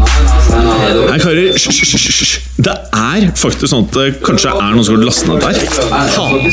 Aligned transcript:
Nei, 0.00 1.18
karer, 1.20 1.52
hysj. 1.54 2.38
Det 2.60 2.72
er 2.96 3.26
faktisk 3.38 3.70
sånn 3.72 3.86
at 3.88 3.96
det 3.96 4.06
kanskje 4.24 4.52
er 4.52 4.74
noen 4.74 4.86
som 4.86 4.96
har 4.96 5.04
lastet 5.06 5.30
ned 5.30 5.44
der. 5.44 5.58
sånn. 6.14 6.46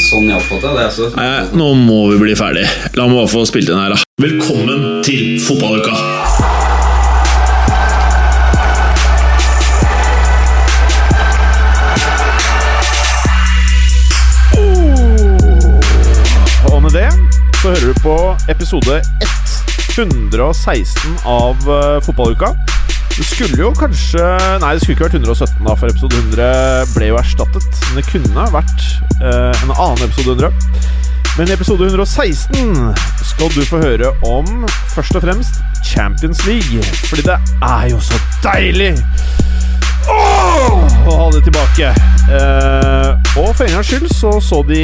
Altså. 0.88 1.10
Nei, 1.16 1.30
nå 1.58 1.72
må 1.80 2.00
vi 2.14 2.22
bli 2.26 2.36
ferdig. 2.40 2.68
La 2.98 3.08
meg 3.08 3.22
bare 3.22 3.32
få 3.32 3.46
spilt 3.50 3.72
inn 3.72 3.80
her, 3.80 3.96
da. 3.96 4.04
Velkommen 4.22 5.04
til 5.06 5.38
fotballuka! 5.44 5.94
Og 16.74 16.82
med 16.84 16.92
det 16.98 17.10
så 17.62 17.72
hører 17.74 17.94
du 17.94 18.02
på 18.04 18.18
episode 18.54 19.02
116 19.98 21.16
av 21.26 21.70
uh, 21.70 21.98
Fotballuka. 22.06 22.54
Det 23.18 23.26
skulle 23.26 23.58
jo 23.58 23.72
kanskje 23.74 24.22
Nei, 24.62 24.76
det 24.76 24.84
skulle 24.84 24.94
ikke 24.94 25.08
vært 25.08 25.18
117, 25.18 25.66
da, 25.66 25.74
for 25.74 25.90
episode 25.90 26.20
100 26.22 26.94
ble 26.94 27.10
jo 27.10 27.18
erstattet. 27.18 27.82
Men 27.88 28.00
det 28.00 28.06
kunne 28.12 28.48
vært 28.54 28.88
uh, 29.24 29.64
en 29.66 29.74
annen 29.74 30.04
episode 30.06 30.38
100. 30.38 30.54
Men 31.38 31.50
i 31.50 31.54
episode 31.54 31.86
116 31.86 32.94
skal 33.26 33.52
du 33.54 33.62
få 33.66 33.82
høre 33.82 34.10
om 34.26 34.66
først 34.94 35.18
og 35.18 35.26
fremst 35.26 35.60
Champions 35.86 36.46
League. 36.48 36.82
Fordi 37.10 37.26
det 37.28 37.38
er 37.62 37.90
jo 37.92 38.00
så 38.02 38.18
deilig 38.42 38.96
oh! 40.10 40.82
å 41.06 41.18
ha 41.20 41.28
det 41.36 41.44
tilbake. 41.46 41.92
Eh, 42.28 43.38
og 43.38 43.52
for 43.54 43.68
en 43.68 43.78
gangs 43.78 43.92
skyld 43.92 44.10
så 44.18 44.34
så 44.42 44.64
de 44.66 44.82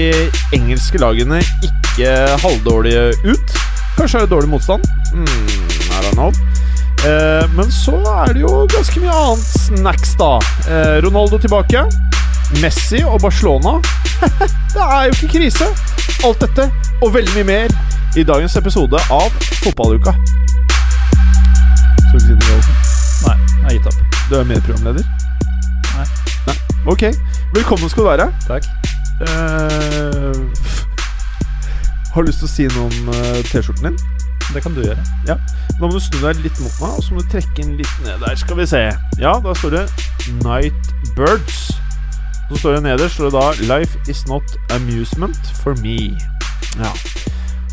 engelske 0.56 1.02
lagene 1.02 1.42
ikke 1.66 2.14
halvdårlige 2.46 3.10
ut. 3.26 3.58
Kanskje 3.98 4.22
er 4.22 4.28
det 4.28 4.36
dårlig 4.38 4.54
motstand. 4.54 4.86
Mm, 5.14 5.26
I 5.26 6.06
don't 6.06 6.18
know. 6.20 6.53
Eh, 7.04 7.50
men 7.56 7.72
så 7.72 7.98
er 8.24 8.34
det 8.34 8.42
jo 8.46 8.64
ganske 8.72 9.02
mye 9.04 9.12
annet 9.12 9.48
snacks, 9.60 10.14
da. 10.20 10.38
Eh, 10.72 11.02
Ronaldo 11.04 11.38
tilbake. 11.42 11.84
Messi 12.62 13.02
og 13.04 13.20
Barcelona. 13.22 13.74
det 14.76 14.86
er 14.86 15.10
jo 15.10 15.18
ikke 15.18 15.34
krise. 15.34 15.68
Alt 16.24 16.46
dette 16.46 16.70
og 17.04 17.12
veldig 17.14 17.34
mye 17.36 17.50
mer 17.50 17.76
i 18.16 18.24
dagens 18.24 18.56
episode 18.56 19.00
av 19.12 19.28
Fotballuka. 19.66 20.14
Skal 22.08 22.14
du 22.14 22.24
ikke 22.24 22.28
si 22.30 22.38
Gallosen? 22.40 22.80
Nei, 23.28 23.36
jeg 23.36 23.66
har 23.66 23.76
gitt 23.76 23.92
opp. 23.92 24.18
Du 24.30 24.40
er 24.40 24.50
medprogramleder? 24.54 25.04
Nei. 25.98 26.08
Nei. 26.48 26.58
Ok. 26.88 27.10
Velkommen 27.58 27.92
skal 27.92 28.06
du 28.06 28.10
være. 28.14 28.32
Takk. 28.48 28.72
Eh, 29.28 30.40
har 32.14 32.22
du 32.22 32.32
lyst 32.32 32.46
til 32.46 32.48
å 32.48 32.54
si 32.56 32.72
noe 32.78 32.88
om 32.88 33.16
eh, 33.18 33.44
T-skjorten 33.50 33.92
din? 33.92 34.13
Det 34.54 34.64
kan 34.66 34.76
du 34.76 34.82
gjøre. 34.84 35.04
Ja. 35.30 35.38
Da 35.78 35.80
må 35.86 35.92
du 35.94 36.02
snu 36.04 36.20
deg 36.22 36.42
litt 36.44 36.60
mot 36.62 36.76
meg, 36.84 36.98
og 36.98 37.06
så 37.06 37.16
må 37.16 37.24
du 37.24 37.32
trekke 37.32 37.56
den 37.62 37.78
litt 37.80 37.96
ned 38.06 38.22
der. 38.22 38.36
Skal 38.40 38.60
vi 38.60 38.68
se. 38.70 38.84
Ja, 39.22 39.38
da 39.44 39.56
står 39.58 39.78
det 39.78 39.86
Night 40.44 40.94
Birds. 41.18 41.72
Så 42.50 42.60
står 42.60 42.78
det 42.78 42.84
nederst 42.86 43.18
står 43.18 43.32
det 43.32 43.40
da 43.40 43.76
Life 43.78 43.98
is 44.12 44.26
not 44.30 44.58
amusement 44.76 45.54
for 45.64 45.78
me. 45.82 46.12
Ja. 46.78 46.92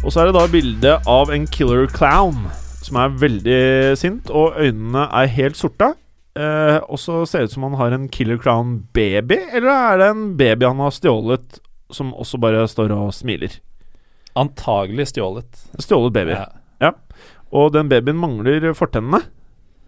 Og 0.04 0.12
så 0.14 0.22
er 0.22 0.30
det 0.30 0.38
da 0.38 0.46
bilde 0.48 0.94
av 1.10 1.32
en 1.34 1.48
killer 1.52 1.90
clown 1.92 2.46
som 2.80 2.96
er 2.96 3.16
veldig 3.20 3.62
sint, 4.00 4.30
og 4.32 4.56
øynene 4.58 5.04
er 5.20 5.34
helt 5.34 5.58
sorte. 5.58 5.92
Eh, 6.38 6.78
og 6.86 6.98
så 7.02 7.24
ser 7.28 7.44
det 7.44 7.50
ut 7.50 7.56
som 7.56 7.66
han 7.68 7.76
har 7.80 7.94
en 7.94 8.08
killer 8.12 8.38
clown 8.40 8.78
baby, 8.96 9.36
eller 9.52 9.70
er 9.74 10.00
det 10.00 10.08
en 10.14 10.24
baby 10.38 10.68
han 10.68 10.80
har 10.80 10.94
stjålet, 10.94 11.60
som 11.92 12.14
også 12.14 12.40
bare 12.40 12.64
står 12.70 12.94
og 12.94 13.12
smiler? 13.14 13.58
Antagelig 14.38 15.10
stjålet. 15.10 15.66
Stjålet 15.82 16.14
baby. 16.14 16.38
Ja. 16.38 16.46
Og 17.52 17.72
den 17.74 17.88
babyen 17.90 18.18
mangler 18.20 18.68
fortennene. 18.78 19.22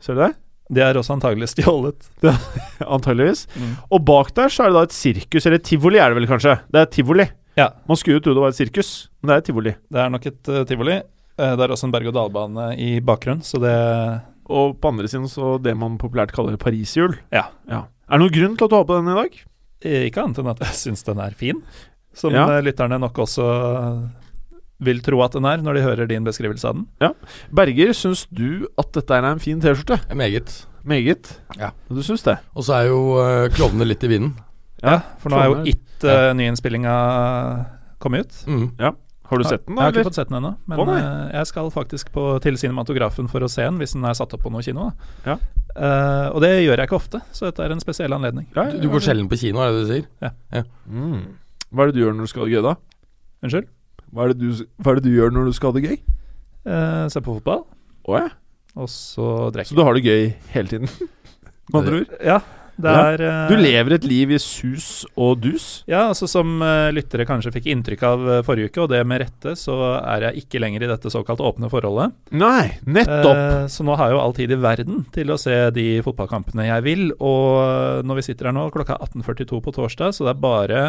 Ser 0.02 0.18
du 0.18 0.22
det? 0.24 0.32
Det 0.72 0.82
er 0.82 0.96
også 0.96 1.14
antagelig 1.18 1.50
stjålet. 1.52 2.06
Antageligvis. 2.96 3.44
Mm. 3.58 3.72
Og 3.92 4.04
bak 4.08 4.30
der 4.34 4.48
så 4.52 4.64
er 4.64 4.72
det 4.72 4.78
da 4.78 4.82
et 4.88 4.94
sirkus, 4.96 5.46
eller 5.46 5.60
tivoli 5.62 6.00
er 6.00 6.10
det 6.12 6.18
vel 6.20 6.28
kanskje? 6.30 6.56
Det 6.72 6.80
er 6.80 6.88
tivoli. 6.90 7.26
Ja. 7.58 7.68
Man 7.90 7.98
skulle 8.00 8.16
jo 8.16 8.22
tro 8.24 8.32
det 8.38 8.42
var 8.46 8.54
et 8.54 8.58
sirkus, 8.58 8.92
men 9.20 9.28
det 9.28 9.34
er 9.34 9.42
et 9.42 9.48
tivoli. 9.50 9.74
Det 9.92 10.00
er 10.00 10.12
nok 10.14 10.26
et 10.30 10.48
uh, 10.48 10.62
tivoli. 10.68 10.96
Uh, 11.36 11.52
det 11.58 11.66
er 11.66 11.74
også 11.74 11.88
en 11.90 11.92
berg-og-dal-bane 11.94 12.66
i 12.80 12.88
bakgrunnen, 13.04 13.44
så 13.44 13.60
det 13.60 13.74
Og 14.52 14.74
på 14.80 14.90
andre 14.90 15.08
siden 15.08 15.28
så 15.30 15.54
det 15.62 15.76
man 15.78 15.98
populært 16.00 16.32
kaller 16.34 16.56
pariserhjul. 16.60 17.14
Ja. 17.32 17.44
Er 17.68 17.84
det 18.16 18.20
noen 18.24 18.32
grunn 18.34 18.56
til 18.58 18.66
at 18.66 18.72
du 18.72 18.76
har 18.80 18.88
på 18.88 18.96
den 18.98 19.12
i 19.12 19.18
dag? 19.20 19.36
eh, 19.84 20.02
Ikke 20.08 20.24
annet 20.24 20.40
enn 20.42 20.50
at 20.54 20.60
jeg 20.64 20.78
syns 20.80 21.04
den 21.06 21.20
er 21.22 21.36
fin. 21.36 21.60
Som 22.14 22.32
Ja. 22.34 22.46
lytterne 22.60 22.98
nok 23.00 23.18
også 23.24 23.44
vil 24.82 25.02
tro 25.04 25.20
at 25.24 25.36
den 25.36 25.46
er, 25.48 25.62
når 25.64 25.78
de 25.78 25.84
hører 25.86 26.10
din 26.10 26.26
beskrivelse 26.26 26.68
av 26.68 26.78
den. 26.78 26.86
Ja. 27.02 27.12
Berger, 27.54 27.92
syns 27.96 28.26
du 28.30 28.66
at 28.80 28.90
dette 28.96 29.18
er 29.18 29.28
en 29.30 29.42
fin 29.42 29.60
T-skjorte? 29.62 30.00
Meget. 30.18 30.54
Meget. 30.88 31.36
Ja. 31.58 31.70
Du 31.90 32.02
syns 32.02 32.24
det? 32.26 32.38
Og 32.56 32.66
så 32.66 32.80
er 32.80 32.90
jo 32.90 33.02
uh, 33.18 33.46
klovnene 33.54 33.86
litt 33.86 34.02
i 34.02 34.10
vinden. 34.10 34.34
Ja, 34.82 34.98
For 35.22 35.30
nå 35.30 35.38
er 35.38 35.48
jo 35.50 35.60
ikke 35.62 35.78
It, 35.78 36.04
uh, 36.08 36.32
nyinnspillinga 36.34 36.94
kommet 38.02 38.26
ut. 38.26 38.44
Mm. 38.50 38.68
Har 39.32 39.38
du 39.40 39.44
sett 39.46 39.62
den, 39.64 39.76
da? 39.76 39.86
Jeg 39.86 39.86
har 39.86 39.94
ikke 39.94 40.08
fått 40.10 40.18
sett 40.18 40.28
den 40.28 40.36
ennå, 40.42 40.50
men 40.68 40.80
eh, 40.92 41.04
jeg 41.38 41.48
skal 41.48 41.70
faktisk 41.72 42.10
på, 42.12 42.24
til 42.44 42.58
cinematografen 42.60 43.30
for 43.32 43.46
å 43.46 43.48
se 43.48 43.64
den, 43.64 43.78
hvis 43.80 43.94
den 43.96 44.04
er 44.04 44.16
satt 44.18 44.34
opp 44.36 44.42
på 44.44 44.50
noe 44.52 44.60
kino. 44.66 44.90
Da. 44.90 45.12
Ja. 45.30 45.36
Uh, 45.72 46.26
og 46.34 46.42
det 46.44 46.50
gjør 46.66 46.82
jeg 46.82 46.90
ikke 46.90 46.98
ofte, 46.98 47.22
så 47.32 47.46
dette 47.48 47.64
er 47.64 47.72
en 47.72 47.80
spesiell 47.80 48.12
anledning. 48.12 48.44
Ja, 48.52 48.66
ja, 48.66 48.74
Du, 48.74 48.82
du 48.84 48.90
går 48.92 49.06
sjelden 49.06 49.30
på 49.30 49.38
kino, 49.40 49.62
er 49.62 49.72
det 49.72 49.78
det 49.78 49.86
du 49.86 49.92
sier? 49.94 50.66
Mm. 50.84 51.22
Hva 51.72 51.86
er 51.86 51.92
det 51.92 51.96
du 51.96 52.02
gjør 52.02 52.18
når 52.18 52.28
du 52.28 52.32
skal 52.34 52.52
gøy, 52.52 52.60
da? 52.66 52.74
Unnskyld? 53.46 53.70
Hva 54.12 54.26
er 54.26 54.32
det 54.34 54.40
du, 54.44 54.64
hva 54.82 54.92
er 54.92 55.00
det 55.00 55.06
du 55.08 55.14
gjør 55.16 55.32
når 55.32 55.46
du 55.48 55.52
skal 55.56 55.72
ha 55.72 55.78
det 55.80 55.86
gøy? 55.88 55.98
Eh, 56.68 57.04
se 57.10 57.20
på 57.24 57.38
fotball, 57.38 57.64
Oh, 58.06 58.16
ja. 58.18 58.28
og 58.76 58.88
så 58.90 59.50
drikke. 59.54 59.70
Så 59.72 59.78
du 59.78 59.84
har 59.86 59.94
det 59.94 60.02
gøy 60.04 60.32
hele 60.56 60.68
tiden? 60.68 60.90
Med 61.72 61.78
andre 61.80 62.02
ord? 62.02 62.18
Ja, 62.20 62.40
det 62.82 62.90
Ja. 62.92 63.00
er 63.12 63.22
eh, 63.22 63.48
Du 63.48 63.56
lever 63.60 63.94
et 63.94 64.04
liv 64.08 64.30
i 64.34 64.38
sus 64.42 65.04
og 65.16 65.40
dus? 65.44 65.66
Ja, 65.86 66.08
altså 66.10 66.26
som 66.28 66.60
eh, 66.64 66.90
lyttere 66.92 67.24
kanskje 67.28 67.52
fikk 67.54 67.66
inntrykk 67.72 68.02
av 68.08 68.28
eh, 68.36 68.42
forrige 68.44 68.68
uke, 68.72 68.82
og 68.84 68.90
det 68.92 69.00
med 69.06 69.22
rette, 69.22 69.54
så 69.60 69.76
er 70.02 70.26
jeg 70.28 70.42
ikke 70.44 70.60
lenger 70.64 70.82
i 70.84 70.90
dette 70.90 71.12
såkalt 71.12 71.40
åpne 71.44 71.70
forholdet. 71.72 72.12
Nei, 72.34 72.72
nettopp! 72.84 73.38
Eh, 73.38 73.66
så 73.72 73.86
nå 73.86 73.96
har 73.96 74.10
jeg 74.10 74.16
jo 74.18 74.22
all 74.24 74.36
tid 74.36 74.50
i 74.56 74.60
verden 74.68 75.04
til 75.14 75.30
å 75.32 75.38
se 75.40 75.56
de 75.76 75.86
fotballkampene 76.04 76.66
jeg 76.68 76.86
vil. 76.88 77.04
Og 77.22 78.02
når 78.08 78.18
vi 78.20 78.26
sitter 78.28 78.50
her 78.50 78.56
nå, 78.58 78.68
klokka 78.74 78.98
er 78.98 79.06
18.42 79.08 79.62
på 79.62 79.76
torsdag, 79.78 80.12
så 80.16 80.26
det 80.26 80.34
er 80.36 80.42
bare 80.42 80.82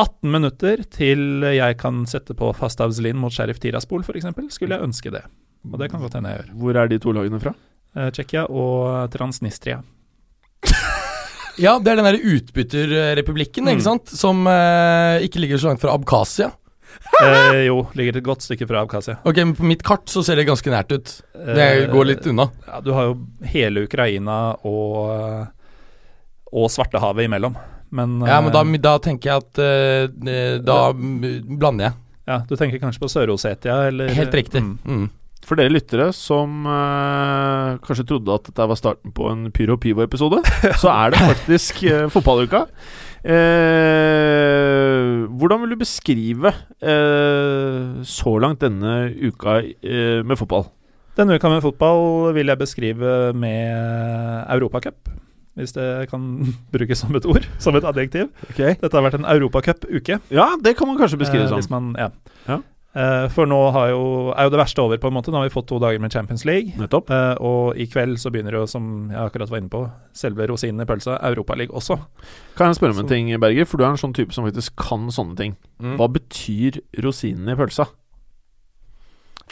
18 0.00 0.30
minutter 0.32 0.82
til 0.90 1.44
jeg 1.54 1.76
kan 1.78 2.02
sette 2.10 2.34
på 2.34 2.48
Fastavzlin 2.58 3.16
mot 3.20 3.32
Sheriff 3.32 3.60
Tiraspol, 3.62 4.02
f.eks. 4.02 4.26
Skulle 4.56 4.74
jeg 4.74 4.82
ønske 4.88 5.12
det. 5.14 5.22
Og 5.70 5.78
det 5.80 5.90
kan 5.92 6.02
godt 6.02 6.16
hende 6.18 6.32
jeg 6.32 6.40
gjør. 6.42 6.50
Hvor 6.60 6.76
er 6.82 6.88
de 6.90 6.98
to 7.00 7.12
lagene 7.14 7.38
fra? 7.40 7.52
Eh, 7.96 8.10
Tsjekkia 8.10 8.46
og 8.50 9.10
Transnistria. 9.14 9.82
Ja, 11.54 11.76
det 11.78 11.86
er 11.92 12.00
den 12.00 12.06
derre 12.08 12.18
utbytterrepublikken, 12.34 13.62
Mm. 13.68 13.76
ikke 13.76 13.84
sant? 13.84 14.10
Som 14.10 14.40
eh, 14.50 15.22
ikke 15.22 15.38
ligger 15.38 15.60
så 15.62 15.68
langt 15.70 15.78
fra 15.84 15.92
Abkhasia. 15.94 16.48
Eh, 17.22 17.60
jo, 17.68 17.76
ligger 17.94 18.16
et 18.18 18.24
godt 18.26 18.42
stykke 18.42 18.66
fra 18.66 18.80
Abkhasia. 18.82 19.20
Ok, 19.22 19.36
men 19.38 19.52
på 19.54 19.62
mitt 19.70 19.84
kart 19.86 20.10
så 20.10 20.24
ser 20.26 20.34
det 20.40 20.48
ganske 20.48 20.66
nært 20.74 20.90
ut. 20.90 21.12
Det 21.30 21.68
Eh, 21.84 21.86
går 21.92 22.08
litt 22.10 22.26
unna. 22.26 22.48
Ja, 22.66 22.80
du 22.82 22.90
har 22.96 23.06
jo 23.12 23.14
hele 23.52 23.84
Ukraina 23.86 24.56
og, 24.66 25.46
og 26.50 26.66
Svartehavet 26.74 27.28
imellom. 27.30 27.54
Men, 27.94 28.18
Ja, 28.26 28.40
men 28.42 28.52
da, 28.54 28.64
eh, 28.66 28.80
da 28.82 28.94
tenker 28.98 29.30
jeg 29.30 29.44
at 29.44 29.60
eh, 29.62 30.56
Da 30.58 30.78
blander 30.92 31.90
jeg. 31.90 31.98
ja, 32.26 32.40
Du 32.48 32.56
tenker 32.58 32.82
kanskje 32.82 33.04
på 33.04 33.12
Sør-Osetia, 33.12 33.84
eller 33.90 34.10
Helt 34.16 34.34
riktig. 34.34 34.64
Mm. 34.64 34.78
Mm. 34.84 35.12
For 35.44 35.60
dere 35.60 35.72
lyttere 35.72 36.08
som 36.16 36.64
uh, 36.64 37.76
kanskje 37.84 38.06
trodde 38.08 38.32
at 38.32 38.46
dette 38.48 38.68
var 38.70 38.78
starten 38.80 39.12
på 39.14 39.26
en 39.28 39.50
Pyro 39.52 39.76
Pivo-episode, 39.80 40.40
så 40.82 40.88
er 40.92 41.12
det 41.12 41.20
faktisk 41.20 41.82
uh, 41.84 42.06
fotballuka. 42.12 42.64
Uh, 43.24 43.34
hvordan 45.36 45.60
vil 45.64 45.74
du 45.74 45.80
beskrive 45.80 46.50
eh, 46.84 48.02
så 48.04 48.32
langt 48.40 48.60
denne 48.60 49.08
uka 49.16 49.62
med 50.24 50.36
fotball? 50.36 50.66
Denne 51.16 51.38
uka 51.38 51.48
med 51.48 51.64
fotball 51.64 52.34
vil 52.36 52.52
jeg 52.52 52.60
beskrive 52.60 53.32
med 53.32 53.72
Europacup. 54.52 55.08
Hvis 55.54 55.72
det 55.76 55.88
kan 56.10 56.28
brukes 56.74 56.98
som 57.04 57.14
et 57.14 57.26
ord, 57.30 57.46
som 57.62 57.76
et 57.78 57.84
adjektiv. 57.86 58.30
Dette 58.80 58.92
har 58.96 59.04
vært 59.06 59.20
en 59.20 59.26
Europacup-uke. 59.36 60.20
Ja, 60.34 60.48
det 60.60 60.76
kan 60.78 60.88
man 60.90 60.98
kanskje 60.98 61.20
beskrive 61.20 61.44
Eh, 61.46 61.50
som. 61.52 61.60
hvis 61.60 61.70
man, 61.70 61.92
ja. 61.98 62.08
Ja. 62.48 62.60
Eh, 62.94 63.24
for 63.34 63.46
nå 63.50 63.56
har 63.74 63.88
jo, 63.90 64.02
er 64.38 64.46
jo 64.46 64.50
det 64.54 64.58
verste 64.60 64.82
over, 64.82 64.98
på 65.02 65.10
en 65.10 65.16
måte. 65.16 65.32
Nå 65.34 65.40
har 65.40 65.48
vi 65.48 65.54
fått 65.54 65.66
to 65.70 65.80
dager 65.82 65.98
med 66.02 66.12
Champions 66.14 66.44
League. 66.46 66.74
Eh, 67.10 67.34
og 67.42 67.74
i 67.78 67.86
kveld 67.90 68.18
så 68.22 68.30
begynner 68.30 68.54
jo, 68.54 68.66
som 68.70 69.10
jeg 69.10 69.18
akkurat 69.18 69.50
var 69.50 69.58
inne 69.62 69.72
på, 69.72 69.80
selve 70.14 70.46
rosinen 70.50 70.82
i 70.82 70.86
pølsa, 70.86 71.16
Europaligaen 71.26 71.74
også. 71.74 71.96
Kan 72.58 72.70
jeg 72.70 72.78
spørre 72.78 72.94
om 72.94 73.02
en 73.02 73.10
ting, 73.10 73.32
Berger? 73.42 73.66
For 73.66 73.78
du 73.78 73.84
er 73.86 73.90
en 73.94 73.98
sånn 73.98 74.14
type 74.14 74.34
som 74.34 74.46
faktisk 74.46 74.76
kan 74.78 75.08
sånne 75.14 75.34
ting. 75.38 75.56
Mm. 75.82 75.96
Hva 75.98 76.06
betyr 76.18 76.78
rosinen 77.02 77.50
i 77.50 77.58
pølsa? 77.58 77.88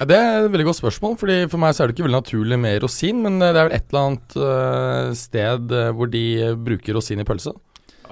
Ja, 0.00 0.06
det 0.08 0.16
er 0.16 0.38
et 0.46 0.52
veldig 0.52 0.64
godt 0.70 0.80
spørsmål, 0.80 1.18
Fordi 1.20 1.34
For 1.52 1.60
meg 1.60 1.74
så 1.76 1.84
er 1.84 1.90
det 1.90 1.96
ikke 1.98 2.06
veldig 2.06 2.20
naturlig 2.22 2.58
med 2.62 2.78
rosin, 2.84 3.20
men 3.24 3.36
eh, 3.42 3.52
det 3.52 3.60
er 3.60 3.68
vel 3.68 3.76
et 3.76 3.90
eller 3.92 4.06
annet 4.06 4.38
eh, 4.46 5.10
sted 5.20 5.74
eh, 5.76 5.90
hvor 5.98 6.10
de 6.12 6.24
bruker 6.56 6.96
rosin 6.96 7.20
i 7.22 7.28
pølse. 7.28 7.52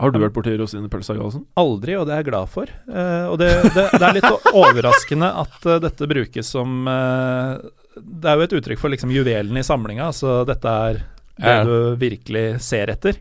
Har 0.01 0.13
du 0.13 0.21
vært 0.23 0.33
borti 0.33 0.55
rosin 0.57 0.87
i 0.87 0.93
pølsa, 0.93 1.13
Gallosen? 1.17 1.43
Aldri, 1.61 1.97
og 1.99 2.07
det 2.09 2.15
er 2.15 2.23
jeg 2.23 2.31
glad 2.31 2.53
for. 2.53 2.69
Eh, 2.69 3.25
og 3.29 3.37
det, 3.41 3.51
det, 3.75 3.87
det 3.97 4.07
er 4.07 4.17
litt 4.17 4.29
overraskende 4.63 5.33
at 5.43 5.69
dette 5.85 6.09
brukes 6.09 6.53
som 6.57 6.87
Det 6.87 8.31
er 8.31 8.39
jo 8.39 8.47
et 8.47 8.55
uttrykk 8.61 8.81
for 8.81 8.93
liksom 8.93 9.13
juvelen 9.13 9.61
i 9.61 9.67
samlinga. 9.67 10.09
Altså 10.13 10.41
dette 10.49 10.77
er 10.87 11.03
det 11.41 11.59
du 11.69 11.77
virkelig 12.01 12.47
ser 12.65 12.93
etter. 12.93 13.21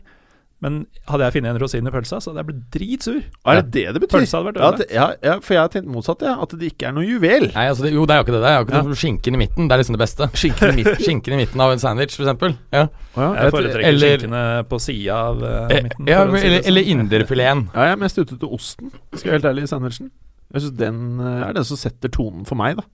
Men 0.60 0.74
hadde 1.08 1.24
jeg 1.24 1.32
funnet 1.38 1.54
en 1.54 1.58
rosin 1.62 1.86
i 1.88 1.90
pølsa, 1.94 2.18
så 2.20 2.30
hadde 2.34 2.42
jeg 2.42 2.46
blitt 2.50 2.64
dritsur. 2.74 3.20
Er 3.48 3.60
det 3.62 3.70
det 3.72 3.84
det 3.96 4.00
betyr? 4.02 4.18
Pølsa 4.18 4.36
hadde 4.42 4.50
vært 4.50 4.58
Ja, 4.60 4.68
ødelagt. 4.70 4.90
ja, 4.92 5.06
ja, 5.30 5.34
for 5.40 5.54
jeg 5.56 5.60
har 5.62 5.70
tenkt 5.72 5.88
motsatt, 5.88 6.20
ja. 6.26 6.34
At 6.44 6.52
det 6.60 6.68
ikke 6.74 6.88
er 6.90 6.92
noe 6.98 7.06
juvel. 7.08 7.46
Nei, 7.54 7.64
altså 7.72 7.86
det, 7.86 7.92
jo, 7.94 8.04
det 8.04 8.12
er 8.12 8.20
jo 8.20 8.24
ikke 8.26 8.34
det. 8.34 8.40
Det 8.44 8.50
er 8.50 8.58
jo 8.58 8.66
ikke 8.68 8.82
noe 8.90 8.98
skinken 9.00 9.38
i 9.38 9.40
midten. 9.40 9.68
Det 9.70 9.72
er 9.76 9.80
liksom 9.80 9.96
det 9.96 10.02
beste. 10.04 10.28
Skinken 10.36 10.68
i 10.74 10.76
midten. 10.82 11.00
Skinken 11.06 11.32
i 11.32 11.40
midten 11.40 11.64
av 11.64 11.72
en 11.72 11.80
sandwich, 11.80 12.18
eksempel. 12.20 12.56
Ja, 12.76 12.82
ja. 13.16 13.28
Jeg 13.40 13.54
foretrekker 13.56 13.88
eller- 13.88 14.18
skinkene 14.20 14.42
på 14.68 14.80
sida 14.84 15.16
av 15.30 15.42
Eh, 15.50 15.82
midten. 15.88 16.06
ja 16.12 16.18
si 16.20 16.28
eller, 16.28 16.58
sånn. 16.60 16.66
eller 16.74 16.82
inderfileten. 16.94 17.62
ja, 17.74 17.80
jeg 17.88 17.92
er 17.96 18.02
mest 18.04 18.18
ute 18.20 18.36
til 18.38 18.48
osten, 18.60 18.90
skal 19.14 19.24
jeg 19.24 19.32
være 19.32 19.38
helt 19.40 19.48
ærlig, 19.54 19.62
i 19.62 19.72
sandwichen. 19.72 20.10
Jeg 20.52 20.62
synes 20.66 20.76
den 20.76 21.00
eh, 21.20 21.48
er 21.48 21.52
den 21.56 21.64
som 21.64 21.76
setter 21.80 22.08
tonen 22.12 22.44
for 22.44 22.54
meg, 22.60 22.76
da. 22.76 22.84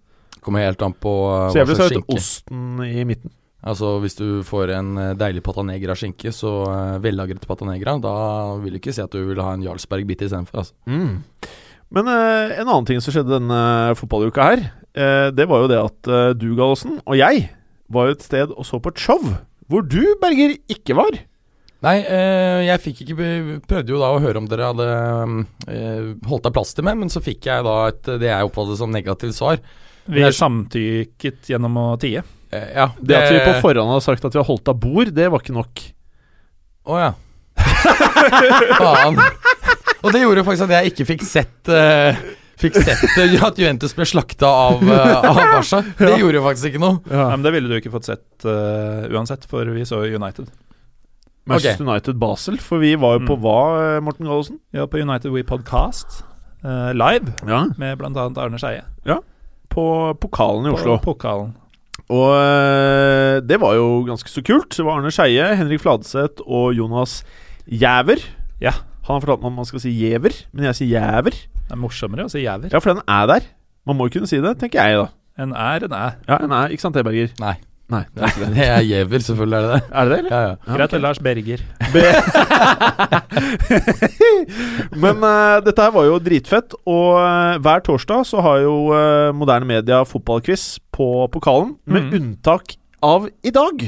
Kommer 0.47 0.63
helt 0.63 0.83
an 0.87 0.93
på 0.95 1.11
uh, 1.27 1.51
Så 1.51 1.59
jeg 1.59 1.67
hva 1.67 1.73
vil 1.75 1.77
slags 1.83 1.97
si 1.97 2.15
osten 2.15 2.85
i 2.87 3.03
midten. 3.09 3.31
Altså 3.65 3.95
Hvis 4.03 4.19
du 4.19 4.43
får 4.47 4.71
en 4.77 4.91
eh, 5.01 5.15
deilig 5.19 5.43
patanegra 5.43 5.95
skinke, 5.99 6.31
så 6.35 6.51
uh, 6.69 6.99
vellagret 7.03 7.47
patanegra, 7.49 7.97
da 8.03 8.17
vil 8.63 8.77
du 8.77 8.79
ikke 8.81 8.93
si 8.95 9.03
at 9.03 9.11
du 9.15 9.23
vil 9.27 9.41
ha 9.43 9.55
en 9.57 9.65
Jarlsberg-bit 9.65 10.27
istedenfor. 10.27 10.61
Altså. 10.63 10.75
Mm. 10.87 11.23
Men 11.97 12.11
uh, 12.11 12.53
en 12.61 12.67
annen 12.69 12.87
ting 12.87 13.01
som 13.03 13.15
skjedde 13.15 13.39
denne 13.39 13.61
fotballuka 13.99 14.51
her, 14.53 14.67
uh, 14.99 15.29
det 15.35 15.49
var 15.49 15.65
jo 15.65 15.71
det 15.73 15.81
at 15.83 16.11
uh, 16.13 16.31
du, 16.37 16.51
Gallosen, 16.59 17.01
og 17.07 17.17
jeg 17.19 17.49
var 17.89 18.11
jo 18.11 18.17
et 18.19 18.27
sted 18.27 18.53
og 18.53 18.67
så 18.67 18.79
på 18.83 18.93
et 18.95 19.03
show 19.03 19.23
hvor 19.67 19.83
du, 19.83 20.03
Berger, 20.23 20.55
ikke 20.71 20.95
var. 20.95 21.17
Nei, 21.85 21.97
eh, 22.03 22.61
jeg 22.69 22.81
fikk 22.83 23.01
ikke 23.05 23.17
be- 23.19 23.57
Prøvde 23.69 23.93
jo 23.93 23.99
da 24.01 24.13
å 24.15 24.21
høre 24.23 24.41
om 24.41 24.47
dere 24.49 24.71
hadde 24.71 24.87
eh, 25.69 26.07
holdt 26.27 26.47
deg 26.47 26.55
plass 26.55 26.73
til 26.75 26.87
meg, 26.87 26.97
men 27.03 27.11
så 27.13 27.21
fikk 27.23 27.49
jeg 27.51 27.67
da 27.67 27.75
et 27.91 28.09
det 28.23 28.31
jeg 28.31 28.47
oppfattet 28.49 28.79
som 28.81 28.95
negativt 28.95 29.37
svar. 29.37 29.59
Vi 30.07 30.23
samtykket 30.39 31.51
gjennom 31.51 31.77
å 31.83 31.87
tie. 32.01 32.23
Eh, 32.55 32.69
ja, 32.77 32.91
Det 33.01 33.17
at 33.19 33.31
vi 33.33 33.39
på 33.43 33.55
forhånd 33.65 33.91
har 33.91 34.01
sagt 34.05 34.25
at 34.25 34.35
vi 34.35 34.39
har 34.39 34.47
holdt 34.47 34.69
av 34.71 34.79
bord, 34.81 35.09
det 35.17 35.29
var 35.33 35.43
ikke 35.43 35.57
nok. 35.57 35.83
Å 36.87 36.99
ja. 37.01 37.13
Faen. 38.81 39.17
Og 40.05 40.13
det 40.15 40.21
gjorde 40.23 40.45
faktisk 40.47 40.67
at 40.69 40.75
jeg 40.77 40.93
ikke 40.93 41.07
fikk 41.09 41.25
sett 41.27 41.71
uh, 41.73 42.19
Fikk 42.61 42.77
sett 42.85 43.03
uh, 43.19 43.47
at 43.49 43.59
Juventus 43.61 43.93
ble 43.97 44.07
slakta 44.09 44.49
av, 44.49 44.85
uh, 44.85 45.17
av 45.29 45.41
Barca. 45.41 45.81
Det 45.99 46.13
gjorde 46.21 46.39
jo 46.39 46.45
faktisk 46.47 46.71
ikke 46.71 46.83
noe. 46.83 47.01
Ja. 47.11 47.27
men 47.35 47.43
det 47.45 47.53
ville 47.57 47.69
du 47.69 47.77
ikke 47.81 47.93
fått 47.93 48.07
sett 48.09 48.47
uansett, 48.47 49.45
for 49.51 49.69
vi 49.75 49.85
så 49.89 50.03
United. 50.07 50.49
Manchester 51.47 51.85
United 51.87 52.17
Basel, 52.19 52.57
for 52.63 52.81
vi 52.83 52.95
var 52.99 53.19
jo 53.19 53.27
på 53.29 53.37
Mm. 53.37 53.43
hva, 53.45 53.59
Morten 54.03 54.27
Gallosen? 54.27 54.57
Ja, 54.75 54.87
på 54.91 54.99
United 54.99 55.31
We 55.35 55.45
Podcast 55.47 56.23
eh, 56.65 56.91
live 56.97 57.35
Ja. 57.47 57.61
med 57.79 57.99
bl.a. 58.01 58.25
Arne 58.43 58.59
Skeie. 58.59 58.83
På 59.71 59.85
pokalen 60.19 60.67
i 60.67 60.73
Oslo. 60.75 60.97
På 60.99 61.13
pokalen. 61.15 61.53
Og 62.13 62.29
eh, 62.39 63.41
det 63.43 63.59
var 63.63 63.75
jo 63.79 64.05
ganske 64.07 64.31
så 64.31 64.45
kult. 64.47 64.71
Det 64.77 64.87
var 64.87 65.01
Arne 65.01 65.11
Skeie, 65.15 65.49
Henrik 65.59 65.83
Fladseth 65.83 66.45
og 66.47 66.71
Jonas 66.77 67.21
Jæver. 67.67 68.23
Ja. 68.63 68.77
Han 69.07 69.17
har 69.17 69.23
fortalt 69.23 69.43
meg 69.43 69.53
om 69.53 69.61
man 69.63 69.69
skal 69.69 69.83
si 69.83 69.95
Jæver, 69.95 70.35
men 70.55 70.69
jeg 70.69 70.81
sier 70.81 70.97
Jæver. 70.97 71.37
Det 71.67 71.75
er 71.75 71.79
morsommere 71.83 72.29
å 72.29 72.31
si 72.31 72.45
jæver. 72.45 72.71
Ja, 72.71 72.79
for 72.79 72.95
den 72.95 73.03
er 73.11 73.25
der. 73.27 73.47
Man 73.87 73.99
må 73.99 74.07
jo 74.07 74.13
kunne 74.17 74.31
si 74.31 74.39
det, 74.43 74.53
tenker 74.61 74.79
jeg, 74.87 74.99
da. 75.01 75.07
En 75.43 75.51
er 75.51 75.87
en 75.87 75.95
er. 75.95 76.13
Ja, 76.29 76.39
en 76.45 76.53
er, 76.55 76.75
Ikke 76.75 76.85
sant 76.87 76.95
det, 76.95 77.03
Berger? 77.07 77.33
Nei. 77.43 77.57
Nei, 77.91 78.03
det 78.15 78.23
er 78.23 78.31
Jæver 78.35 78.47
det. 78.47 78.55
Det 78.57 78.67
er 78.67 78.81
Giæver, 78.87 79.25
selvfølgelig 79.27 79.57
er 79.57 79.63
det 79.63 79.71
det. 79.73 79.83
Er 79.91 80.05
det 80.05 80.11
det, 80.11 80.19
eller? 80.19 80.31
Ja, 80.31 80.41
ja. 80.43 80.55
Ja, 80.55 80.77
Greit, 80.77 80.91
okay. 80.91 81.03
Lars 81.03 81.19
Berger. 81.19 81.61
Men 85.05 85.23
uh, 85.23 85.59
dette 85.67 85.83
her 85.83 85.93
var 85.95 86.07
jo 86.07 86.19
dritfett, 86.23 86.79
og 86.87 87.09
uh, 87.19 87.59
hver 87.63 87.83
torsdag 87.87 88.27
så 88.31 88.43
har 88.47 88.63
jo 88.63 88.75
uh, 88.95 89.35
Moderne 89.35 89.67
Media 89.71 90.03
fotballquiz 90.07 90.79
på 90.97 91.11
pokalen, 91.33 91.77
med 91.87 92.09
Mhm. 92.09 92.17
unntak 92.19 92.77
av 93.05 93.29
i 93.45 93.53
dag. 93.53 93.83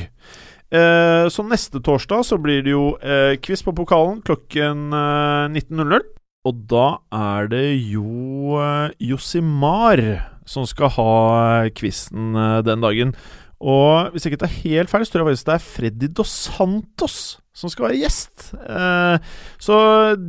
Eh, 0.70 1.24
så 1.32 1.40
neste 1.48 1.80
torsdag 1.80 2.26
så 2.28 2.36
blir 2.36 2.60
det 2.62 2.74
jo 2.74 2.90
eh, 3.00 3.36
quiz 3.40 3.62
på 3.64 3.72
pokalen 3.74 4.20
klokken 4.22 4.92
eh, 4.92 5.48
19.00. 5.48 6.02
Og 6.44 6.60
da 6.68 6.98
er 7.12 7.48
det 7.48 7.64
jo 7.90 8.58
eh, 8.60 8.90
Josimar 9.00 10.02
som 10.48 10.64
skal 10.68 10.92
ha 10.96 11.64
eh, 11.64 11.70
quizen 11.76 12.36
eh, 12.36 12.60
den 12.68 12.84
dagen. 12.84 13.14
Og 13.60 14.12
hvis 14.12 14.24
jeg 14.28 14.34
ikke 14.36 14.44
tar 14.46 14.60
helt 14.62 14.92
feil, 14.92 15.04
så 15.08 15.12
tror 15.16 15.24
jeg 15.26 15.34
faktisk 15.38 15.48
det 15.48 15.56
er 15.56 15.66
Freddy 15.66 16.08
Dos 16.14 16.30
Santos 16.46 17.16
som 17.58 17.70
skal 17.72 17.88
være 17.88 18.02
gjest. 18.04 18.50
Eh, 18.54 19.30
så 19.62 19.78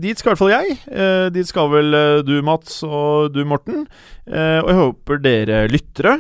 dit 0.02 0.18
skal 0.18 0.32
i 0.32 0.34
hvert 0.34 0.42
fall 0.42 0.54
jeg. 0.56 0.78
Eh, 0.90 1.28
dit 1.34 1.50
skal 1.50 1.70
vel 1.72 1.98
eh, 1.98 2.22
du, 2.26 2.40
Mats, 2.46 2.82
og 2.88 3.36
du, 3.36 3.44
Morten. 3.48 3.86
Og 4.30 4.68
jeg 4.70 4.78
håper 4.78 5.22
dere 5.24 5.60
lyttere 5.72 6.12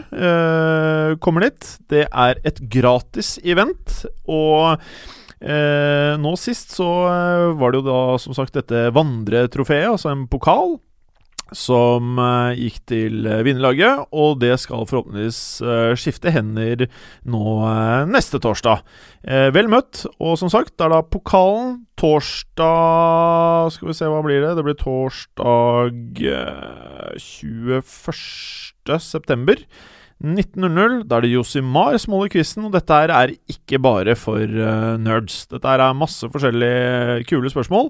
kommer 1.21 1.43
dit. 1.45 1.67
Det 1.93 2.07
er 2.07 2.39
et 2.41 2.57
gratis 2.73 3.35
event, 3.45 3.99
og 4.25 4.81
nå 6.19 6.31
sist 6.41 6.73
så 6.73 6.87
var 7.59 7.69
det 7.69 7.83
jo 7.83 7.85
da 7.85 7.99
som 8.17 8.33
sagt 8.33 8.57
dette 8.57 8.87
vandretrofeet, 8.97 9.91
altså 9.91 10.09
en 10.09 10.25
pokal. 10.31 10.79
Som 11.55 12.19
eh, 12.21 12.59
gikk 12.59 12.79
til 12.91 13.25
eh, 13.25 13.41
vinnerlaget, 13.45 14.05
og 14.13 14.39
det 14.43 14.53
skal 14.61 14.85
forhåpentligvis 14.89 15.41
eh, 15.65 15.93
skifte 15.97 16.33
hender 16.33 16.85
nå 17.25 17.43
neste 18.09 18.41
torsdag. 18.41 18.83
Vel 19.53 19.67
møtt. 19.67 20.05
Og 20.23 20.37
som 20.39 20.51
sagt, 20.51 20.77
det 20.79 20.85
er 20.85 20.93
da 20.93 21.01
pokalen 21.03 21.81
torsdag 21.99 23.73
Skal 23.75 23.89
vi 23.89 23.95
se, 23.97 24.07
hva 24.07 24.21
blir 24.23 24.39
det? 24.45 24.53
Det 24.55 24.63
blir 24.63 24.77
torsdag 24.79 26.23
eh, 26.23 27.15
21. 27.19 28.99
september. 29.03 29.65
19.00. 30.19 31.05
Da 31.07 31.17
er 31.17 31.23
det 31.23 31.31
Josimar 31.31 31.95
som 32.01 32.17
holder 32.17 32.33
quizen, 32.33 32.65
og 32.67 32.73
dette 32.75 32.95
her 32.95 33.13
er 33.15 33.35
ikke 33.51 33.79
bare 33.79 34.17
for 34.19 34.43
uh, 34.43 34.97
nerds. 34.99 35.45
Dette 35.47 35.67
her 35.67 35.83
er 35.83 35.95
masse 35.95 36.27
forskjellige 36.27 37.23
kule 37.29 37.51
spørsmål. 37.51 37.87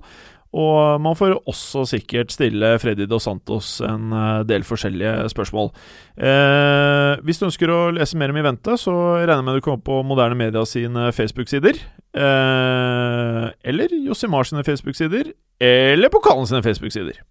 Og 0.50 1.02
man 1.04 1.18
får 1.18 1.36
også 1.46 1.84
sikkert 1.92 2.34
stille 2.34 2.72
Freddy 2.82 3.06
Dos 3.10 3.28
Santos 3.28 3.76
en 3.86 4.14
eh, 4.16 4.42
del 4.50 4.66
forskjellige 4.66 5.30
spørsmål. 5.30 5.70
Eh, 6.18 7.22
hvis 7.26 7.38
du 7.38 7.46
ønsker 7.52 7.70
å 7.70 7.80
lese 7.94 8.18
mer 8.18 8.34
om 8.34 8.42
eventet, 8.42 8.82
så 8.82 8.94
regner 9.20 9.44
jeg 9.44 9.48
med 9.50 9.60
du 9.60 9.66
kommer 9.68 9.84
på 9.86 10.02
Moderne 10.10 10.40
Media 10.40 10.66
sine 10.66 11.12
Facebook-sider. 11.14 11.78
Eh, 12.18 13.44
eller 13.70 13.94
Josimar 14.08 14.50
sine 14.50 14.66
Facebook-sider. 14.66 15.36
Eller 15.62 16.10
Pokalen 16.10 16.50
sine 16.50 16.66
Facebook-sider. 16.66 17.22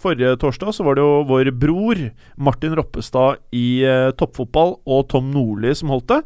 Forrige 0.00 0.34
torsdag 0.36 0.74
så 0.76 0.84
var 0.84 0.96
det 0.96 1.04
jo 1.04 1.24
vår 1.28 1.50
bror 1.56 2.00
Martin 2.36 2.74
Roppestad 2.76 3.40
i 3.56 3.80
eh, 3.84 4.10
toppfotball 4.16 4.74
og 4.84 5.06
Tom 5.12 5.30
Nordli 5.32 5.72
som 5.76 5.92
holdt 5.92 6.10
det. 6.12 6.18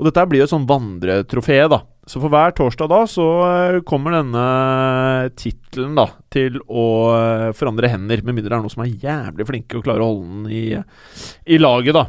Og 0.00 0.08
dette 0.08 0.24
blir 0.28 0.40
jo 0.40 0.48
et 0.48 0.54
sånn 0.54 0.68
vandretrofé, 0.68 1.58
da. 1.68 1.82
Så 2.08 2.18
for 2.22 2.32
hver 2.32 2.54
torsdag 2.56 2.88
da 2.90 3.00
så 3.06 3.24
eh, 3.46 3.80
kommer 3.86 4.16
denne 4.16 4.44
tittelen 5.38 5.92
da 5.98 6.06
til 6.32 6.56
å 6.66 6.84
eh, 7.14 7.50
forandre 7.56 7.90
hender. 7.92 8.22
Med 8.24 8.34
mindre 8.38 8.50
det 8.50 8.56
er 8.58 8.64
noen 8.64 8.72
som 8.72 8.84
er 8.86 8.94
jævlig 9.02 9.46
flinke 9.50 9.78
og 9.78 9.84
klarer 9.86 10.04
å 10.04 10.08
holde 10.14 10.30
den 10.30 10.48
i, 10.50 10.62
i 11.54 11.60
laget, 11.60 11.94
da. 11.98 12.06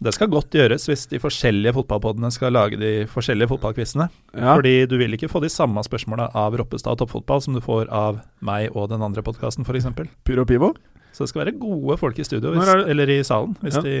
Det 0.00 0.14
skal 0.16 0.30
godt 0.32 0.54
gjøres 0.56 0.86
hvis 0.88 1.02
de 1.10 1.18
forskjellige 1.20 1.74
fotballpodene 1.76 2.30
skal 2.32 2.54
lage 2.56 2.78
de 2.80 2.92
forskjellige 3.10 3.50
fotballquizene. 3.50 4.06
Ja. 4.32 4.54
Fordi 4.54 4.74
du 4.88 4.94
vil 5.00 5.12
ikke 5.16 5.28
få 5.28 5.42
de 5.44 5.50
samme 5.52 5.82
spørsmåla 5.84 6.30
av 6.40 6.56
Roppestad 6.56 6.94
og 6.94 7.02
Toppfotball 7.02 7.42
som 7.44 7.56
du 7.58 7.60
får 7.64 7.90
av 7.92 8.22
meg 8.48 8.70
og 8.72 8.88
den 8.94 9.04
andre 9.04 9.24
podkasten, 9.26 9.66
f.eks. 9.68 9.90
Pyro 10.24 10.46
Pivo? 10.48 10.72
Så 11.12 11.26
det 11.26 11.32
skal 11.34 11.42
være 11.42 11.56
gode 11.60 11.98
folk 12.00 12.16
i 12.22 12.24
studio, 12.24 12.54
hvis, 12.54 12.70
er 12.70 12.86
eller 12.94 13.12
i 13.12 13.18
salen, 13.26 13.56
hvis 13.60 13.76
Ja. 13.76 13.82
de 13.84 13.96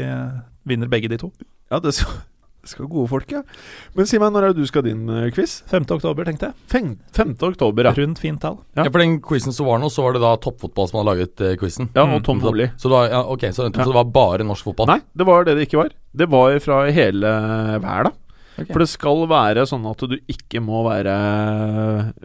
vinner 0.72 0.88
begge 0.88 1.10
de 1.12 1.18
to. 1.20 1.32
Ja, 1.68 1.80
det 1.84 1.92
skal, 1.98 2.20
skal 2.72 2.88
gode 2.90 3.10
folk, 3.10 3.30
ja. 3.34 3.42
Men 3.98 4.06
si 4.08 4.18
meg, 4.22 4.32
når 4.34 4.46
er 4.48 4.54
det 4.54 4.62
du 4.64 4.68
skal 4.70 4.84
ha 4.84 4.88
din 4.88 5.02
eh, 5.10 5.26
quiz? 5.34 5.58
5. 5.70 5.86
oktober, 5.96 6.24
tenkte 6.28 6.50
jeg. 6.50 6.54
Fem, 6.72 6.88
5. 7.16 7.34
oktober, 7.50 7.90
ja. 7.90 7.92
Rundt 7.98 8.22
fint 8.22 8.40
tall. 8.42 8.60
Ja. 8.78 8.84
Ja. 8.86 8.90
For 8.94 9.02
den 9.02 9.18
quizen 9.24 9.52
som 9.56 9.66
var 9.68 9.82
nå, 9.82 9.90
så 9.92 10.06
var 10.06 10.16
det 10.16 10.22
da 10.24 10.32
toppfotball 10.40 10.88
som 10.90 11.00
hadde 11.02 11.10
laget 11.12 11.44
uh, 11.44 11.52
quizen. 11.60 11.90
Ja, 11.94 12.06
Mm. 12.06 12.16
og 12.18 12.24
Tom 12.26 12.40
Nordli. 12.42 12.70
Så, 12.76 12.88
det 12.88 12.96
var, 12.96 13.10
ja, 13.12 13.20
ok, 13.34 13.44
så, 13.52 13.66
så 13.68 13.84
det 13.90 13.94
var 14.00 14.08
bare 14.14 14.46
norsk 14.48 14.64
fotball? 14.70 14.88
Nei, 14.94 15.00
det 15.14 15.26
var 15.28 15.44
det 15.46 15.58
det 15.58 15.68
ikke 15.68 15.82
var. 15.84 15.92
Det 16.16 16.26
var 16.32 16.56
fra 16.64 16.80
hele 16.90 17.34
verden. 17.82 18.16
Ok. 18.60 18.66
For 18.74 18.82
det 18.82 18.88
skal 18.92 19.22
være 19.30 19.62
sånn 19.70 19.86
at 19.88 20.02
du 20.10 20.16
ikke 20.28 20.60
må 20.60 20.82
være 20.84 21.12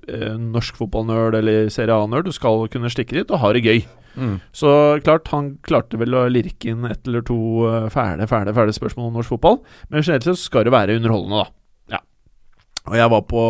eh, 0.10 0.34
norsk 0.42 0.76
fotballnerd 0.80 1.38
eller 1.40 1.70
Serie 1.72 1.96
A-nerd. 1.96 2.28
Du 2.28 2.36
skal 2.36 2.66
kunne 2.74 2.92
stikke 2.92 3.16
dit 3.22 3.32
og 3.32 3.40
ha 3.44 3.52
det 3.56 3.64
gøy. 3.64 3.84
Mm. 4.16 4.38
Så 4.56 4.72
klart, 5.06 5.30
han 5.34 5.52
klarte 5.66 6.00
vel 6.02 6.16
å 6.18 6.26
lirke 6.32 6.72
inn 6.72 6.88
ett 6.90 7.08
eller 7.08 7.26
to 7.28 7.38
eh, 7.70 7.88
fæle, 7.94 8.28
fæle, 8.32 8.56
fæle 8.56 8.76
spørsmål 8.76 9.12
om 9.12 9.20
norsk 9.20 9.36
fotball. 9.36 9.62
Men 9.90 10.02
generelt 10.04 10.28
sett 10.30 10.42
skal 10.42 10.68
det 10.68 10.74
være 10.76 10.98
underholdende, 11.00 11.44
da. 11.44 11.98
Ja. 11.98 12.02
Og 12.90 12.98
jeg 13.02 13.14
var 13.16 13.28
på 13.30 13.46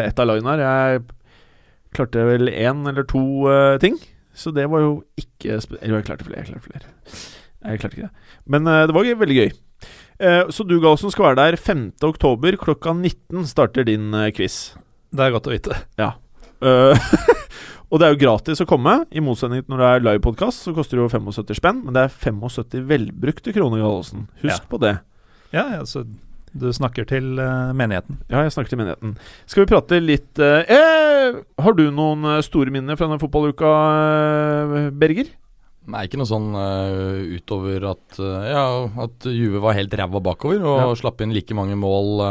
ett 0.00 0.10
et 0.12 0.24
av 0.24 0.30
lagene 0.30 0.54
her. 0.54 0.64
Jeg 0.64 1.04
klarte 1.94 2.26
vel 2.26 2.50
én 2.50 2.86
eller 2.90 3.06
to 3.10 3.24
uh, 3.46 3.76
ting. 3.82 3.98
Så 4.34 4.50
det 4.50 4.64
var 4.66 4.82
jo 4.82 4.94
ikke 5.14 5.60
Eller 5.80 6.00
jeg 6.00 6.06
klarte 6.08 6.26
flere. 6.26 6.42
Jeg 6.42 6.50
klarte 6.50 6.66
flere. 6.66 7.20
Jeg 7.64 7.80
klarte 7.80 7.96
ikke 7.96 8.08
det. 8.08 8.40
Men 8.50 8.66
uh, 8.66 8.82
det 8.88 8.96
var 8.96 9.06
gøy, 9.06 9.14
veldig 9.20 9.38
gøy. 9.42 9.52
Eh, 10.18 10.48
så 10.50 10.64
du, 10.64 10.78
Galsen, 10.82 11.10
skal 11.10 11.30
være 11.30 11.40
der 11.40 11.56
5. 11.58 11.86
oktober 12.06 12.56
klokka 12.60 12.92
19 12.94 13.46
starter 13.50 13.86
din 13.88 14.14
eh, 14.14 14.30
quiz. 14.34 14.74
Det 15.10 15.26
er 15.26 15.34
godt 15.34 15.48
å 15.50 15.54
vite. 15.54 15.78
Eh, 15.98 17.08
og 17.94 18.00
det 18.02 18.06
er 18.08 18.14
jo 18.16 18.22
gratis 18.24 18.58
å 18.58 18.66
komme, 18.66 18.92
i 19.14 19.22
motsetning 19.22 19.62
til 19.62 19.70
når 19.70 19.80
det 19.80 19.88
er 19.88 20.00
livepodkast, 20.02 20.64
så 20.66 20.72
koster 20.74 20.98
det 20.98 21.04
jo 21.04 21.10
75 21.12 21.60
spenn. 21.60 21.84
Men 21.86 21.94
det 21.94 22.08
er 22.08 22.14
75 22.16 22.88
velbrukte 22.90 23.54
kroner, 23.54 23.84
Gallosen. 23.84 24.24
Husk 24.42 24.64
Ja. 24.64 24.66
på 24.66 24.80
det. 24.82 24.96
Ja, 25.54 25.68
altså 25.78 26.02
Du 26.54 26.68
snakker 26.70 27.06
til 27.06 27.38
uh, 27.38 27.72
menigheten. 27.74 28.18
Ja, 28.30 28.42
jeg 28.42 28.52
snakker 28.54 28.70
til 28.70 28.78
menigheten. 28.78 29.16
Skal 29.46 29.64
vi 29.64 29.70
prate 29.72 29.98
litt 29.98 30.38
uh, 30.38 30.62
eh, 30.62 31.40
Har 31.58 31.74
du 31.74 31.88
noen 31.90 32.22
eh, 32.30 32.42
store 32.46 32.70
minner 32.70 32.94
fra 32.94 33.08
denne 33.08 33.18
fotballuka, 33.18 33.70
uh, 33.70 34.90
Berger? 34.94 35.32
Nei, 35.90 36.04
ikke 36.06 36.16
noe 36.16 36.30
sånn 36.30 36.54
utover 37.34 37.84
at, 37.90 38.16
ja, 38.16 38.62
at 39.04 39.26
Juve 39.28 39.60
var 39.60 39.74
helt 39.76 39.92
ræva 39.92 40.22
bakover 40.24 40.62
og 40.64 40.78
Ja. 40.80 40.94
slapp 40.96 41.20
inn 41.20 41.34
like 41.34 41.52
mange 41.52 41.76
mål 41.76 42.22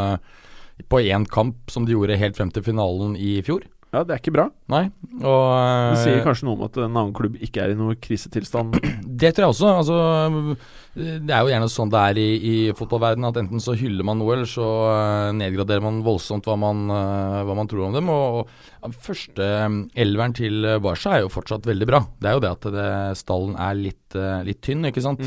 på 0.89 1.03
én 1.03 1.27
kamp 1.29 1.69
som 1.69 1.85
de 1.85 1.93
gjorde 1.93 2.17
helt 2.17 2.39
frem 2.39 2.49
til 2.49 2.65
finalen 2.65 3.13
i 3.13 3.43
fjor. 3.45 3.61
Ja, 3.93 4.01
det 4.01 4.15
er 4.15 4.21
ikke 4.23 4.31
bra. 4.33 4.47
Nei, 4.73 4.87
og 5.21 5.49
Det 5.93 5.99
sier 6.01 6.15
eh, 6.17 6.23
kanskje 6.25 6.47
noe 6.47 6.57
om 6.57 6.63
at 6.65 6.77
en 6.81 6.87
annen 6.87 7.11
klubb 7.13 7.35
ikke 7.45 7.61
er 7.61 7.73
i 7.73 7.77
noen 7.77 7.99
krisetilstand. 8.01 8.73
Det 9.23 9.29
tror 9.37 9.45
jeg 9.45 9.53
også. 9.53 9.67
Altså, 9.77 10.55
det 10.97 11.31
er 11.31 11.45
jo 11.45 11.51
gjerne 11.51 11.67
sånn 11.69 11.91
det 11.93 11.99
er 12.01 12.17
i, 12.19 12.25
i 12.33 12.55
fotballverdenen, 12.75 13.27
at 13.29 13.37
enten 13.39 13.61
så 13.61 13.75
hyller 13.77 14.05
man 14.07 14.17
noe, 14.19 14.33
eller 14.33 14.49
så 14.49 14.65
eh, 14.89 15.29
nedgraderer 15.37 15.85
man 15.85 16.01
voldsomt 16.05 16.49
hva 16.49 16.57
man, 16.59 16.83
eh, 16.89 17.39
hva 17.45 17.55
man 17.61 17.69
tror 17.69 17.85
om 17.87 17.95
dem. 17.95 18.09
Og, 18.09 18.49
og 18.81 18.97
første 19.05 19.47
elveren 19.93 20.33
til 20.41 20.65
Barca 20.83 21.13
er 21.13 21.27
jo 21.27 21.33
fortsatt 21.33 21.69
veldig 21.69 21.89
bra. 21.93 22.01
Det 22.17 22.31
er 22.31 22.39
jo 22.39 22.43
det 22.47 22.53
at 22.57 22.69
det, 22.73 22.89
stallen 23.21 23.53
er 23.61 23.77
litt, 23.77 24.17
litt 24.49 24.63
tynn, 24.65 24.89
ikke 24.89 25.05
sant. 25.05 25.21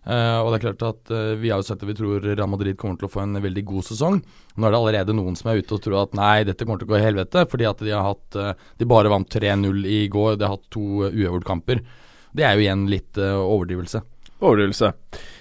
Eh, 0.00 0.38
og 0.40 0.48
det 0.48 0.58
er 0.58 0.62
klart 0.64 0.82
at 0.86 1.10
uh, 1.12 1.36
Vi 1.36 1.50
har 1.52 1.60
jo 1.60 1.66
sett 1.66 1.82
at 1.84 1.88
vi 1.88 1.92
tror 1.92 2.22
Real 2.24 2.48
Madrid 2.48 2.78
kommer 2.80 2.96
til 2.96 3.04
å 3.04 3.12
få 3.12 3.20
en 3.26 3.36
veldig 3.42 3.64
god 3.68 3.86
sesong. 3.90 4.20
Nå 4.56 4.66
er 4.66 4.72
det 4.72 4.78
allerede 4.80 5.16
noen 5.16 5.36
som 5.36 5.50
er 5.52 5.60
ute 5.60 5.76
og 5.76 5.82
tror 5.84 5.98
at 6.06 6.14
nei, 6.16 6.46
dette 6.48 6.64
kommer 6.64 6.80
til 6.80 6.88
å 6.88 6.94
gå 6.94 7.00
i 7.00 7.04
helvete, 7.04 7.44
fordi 7.50 7.66
at 7.68 7.82
de 7.84 7.92
har 7.92 8.06
hatt 8.06 8.38
uh, 8.40 8.54
De 8.80 8.88
bare 8.88 9.12
vant 9.12 9.28
3-0 9.28 9.84
i 9.84 10.06
går, 10.12 10.38
de 10.40 10.48
har 10.48 10.56
hatt 10.56 10.70
to 10.72 11.04
uh, 11.04 11.10
uavgjort-kamper. 11.10 11.84
Det 12.32 12.46
er 12.46 12.56
jo 12.56 12.64
igjen 12.64 12.86
litt 12.86 13.18
overdrivelse. 13.18 14.00
Overdrivelse. 14.38 14.92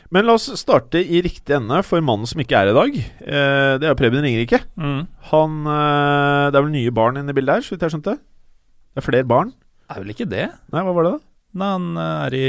Men 0.09 0.25
la 0.25 0.33
oss 0.39 0.47
starte 0.57 0.97
i 0.97 1.19
riktig 1.21 1.53
ende 1.53 1.83
for 1.85 2.01
mannen 2.01 2.25
som 2.25 2.41
ikke 2.41 2.57
er 2.57 2.71
i 2.71 2.73
dag. 2.73 2.95
Eh, 2.97 3.73
det 3.77 3.85
er 3.85 3.97
Preben 3.99 4.25
Ringerike. 4.25 4.63
Mm. 4.73 5.03
Han 5.29 5.59
Det 5.69 6.57
er 6.57 6.65
vel 6.65 6.73
nye 6.73 6.95
barn 6.97 7.21
inne 7.21 7.29
i 7.29 7.37
bildet 7.37 7.59
her, 7.59 7.67
så 7.67 7.75
vidt 7.75 7.85
jeg 7.85 7.93
skjønte? 7.93 8.15
Det 8.17 9.03
er 9.03 9.05
flere 9.05 9.29
barn? 9.29 9.53
Det 9.53 9.99
Er 9.99 10.01
vel 10.01 10.15
ikke 10.15 10.29
det? 10.33 10.47
Nei, 10.73 10.81
hva 10.81 10.97
var 10.97 11.05
det, 11.05 11.13
da? 11.13 11.23
Nei, 11.61 11.69
han 11.75 12.01
er 12.07 12.39
i 12.41 12.45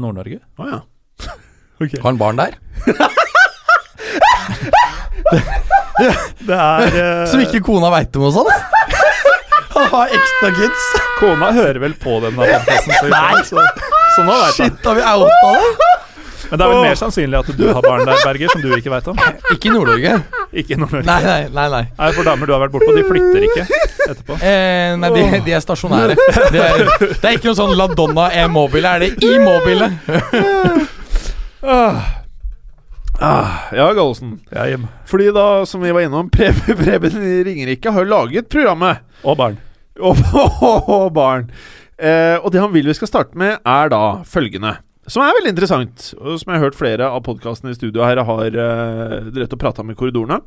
Nord-Norge. 0.00 0.40
Å 0.56 0.72
ja. 0.72 0.80
Har 1.92 2.08
han 2.10 2.20
barn 2.20 2.40
der? 2.40 2.58
Det 6.44 6.54
er 6.54 6.96
uh... 6.98 7.26
Som 7.30 7.42
ikke 7.44 7.62
kona 7.64 7.90
veit 7.94 8.16
om 8.18 8.28
og 8.28 8.34
sånn? 8.36 8.50
Han 9.74 9.88
har 9.90 10.12
ekstra 10.14 10.50
kids. 10.54 10.84
Kona 11.18 11.50
hører 11.54 11.80
vel 11.82 11.96
på 11.98 12.20
den 12.22 12.36
podkasten, 12.38 12.92
så, 12.94 13.06
så, 13.48 13.64
så 14.14 14.26
nå 14.26 14.36
veit 14.38 14.44
han. 14.44 14.54
Shit, 14.54 14.86
har 14.86 14.98
vi 15.00 15.02
outa 15.02 15.50
det? 15.56 15.88
Men 16.44 16.60
det 16.60 16.66
er 16.66 16.70
vel 16.70 16.84
mer 16.84 16.98
sannsynlig 17.00 17.38
at 17.40 17.48
du 17.58 17.62
har 17.66 17.82
barn 17.82 18.04
der, 18.06 18.20
Berger, 18.22 18.52
som 18.52 18.60
du 18.62 18.68
ikke 18.76 18.92
veit 18.92 19.08
om. 19.10 19.18
Ikke 19.50 19.70
i 19.70 19.74
Nord-Norge. 19.74 20.12
Ikke 20.52 20.76
i 20.76 20.78
Nord-Norge. 20.78 21.06
Nei, 21.08 21.16
nei, 21.24 21.38
nei. 21.56 21.64
nei. 21.72 21.82
Nei, 21.98 22.10
for 22.14 22.28
damer 22.28 22.46
du 22.46 22.54
har 22.54 22.62
vært 22.62 22.74
bortpå, 22.76 22.94
de 22.94 23.04
flytter 23.08 23.46
ikke 23.48 23.64
etterpå. 23.64 24.36
Eh, 24.38 24.94
nei, 25.00 25.10
de, 25.16 25.24
de 25.48 25.56
er 25.56 25.64
stasjonære. 25.64 26.18
Det 26.54 26.62
er, 26.62 26.84
det 27.00 27.24
er 27.24 27.38
ikke 27.40 27.50
noe 27.50 27.58
sånn 27.58 27.74
La 27.80 27.88
Donna 27.90 28.28
er 28.30 28.52
mobile, 28.52 28.92
er 28.92 29.06
det 29.06 29.26
i 29.26 29.40
mobile? 29.42 29.90
Ah. 31.64 32.02
Ah, 33.20 33.50
ja, 33.72 33.92
Gallosen. 33.92 34.40
Fordi 35.06 35.30
da, 35.32 35.66
som 35.66 35.80
vi 35.80 35.92
var 35.94 36.04
innom, 36.04 36.30
Preben, 36.34 36.76
Preben 36.76 37.20
Ringerike 37.46 37.92
har 37.94 38.08
laget 38.10 38.50
programmet 38.52 39.04
Og 39.24 39.38
barn. 39.38 39.60
Og, 40.00 40.18
og 40.96 41.12
barn. 41.14 41.46
Eh, 41.96 42.36
og 42.40 42.50
det 42.52 42.60
han 42.60 42.74
vil 42.74 42.90
vi 42.90 42.96
skal 42.98 43.08
starte 43.08 43.38
med, 43.38 43.60
er 43.62 43.92
da 43.92 44.02
følgende. 44.28 44.76
Som 45.06 45.22
er 45.22 45.36
veldig 45.36 45.52
interessant, 45.52 46.08
og 46.16 46.40
som 46.40 46.50
jeg 46.50 46.58
har 46.58 46.66
hørt 46.66 46.78
flere 46.78 47.08
av 47.12 47.22
podkastene 47.26 47.74
i 47.74 47.78
studio 47.78 48.02
her 48.04 48.22
har 48.24 48.46
eh, 48.50 49.16
drevet 49.30 49.54
og 49.54 49.60
prata 49.62 49.84
med 49.86 49.96
korridorene. 50.00 50.40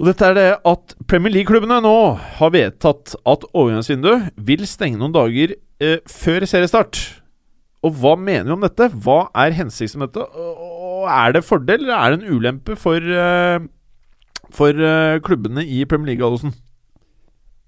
Og 0.00 0.08
dette 0.08 0.24
er 0.24 0.36
det 0.38 0.46
at 0.66 0.94
Premier 1.06 1.34
League-klubbene 1.34 1.82
nå 1.84 1.96
har 2.40 2.52
vedtatt 2.54 3.12
at 3.28 3.44
overgangsvinduet 3.52 4.32
vil 4.40 4.64
stenge 4.66 4.98
noen 4.98 5.14
dager 5.14 5.52
eh, 5.54 5.98
før 6.08 6.48
seriestart. 6.48 7.21
Og 7.82 7.94
hva 7.98 8.14
mener 8.18 8.46
vi 8.46 8.54
om 8.54 8.62
dette? 8.62 8.90
Hva 9.04 9.24
er 9.42 9.56
hensikten 9.58 10.02
med 10.02 10.12
dette? 10.12 10.26
Og 11.02 11.06
er 11.10 11.34
det 11.34 11.46
fordel, 11.46 11.82
eller 11.82 11.96
er 11.98 12.12
det 12.12 12.20
en 12.20 12.36
ulempe 12.36 12.76
for, 12.78 13.02
eh, 13.02 13.64
for 14.54 14.70
eh, 14.70 15.18
klubbene 15.24 15.64
i 15.66 15.82
Premier 15.90 16.12
League, 16.12 16.26
Allosen? 16.26 16.54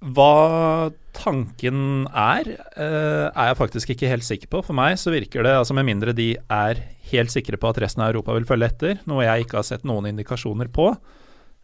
Hva 0.04 0.92
tanken 1.16 2.06
er, 2.10 2.46
eh, 2.76 3.26
er 3.30 3.46
jeg 3.50 3.58
faktisk 3.58 3.90
ikke 3.90 4.10
helt 4.10 4.26
sikker 4.26 4.50
på. 4.52 4.62
For 4.66 4.76
meg 4.76 4.98
så 5.00 5.10
virker 5.10 5.42
det, 5.42 5.54
altså 5.56 5.74
med 5.74 5.86
mindre 5.86 6.14
de 6.14 6.36
er 6.36 6.82
helt 7.10 7.32
sikre 7.32 7.56
på 7.56 7.70
at 7.70 7.80
resten 7.82 8.02
av 8.02 8.12
Europa 8.12 8.34
vil 8.34 8.46
følge 8.46 8.70
etter, 8.70 8.98
noe 9.06 9.24
jeg 9.24 9.46
ikke 9.46 9.58
har 9.58 9.66
sett 9.66 9.84
noen 9.84 10.06
indikasjoner 10.12 10.68
på, 10.68 10.92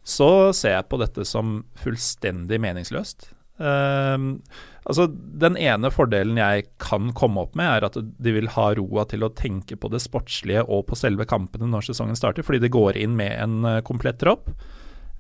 så 0.02 0.52
ser 0.57 0.78
jeg 0.78 0.88
på 0.88 0.99
dette 0.99 1.26
som 1.28 1.64
fullstendig 1.76 2.59
meningsløst. 2.59 3.30
Ehm, 3.61 4.40
altså 4.88 5.07
Den 5.12 5.59
ene 5.61 5.93
fordelen 5.93 6.40
jeg 6.40 6.67
kan 6.83 7.12
komme 7.17 7.45
opp 7.45 7.57
med, 7.59 7.69
er 7.69 7.88
at 7.90 7.99
de 8.00 8.35
vil 8.35 8.50
ha 8.57 8.71
roa 8.79 9.07
til 9.09 9.26
å 9.26 9.33
tenke 9.37 9.76
på 9.76 9.93
det 9.93 10.02
sportslige 10.02 10.64
og 10.67 10.87
på 10.88 10.99
selve 10.99 11.29
kampene 11.29 11.69
når 11.71 11.90
sesongen 11.90 12.19
starter, 12.19 12.47
fordi 12.47 12.62
de 12.64 12.73
går 12.73 13.00
inn 13.00 13.17
med 13.19 13.37
en 13.37 13.64
eh, 13.69 13.83
komplett 13.87 14.21
tropp. 14.23 14.52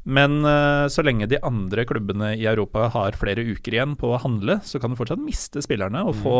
Men 0.08 0.38
uh, 0.48 0.88
så 0.88 1.02
lenge 1.04 1.26
de 1.28 1.36
andre 1.44 1.84
klubbene 1.84 2.30
i 2.32 2.46
Europa 2.48 2.86
har 2.94 3.18
flere 3.20 3.44
uker 3.44 3.74
igjen 3.76 3.98
på 4.00 4.14
å 4.14 4.20
handle, 4.22 4.56
så 4.64 4.80
kan 4.80 4.94
du 4.94 4.96
fortsatt 4.96 5.20
miste 5.20 5.60
spillerne 5.60 6.00
og 6.08 6.16
få 6.22 6.36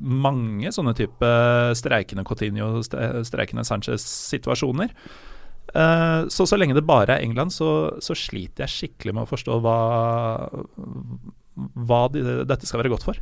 mange 0.00 0.72
sånne 0.72 0.94
type 0.96 1.30
streikende 1.76 2.24
Coutinho, 2.24 2.80
streikende 2.80 3.66
Sanchez-situasjoner. 3.68 4.96
Eh, 5.74 6.26
så 6.30 6.46
så 6.46 6.58
lenge 6.58 6.76
det 6.76 6.86
bare 6.86 7.16
er 7.16 7.24
England, 7.24 7.54
så, 7.54 7.68
så 8.04 8.16
sliter 8.18 8.64
jeg 8.64 8.74
skikkelig 8.74 9.14
med 9.16 9.26
å 9.26 9.30
forstå 9.30 9.58
hva, 9.64 9.78
hva 11.88 12.02
de, 12.14 12.22
dette 12.46 12.68
skal 12.68 12.82
være 12.82 12.92
godt 12.94 13.06
for. 13.08 13.18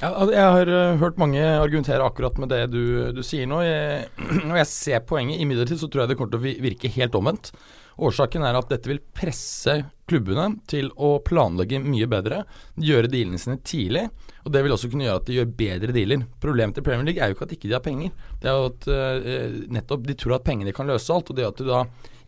Jeg 0.00 0.42
har 0.42 0.70
eh, 0.70 0.98
hørt 1.00 1.18
mange 1.20 1.42
argumentere 1.42 2.06
akkurat 2.06 2.38
med 2.42 2.50
det 2.52 2.62
du, 2.74 2.82
du 3.16 3.22
sier 3.26 3.48
nå. 3.50 3.62
Jeg, 3.66 4.06
og 4.50 4.56
jeg 4.60 4.70
ser 4.70 5.02
poenget. 5.08 5.42
Imidlertid 5.42 5.82
så 5.82 5.90
tror 5.90 6.04
jeg 6.04 6.14
det 6.14 6.20
kommer 6.20 6.36
til 6.36 6.42
å 6.42 6.62
virke 6.68 6.92
helt 6.98 7.18
omvendt. 7.18 7.52
Årsaken 7.96 8.44
er 8.44 8.56
at 8.58 8.68
dette 8.68 8.90
vil 8.90 9.00
presse 9.16 9.78
klubbene 10.06 10.58
til 10.68 10.90
å 11.00 11.16
planlegge 11.24 11.80
mye 11.80 12.08
bedre, 12.10 12.42
gjøre 12.76 13.08
dealene 13.10 13.40
sine 13.40 13.56
tidlig. 13.64 14.04
Og 14.44 14.52
det 14.52 14.62
vil 14.62 14.74
også 14.76 14.90
kunne 14.92 15.06
gjøre 15.06 15.22
at 15.22 15.30
de 15.30 15.38
gjør 15.38 15.54
bedre 15.62 15.96
dealer. 15.96 16.26
Problemet 16.42 16.76
til 16.76 16.84
Premier 16.86 17.08
League 17.08 17.22
er 17.24 17.32
jo 17.32 17.38
ikke 17.38 17.48
at 17.48 17.56
ikke 17.56 17.70
de 17.70 17.76
har 17.78 17.84
penger. 17.86 18.12
Det 18.42 18.52
er 18.52 18.58
jo 18.60 18.68
at 18.68 18.88
uh, 18.92 19.56
nettopp 19.78 20.04
de 20.06 20.18
tror 20.20 20.36
at 20.36 20.46
pengene 20.46 20.76
kan 20.76 20.92
løse 20.92 21.12
alt, 21.14 21.32
og 21.32 21.40
det 21.40 21.48
at 21.48 21.62
du 21.62 21.70
da 21.70 21.82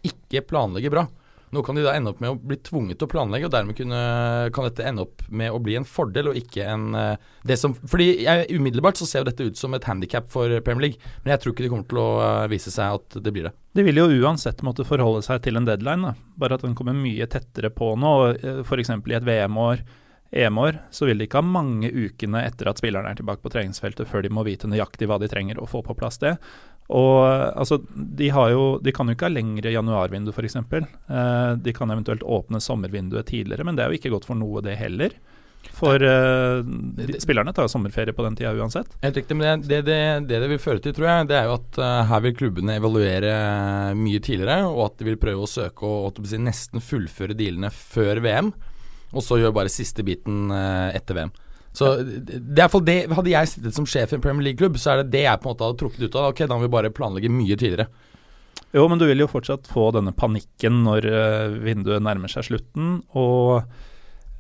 ikke 0.08 0.46
planlegger 0.48 0.94
bra. 0.94 1.04
Nå 1.54 1.62
kan 1.64 1.78
de 1.78 1.84
da 1.84 1.94
ende 1.96 2.12
opp 2.12 2.20
med 2.22 2.32
å 2.32 2.38
bli 2.38 2.58
tvunget 2.64 2.98
til 3.00 3.08
å 3.08 3.12
planlegge, 3.12 3.48
og 3.48 3.54
dermed 3.54 3.78
kunne, 3.78 4.00
kan 4.54 4.66
dette 4.68 4.84
ende 4.84 5.04
opp 5.06 5.24
med 5.28 5.52
å 5.54 5.60
bli 5.64 5.78
en 5.78 5.86
fordel 5.88 6.30
og 6.32 6.40
ikke 6.40 6.66
en 6.68 6.88
eh, 6.98 7.28
det 7.48 7.56
som, 7.60 7.76
Fordi 7.78 8.08
jeg, 8.24 8.48
umiddelbart 8.52 9.00
så 9.00 9.08
ser 9.08 9.22
jo 9.22 9.30
dette 9.30 9.48
ut 9.48 9.60
som 9.60 9.76
et 9.76 9.86
handikap 9.88 10.28
for 10.32 10.52
Premier 10.66 10.88
League, 10.88 11.12
men 11.22 11.32
jeg 11.34 11.42
tror 11.42 11.54
ikke 11.54 11.64
det 11.66 11.72
kommer 11.72 11.88
til 11.88 12.02
å 12.02 12.08
eh, 12.24 12.48
vise 12.52 12.72
seg 12.74 12.98
at 13.00 13.20
det 13.24 13.34
blir 13.34 13.48
det. 13.48 13.54
De 13.78 13.84
vil 13.86 14.00
jo 14.00 14.08
uansett 14.24 14.64
måtte 14.66 14.86
forholde 14.88 15.22
seg 15.24 15.40
til 15.44 15.60
en 15.60 15.68
deadline, 15.68 16.10
da. 16.10 16.34
bare 16.40 16.58
at 16.58 16.66
den 16.66 16.76
kommer 16.78 16.96
mye 16.96 17.28
tettere 17.30 17.70
på 17.72 17.94
nå. 18.00 18.14
F.eks. 18.66 18.92
i 18.92 19.16
et 19.16 19.28
VM-år, 19.28 19.84
EM-år, 20.30 20.82
så 20.92 21.06
vil 21.08 21.20
de 21.20 21.28
ikke 21.28 21.40
ha 21.40 21.46
mange 21.46 21.88
ukene 21.88 22.42
etter 22.44 22.68
at 22.68 22.80
spillerne 22.80 23.08
er 23.08 23.16
tilbake 23.16 23.40
på 23.44 23.52
treningsfeltet 23.54 24.08
før 24.10 24.24
de 24.24 24.32
må 24.34 24.44
vite 24.44 24.68
nøyaktig 24.68 25.08
hva 25.08 25.16
de 25.22 25.30
trenger 25.30 25.60
å 25.60 25.68
få 25.68 25.80
på 25.86 25.96
plass 25.96 26.20
det. 26.20 26.34
Og 26.88 27.18
altså, 27.52 27.82
de, 27.92 28.30
har 28.32 28.52
jo, 28.54 28.68
de 28.80 28.92
kan 28.96 29.08
jo 29.08 29.16
ikke 29.16 29.28
ha 29.28 29.32
lengre 29.32 29.72
januarvindu, 29.74 30.32
f.eks. 30.32 30.56
Eh, 30.56 31.50
de 31.60 31.74
kan 31.76 31.90
eventuelt 31.92 32.24
åpne 32.24 32.62
sommervinduet 32.64 33.28
tidligere, 33.28 33.66
men 33.68 33.76
det 33.76 33.84
er 33.84 33.92
jo 33.92 34.00
ikke 34.00 34.14
godt 34.14 34.28
for 34.28 34.40
noe, 34.40 34.64
det 34.64 34.78
heller. 34.80 35.16
For 35.74 36.00
uh, 36.00 36.62
de, 36.96 37.18
spillerne 37.20 37.52
tar 37.52 37.66
jo 37.66 37.72
sommerferie 37.72 38.14
på 38.16 38.24
den 38.24 38.36
tida 38.38 38.54
uansett. 38.56 38.94
Helt 39.02 39.18
riktig, 39.18 39.36
men 39.36 39.62
det 39.66 39.82
det, 39.86 39.98
det 40.30 40.40
det 40.42 40.50
vil 40.52 40.62
føre 40.62 40.80
til, 40.82 40.94
tror 40.96 41.08
jeg, 41.10 41.28
det 41.30 41.36
er 41.38 41.48
jo 41.48 41.56
at 41.58 41.80
uh, 41.82 42.06
her 42.08 42.22
vil 42.24 42.36
klubbene 42.38 42.78
evaluere 42.78 43.34
mye 43.98 44.22
tidligere, 44.24 44.64
og 44.70 44.84
at 44.86 44.98
de 45.02 45.10
vil 45.10 45.20
prøve 45.20 45.44
å 45.44 45.50
søke 45.50 45.86
å 45.86 46.12
nesten 46.40 46.82
fullføre 46.82 47.36
dealene 47.38 47.70
før 47.74 48.22
VM, 48.24 48.52
og 49.12 49.24
så 49.24 49.40
gjøre 49.40 49.56
bare 49.60 49.72
siste 49.72 50.06
biten 50.06 50.48
uh, 50.54 50.88
etter 50.94 51.18
VM. 51.18 51.34
Så 51.76 51.94
det 52.02 52.62
er 52.64 52.72
i 52.72 52.84
det, 52.84 52.98
Hadde 53.14 53.32
jeg 53.32 53.50
sittet 53.50 53.76
som 53.76 53.86
sjef 53.86 54.12
i 54.12 54.18
en 54.18 54.24
Premier 54.24 54.48
League-klubb, 54.48 54.78
så 54.80 54.94
er 54.94 55.02
det 55.02 55.12
det 55.14 55.24
jeg 55.26 55.40
på 55.42 55.48
en 55.48 55.54
måte 55.54 55.66
hadde 55.66 55.80
trukket 55.82 56.06
ut 56.08 56.16
av. 56.16 56.30
Ok, 56.32 56.44
da 56.46 56.56
må 56.56 56.66
vi 56.66 56.72
bare 56.72 56.94
planlegge 56.94 57.32
mye 57.32 57.58
tidligere. 57.58 57.88
Jo, 58.74 58.84
men 58.90 59.00
du 59.00 59.06
vil 59.08 59.22
jo 59.22 59.28
fortsatt 59.30 59.68
få 59.70 59.88
denne 59.96 60.12
panikken 60.16 60.82
når 60.84 61.06
eh, 61.08 61.54
vinduet 61.64 62.04
nærmer 62.04 62.32
seg 62.32 62.48
slutten. 62.48 62.98
Og 63.16 63.62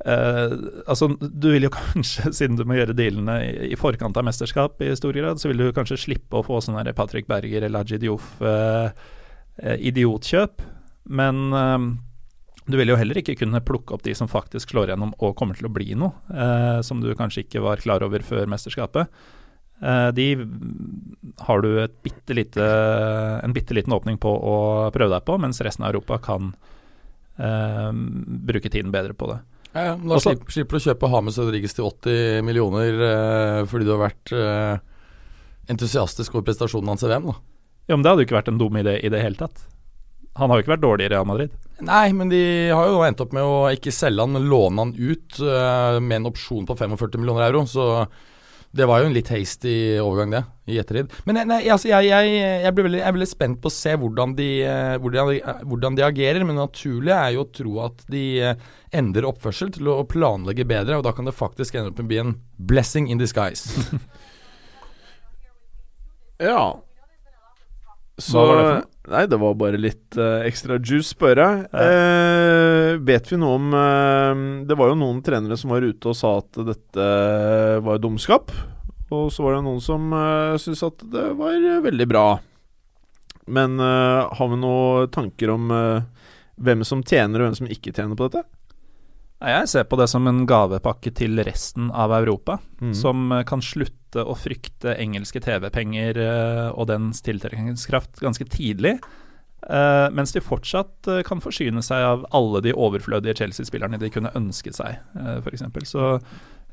eh, 0.04 0.56
altså, 0.84 1.10
du 1.18 1.48
vil 1.54 1.68
jo 1.68 1.72
kanskje, 1.78 2.32
siden 2.36 2.58
du 2.58 2.66
må 2.68 2.76
gjøre 2.76 2.96
dealene 2.98 3.38
i, 3.46 3.52
i 3.72 3.78
forkant 3.80 4.18
av 4.20 4.26
mesterskap 4.28 4.82
i 4.84 4.90
stor 4.98 5.16
grad, 5.16 5.40
så 5.40 5.52
vil 5.52 5.62
du 5.62 5.70
kanskje 5.76 6.00
slippe 6.08 6.40
å 6.40 6.44
få 6.46 6.60
sånn 6.64 6.80
Patrick 6.96 7.30
Berger 7.30 7.68
eller 7.68 7.86
Ajid 7.86 8.04
Diouf 8.04 8.34
eh, 8.42 8.90
eh, 9.62 9.78
idiotkjøp. 9.92 10.66
Men 11.08 11.48
eh, 11.56 11.88
du 12.68 12.76
vil 12.76 12.92
jo 12.92 12.98
heller 13.00 13.18
ikke 13.20 13.36
kunne 13.40 13.62
plukke 13.64 13.94
opp 13.96 14.04
de 14.04 14.12
som 14.16 14.28
faktisk 14.28 14.74
slår 14.74 14.92
gjennom 14.92 15.14
og 15.24 15.34
kommer 15.38 15.56
til 15.56 15.68
å 15.70 15.72
bli 15.72 15.94
noe, 15.96 16.12
eh, 16.28 16.80
som 16.84 17.00
du 17.00 17.10
kanskje 17.16 17.46
ikke 17.46 17.62
var 17.64 17.80
klar 17.80 18.04
over 18.04 18.20
før 18.26 18.48
mesterskapet. 18.50 19.08
Eh, 19.80 20.08
de 20.12 20.26
har 21.46 21.62
du 21.64 21.70
bitte 22.04 22.34
lite, 22.36 22.64
en 23.44 23.54
bitte 23.56 23.76
liten 23.76 23.94
åpning 23.94 24.18
på 24.20 24.28
å 24.30 24.56
prøve 24.92 25.14
deg 25.14 25.24
på, 25.24 25.38
mens 25.40 25.62
resten 25.64 25.86
av 25.86 25.94
Europa 25.94 26.18
kan 26.28 26.52
eh, 27.38 27.88
bruke 28.50 28.68
tiden 28.70 28.92
bedre 28.92 29.14
på 29.16 29.30
det. 29.32 29.38
Ja, 29.72 29.94
da 29.96 30.16
Også- 30.16 30.34
slipper, 30.48 30.78
du 30.78 30.80
å 30.80 30.86
kjøpe 30.94 31.10
Hames 31.12 31.38
Rodriguez 31.38 31.74
til 31.76 31.84
80 31.84 32.42
millioner 32.42 33.00
eh, 33.08 33.64
fordi 33.68 33.84
du 33.84 33.94
har 33.94 34.08
vært 34.10 34.32
eh, 34.32 34.78
entusiastisk 35.68 36.34
over 36.34 36.48
prestasjonen 36.48 36.88
hans 36.88 37.04
i 37.04 37.08
VM, 37.08 37.28
da. 37.30 37.36
Ja, 37.88 37.96
men 37.96 38.02
Det 38.02 38.10
hadde 38.10 38.22
jo 38.24 38.26
ikke 38.28 38.40
vært 38.42 38.48
en 38.52 38.58
dum 38.60 38.76
idé 38.76 38.98
i 39.04 39.08
det 39.08 39.22
hele 39.22 39.36
tatt. 39.36 39.62
Han 40.38 40.50
har 40.50 40.58
jo 40.58 40.64
ikke 40.64 40.74
vært 40.76 40.84
dårlig 40.86 41.06
i 41.08 41.12
Real 41.12 41.26
Madrid. 41.26 41.50
Nei, 41.82 42.06
men 42.14 42.30
de 42.30 42.40
har 42.74 42.88
jo 42.90 43.02
endt 43.06 43.20
opp 43.24 43.32
med 43.34 43.42
å 43.46 43.58
ikke 43.74 43.92
selge 43.94 44.22
han, 44.24 44.34
men 44.34 44.48
låne 44.50 44.84
han 44.84 44.92
ut 44.98 45.38
uh, 45.42 45.98
med 46.02 46.20
en 46.20 46.28
opsjon 46.30 46.66
på 46.68 46.76
45 46.78 47.18
millioner 47.22 47.48
euro. 47.48 47.64
Så 47.70 47.86
det 48.78 48.84
var 48.86 49.00
jo 49.00 49.08
en 49.08 49.14
litt 49.16 49.30
hasty 49.32 49.72
overgang, 50.02 50.34
det, 50.34 50.42
i 50.68 50.76
ettertid. 50.78 51.14
Men 51.26 51.38
jeg- 51.40 51.48
nei, 51.48 51.58
altså, 51.72 51.88
jeg, 51.88 52.10
jeg, 52.10 52.34
jeg, 52.66 52.74
blir 52.76 52.86
veldig, 52.86 52.98
jeg 53.00 53.08
er 53.08 53.16
veldig 53.16 53.28
spent 53.30 53.60
på 53.64 53.70
å 53.70 53.74
se 53.74 53.94
hvordan 53.98 54.34
de, 54.38 54.48
eh, 54.68 54.96
hvordan, 55.00 55.30
de, 55.32 55.38
hvordan 55.70 55.96
de 55.98 56.04
agerer. 56.06 56.44
Men 56.44 56.58
det 56.58 56.66
naturlige 56.66 57.16
er 57.16 57.32
jo 57.38 57.46
å 57.46 57.50
tro 57.58 57.78
at 57.86 58.04
de 58.12 58.24
eh, 58.50 58.66
endrer 59.00 59.26
oppførsel 59.30 59.72
til 59.74 59.88
å 59.90 60.02
planlegge 60.10 60.68
bedre, 60.68 61.00
og 61.00 61.06
da 61.08 61.14
kan 61.16 61.26
det 61.30 61.34
faktisk 61.38 61.78
ende 61.80 61.94
opp 61.94 61.98
med 62.02 62.06
å 62.06 62.12
bli 62.12 62.20
en 62.26 62.34
blessing 62.70 63.08
in 63.10 63.22
disguise. 63.22 63.72
Ja. 66.38 66.78
Så 68.18 68.38
Hva 68.38 68.46
var 68.46 68.58
det 68.58 68.62
for 68.68 68.76
noe? 68.76 68.86
Nei, 69.08 69.24
det 69.30 69.38
var 69.40 69.54
bare 69.56 69.80
litt 69.80 70.18
uh, 70.20 70.44
ekstra 70.44 70.76
juice, 70.76 71.14
bare. 71.16 71.46
Eh, 71.72 72.96
vet 73.08 73.30
vi 73.32 73.38
noe 73.40 73.54
om 73.56 73.70
eh, 73.72 74.42
Det 74.68 74.76
var 74.76 74.90
jo 74.90 74.98
noen 75.00 75.22
trenere 75.24 75.56
som 75.56 75.72
var 75.72 75.86
ute 75.86 76.10
og 76.10 76.16
sa 76.18 76.34
at 76.42 76.60
dette 76.68 77.06
var 77.84 78.02
dumskap. 78.04 78.52
Og 79.14 79.32
så 79.32 79.44
var 79.44 79.56
det 79.56 79.64
noen 79.64 79.80
som 79.80 80.12
uh, 80.12 80.58
syntes 80.60 80.84
at 80.84 81.04
det 81.12 81.30
var 81.38 81.56
eh, 81.56 81.80
veldig 81.84 82.06
bra. 82.10 82.26
Men 83.48 83.80
uh, 83.80 84.28
har 84.36 84.50
vi 84.52 84.60
noen 84.60 85.08
tanker 85.12 85.54
om 85.54 85.72
uh, 85.72 86.04
hvem 86.60 86.84
som 86.84 87.00
tjener, 87.00 87.40
og 87.40 87.48
hvem 87.48 87.58
som 87.62 87.70
ikke 87.72 87.94
tjener 87.96 88.18
på 88.18 88.28
dette? 88.28 88.44
Jeg 89.38 89.68
ser 89.70 89.84
på 89.86 89.96
det 90.00 90.08
som 90.10 90.26
en 90.26 90.40
gavepakke 90.50 91.12
til 91.14 91.38
resten 91.46 91.92
av 91.94 92.10
Europa, 92.16 92.58
Mm. 92.80 92.94
som 92.94 93.32
eh, 93.32 93.44
kan 93.44 93.60
slutte 93.62 94.22
å 94.24 94.34
frykte 94.38 94.96
engelske 94.98 95.40
TV-penger 95.42 96.18
eh, 96.18 96.68
og 96.70 96.86
dens 96.88 97.20
tiltrekningskraft 97.22 98.20
ganske 98.22 98.44
tidlig. 98.50 98.98
eh, 99.68 100.08
mens 100.10 100.32
de 100.32 100.40
fortsatt 100.40 101.08
kan 101.26 101.40
forsyne 101.40 101.82
seg 101.82 101.98
av 102.02 102.26
alle 102.32 102.60
de 102.62 102.72
overflødige 102.72 103.36
Chelsea-spillerne 103.36 103.98
de 103.98 104.10
kunne 104.10 104.30
ønske 104.34 104.72
seg, 104.72 104.98
uh, 105.18 105.38
f.eks. 105.42 105.62
Så 105.90 106.20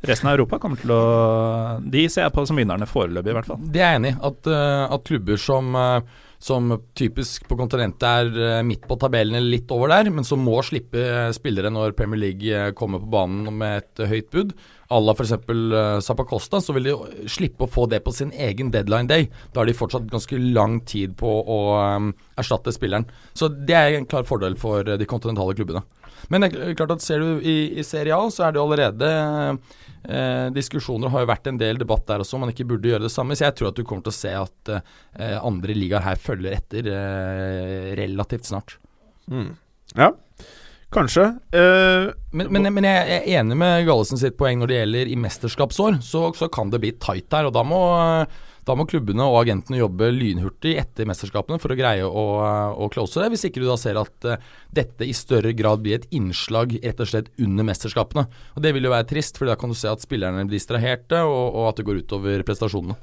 resten 0.06 0.30
av 0.30 0.36
Europa 0.38 0.60
kommer 0.60 0.78
til 0.78 0.92
å 0.94 1.82
De 1.82 2.08
ser 2.10 2.28
jeg 2.28 2.34
på 2.34 2.46
som 2.46 2.56
vinnerne 2.56 2.86
foreløpig, 2.86 3.30
i 3.30 3.34
hvert 3.34 3.50
fall. 3.50 3.58
Det 3.62 3.82
er 3.82 3.92
jeg 3.94 4.02
enig 4.02 4.14
i. 4.14 4.20
At, 4.22 4.48
at 4.94 5.04
klubber 5.10 5.38
som, 5.42 5.74
som 6.42 6.72
typisk 6.98 7.48
på 7.50 7.58
kontinentet 7.60 8.06
er 8.06 8.40
eh, 8.60 8.64
midt 8.68 8.86
på 8.88 8.98
tabellen 9.02 9.38
eller 9.40 9.56
litt 9.58 9.72
over 9.74 9.92
der, 9.94 10.12
men 10.14 10.28
som 10.28 10.44
må 10.44 10.60
slippe 10.66 11.02
eh, 11.02 11.32
spillere 11.36 11.72
når 11.74 11.96
Premier 11.98 12.22
League 12.22 12.52
eh, 12.52 12.72
kommer 12.78 13.02
på 13.04 13.12
banen 13.16 13.50
med 13.60 13.84
et 13.84 14.06
høyt 14.12 14.32
bud, 14.34 14.56
à 14.90 15.00
la 15.02 15.16
f.eks. 15.16 15.34
Uh, 15.50 16.00
Zappacosta, 16.04 16.62
så 16.62 16.76
vil 16.76 16.90
de 16.90 17.28
slippe 17.32 17.66
å 17.66 17.72
få 17.72 17.88
det 17.92 18.04
på 18.06 18.14
sin 18.14 18.32
egen 18.32 18.72
deadline 18.74 19.10
day. 19.10 19.30
Da 19.54 19.62
har 19.62 19.70
de 19.70 19.78
fortsatt 19.78 20.10
ganske 20.12 20.40
lang 20.40 20.80
tid 20.86 21.16
på 21.20 21.32
å 21.42 21.60
um, 21.98 22.12
erstatte 22.38 22.74
spilleren. 22.76 23.08
Så 23.34 23.50
det 23.50 23.78
er 23.78 23.98
en 23.98 24.10
klar 24.10 24.28
fordel 24.28 24.58
for 24.60 24.86
eh, 24.86 25.00
de 25.00 25.08
kontinentale 25.10 25.56
klubbene. 25.58 25.84
Men 26.32 26.42
det 26.42 26.54
er 26.54 26.78
klart 26.78 26.96
at 26.96 27.04
ser 27.06 27.22
du 27.22 27.44
i, 27.46 27.56
i 27.80 27.84
Serie 27.86 28.16
A, 28.16 28.30
så 28.34 28.48
er 28.48 28.56
det 28.56 28.62
allerede 28.62 29.10
eh, 30.08 30.48
diskusjoner. 30.56 31.12
har 31.14 31.26
jo 31.26 31.30
vært 31.30 31.50
en 31.52 31.60
del 31.62 31.80
debatt 31.82 32.06
der 32.10 32.24
også, 32.24 32.38
om 32.38 32.46
man 32.46 32.54
ikke 32.54 32.68
burde 32.70 32.90
gjøre 32.90 33.06
det 33.06 33.14
samme. 33.14 33.38
Så 33.38 33.48
jeg 33.48 33.58
tror 33.58 33.72
at 33.72 33.80
du 33.80 33.84
kommer 33.86 34.06
til 34.06 34.14
å 34.14 34.18
se 34.18 34.34
at 34.40 34.74
eh, 34.74 35.38
andre 35.38 35.78
ligaer 35.78 36.06
her 36.06 36.22
følger 36.22 36.58
etter 36.58 36.90
eh, 36.92 37.92
relativt 38.00 38.50
snart. 38.50 38.78
Mm. 39.32 39.54
Ja, 39.96 40.12
kanskje. 40.96 41.28
Eh, 41.56 42.08
Men, 42.36 42.50
men, 42.52 42.68
men 42.76 42.88
jeg 42.88 43.20
er 43.20 43.28
enig 43.40 43.56
med 43.60 43.86
Gallesen 43.88 44.20
sitt 44.20 44.36
poeng 44.40 44.60
når 44.60 44.72
det 44.72 44.80
gjelder 44.82 45.12
i 45.12 45.20
mesterskapsår. 45.24 46.00
Så, 46.04 46.26
så 46.36 46.50
kan 46.52 46.72
det 46.74 46.82
bli 46.84 46.92
tight 47.00 47.30
der. 47.32 47.48
og 47.48 47.54
da 47.56 47.64
må, 47.68 47.80
da 48.66 48.76
må 48.78 48.88
klubbene 48.90 49.26
og 49.30 49.40
agentene 49.44 49.80
jobbe 49.80 50.10
lynhurtig 50.14 50.76
etter 50.82 51.08
mesterskapene 51.10 51.60
for 51.62 51.74
å 51.74 51.78
greie 51.78 52.06
å, 52.06 52.24
å 52.82 52.90
close 52.94 53.22
det. 53.22 53.30
Hvis 53.34 53.46
ikke 53.50 53.62
du 53.62 53.68
da 53.70 53.78
ser 53.80 54.00
at 54.02 54.28
eh, 54.28 54.42
dette 54.74 55.06
i 55.06 55.14
større 55.16 55.54
grad 55.58 55.84
blir 55.86 56.00
et 56.00 56.08
innslag 56.16 56.78
rett 56.82 57.04
og 57.04 57.12
slett 57.12 57.30
under 57.42 57.68
mesterskapene. 57.68 58.26
Og 58.56 58.66
Det 58.66 58.74
vil 58.76 58.90
jo 58.90 58.94
være 58.96 59.10
trist, 59.14 59.38
for 59.38 59.50
da 59.50 59.58
kan 59.60 59.72
du 59.72 59.78
se 59.78 59.92
at 59.92 60.04
spillerne 60.04 60.48
blir 60.48 60.58
distraherte, 60.58 61.22
og, 61.22 61.46
og 61.54 61.70
at 61.70 61.80
det 61.80 61.88
går 61.88 62.02
utover 62.02 62.46
prestasjonene. 62.48 62.98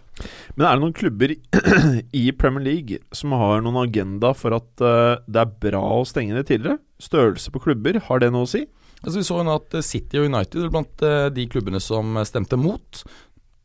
Men 0.56 0.66
er 0.66 0.76
det 0.76 0.84
noen 0.84 0.98
klubber 0.98 1.36
i 2.22 2.26
Premier 2.36 2.66
League 2.66 3.00
som 3.14 3.34
har 3.38 3.62
noen 3.64 3.84
agenda 3.86 4.34
for 4.36 4.58
at 4.58 4.84
eh, 4.84 5.22
det 5.30 5.46
er 5.46 5.58
bra 5.68 5.86
å 6.00 6.06
stenge 6.08 6.36
det 6.38 6.48
tidligere? 6.50 6.82
Størrelse 7.02 7.54
på 7.54 7.62
klubber, 7.64 8.02
har 8.10 8.22
det 8.22 8.34
noe 8.34 8.46
å 8.46 8.50
si? 8.50 8.66
Altså 9.02 9.18
Vi 9.18 9.26
så 9.26 9.40
jo 9.40 9.46
nå 9.46 9.58
at 9.58 9.76
eh, 9.76 9.84
City 9.84 10.20
og 10.20 10.28
United 10.30 10.62
er 10.62 10.72
blant 10.72 11.04
eh, 11.06 11.28
de 11.34 11.46
klubbene 11.50 11.82
som 11.82 12.16
eh, 12.16 12.26
stemte 12.28 12.58
mot. 12.60 13.02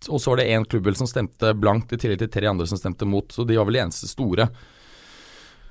Og 0.07 0.21
så 0.21 0.31
var 0.31 0.41
det 0.41 0.49
én 0.53 0.65
klubb 0.69 0.89
som 0.95 1.10
stemte 1.10 1.53
blankt, 1.57 1.93
i 1.93 1.99
tillegg 1.99 2.21
til 2.21 2.33
tre 2.33 2.49
andre 2.49 2.67
som 2.69 2.79
stemte 2.79 3.07
mot. 3.10 3.31
Så 3.33 3.45
de 3.47 3.57
var 3.57 3.67
vel 3.67 3.79
de 3.79 3.86
eneste 3.88 4.10
store. 4.10 4.49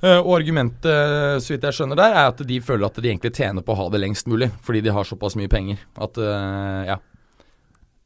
Eh, 0.03 0.19
og 0.19 0.35
argumentet, 0.37 1.43
så 1.43 1.55
vidt 1.55 1.65
jeg 1.65 1.79
skjønner 1.79 1.99
der, 1.99 2.15
er 2.15 2.31
at 2.33 2.43
de 2.47 2.61
føler 2.65 2.89
at 2.89 2.99
de 3.01 3.09
egentlig 3.09 3.33
tjener 3.39 3.65
på 3.65 3.73
å 3.73 3.81
ha 3.81 3.91
det 3.93 4.03
lengst 4.03 4.29
mulig, 4.29 4.51
fordi 4.67 4.83
de 4.85 4.93
har 4.93 5.09
såpass 5.09 5.39
mye 5.41 5.53
penger. 5.53 5.81
At 5.97 6.19
eh, 6.21 6.83
ja. 6.91 6.99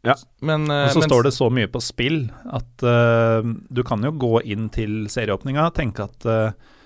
Ja. 0.06 0.14
Men, 0.40 0.70
eh, 0.70 0.86
Og 0.86 0.94
så 0.94 1.00
mens, 1.02 1.10
står 1.10 1.26
det 1.26 1.34
så 1.36 1.50
mye 1.52 1.68
på 1.68 1.82
spill 1.84 2.22
at 2.48 2.84
uh, 2.86 3.44
du 3.44 3.82
kan 3.84 4.00
jo 4.04 4.14
gå 4.16 4.40
inn 4.48 4.70
til 4.72 5.02
serieåpninga 5.12 5.66
og 5.66 5.74
tenke 5.76 6.06
at 6.06 6.24
uh, 6.24 6.76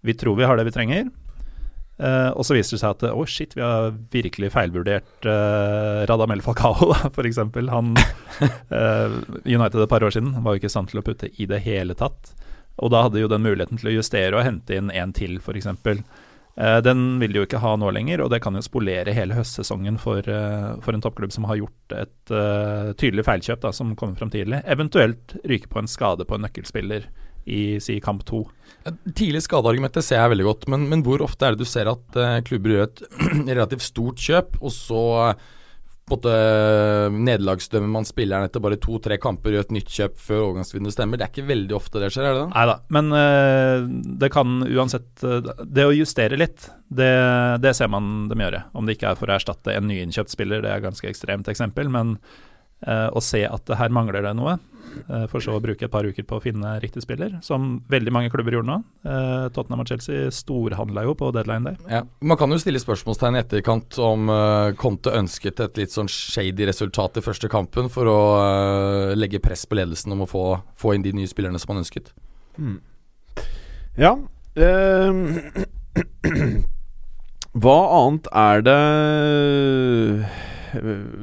vi 0.00 0.14
tror 0.16 0.38
vi 0.38 0.46
har 0.48 0.56
det 0.56 0.64
vi 0.70 0.74
trenger. 0.74 1.10
Eh, 2.02 2.30
og 2.34 2.46
så 2.46 2.56
viser 2.56 2.74
det 2.74 2.80
seg 2.82 2.96
at 2.96 3.04
å 3.12 3.24
shit, 3.30 3.52
vi 3.54 3.62
har 3.62 3.92
virkelig 4.10 4.50
feilvurdert 4.56 5.28
uh, 5.28 6.02
Radamel 6.10 6.42
Falcao, 6.42 6.88
da, 6.92 7.10
f.eks. 7.12 7.38
Han 7.70 7.92
eh, 8.78 9.14
United 9.46 9.84
et 9.84 9.92
par 9.92 10.02
år 10.02 10.14
siden 10.14 10.34
var 10.42 10.56
jo 10.56 10.62
ikke 10.62 10.72
i 10.72 10.74
stand 10.74 10.90
til 10.90 11.02
å 11.02 11.06
putte 11.06 11.30
i 11.30 11.46
det 11.50 11.62
hele 11.66 11.94
tatt. 11.98 12.34
Og 12.82 12.90
da 12.90 13.04
hadde 13.06 13.22
jo 13.22 13.30
den 13.30 13.44
muligheten 13.44 13.78
til 13.78 13.92
å 13.92 13.96
justere 14.00 14.34
og 14.34 14.46
hente 14.46 14.74
inn 14.74 14.90
en 14.90 15.14
til, 15.14 15.38
f.eks. 15.38 15.70
Uh, 16.58 16.80
den 16.84 17.20
vil 17.22 17.36
de 17.36 17.42
jo 17.42 17.46
ikke 17.46 17.62
ha 17.62 17.76
nå 17.78 17.92
lenger, 17.94 18.24
og 18.24 18.32
det 18.32 18.42
kan 18.42 18.58
jo 18.58 18.64
spolere 18.66 19.14
hele 19.14 19.38
høstsesongen 19.38 20.00
for, 20.02 20.26
uh, 20.26 20.74
for 20.82 20.96
en 20.96 21.04
toppklubb 21.04 21.32
som 21.32 21.46
har 21.48 21.60
gjort 21.62 21.98
et 22.02 22.32
tydelig 22.98 23.28
feilkjøp, 23.28 23.62
da, 23.62 23.70
som 23.76 23.94
kommer 24.00 24.18
fram 24.18 24.32
tidlig. 24.32 24.64
Eventuelt 24.66 25.36
ryke 25.46 25.70
på 25.70 25.84
en 25.84 25.90
skade 25.90 26.26
på 26.26 26.34
en 26.34 26.48
nøkkelspiller 26.48 27.06
i 27.46 27.62
si 27.82 27.98
kamp 28.02 28.24
to. 28.28 28.44
Tidlig 29.14 29.44
skadeargumentet 29.46 30.04
ser 30.04 30.20
jeg 30.20 30.34
veldig 30.34 30.46
godt, 30.46 30.68
men, 30.72 30.86
men 30.90 31.02
hvor 31.06 31.22
ofte 31.24 31.46
er 31.46 31.56
det 31.56 31.62
du 31.62 31.68
ser 31.68 31.90
at 31.90 32.18
uh, 32.18 32.38
klubber 32.46 32.76
gjør 32.76 32.86
et 32.88 33.02
relativt 33.56 33.86
stort 33.86 34.22
kjøp, 34.22 34.56
og 34.62 34.74
så 34.74 35.02
uh, 36.10 37.08
nederlagsdømmer 37.12 37.88
man 37.88 38.06
spilleren 38.06 38.46
etter 38.46 38.62
bare 38.62 38.78
to-tre 38.82 39.18
kamper, 39.22 39.54
gjør 39.54 39.66
et 39.66 39.74
nytt 39.78 39.92
kjøp 39.92 40.18
før 40.20 40.44
overgangsvinduet 40.48 40.96
stemmer? 40.96 41.20
Det 41.20 41.26
er 41.26 41.32
ikke 41.32 41.48
veldig 41.50 41.76
ofte 41.78 42.02
det 42.02 42.10
skjer, 42.12 42.26
er 42.28 42.36
det 42.36 42.42
det? 42.42 42.48
Nei 42.52 42.64
da, 42.72 42.76
men 42.96 43.10
uh, 43.16 44.14
det 44.22 44.32
kan 44.34 44.58
uansett 44.66 45.26
uh, 45.26 45.52
Det 45.62 45.86
å 45.86 45.94
justere 45.96 46.40
litt, 46.40 46.68
det, 46.90 47.12
det 47.62 47.74
ser 47.78 47.92
man 47.92 48.26
dem 48.32 48.42
gjøre. 48.44 48.64
Om 48.74 48.88
det 48.88 48.98
ikke 48.98 49.12
er 49.12 49.20
for 49.20 49.30
å 49.30 49.38
erstatte 49.38 49.76
en 49.76 49.88
nyinnkjøpt 49.90 50.34
spiller, 50.34 50.64
det 50.64 50.72
er 50.72 50.82
et 50.82 50.88
ganske 50.88 51.10
ekstremt 51.10 51.50
eksempel, 51.52 51.90
men 51.92 52.16
uh, 52.86 53.08
å 53.14 53.22
se 53.24 53.44
at 53.46 53.66
det 53.70 53.78
her 53.80 53.94
mangler 53.94 54.26
det 54.26 54.34
noe, 54.38 54.58
for 55.30 55.42
så 55.42 55.56
å 55.56 55.62
bruke 55.62 55.86
et 55.86 55.92
par 55.92 56.06
uker 56.06 56.24
på 56.28 56.38
å 56.38 56.42
finne 56.42 56.74
riktig 56.82 57.04
spiller, 57.04 57.34
som 57.44 57.80
veldig 57.92 58.12
mange 58.14 58.32
klubber 58.32 58.56
gjorde 58.56 58.70
nå. 58.70 58.78
Eh, 59.06 59.46
Tottenham 59.54 59.82
og 59.84 59.90
Chelsea 59.90 60.30
storhandla 60.34 61.04
jo 61.06 61.14
på 61.18 61.30
deadline 61.34 61.70
day. 61.70 61.78
Ja. 61.90 62.02
Man 62.20 62.38
kan 62.40 62.52
jo 62.52 62.60
stille 62.62 62.82
spørsmålstegn 62.82 63.38
i 63.38 63.42
etterkant 63.42 63.98
om 64.02 64.30
uh, 64.32 64.72
Conte 64.78 65.14
ønsket 65.18 65.62
et 65.64 65.80
litt 65.80 65.94
sånn 65.94 66.10
shady 66.10 66.66
resultat 66.68 67.18
i 67.18 67.24
første 67.24 67.50
kampen 67.52 67.90
for 67.92 68.08
å 68.10 68.20
eh, 68.42 69.14
legge 69.18 69.42
press 69.42 69.64
på 69.68 69.78
ledelsen 69.78 70.14
om 70.14 70.24
å 70.24 70.30
få, 70.30 70.44
få 70.78 70.96
inn 70.96 71.04
de 71.06 71.14
nye 71.16 71.30
spillerne 71.30 71.60
som 71.62 71.74
han 71.74 71.82
ønsket. 71.84 72.12
Ja. 73.98 74.16
Uh, 74.56 75.40
hva 77.62 77.78
annet 77.98 78.28
er 78.32 78.64
det 78.64 78.78
eh, 78.80 80.40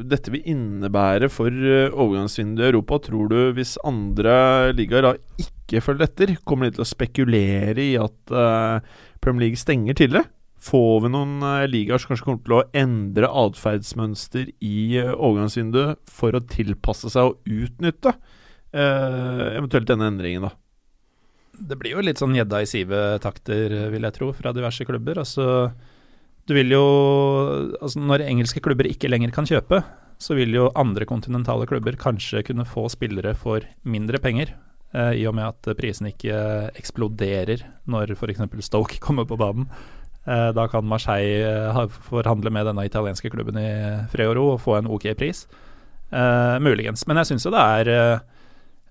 dette 0.10 0.32
vil 0.34 0.46
innebære 0.52 1.30
for 1.34 1.50
eh, 1.50 1.90
overgangsvinduet 1.90 2.68
i 2.68 2.72
Europa? 2.72 3.00
Tror 3.06 3.30
du 3.32 3.38
hvis 3.58 3.78
andre 3.88 4.72
ligaer 4.76 5.06
da 5.06 5.14
ikke 5.42 5.82
følger 5.86 6.08
etter, 6.08 6.34
kommer 6.48 6.68
de 6.68 6.78
til 6.78 6.86
å 6.86 6.90
spekulere 6.90 7.82
i 7.84 7.94
at 8.02 8.34
eh, 8.34 8.86
Premier 9.24 9.48
League 9.48 9.62
stenger 9.62 9.98
tidligere? 9.98 10.30
Får 10.60 11.06
vi 11.06 11.12
noen 11.14 11.38
eh, 11.46 11.68
ligaer 11.72 12.02
som 12.02 12.14
kanskje 12.14 12.28
kommer 12.28 12.46
til 12.46 12.58
å 12.60 12.64
endre 12.84 13.34
atferdsmønster 13.44 14.50
i 14.66 14.80
overgangsvinduet 15.02 16.02
for 16.10 16.36
å 16.36 16.46
tilpasse 16.56 17.12
seg 17.14 17.34
og 17.34 17.62
utnytte 17.62 18.18
eventuelt 18.70 19.88
denne 19.90 20.12
endringen, 20.12 20.44
da? 20.46 20.52
Det 21.58 21.74
blir 21.80 21.96
jo 21.96 22.04
litt 22.06 22.20
sånn 22.22 22.36
gjedda 22.38 22.60
i 22.62 22.68
sivet-takter, 22.70 23.74
vil 23.90 24.06
jeg 24.06 24.14
tro, 24.14 24.28
fra 24.38 24.52
diverse 24.54 24.86
klubber. 24.86 25.18
Altså, 25.24 25.72
du 26.50 26.56
vil 26.58 26.74
jo 26.74 26.86
altså 27.78 28.02
Når 28.02 28.26
engelske 28.26 28.62
klubber 28.66 28.90
ikke 28.90 29.12
lenger 29.12 29.32
kan 29.36 29.48
kjøpe, 29.48 29.84
så 30.20 30.36
vil 30.36 30.56
jo 30.56 30.72
andre 30.76 31.06
kontinentale 31.08 31.68
klubber 31.70 31.96
kanskje 32.00 32.44
kunne 32.48 32.66
få 32.68 32.88
spillere 32.92 33.36
for 33.38 33.64
mindre 33.88 34.20
penger, 34.20 34.52
eh, 34.92 35.14
i 35.22 35.28
og 35.30 35.38
med 35.38 35.48
at 35.54 35.78
prisen 35.80 36.10
ikke 36.10 36.36
eksploderer 36.74 37.64
når 37.88 38.16
f.eks. 38.18 38.44
Stoke 38.66 39.00
kommer 39.06 39.30
på 39.30 39.38
banen. 39.40 39.70
Eh, 40.26 40.50
da 40.58 40.68
kan 40.68 40.90
Marseille 40.90 41.48
eh, 41.48 42.00
forhandle 42.10 42.52
med 42.52 42.68
denne 42.68 42.86
italienske 42.90 43.32
klubben 43.32 43.62
i 43.62 43.70
fred 44.12 44.34
og 44.34 44.38
ro 44.38 44.46
og 44.58 44.64
få 44.66 44.80
en 44.80 44.92
ok 44.92 45.12
pris. 45.18 45.46
Eh, 46.10 46.58
muligens. 46.60 47.06
Men 47.08 47.22
jeg 47.22 47.32
syns 47.32 47.46
jo 47.46 47.54
det 47.54 47.66
er 47.80 47.92
eh, 47.94 48.24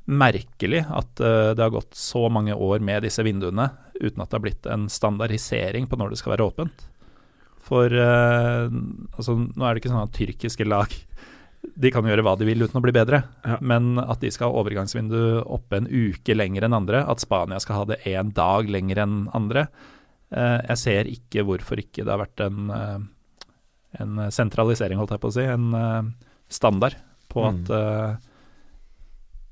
merkelig 0.09 0.85
at 0.87 1.21
eh, 1.21 1.51
det 1.59 1.65
har 1.65 1.75
gått 1.75 1.99
så 1.99 2.29
mange 2.33 2.55
år 2.55 2.81
med 2.85 3.05
disse 3.05 3.25
vinduene 3.27 3.69
uten 3.99 4.23
at 4.23 4.31
det 4.31 4.39
har 4.39 4.45
blitt 4.45 4.69
en 4.71 4.87
standardisering 4.93 5.89
på 5.91 5.99
når 5.99 6.15
det 6.15 6.21
skal 6.23 6.37
være 6.37 6.47
åpent. 6.47 6.87
For 7.69 7.93
eh, 7.93 8.71
altså, 9.19 9.35
nå 9.37 9.67
er 9.69 9.75
det 9.77 9.83
ikke 9.83 9.93
sånn 9.93 10.07
at 10.07 10.17
tyrkiske 10.17 10.65
lag 10.69 10.95
De 11.79 11.91
kan 11.93 12.07
gjøre 12.07 12.23
hva 12.25 12.33
de 12.39 12.47
vil 12.49 12.63
uten 12.65 12.79
å 12.79 12.83
bli 12.85 12.93
bedre, 12.95 13.19
Ja. 13.45 13.57
men 13.61 13.99
at 13.99 14.21
de 14.23 14.31
skal 14.31 14.49
ha 14.53 14.61
overgangsvindu 14.63 15.43
oppe 15.45 15.77
en 15.81 15.89
uke 15.91 16.35
lenger 16.39 16.65
enn 16.65 16.77
andre, 16.77 17.03
at 17.05 17.21
Spania 17.21 17.59
skal 17.61 17.81
ha 17.81 17.85
det 17.91 17.99
én 18.09 18.31
dag 18.33 18.71
lenger 18.71 19.03
enn 19.05 19.17
andre 19.35 19.67
eh, 20.33 20.61
Jeg 20.71 20.79
ser 20.79 21.11
ikke 21.11 21.45
hvorfor 21.45 21.83
ikke 21.83 22.07
det 22.07 22.15
har 22.15 22.23
vært 22.23 22.41
en, 22.47 22.71
eh, 22.71 22.99
en 24.01 24.17
sentralisering, 24.31 24.99
holdt 25.03 25.17
jeg 25.17 25.23
på 25.27 25.31
å 25.33 25.35
si, 25.35 25.45
en 25.51 25.69
eh, 25.75 26.11
standard 26.49 26.97
på 27.29 27.43
Mm. 27.45 27.51
at 27.51 27.71
eh, 27.75 28.28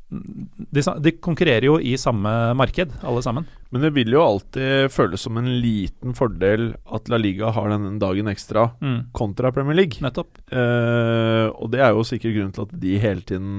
de, 0.06 0.82
de 1.02 1.12
konkurrerer 1.18 1.66
jo 1.66 1.76
i 1.82 1.96
samme 1.98 2.30
marked, 2.58 2.92
alle 3.02 3.22
sammen. 3.24 3.46
Men 3.74 3.82
det 3.82 3.90
vil 3.96 4.14
jo 4.14 4.22
alltid 4.22 4.92
føles 4.94 5.24
som 5.26 5.38
en 5.40 5.48
liten 5.62 6.14
fordel 6.16 6.70
at 6.94 7.10
La 7.10 7.18
Liga 7.18 7.50
har 7.56 7.72
den 7.72 7.98
dagen 8.02 8.30
ekstra 8.30 8.68
kontra 9.16 9.50
Premier 9.54 9.80
League. 9.80 10.02
Nettopp. 10.04 10.38
Eh, 10.46 11.48
og 11.50 11.72
det 11.74 11.82
er 11.82 11.96
jo 11.96 12.06
sikkert 12.06 12.36
grunnen 12.36 12.54
til 12.54 12.68
at 12.68 12.76
de 12.86 12.94
hele 13.02 13.26
tiden 13.26 13.56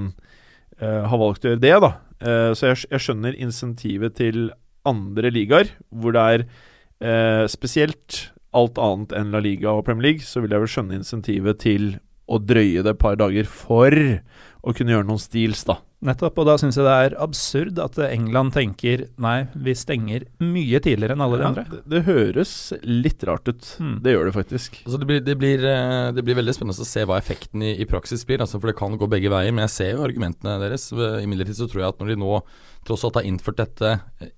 eh, 0.80 1.04
har 1.04 1.20
valgt 1.20 1.46
å 1.46 1.52
gjøre 1.52 1.64
det, 1.66 1.76
da. 1.84 1.92
Eh, 2.24 2.54
så 2.58 2.72
jeg, 2.72 2.88
jeg 2.96 3.06
skjønner 3.06 3.38
insentivet 3.44 4.18
til 4.18 4.50
andre 4.88 5.32
ligaer, 5.34 5.76
hvor 5.92 6.16
det 6.16 6.26
er 6.32 6.48
eh, 7.04 7.46
spesielt 7.52 8.24
alt 8.56 8.80
annet 8.82 9.14
enn 9.18 9.34
La 9.36 9.44
Liga 9.44 9.76
og 9.76 9.86
Premier 9.86 10.14
League, 10.14 10.26
så 10.26 10.42
vil 10.42 10.56
jeg 10.56 10.64
vel 10.64 10.72
skjønne 10.72 11.02
insentivet 11.02 11.60
til 11.62 11.98
å 12.28 12.40
drøye 12.44 12.84
det 12.84 12.96
et 12.96 13.02
par 13.02 13.20
dager 13.20 13.48
for 13.48 13.94
å 14.64 14.74
kunne 14.76 14.96
gjøre 14.96 15.08
noen 15.10 15.22
steals, 15.22 15.64
da. 15.68 15.78
Nettopp, 16.06 16.36
og 16.38 16.46
da 16.46 16.54
syns 16.62 16.76
jeg 16.78 16.86
det 16.86 16.92
er 16.94 17.14
absurd 17.26 17.80
at 17.82 17.96
England 18.06 18.52
tenker 18.54 19.08
nei, 19.18 19.48
vi 19.58 19.74
stenger 19.74 20.28
mye 20.46 20.78
tidligere 20.86 21.16
enn 21.18 21.24
alle 21.26 21.40
de 21.40 21.42
Ja, 21.42 21.50
andre. 21.50 21.64
det, 21.72 21.80
det 21.90 22.02
høres 22.06 22.52
litt 22.86 23.26
rart 23.26 23.50
ut. 23.50 23.72
Mm. 23.82 23.96
Det 24.06 24.14
gjør 24.14 24.30
det 24.30 24.36
faktisk. 24.36 24.78
Altså 24.86 25.00
det, 25.02 25.08
blir, 25.10 25.24
det, 25.26 25.36
blir, 25.42 25.66
eh, 25.66 26.12
det 26.14 26.22
blir 26.28 26.38
veldig 26.38 26.54
spennende 26.54 26.86
å 26.86 26.90
se 26.92 27.02
hva 27.10 27.18
effekten 27.18 27.66
i, 27.66 27.74
i 27.82 27.90
praksis 27.90 28.28
blir, 28.30 28.44
altså 28.46 28.62
for 28.62 28.70
det 28.70 28.78
kan 28.78 28.94
gå 29.02 29.10
begge 29.10 29.32
veier. 29.34 29.50
Men 29.58 29.66
jeg 29.66 29.74
ser 29.74 29.92
jo 29.96 30.06
argumentene 30.06 30.60
deres. 30.62 30.86
Eh, 30.94 31.24
Imidlertid 31.26 31.58
så 31.58 31.66
tror 31.72 31.82
jeg 31.88 31.96
at 31.96 32.04
når 32.06 32.14
de 32.14 32.20
nå 32.22 32.38
tross 32.88 33.02
alt 33.04 33.18
har 33.20 33.26
innført 33.28 33.58
dette 33.60 33.90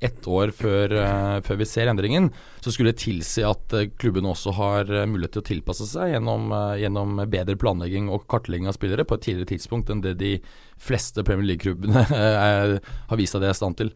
ett 0.01 0.25
år 0.31 0.55
før, 0.55 0.95
eh, 0.95 1.35
før 1.45 1.59
vi 1.59 1.67
ser 1.69 1.91
endringen, 1.91 2.31
så 2.63 2.71
skulle 2.73 2.95
det 2.95 3.03
tilsi 3.03 3.43
at 3.45 3.75
klubbene 3.99 4.31
også 4.31 4.55
har 4.57 4.87
mulighet 5.11 5.35
til 5.35 5.43
å 5.43 5.49
tilpasse 5.51 5.85
seg 5.91 6.15
gjennom, 6.15 6.47
gjennom 6.79 7.19
bedre 7.29 7.59
planlegging 7.59 8.07
og 8.09 8.25
kartlegging 8.31 8.71
av 8.71 8.79
spillere 8.79 9.05
på 9.05 9.19
et 9.19 9.27
tidligere 9.27 9.51
tidspunkt 9.53 9.91
enn 9.93 10.01
det 10.07 10.08
de 10.17 10.37
fleste 10.79 11.25
Premier 11.27 11.51
League-klubbene 11.51 12.05
eh, 12.21 12.77
har 13.09 13.19
vist 13.19 13.35
at 13.35 13.43
de 13.43 13.49
er 13.49 13.57
i 13.57 13.59
stand 13.59 13.79
til. 13.81 13.91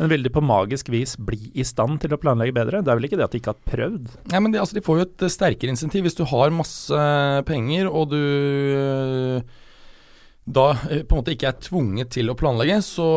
Men 0.00 0.08
vil 0.14 0.22
de 0.24 0.32
på 0.32 0.40
magisk 0.40 0.88
vis 0.92 1.12
bli 1.20 1.50
i 1.60 1.64
stand 1.66 1.98
til 2.00 2.14
å 2.16 2.20
planlegge 2.20 2.56
bedre? 2.56 2.80
Det 2.80 2.88
er 2.88 3.00
vel 3.00 3.08
ikke 3.08 3.18
det 3.20 3.26
at 3.26 3.34
de 3.34 3.40
ikke 3.42 3.52
har 3.52 3.72
prøvd? 3.72 4.06
Nei, 4.32 4.38
men 4.40 4.54
de, 4.54 4.60
altså, 4.62 4.78
de 4.78 4.84
får 4.84 5.00
jo 5.00 5.08
et 5.08 5.26
eh, 5.26 5.34
sterkere 5.34 5.74
insentiv. 5.74 6.06
Hvis 6.06 6.16
du 6.16 6.24
har 6.30 6.54
masse 6.56 7.02
penger, 7.48 7.90
og 7.90 8.14
du 8.14 8.20
eh, 8.20 9.58
da 10.48 10.70
eh, 10.90 11.02
på 11.04 11.14
en 11.14 11.20
måte 11.20 11.34
ikke 11.34 11.50
er 11.50 11.60
tvunget 11.62 12.12
til 12.16 12.32
å 12.32 12.36
planlegge, 12.38 12.80
så, 12.84 13.08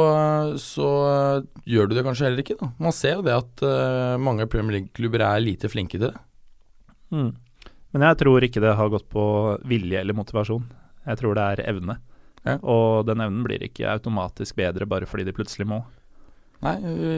så 0.62 0.90
eh, 1.08 1.48
gjør 1.72 1.90
du 1.90 1.98
det 1.98 2.06
kanskje 2.06 2.28
heller 2.28 2.44
ikke. 2.44 2.60
Da. 2.60 2.70
Man 2.84 2.96
ser 2.96 3.18
jo 3.18 3.26
det 3.26 3.36
at 3.38 3.64
uh, 3.66 4.20
mange 4.22 4.48
Premier 4.52 4.80
League-klubber 4.80 5.24
er 5.26 5.44
lite 5.44 5.72
flinke 5.72 5.98
til 5.98 6.10
det. 6.10 6.16
Mm. 7.14 7.32
Men 7.94 8.08
jeg 8.10 8.20
tror 8.24 8.46
ikke 8.46 8.64
det 8.64 8.76
har 8.78 8.92
gått 8.92 9.08
på 9.14 9.26
vilje 9.70 10.02
eller 10.02 10.18
motivasjon. 10.18 10.66
Jeg 11.08 11.20
tror 11.20 11.38
det 11.38 11.44
er 11.44 11.66
evne. 11.74 12.00
Ja. 12.44 12.58
Og 12.60 13.06
den 13.08 13.24
evnen 13.24 13.44
blir 13.46 13.64
ikke 13.64 13.92
automatisk 13.92 14.58
bedre 14.60 14.88
bare 14.90 15.08
fordi 15.08 15.28
de 15.28 15.36
plutselig 15.36 15.68
må. 15.70 15.84
Nei, 16.64 16.78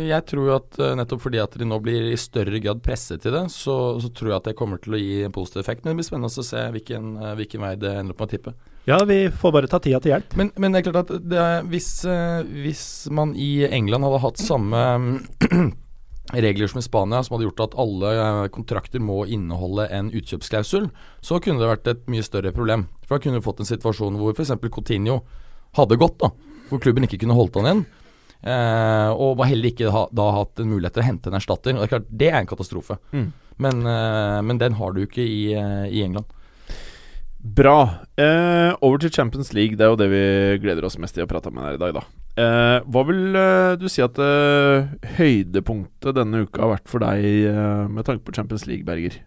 jeg 0.09 0.25
tror 0.25 0.47
jo 0.47 0.53
at 0.55 0.77
øh, 0.81 0.93
nettopp 0.97 1.21
fordi 1.27 1.37
at 1.37 1.53
de 1.59 1.67
nå 1.69 1.77
blir 1.83 2.07
i 2.09 2.17
større 2.17 2.57
grad 2.63 2.79
presset 2.85 3.21
til 3.21 3.35
det, 3.35 3.43
så, 3.53 3.75
så 4.01 4.09
tror 4.09 4.31
jeg 4.31 4.39
at 4.39 4.47
det 4.49 4.55
kommer 4.57 4.81
til 4.81 4.97
å 4.97 5.01
gi 5.01 5.19
en 5.27 5.35
positiv 5.35 5.61
effekt. 5.61 5.83
Men 5.83 5.93
det 5.93 5.99
blir 5.99 6.07
spennende 6.07 6.31
å 6.33 6.47
se 6.47 6.63
hvilken, 6.73 7.11
øh, 7.19 7.35
hvilken 7.37 7.61
vei 7.61 7.75
det 7.77 7.91
ender 7.93 8.15
opp 8.15 8.23
med 8.23 8.31
å 8.31 8.33
tippe. 8.33 8.55
Ja, 8.89 8.97
vi 9.05 9.19
får 9.33 9.53
bare 9.53 9.69
ta 9.69 9.79
tida 9.81 10.01
til 10.01 10.15
hjelp. 10.15 10.33
Men, 10.37 10.49
men 10.61 10.73
det 10.73 10.81
er 10.81 10.87
klart 10.87 11.13
at 11.13 11.29
det 11.29 11.41
er, 11.41 11.69
hvis, 11.69 11.91
øh, 12.09 12.41
hvis 12.65 12.85
man 13.13 13.35
i 13.37 13.51
England 13.69 14.07
hadde 14.07 14.23
hatt 14.25 14.41
samme 14.41 14.81
regler 16.33 16.69
som 16.71 16.79
i 16.81 16.85
Spania, 16.85 17.21
som 17.23 17.35
hadde 17.35 17.47
gjort 17.49 17.65
at 17.67 17.77
alle 17.81 18.13
øh, 18.15 18.45
kontrakter 18.53 19.03
må 19.03 19.23
inneholde 19.29 19.88
en 19.93 20.09
utkjøpsklausul, 20.15 20.89
så 21.21 21.39
kunne 21.43 21.61
det 21.61 21.69
vært 21.69 21.91
et 21.91 22.07
mye 22.11 22.25
større 22.25 22.53
problem. 22.55 22.88
For 23.05 23.17
da 23.17 23.23
kunne 23.23 23.41
du 23.41 23.45
fått 23.45 23.61
en 23.61 23.69
situasjon 23.69 24.17
hvor 24.19 24.33
f.eks. 24.33 24.55
Coutinho 24.73 25.19
hadde 25.77 25.99
gått, 26.01 26.17
da, 26.23 26.31
hvor 26.71 26.81
klubben 26.81 27.05
ikke 27.05 27.21
kunne 27.21 27.38
holdt 27.38 27.59
han 27.59 27.69
igjen. 27.69 27.85
Eh, 28.45 29.11
og 29.13 29.41
heller 29.45 29.71
ikke 29.71 29.93
ha, 29.93 30.05
da 30.13 30.29
hatt 30.35 30.61
en 30.61 30.69
mulighet 30.69 30.97
til 30.97 31.05
å 31.05 31.07
hente 31.07 31.31
en 31.31 31.38
erstatter. 31.39 31.75
Og 31.75 31.81
Det 31.81 31.88
er 31.88 31.93
klart, 31.95 32.09
det 32.09 32.31
er 32.31 32.39
en 32.41 32.49
katastrofe. 32.49 32.97
Mm. 33.13 33.29
Men, 33.57 33.85
eh, 33.88 34.41
men 34.41 34.59
den 34.61 34.73
har 34.79 34.93
du 34.93 35.05
ikke 35.05 35.23
i, 35.23 35.53
eh, 35.53 35.88
i 35.89 36.03
England. 36.03 36.25
Bra. 37.39 38.01
Eh, 38.17 38.73
over 38.81 38.97
til 38.97 39.11
Champions 39.11 39.53
League. 39.53 39.77
Det 39.77 39.85
er 39.85 39.93
jo 39.93 40.01
det 40.01 40.09
vi 40.09 40.59
gleder 40.65 40.85
oss 40.85 40.97
mest 40.97 41.13
til 41.13 41.25
å 41.25 41.29
prate 41.29 41.53
med 41.53 41.63
her 41.63 41.77
i 41.77 41.81
dag, 41.81 41.93
da. 41.93 42.01
Eh, 42.35 42.79
hva 42.91 43.01
vil 43.07 43.37
eh, 43.39 43.75
du 43.79 43.85
si 43.91 44.03
at 44.03 44.17
eh, 44.19 44.89
høydepunktet 45.15 46.17
denne 46.17 46.43
uka 46.43 46.65
har 46.65 46.73
vært 46.73 46.91
for 46.91 47.05
deg 47.05 47.23
eh, 47.47 47.85
med 47.87 48.07
tanke 48.07 48.25
på 48.27 48.35
Champions 48.35 48.65
League, 48.67 48.83
Berger? 48.87 49.21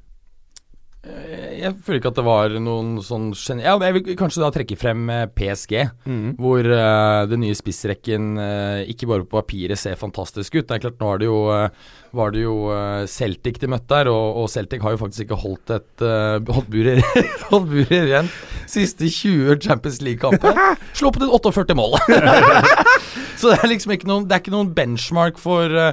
Eh, 1.06 1.60
Jeg 1.62 1.76
føler 1.84 2.00
ikke 2.00 2.10
at 2.10 2.18
det 2.18 2.24
var 2.26 2.54
noen 2.62 2.98
sånn 3.04 3.30
Ja, 3.62 3.76
jeg 3.78 3.94
vil 3.96 4.18
kanskje 4.18 4.42
da 4.42 4.50
trekke 4.54 4.78
frem 4.78 5.06
PSG, 5.36 5.84
PSG. 6.04 6.34
Hvor 6.38 6.68
uh, 6.70 7.22
den 7.30 7.42
nye 7.44 7.56
spissrekken 7.58 8.34
uh, 8.38 8.82
ikke 8.90 9.08
bare 9.10 9.26
på 9.26 9.38
papiret 9.38 9.78
ser 9.78 9.98
fantastisk 10.00 10.58
ut. 10.58 10.66
Det 10.66 10.76
er 10.76 10.84
klart, 10.86 11.00
nå 11.00 11.14
det 11.22 11.30
jo, 11.30 11.40
uh, 11.50 11.68
var 12.16 12.32
det 12.32 12.40
jo 12.46 12.54
eh, 12.72 13.04
Celtic 13.10 13.58
de 13.60 13.68
møtte 13.68 13.92
der, 13.92 14.08
og, 14.08 14.38
og 14.42 14.46
Celtic 14.48 14.80
har 14.80 14.94
jo 14.94 15.00
faktisk 15.02 15.26
ikke 15.26 15.42
holdt 15.42 15.74
et 15.76 16.04
holdt 16.48 16.70
buret 16.72 17.04
holdt 17.50 17.68
buret 17.68 18.06
rent 18.08 18.38
siste 18.68 19.08
20 19.08 19.58
Champions 19.60 20.00
League-kamper. 20.00 20.56
På 20.98 21.20
til 21.20 21.30
48 21.30 21.76
mål! 21.76 21.98
Så 23.38 23.52
det 23.52 23.60
er 23.62 23.70
liksom 23.70 23.94
ikke 23.94 24.08
noen, 24.10 24.26
det 24.28 24.34
er 24.34 24.42
ikke 24.42 24.54
noen 24.54 24.72
benchmark 24.74 25.38
for, 25.40 25.70
eh, 25.70 25.92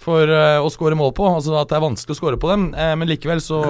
for 0.00 0.30
uh, 0.30 0.62
å 0.62 0.70
score 0.72 0.96
mål 0.98 1.14
på. 1.16 1.26
Altså 1.26 1.56
at 1.58 1.72
det 1.72 1.78
er 1.78 1.84
vanskelig 1.88 2.14
å 2.14 2.20
score 2.20 2.38
på 2.40 2.52
dem, 2.52 2.68
eh, 2.78 2.94
men 2.98 3.10
likevel 3.10 3.42
så 3.42 3.64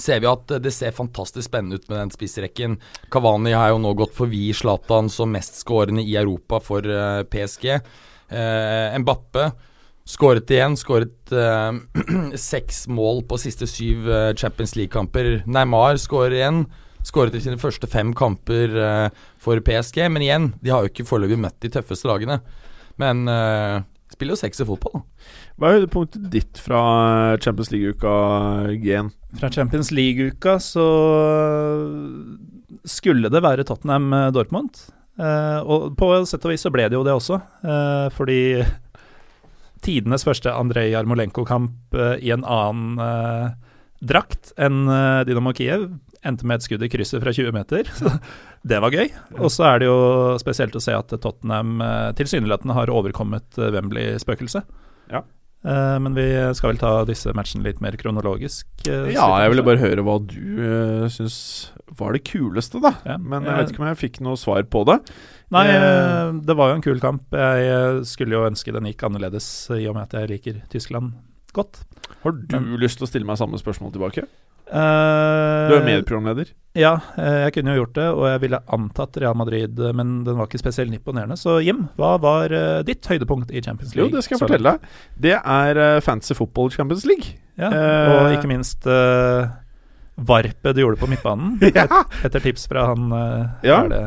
ser 0.00 0.20
vi 0.20 0.28
at 0.28 0.56
det 0.62 0.72
ser 0.74 0.96
fantastisk 0.96 1.48
spennende 1.48 1.80
ut 1.80 1.88
med 1.88 1.98
den 1.98 2.12
spissrekken. 2.12 2.76
Kavani 3.12 3.54
har 3.56 3.72
jo 3.72 3.80
nå 3.82 3.94
gått 3.98 4.14
forbi 4.16 4.50
Zlatan 4.56 5.08
som 5.12 5.32
mestskårende 5.32 6.04
i 6.04 6.18
Europa 6.20 6.60
for 6.64 6.84
eh, 6.84 7.22
PSG. 7.32 7.72
Eh, 7.76 8.98
Mbappe 9.00 9.50
skåret 10.06 10.50
igjen. 10.50 10.76
Skåret 10.78 11.32
eh, 11.32 11.72
seks 12.52 12.86
mål 12.92 13.24
på 13.28 13.38
siste 13.42 13.68
syv 13.70 14.08
eh, 14.10 14.32
Champions 14.38 14.76
League-kamper. 14.78 15.42
Neymar 15.50 15.98
skårer 16.00 16.38
igjen. 16.38 16.64
Skåret 17.06 17.36
i 17.38 17.42
sine 17.42 17.58
første 17.62 17.88
fem 17.90 18.14
kamper 18.16 18.78
eh, 18.82 19.08
for 19.42 19.60
PSG. 19.62 20.04
Men 20.12 20.24
igjen, 20.24 20.48
de 20.62 20.72
har 20.74 20.84
jo 20.84 20.92
ikke 20.92 21.06
foreløpig 21.08 21.40
møtt 21.42 21.58
de 21.62 21.72
tøffeste 21.74 22.08
lagene. 22.10 22.40
Men 23.02 23.26
eh, 23.30 23.82
spiller 24.14 24.36
jo 24.36 24.40
seks 24.40 24.62
i 24.62 24.68
fotball, 24.68 25.00
da. 25.00 25.32
Hva 25.56 25.70
er 25.70 25.78
høydepunktet 25.78 26.26
ditt 26.34 26.58
fra 26.60 26.80
Champions 27.40 27.70
League-uka, 27.72 28.16
G1? 28.82 29.08
Fra 29.40 29.48
Champions 29.52 29.88
League-uka 29.94 30.58
så 30.60 30.88
skulle 32.84 33.30
det 33.32 33.40
være 33.44 33.64
Tottenham-Dortmund. 33.64 34.82
Eh, 35.16 35.60
og 35.64 35.94
på 35.96 36.10
sett 36.28 36.44
og 36.44 36.52
vis 36.52 36.64
så 36.66 36.72
ble 36.72 36.90
det 36.90 36.98
jo 36.98 37.04
det 37.06 37.14
også, 37.16 37.38
eh, 37.64 38.08
fordi 38.12 38.40
tidenes 39.86 40.26
første 40.28 40.52
Andrej 40.52 40.90
Jarmolenko-kamp 40.92 41.96
eh, 41.96 42.18
i 42.20 42.34
en 42.36 42.44
annen 42.44 43.00
drakt 44.06 44.52
enn 44.60 44.84
Dynamo 45.24 45.54
Kiev 45.56 45.86
endte 46.26 46.44
med 46.44 46.58
et 46.58 46.66
skudd 46.66 46.82
i 46.84 46.90
krysset 46.92 47.22
fra 47.22 47.32
20 47.32 47.54
meter. 47.56 47.88
Det 48.66 48.80
var 48.82 48.92
gøy. 48.92 49.08
Og 49.38 49.48
så 49.54 49.64
er 49.70 49.80
det 49.80 49.88
jo 49.88 49.96
spesielt 50.42 50.74
å 50.76 50.82
se 50.82 50.92
at 50.92 51.14
Tottenham 51.22 51.78
tilsynelatende 52.18 52.74
har 52.76 52.90
overkommet 52.92 53.56
Wembley-spøkelset. 53.56 54.66
Ja. 55.12 55.22
Eh, 55.66 55.98
men 55.98 56.14
vi 56.14 56.24
skal 56.54 56.70
vel 56.70 56.78
ta 56.78 56.90
disse 57.08 57.32
matchene 57.34 57.64
litt 57.66 57.80
mer 57.82 57.96
kronologisk. 57.98 58.66
eh, 58.86 59.08
Ja, 59.16 59.26
jeg 59.42 59.50
ville 59.50 59.64
bare 59.66 59.82
høre 59.82 60.04
hva 60.06 60.20
du 60.22 60.36
uh, 60.62 61.08
syns 61.10 61.72
var 61.98 62.12
det 62.14 62.22
kuleste, 62.28 62.78
da. 62.80 62.92
Ja, 63.04 63.16
Men 63.18 63.42
jeg 63.42 63.50
jeg- 63.50 63.58
vet 63.64 63.72
ikke 63.74 63.82
om 63.82 63.88
jeg 63.90 63.98
fikk 64.04 64.20
noe 64.22 64.36
svar 64.38 64.62
på 64.70 64.84
det. 64.86 65.00
Nei, 65.50 65.66
Eh, 65.66 65.74
eh, 65.82 66.32
det 66.46 66.56
var 66.56 66.70
jo 66.70 66.74
en 66.76 66.82
kul 66.82 67.00
kamp. 67.00 67.22
Jeg 67.32 67.66
eh, 67.66 68.02
skulle 68.04 68.30
jo 68.38 68.46
ønske 68.46 68.72
den 68.72 68.84
gikk 68.86 69.02
annerledes, 69.08 69.70
i 69.74 69.86
og 69.88 69.94
med 69.94 70.04
at 70.06 70.12
jeg 70.20 70.28
liker 70.30 70.62
Tyskland 70.70 71.14
godt. 71.52 71.82
Har 72.22 72.32
du 72.32 72.76
lyst 72.76 72.98
til 72.98 73.06
å 73.06 73.10
stille 73.10 73.26
meg 73.26 73.38
samme 73.38 73.58
spørsmål 73.58 73.92
tilbake? 73.92 74.26
Du 74.66 75.74
er 75.76 75.84
medprogramleder. 75.86 76.50
Ja, 76.76 76.98
eh, 77.16 77.38
jeg 77.46 77.54
kunne 77.56 77.72
jo 77.72 77.82
gjort 77.84 77.94
det, 77.96 78.06
og 78.12 78.24
jeg 78.28 78.40
ville 78.42 78.58
antatt 78.76 79.16
Real 79.22 79.36
Madrid, 79.38 79.78
eh, 79.80 79.94
men 79.96 80.18
den 80.26 80.36
var 80.36 80.48
ikke 80.48 80.60
spesielt 80.60 80.92
imponerende. 80.92 81.38
Så 81.40 81.56
Jim, 81.64 81.86
hva 81.96 82.16
var 82.20 82.52
ditt 82.84 83.06
høydepunkt 83.08 83.52
i 83.54 83.62
Champions 83.64 83.94
League? 83.96 84.10
Jo, 84.10 84.16
det 84.18 84.24
skal 84.26 84.36
jeg 84.36 84.42
fortelle 84.44 84.74
deg. 84.76 84.90
Det 85.28 85.36
er 85.38 85.80
uh, 85.80 86.00
Fancy 86.04 86.36
Football 86.36 86.70
Champions 86.74 87.06
League. 87.08 87.38
Ja, 87.56 87.70
uh, 87.72 88.10
og 88.26 88.34
ikke 88.36 88.50
minst 88.50 88.84
uh, 88.84 89.48
varpet 90.28 90.76
du 90.76 90.82
gjorde 90.82 91.00
på 91.00 91.08
midtbanen, 91.08 91.56
Ja. 91.76 91.86
etter 92.26 92.44
tips 92.44 92.68
fra 92.68 92.90
han 92.90 93.08
Ja. 93.64 93.80
det, 93.88 94.02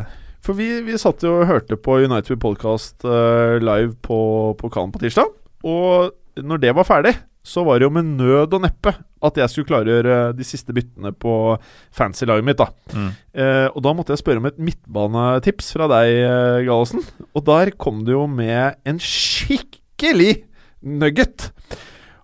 For 0.45 0.53
vi, 0.57 0.69
vi 0.85 0.97
satt 1.01 1.25
jo 1.25 1.39
og 1.41 1.47
hørte 1.49 1.77
på 1.77 1.97
United 2.05 2.37
Podcast 2.41 3.01
live 3.05 3.95
på 4.05 4.19
pokalen 4.61 4.93
på 4.93 5.01
tirsdag. 5.01 5.33
Og 5.65 6.13
når 6.39 6.61
det 6.61 6.71
var 6.77 6.87
ferdig, 6.87 7.15
så 7.43 7.63
var 7.65 7.79
det 7.79 7.87
jo 7.87 7.93
med 7.95 8.05
nød 8.19 8.53
og 8.53 8.61
neppe 8.61 8.91
at 9.23 9.35
jeg 9.39 9.49
skulle 9.51 9.67
klargjøre 9.67 10.17
de 10.37 10.45
siste 10.47 10.73
byttene 10.75 11.11
på 11.15 11.57
fancy 11.95 12.25
laget 12.27 12.45
mitt. 12.45 12.57
da 12.57 12.67
Mm. 12.93 13.11
Eh, 13.33 13.67
Og 13.75 13.81
da 13.83 13.93
måtte 13.93 14.11
jeg 14.11 14.19
spørre 14.19 14.37
om 14.37 14.45
et 14.45 14.57
midtbanetips 14.59 15.73
fra 15.73 15.87
deg, 15.87 16.07
eh, 16.23 16.65
Gallosen. 16.65 17.03
Og 17.35 17.45
der 17.45 17.71
kom 17.71 18.03
det 18.05 18.13
jo 18.13 18.27
med 18.27 18.75
en 18.85 18.99
skikkelig 18.99 20.43
nugget. 20.83 21.51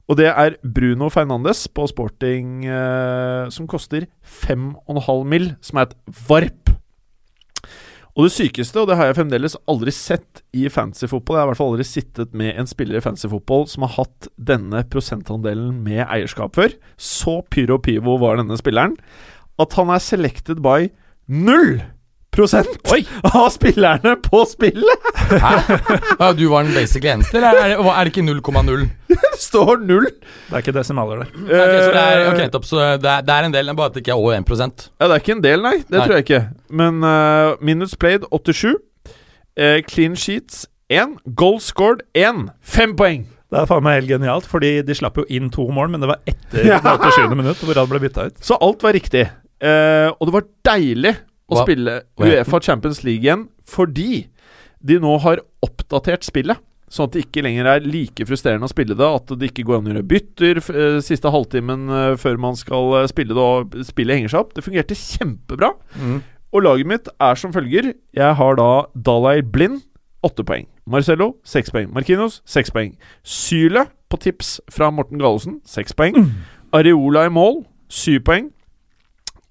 Og 0.07 0.17
det 0.17 0.27
er 0.27 0.55
Bruno 0.63 1.09
Fernandes 1.09 1.67
på 1.67 1.87
Sporting 1.89 2.65
eh, 2.65 3.49
som 3.49 3.67
koster 3.67 4.05
5,5 4.23 5.25
mill., 5.25 5.55
som 5.61 5.79
er 5.79 5.87
et 5.89 5.95
varp. 6.29 6.64
Og 8.15 8.29
det 8.29 8.31
sykeste, 8.31 8.79
og 8.79 8.87
det 8.87 8.95
har 8.95 9.09
jeg 9.09 9.17
fremdeles 9.17 9.57
aldri 9.67 9.91
sett 9.91 10.39
i 10.55 10.69
fantasyfotball 10.71 11.35
Jeg 11.35 11.41
har 11.41 11.49
i 11.49 11.51
hvert 11.51 11.59
fall 11.59 11.73
aldri 11.73 11.87
sittet 11.87 12.37
med 12.37 12.55
en 12.55 12.69
spiller 12.69 12.95
i 12.95 13.03
fantasyfotball 13.03 13.65
som 13.67 13.83
har 13.83 13.91
hatt 13.97 14.29
denne 14.39 14.85
prosentandelen 14.87 15.81
med 15.83 16.05
eierskap 16.05 16.55
før. 16.55 16.71
Så 16.95 17.41
pyro 17.51 17.75
pivo 17.83 18.15
var 18.21 18.39
denne 18.39 18.55
spilleren 18.59 18.95
at 19.59 19.75
han 19.75 19.91
er 19.91 20.03
selected 20.03 20.63
by 20.63 20.87
null 21.27 21.81
prosent 22.35 22.75
av 23.31 23.47
spillerne 23.53 24.15
på 24.23 24.41
spillet! 24.49 25.09
Ja, 26.19 26.31
du 26.37 26.45
var 26.51 26.63
den 26.67 26.73
basically 26.75 27.11
eneste, 27.13 27.37
eller 27.39 27.57
er 27.61 27.73
det, 27.73 27.79
er 27.91 28.07
det 28.09 28.13
ikke 28.13 28.25
0,0? 28.27 28.85
Det 29.09 29.31
står 29.41 29.81
null! 29.85 30.07
det 30.09 30.53
er 30.53 30.63
ikke 30.63 30.75
desimaler 30.75 31.23
der. 31.23 31.31
Okay, 31.45 31.79
så 31.81 31.91
det 31.95 32.03
er, 32.03 32.23
okay, 32.31 32.45
Eh, 32.45 32.51
topp, 32.53 32.65
så 32.69 32.81
det 33.01 33.11
er, 33.11 33.23
det 33.25 33.35
er 33.35 33.47
en 33.49 33.55
del, 33.55 33.71
bare 33.77 33.91
at 33.91 33.97
det 33.97 34.03
ikke 34.05 34.13
er 34.15 34.21
over 34.21 34.35
1 34.37 34.89
Ja, 34.99 35.07
det 35.07 35.11
er 35.15 35.23
ikke 35.23 35.35
en 35.37 35.43
del, 35.45 35.63
nei. 35.65 35.77
Det 35.83 35.97
Nei. 35.97 36.05
tror 36.05 36.15
jeg 36.19 36.25
ikke. 36.27 36.41
Men 36.69 37.03
uh, 37.03 37.55
minutes 37.61 37.95
played 37.95 38.27
87. 38.31 38.75
Uh, 39.55 39.79
clean 39.87 40.15
sheets 40.15 40.65
1. 40.91 41.17
Goal 41.35 41.59
scored 41.63 42.03
1. 42.13 42.49
Fem 42.61 42.95
poeng! 42.99 43.25
Det 43.51 43.61
er 43.61 43.67
faen 43.69 43.85
meg 43.85 43.99
helt 44.01 44.09
genialt, 44.09 44.47
fordi 44.49 44.79
de 44.83 44.95
slapp 44.97 45.19
jo 45.21 45.23
inn 45.31 45.51
to 45.53 45.67
mål, 45.71 45.91
men 45.93 46.01
det 46.03 46.09
var 46.11 46.19
etter 46.27 46.65
Ja. 46.65 46.79
det 46.83 46.97
87. 47.13 47.35
minutt 47.37 47.61
hvor 47.63 47.77
han 47.79 47.89
ble 47.91 48.01
bytta 48.03 48.27
ut. 48.27 48.39
Så 48.43 48.57
alt 48.59 48.83
var 48.83 48.95
riktig. 48.97 49.27
Uh, 49.63 50.11
og 50.19 50.27
det 50.27 50.33
var 50.35 50.47
deilig 50.73 51.13
å 51.49 51.57
Hva- 51.57 51.65
spille 51.65 51.97
Uefa 52.19 52.59
Champions 52.65 53.03
League 53.05 53.23
igjen, 53.25 53.47
fordi 53.65 54.27
de 54.85 54.99
nå 55.01 55.17
har 55.21 55.41
oppdatert 55.65 56.25
spillet. 56.25 56.57
Sånn 56.89 57.07
at 57.09 57.15
det 57.15 57.23
ikke 57.25 57.41
lenger 57.43 57.65
er 57.65 57.79
like 57.81 58.25
frustrerende 58.29 58.67
å 58.67 58.71
spille 58.71 58.93
det. 58.95 59.07
At 59.07 59.31
det 59.41 59.49
ikke 59.49 59.65
går 59.65 59.79
an 59.79 59.87
å 59.89 59.93
gjøre 59.95 60.05
bytter 60.11 60.59
eh, 60.61 60.99
siste 61.03 61.31
halvtimen 61.33 61.89
eh, 61.89 62.13
før 62.21 62.37
man 62.39 62.55
skal 62.59 62.93
eh, 63.01 63.07
spille 63.09 63.33
det, 63.33 63.41
og 63.41 63.73
spillet 63.87 64.19
henger 64.19 64.31
seg 64.35 64.43
opp. 64.45 64.53
Det 64.53 64.63
fungerte 64.63 64.97
kjempebra. 64.99 65.71
Mm. 65.97 66.19
Og 66.55 66.63
laget 66.63 66.87
mitt 66.87 67.09
er 67.19 67.35
som 67.41 67.51
følger. 67.51 67.89
Jeg 68.15 68.37
har 68.39 68.55
da 68.61 68.69
Dalai 68.95 69.41
Blind, 69.41 69.81
åtte 70.23 70.45
poeng. 70.45 70.69
Marcello, 70.85 71.33
seks 71.43 71.73
poeng. 71.73 71.89
Markinos, 71.93 72.39
seks 72.45 72.69
poeng. 72.71 72.93
Syle 73.25 73.87
på 74.13 74.21
tips 74.21 74.59
fra 74.71 74.91
Morten 74.93 75.17
Gallosen, 75.19 75.57
seks 75.65 75.97
poeng. 75.97 76.15
Areola 76.73 77.25
i 77.25 77.33
mål, 77.33 77.63
syv 77.89 78.21
poeng. 78.29 78.51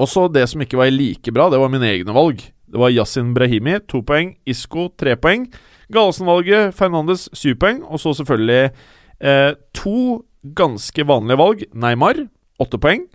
Også 0.01 0.27
det 0.33 0.49
som 0.51 0.63
ikke 0.65 0.79
var 0.81 0.91
like 0.91 1.33
bra, 1.35 1.49
det 1.53 1.61
var 1.63 1.71
mine 1.73 1.87
egne 1.93 2.15
valg. 2.17 2.41
Det 2.67 2.81
var 2.81 2.91
Yasin 2.91 3.35
Brahimi, 3.37 3.79
to 3.87 4.01
poeng. 4.03 4.35
Isco, 4.51 4.89
tre 4.99 5.15
poeng. 5.17 5.47
Galesen-valget, 5.95 6.75
Fernandes, 6.75 7.29
syv 7.37 7.59
poeng. 7.63 7.83
Og 7.87 8.01
så 8.03 8.15
selvfølgelig 8.19 8.73
eh, 9.21 9.53
to 9.77 10.25
ganske 10.59 11.07
vanlige 11.07 11.39
valg. 11.39 11.65
Neymar, 11.75 12.25
åtte 12.59 12.81
poeng. 12.83 13.07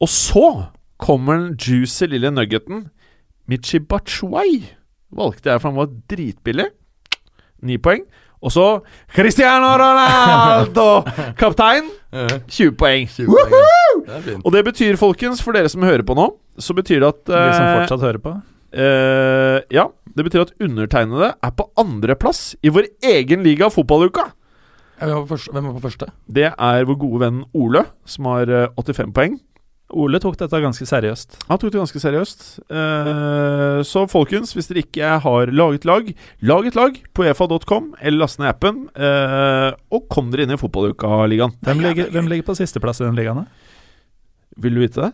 Og 0.00 0.08
så 0.08 0.46
kommer 1.02 1.36
den 1.36 1.56
juicy 1.60 2.08
lille 2.08 2.30
nuggeten. 2.32 2.86
Michi 3.50 3.82
Batshuay 3.82 4.62
valgte 5.12 5.50
jeg, 5.50 5.60
for 5.60 5.68
han 5.68 5.80
var 5.82 5.92
dritbillig. 6.08 6.70
Ni 7.62 7.76
poeng. 7.76 8.06
Og 8.42 8.50
så 8.54 8.66
Cristiano 9.14 9.74
Ronaldo, 9.78 11.02
kaptein. 11.40 11.90
20 12.12 12.74
poeng. 12.76 13.06
Det 14.06 14.14
er 14.16 14.24
fint. 14.26 14.42
Og 14.44 14.52
det 14.52 14.64
betyr, 14.66 14.96
folkens, 15.00 15.40
for 15.44 15.56
dere 15.56 15.70
som 15.72 15.82
hører 15.86 16.04
på 16.04 16.16
nå, 16.18 16.26
så 16.60 16.74
betyr 16.76 17.00
det 17.00 17.08
at 17.08 17.22
De 17.30 17.38
som 17.56 17.64
eh, 17.66 17.76
fortsatt 17.80 18.04
hører 18.04 18.20
på. 18.20 18.32
eh, 18.76 19.60
Ja, 19.72 19.86
det 20.16 20.26
betyr 20.28 20.44
at 20.44 20.52
undertegnede 20.60 21.32
er 21.42 21.50
på 21.56 21.70
andreplass 21.80 22.54
i 22.62 22.68
vår 22.68 22.90
egen 23.14 23.42
liga, 23.46 23.70
fotballuka. 23.72 24.26
Hvem 25.02 25.64
er 25.66 25.72
på 25.78 25.82
første-? 25.88 26.10
Det 26.30 26.50
er 26.52 26.84
vår 26.86 26.98
gode 27.00 27.20
venn 27.24 27.40
Ole, 27.54 27.86
som 28.04 28.28
har 28.30 28.50
eh, 28.52 28.68
85 28.76 29.12
poeng. 29.16 29.38
Ole 29.92 30.18
tok 30.22 30.38
dette 30.40 30.60
ganske 30.62 30.86
seriøst. 30.88 31.36
Han 31.48 31.60
tok 31.60 31.72
det 31.74 31.80
ganske 31.82 32.00
seriøst. 32.00 32.44
Uh, 32.72 33.80
så 33.86 34.04
folkens, 34.10 34.54
hvis 34.56 34.70
dere 34.70 34.82
ikke 34.86 35.10
har 35.24 35.52
laget 35.52 35.84
lag, 35.88 36.08
lag 36.40 36.68
et 36.70 36.78
lag 36.78 36.96
på 37.12 37.26
efa.com, 37.28 37.92
eller 38.00 38.24
last 38.24 38.40
ned 38.40 38.48
appen, 38.52 38.86
Uh, 38.96 39.72
og 39.92 40.06
kom 40.12 40.30
dere 40.32 40.46
inn 40.46 40.54
i 40.54 40.58
fotballuka-ligaen. 40.60 41.54
Hvem 41.64 41.82
hvem 42.12 42.28
ligger 42.30 42.46
på 42.46 42.56
sisteplass 42.58 43.00
i 43.02 43.06
den 43.06 43.16
ligaen? 43.18 43.46
Vil 44.62 44.76
du 44.76 44.82
vite 44.82 45.00
det? 45.08 45.12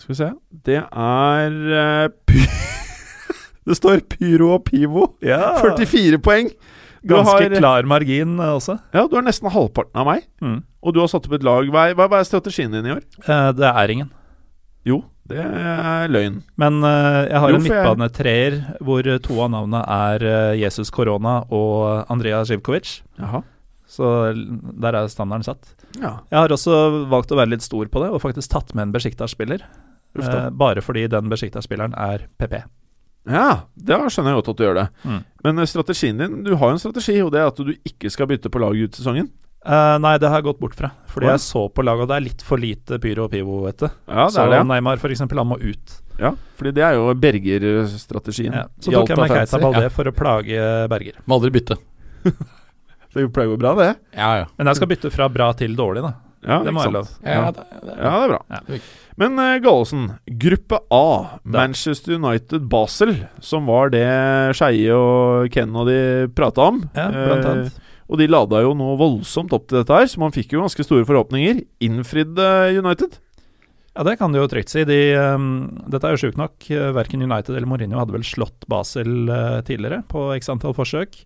Skal 0.00 0.12
vi 0.14 0.18
se 0.18 0.28
Det 0.64 0.78
er 0.80 1.56
uh, 1.56 2.08
py 2.28 2.44
Det 3.68 3.76
står 3.76 4.00
Pyro 4.08 4.54
og 4.56 4.64
Pivo. 4.66 5.06
44 5.20 6.18
poeng. 6.24 6.48
Du 7.04 7.14
Ganske 7.14 7.36
har, 7.36 7.56
klar 7.60 7.86
margin 7.88 8.38
også. 8.40 8.78
ja, 8.92 9.06
du 9.08 9.14
har 9.16 9.24
nesten 9.24 9.48
halvparten 9.52 10.00
av 10.00 10.08
meg. 10.08 10.24
Mm. 10.44 10.58
Og 10.82 10.94
du 10.96 11.00
har 11.02 11.10
satt 11.12 11.26
opp 11.28 11.34
et 11.36 11.44
lag. 11.44 11.66
Hva 11.68 11.88
er, 11.90 11.94
hva 11.98 12.08
er 12.20 12.24
strategien 12.28 12.72
din 12.72 12.86
i 12.88 12.94
år? 12.94 13.02
Eh, 13.26 13.50
det 13.58 13.68
er 13.68 13.92
ingen. 13.92 14.10
Jo, 14.88 15.02
det 15.28 15.36
er 15.44 16.08
løgn. 16.08 16.38
Men 16.56 16.78
eh, 16.88 17.26
jeg 17.28 17.40
har 17.42 17.50
Jo, 17.52 17.56
en 17.58 17.62
jeg- 17.66 17.74
midtbanetreer 17.74 18.56
hvor 18.80 19.06
eh, 19.06 19.18
to 19.20 19.36
av 19.44 19.50
navnene 19.52 19.82
er 19.84 20.24
eh, 20.24 20.54
Jesus 20.62 20.88
Korona 20.90 21.42
og 21.52 22.06
Andrea 22.10 22.40
Zivkovic. 22.48 23.02
Jaha. 23.20 23.42
Så 23.90 24.06
der 24.80 24.94
er 24.94 25.08
standarden 25.12 25.44
satt. 25.44 25.68
Ja. 26.00 26.20
Jeg 26.30 26.38
har 26.38 26.48
også 26.54 26.74
valgt 27.10 27.32
å 27.34 27.36
være 27.36 27.50
litt 27.56 27.64
stor 27.66 27.84
på 27.90 28.00
det, 28.04 28.10
og 28.14 28.22
faktisk 28.22 28.48
tatt 28.52 28.72
med 28.74 28.86
en 28.86 28.92
Besjiktas-spiller. 28.94 29.64
Eh, 30.16 30.48
bare 30.50 30.80
fordi 30.82 31.04
den 31.10 31.28
Besjiktas-spilleren 31.28 31.92
er 31.98 32.24
PP. 32.40 32.62
Ja, 33.28 33.66
det 33.76 33.98
skjønner 34.08 34.32
jeg 34.32 34.38
godt 34.40 34.48
at 34.54 34.56
du 34.56 34.64
gjør 34.64 34.78
det. 34.80 34.86
Mm. 35.04 35.18
Men 35.44 35.58
eh, 35.60 35.68
strategien 35.68 36.16
din 36.22 36.38
Du 36.46 36.54
har 36.56 36.70
jo 36.70 36.78
en 36.78 36.82
strategi, 36.82 37.18
og 37.20 37.34
det 37.34 37.42
er 37.42 37.50
at 37.52 37.60
du 37.60 37.74
ikke 37.84 38.08
skal 38.14 38.30
bytte 38.30 38.48
på 38.48 38.62
lag 38.62 38.72
ut 38.80 38.96
sesongen. 38.96 39.28
Eh, 39.60 39.96
nei, 40.00 40.14
det 40.20 40.28
har 40.30 40.40
jeg 40.40 40.48
gått 40.48 40.60
bort 40.62 40.76
fra. 40.76 40.92
Fordi 41.10 41.28
ja. 41.28 41.34
jeg 41.36 41.44
så 41.44 41.66
på 41.68 41.84
laget, 41.84 42.06
og 42.06 42.12
det 42.12 42.16
er 42.16 42.24
litt 42.24 42.44
for 42.46 42.62
lite 42.62 43.00
pyro 43.02 43.26
og 43.26 43.34
pivo, 43.34 43.58
vet 43.66 43.82
du. 43.82 43.88
Ja, 44.08 44.24
det 44.24 44.32
så 44.36 44.46
er 44.46 44.54
det. 44.54 44.62
Neymar, 44.70 45.02
for 45.02 45.12
eksempel, 45.12 45.42
han 45.42 45.50
må 45.50 45.58
ut. 45.60 45.98
Ja, 46.20 46.32
fordi 46.60 46.72
det 46.76 46.84
er 46.84 46.96
jo 46.96 47.12
Berger-strategien. 47.16 48.56
Ja. 48.56 48.64
Så 48.80 48.92
tok 48.92 49.12
jeg 49.12 49.20
meg 49.20 49.28
med 49.28 49.36
Keita 49.36 49.60
Fantasy. 49.60 49.84
ja. 49.86 49.92
for 49.96 50.08
å 50.08 50.14
plage 50.16 50.64
Berger. 50.92 51.20
Må 51.26 51.40
aldri 51.40 51.52
bytte. 51.60 51.78
Det 53.10 53.24
pleier 53.34 53.48
å 53.50 53.56
gå 53.56 53.58
bra, 53.58 53.72
det. 53.74 53.86
Ja, 54.14 54.28
ja. 54.38 54.44
Men 54.54 54.68
jeg 54.70 54.78
skal 54.78 54.88
bytte 54.92 55.10
fra 55.10 55.26
bra 55.34 55.48
til 55.58 55.72
dårlig, 55.74 56.04
da. 56.04 56.12
Ja, 56.46 56.60
Det 56.62 56.70
må 56.72 56.84
være 56.84 56.94
lov. 56.94 57.08
Ja, 57.26 57.48
det, 57.50 57.64
det, 57.82 57.96
Ja, 57.96 58.12
det 58.14 58.20
er 58.20 58.30
bra. 58.30 58.38
Ja. 58.54 58.78
Men 59.20 59.40
uh, 59.42 59.56
Gallosen, 59.64 60.04
gruppe 60.40 60.78
A, 60.94 61.08
Manchester 61.42 62.14
United 62.16 62.68
Basel, 62.70 63.16
som 63.42 63.66
var 63.66 63.90
det 63.92 64.06
Skeie 64.56 64.94
og 64.94 65.50
Ken 65.52 65.74
og 65.74 65.90
de 65.90 65.98
prata 66.38 66.70
om. 66.70 66.78
Ja, 66.94 67.10
blant 67.10 67.50
annet. 67.50 67.50
annet. 67.50 67.89
Og 68.10 68.18
de 68.18 68.26
lada 68.26 68.62
jo 68.64 68.74
noe 68.74 68.98
voldsomt 68.98 69.52
opp 69.54 69.68
til 69.70 69.80
dette 69.80 69.94
her, 69.94 70.08
så 70.10 70.18
man 70.22 70.34
fikk 70.34 70.56
jo 70.56 70.64
ganske 70.64 70.86
store 70.86 71.06
forhåpninger. 71.06 71.62
Innfridde 71.86 72.48
United. 72.74 73.20
Ja, 73.94 74.04
det 74.06 74.16
kan 74.18 74.34
du 74.34 74.40
jo 74.40 74.48
trygt 74.50 74.72
si. 74.72 74.82
De, 74.86 74.98
um, 75.14 75.68
dette 75.90 76.08
er 76.08 76.16
jo 76.16 76.22
sjukt 76.24 76.40
nok. 76.40 76.66
Verken 76.96 77.22
United 77.22 77.54
eller 77.54 77.70
Mourinho 77.70 78.00
hadde 78.00 78.16
vel 78.16 78.26
slått 78.26 78.66
Basel 78.70 79.30
uh, 79.30 79.60
tidligere, 79.66 80.02
på 80.10 80.28
x 80.34 80.50
antall 80.50 80.74
forsøk. 80.74 81.22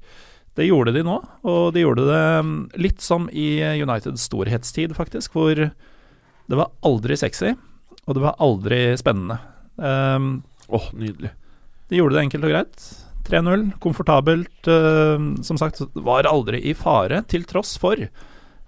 Det 0.55 0.69
gjorde 0.69 0.93
de 0.95 1.03
nå, 1.07 1.17
og 1.51 1.73
de 1.75 1.83
gjorde 1.83 2.05
det 2.07 2.23
um, 2.45 2.53
litt 2.79 3.01
som 3.03 3.27
i 3.33 3.49
Uniteds 3.81 4.29
storhetstid, 4.29 4.95
faktisk, 4.97 5.35
hvor 5.35 5.57
det 5.57 6.59
var 6.61 6.71
aldri 6.85 7.17
sexy, 7.19 7.55
og 8.05 8.17
det 8.17 8.23
var 8.23 8.37
aldri 8.45 8.81
spennende. 9.01 9.39
Ehm, 9.81 10.43
Åh, 10.69 10.91
nydelig. 10.93 11.31
de 11.89 11.97
gjorde 11.97 12.17
det 12.17 12.25
enkelt 12.25 12.45
og 12.45 12.53
greit. 12.53 12.85
3-0, 13.27 13.67
komfortabelt. 13.81 14.69
ehm, 14.69 15.43
som 15.43 15.59
sagt, 15.59 15.81
var 15.95 16.29
aldri 16.29 16.61
i 16.65 16.75
fare, 16.75 17.23
til 17.29 17.45
tross 17.45 17.77
for 17.81 17.97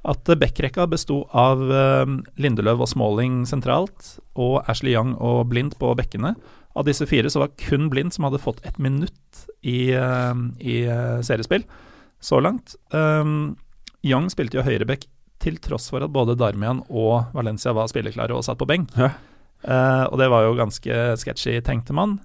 at 0.07 0.31
backrekka 0.39 0.87
besto 0.87 1.25
av 1.35 1.63
ehm, 1.71 2.21
Lindeløv 2.39 2.85
og 2.85 2.89
Smalling 2.89 3.45
sentralt, 3.47 4.19
og 4.35 4.63
Ashley 4.69 4.95
Young 4.95 5.17
og 5.17 5.49
Blind 5.51 5.77
på 5.81 5.95
bekkene. 5.99 6.35
Av 6.77 6.85
disse 6.85 7.07
fire 7.09 7.31
så 7.33 7.43
var 7.43 7.57
kun 7.57 7.89
Blind 7.91 8.13
som 8.15 8.29
hadde 8.29 8.43
fått 8.43 8.61
et 8.69 8.79
minutt 8.79 9.47
i, 9.63 9.93
ehm, 9.97 10.51
i 10.61 10.85
eh, 10.85 11.21
seriespill 11.25 11.65
så 12.21 12.41
langt. 12.41 12.77
Um, 12.91 13.57
Young 14.07 14.29
spilte 14.33 14.59
jo 14.59 14.67
høyreback 14.67 15.07
til 15.43 15.59
tross 15.63 15.91
for 15.93 16.05
at 16.05 16.13
både 16.13 16.37
Darmian 16.39 16.83
og 16.89 17.33
Valencia 17.37 17.75
var 17.77 17.91
spilleklare 17.91 18.37
og 18.37 18.45
satt 18.47 18.61
på 18.61 18.69
benk. 18.69 18.93
Ja. 18.97 19.13
Uh, 19.67 20.05
og 20.13 20.19
det 20.21 20.31
var 20.31 20.47
jo 20.47 20.57
ganske 20.59 21.03
sketchy, 21.21 21.59
tenkte 21.65 21.97
man. 21.97 22.19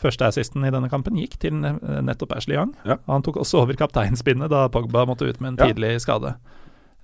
Første 0.00 0.24
assisten 0.30 0.64
i 0.64 0.70
denne 0.72 0.88
kampen 0.88 1.18
gikk 1.20 1.34
til 1.42 1.52
nettopp 1.60 2.32
Ashley 2.38 2.56
Young. 2.56 2.72
Ja. 2.88 2.96
Han 3.10 3.24
tok 3.26 3.36
også 3.42 3.60
over 3.64 3.76
kapteinspinnet 3.76 4.48
da 4.52 4.62
Pogba 4.72 5.04
måtte 5.08 5.28
ut 5.28 5.40
med 5.42 5.52
en 5.52 5.58
Ja. 5.60 5.68
tidlig 5.68 6.00
skade. 6.00 6.34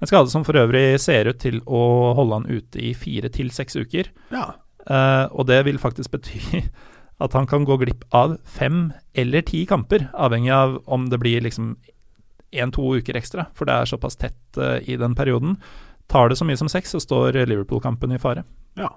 En 0.01 0.09
skade 0.09 0.29
som 0.33 0.45
for 0.45 0.57
øvrig 0.61 0.99
ser 1.01 1.29
ut 1.29 1.39
til 1.41 1.61
å 1.65 2.15
holde 2.17 2.41
han 2.41 2.47
ute 2.49 2.81
i 2.81 2.93
fire 2.97 3.29
til 3.33 3.51
seks 3.51 3.77
uker. 3.77 4.09
Ja. 4.33 4.55
Uh, 4.89 5.27
og 5.33 5.47
det 5.49 5.65
vil 5.67 5.79
faktisk 5.83 6.13
bety 6.15 6.63
at 7.25 7.33
han 7.33 7.47
kan 7.49 7.65
gå 7.67 7.79
glipp 7.81 8.05
av 8.15 8.37
fem 8.45 8.93
eller 9.17 9.43
ti 9.43 9.65
kamper, 9.67 10.11
avhengig 10.15 10.53
av 10.53 10.77
om 10.87 11.09
det 11.11 11.19
blir 11.19 11.41
liksom 11.43 11.75
én-to 12.53 12.85
uker 13.01 13.17
ekstra, 13.19 13.49
for 13.57 13.67
det 13.69 13.75
er 13.75 13.89
såpass 13.91 14.17
tett 14.21 14.61
uh, 14.61 14.79
i 14.85 14.97
den 15.01 15.17
perioden. 15.17 15.57
Tar 16.13 16.29
det 16.29 16.37
så 16.39 16.45
mye 16.47 16.57
som 16.61 16.69
seks, 16.71 16.93
så 16.95 17.01
står 17.03 17.41
Liverpool-kampen 17.49 18.13
i 18.15 18.21
fare. 18.23 18.45
Ja. 18.79 18.93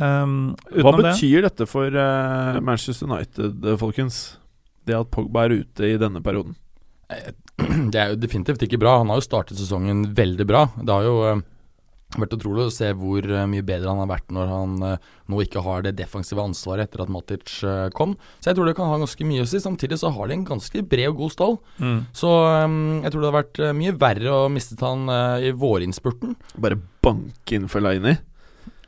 Um, 0.00 0.56
Hva 0.72 0.94
betyr 0.96 1.42
det 1.42 1.50
dette 1.50 1.68
for 1.68 1.92
uh, 1.92 2.58
Manchester 2.64 3.08
United, 3.10 3.60
eh, 3.64 3.78
folkens? 3.80 4.38
Det 4.88 4.96
at 4.96 5.10
Pogba 5.12 5.44
er 5.44 5.60
ute 5.60 5.92
i 5.92 5.98
denne 6.00 6.22
perioden. 6.24 6.56
Det 7.92 7.98
er 8.00 8.12
jo 8.14 8.20
definitivt 8.22 8.62
ikke 8.64 8.78
bra. 8.80 8.96
Han 9.02 9.10
har 9.12 9.18
jo 9.20 9.26
startet 9.26 9.58
sesongen 9.60 10.06
veldig 10.16 10.46
bra. 10.48 10.62
Det 10.80 10.94
har 10.94 11.04
jo 11.04 11.16
uh, 11.26 11.42
vært 12.18 12.34
utrolig 12.34 12.66
å 12.66 12.74
se 12.74 12.88
hvor 12.98 13.22
eh, 13.22 13.46
mye 13.50 13.64
bedre 13.66 13.90
han 13.90 14.00
har 14.02 14.08
vært 14.10 14.32
når 14.34 14.48
han 14.50 14.72
uh, 14.82 15.10
nå 15.30 15.42
ikke 15.44 15.62
har 15.62 15.84
det 15.86 15.94
defensive 15.98 16.42
ansvaret 16.42 16.88
etter 16.88 17.04
at 17.04 17.12
Matic 17.12 17.52
uh, 17.62 17.86
kom. 17.94 18.16
Så 18.40 18.50
jeg 18.50 18.58
tror 18.58 18.66
det 18.66 18.74
kan 18.78 18.90
ha 18.90 18.98
ganske 18.98 19.26
mye 19.28 19.44
å 19.44 19.50
si. 19.50 19.60
Samtidig 19.62 20.00
så 20.00 20.10
har 20.14 20.30
de 20.30 20.38
en 20.38 20.48
ganske 20.48 20.82
bred 20.90 21.12
og 21.12 21.20
god 21.22 21.34
stall. 21.36 21.58
mm. 21.78 22.00
Så 22.16 22.32
um, 22.32 22.80
jeg 23.04 23.12
tror 23.12 23.22
det 23.22 23.30
har 23.30 23.38
vært 23.38 23.62
eh, 23.62 23.76
mye 23.76 23.94
verre 24.00 24.34
å 24.34 24.50
miste 24.52 24.78
han 24.82 25.06
uh, 25.10 25.38
i 25.38 25.52
vårinnspurten. 25.54 26.34
Bare 26.58 26.80
banke 27.04 27.56
inn 27.56 27.70
Fellaini. 27.70 28.16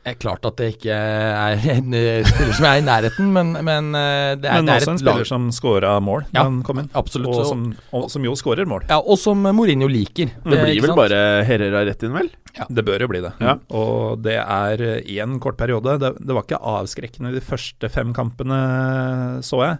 Er 0.03 0.17
klart 0.19 0.43
at 0.43 0.57
det 0.59 0.65
ikke 0.73 0.91
er 0.91 1.61
en 1.77 1.93
eh, 1.95 2.25
spiller 2.27 2.57
som 2.57 2.65
er 2.67 2.81
i 2.81 2.83
nærheten, 2.83 3.29
men, 3.31 3.53
men 3.63 3.93
eh, 3.95 4.33
det 4.35 4.49
er, 4.49 4.57
Men 4.59 4.67
det 4.67 4.73
er 4.73 4.81
også 4.83 4.91
en 4.91 4.99
spiller 4.99 5.21
lag. 5.23 5.29
som 5.29 5.45
scora 5.55 5.93
mål 6.03 6.25
da 6.27 6.41
Ja, 6.41 6.43
han 6.49 6.57
kom 6.67 6.81
inn. 6.81 6.89
Absolutt. 6.99 7.31
Og 7.31 7.45
som, 7.47 7.61
og 7.95 8.09
som 8.11 8.27
jo 8.27 8.33
skårer 8.35 8.67
mål. 8.67 8.83
ja, 8.91 8.97
og 8.99 9.15
som 9.21 9.39
Mourinho 9.47 9.87
liker. 9.87 10.33
Det 10.43 10.59
blir 10.59 10.81
vel 10.83 10.91
sant? 10.91 10.99
bare 10.99 11.21
Herrera 11.47 11.85
rett 11.87 12.03
inn, 12.03 12.13
vel? 12.17 12.27
Ja. 12.57 12.67
Det 12.69 12.83
bør 12.85 13.05
jo 13.05 13.09
bli 13.09 13.23
det. 13.23 13.31
Ja. 13.41 13.55
Og 13.73 14.19
det 14.25 14.35
er 14.43 14.83
én 14.83 15.07
i 15.15 15.17
en 15.23 15.39
kort 15.41 15.57
periode. 15.57 15.95
Det, 16.03 16.11
det 16.19 16.35
var 16.35 16.43
ikke 16.45 16.59
avskrekkende 16.59 17.31
de 17.33 17.41
første 17.41 17.89
fem 17.89 18.11
kampene, 18.13 18.59
så 19.41 19.63
jeg. 19.63 19.79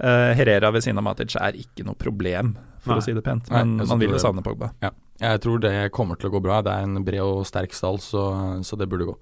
Eh, 0.00 0.32
Herrera 0.40 0.72
ved 0.72 0.82
siden 0.86 0.98
av 0.98 1.04
Matic 1.04 1.36
er 1.36 1.58
ikke 1.60 1.84
noe 1.84 1.98
problem, 2.00 2.54
for 2.80 2.94
Nei. 2.96 3.02
å 3.02 3.04
si 3.04 3.12
det 3.12 3.22
pent. 3.26 3.50
Men 3.52 3.76
Nei, 3.76 3.86
man 3.92 4.00
vil 4.00 4.16
jo 4.16 4.20
savne 4.22 4.40
Pogba. 4.42 4.72
Ja, 4.80 4.94
jeg 5.20 5.42
tror 5.44 5.60
det 5.60 5.74
kommer 5.92 6.16
til 6.16 6.30
å 6.30 6.34
gå 6.38 6.40
bra. 6.48 6.62
Det 6.64 6.72
er 6.72 6.86
en 6.88 7.04
bred 7.04 7.20
og 7.20 7.44
sterk 7.48 7.76
stall, 7.76 8.00
så, 8.00 8.24
så 8.64 8.78
det 8.80 8.88
burde 8.88 9.10
gå. 9.12 9.16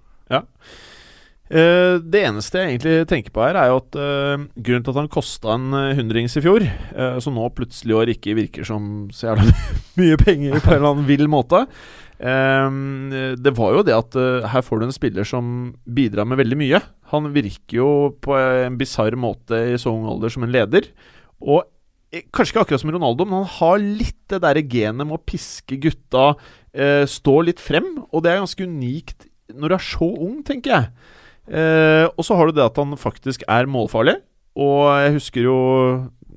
Eh, 1.49 1.97
det 2.05 2.27
eneste 2.29 2.61
jeg 2.61 2.75
egentlig 2.75 3.07
tenker 3.09 3.33
på 3.33 3.41
her, 3.41 3.57
er 3.57 3.71
jo 3.71 3.79
at 3.81 3.97
uh, 3.97 4.43
grunnen 4.53 4.85
til 4.85 4.93
at 4.93 4.99
han 5.01 5.13
kosta 5.13 5.55
en 5.55 5.71
eh, 5.73 5.95
hundrings 5.97 6.37
i 6.37 6.43
fjor, 6.45 6.67
uh, 6.93 7.17
som 7.25 7.39
nå 7.39 7.47
plutselig 7.57 7.95
i 7.95 7.97
år 7.97 8.13
ikke 8.13 8.37
virker 8.37 8.69
som 8.69 9.09
så 9.17 9.31
jævla 9.31 9.47
mye 10.01 10.19
penger 10.21 10.61
på 10.61 10.75
en 10.75 10.77
eller 10.77 10.91
annen 10.91 11.09
vill 11.09 11.25
måte, 11.33 11.65
det 12.19 13.53
var 13.55 13.77
jo 13.77 13.83
det 13.87 13.93
at 13.95 14.17
her 14.51 14.63
får 14.67 14.81
du 14.81 14.85
en 14.89 14.95
spiller 14.97 15.27
som 15.29 15.69
bidrar 15.87 16.27
med 16.27 16.41
veldig 16.41 16.57
mye. 16.59 16.81
Han 17.13 17.29
virker 17.31 17.77
jo 17.77 17.91
på 18.19 18.35
en 18.35 18.75
bisarr 18.81 19.15
måte 19.15 19.61
i 19.71 19.77
så 19.79 19.93
ung 19.95 20.09
alder 20.11 20.35
som 20.35 20.43
en 20.43 20.51
leder. 20.51 20.89
Og 21.39 21.63
Kanskje 22.09 22.55
ikke 22.55 22.63
akkurat 22.65 22.81
som 22.81 22.91
Ronaldo, 22.95 23.27
men 23.29 23.43
han 23.43 23.51
har 23.59 23.83
litt 23.85 24.23
det 24.33 24.41
derre 24.41 24.65
genet 24.65 25.05
med 25.05 25.19
å 25.19 25.25
piske 25.29 25.77
gutta, 25.77 26.31
eh, 26.73 27.05
stå 27.05 27.35
litt 27.45 27.61
frem, 27.61 27.99
og 28.09 28.25
det 28.25 28.33
er 28.33 28.41
ganske 28.41 28.65
unikt 28.65 29.28
når 29.55 29.71
du 29.73 29.77
er 29.79 29.85
så 29.85 30.09
ung, 30.09 30.41
tenker 30.47 30.75
jeg. 30.75 30.91
Eh, 31.49 32.07
og 32.13 32.25
så 32.27 32.37
har 32.37 32.49
du 32.49 32.59
det 32.59 32.67
at 32.67 32.79
han 32.81 32.97
faktisk 33.01 33.45
er 33.49 33.71
målfarlig. 33.71 34.19
Og 34.59 34.89
jeg 34.99 35.15
husker 35.15 35.45
jo, 35.47 35.59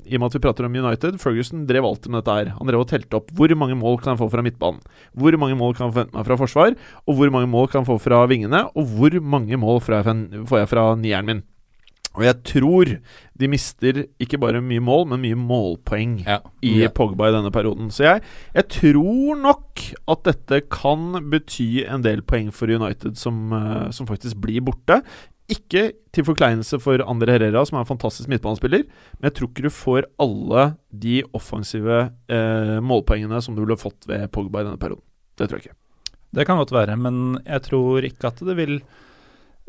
i 0.06 0.15
og 0.17 0.21
med 0.21 0.30
at 0.30 0.36
vi 0.38 0.43
prater 0.43 0.67
om 0.67 0.76
United, 0.78 1.17
Ferguson 1.21 1.65
drev 1.69 1.88
alltid 1.88 2.12
med 2.13 2.21
dette 2.21 2.38
her. 2.38 2.52
Han 2.58 2.69
drev 2.69 2.84
og 2.84 2.89
telte 2.91 3.17
opp 3.17 3.32
hvor 3.38 3.54
mange 3.58 3.78
mål 3.80 3.97
kan 4.02 4.13
jeg 4.13 4.21
få 4.21 4.30
fra 4.34 4.43
midtbanen, 4.45 4.82
hvor 5.17 5.38
mange 5.41 5.58
mål 5.60 5.76
kan 5.78 5.88
jeg 5.88 5.95
forvente 5.95 6.17
meg 6.17 6.28
fra 6.28 6.38
forsvar, 6.39 6.76
og 7.06 7.17
hvor 7.17 7.34
mange 7.34 7.50
mål 7.52 7.71
kan 7.71 7.82
jeg 7.82 7.89
få 7.89 7.97
fra 8.04 8.21
vingene, 8.30 8.65
og 8.76 8.93
hvor 8.95 9.17
mange 9.24 9.60
mål 9.60 9.82
får 9.84 9.97
jeg 9.97 10.06
fra, 10.06 10.65
får 10.69 11.02
nieren 11.02 11.30
min. 11.30 11.43
Og 12.17 12.26
jeg 12.26 12.38
tror 12.43 12.89
de 13.41 13.47
mister 13.50 14.04
ikke 14.21 14.38
bare 14.41 14.60
mye 14.63 14.84
mål, 14.84 15.06
men 15.13 15.21
mye 15.24 15.38
målpoeng 15.39 16.17
Ja, 16.26 16.39
i 16.62 16.82
ja. 16.84 16.91
Pogba 16.93 17.30
i 17.30 17.36
denne 17.36 17.52
perioden. 17.54 17.88
Så 17.93 18.04
jeg, 18.04 18.24
jeg 18.58 18.67
tror 18.76 19.39
nok 19.39 19.84
at 20.12 20.24
dette 20.28 20.62
kan 20.74 21.15
bety 21.32 21.86
en 21.88 22.04
del 22.06 22.21
poeng 22.28 22.52
for 22.54 22.71
United 22.71 23.15
som, 23.19 23.47
eh, 23.56 23.89
som 23.95 24.10
faktisk 24.10 24.41
blir 24.43 24.63
borte. 24.67 25.00
Ikke 25.52 25.89
til 26.15 26.28
forkleinelse 26.28 26.78
for 26.84 27.02
Andre 27.08 27.38
Herrera, 27.38 27.63
som 27.67 27.80
er 27.80 27.86
en 27.86 27.89
fantastisk 27.89 28.30
midtbanespiller, 28.32 28.86
men 29.17 29.28
jeg 29.28 29.36
tror 29.39 29.50
ikke 29.50 29.65
du 29.65 29.74
får 29.74 30.08
alle 30.21 30.65
de 31.04 31.17
offensive 31.36 32.02
eh, 32.32 32.78
målpoengene 32.84 33.39
som 33.43 33.56
du 33.56 33.63
ville 33.63 33.80
fått 33.80 34.08
ved 34.12 34.28
Pogba 34.36 34.62
i 34.62 34.67
denne 34.69 34.80
perioden. 34.80 35.04
Det 35.39 35.47
tror 35.47 35.60
jeg 35.60 35.69
ikke. 35.71 35.78
Det 36.32 36.45
kan 36.47 36.60
godt 36.60 36.71
være, 36.71 36.95
men 37.00 37.39
jeg 37.43 37.65
tror 37.67 38.06
ikke 38.08 38.30
at 38.32 38.43
det 38.47 38.56
vil 38.60 38.78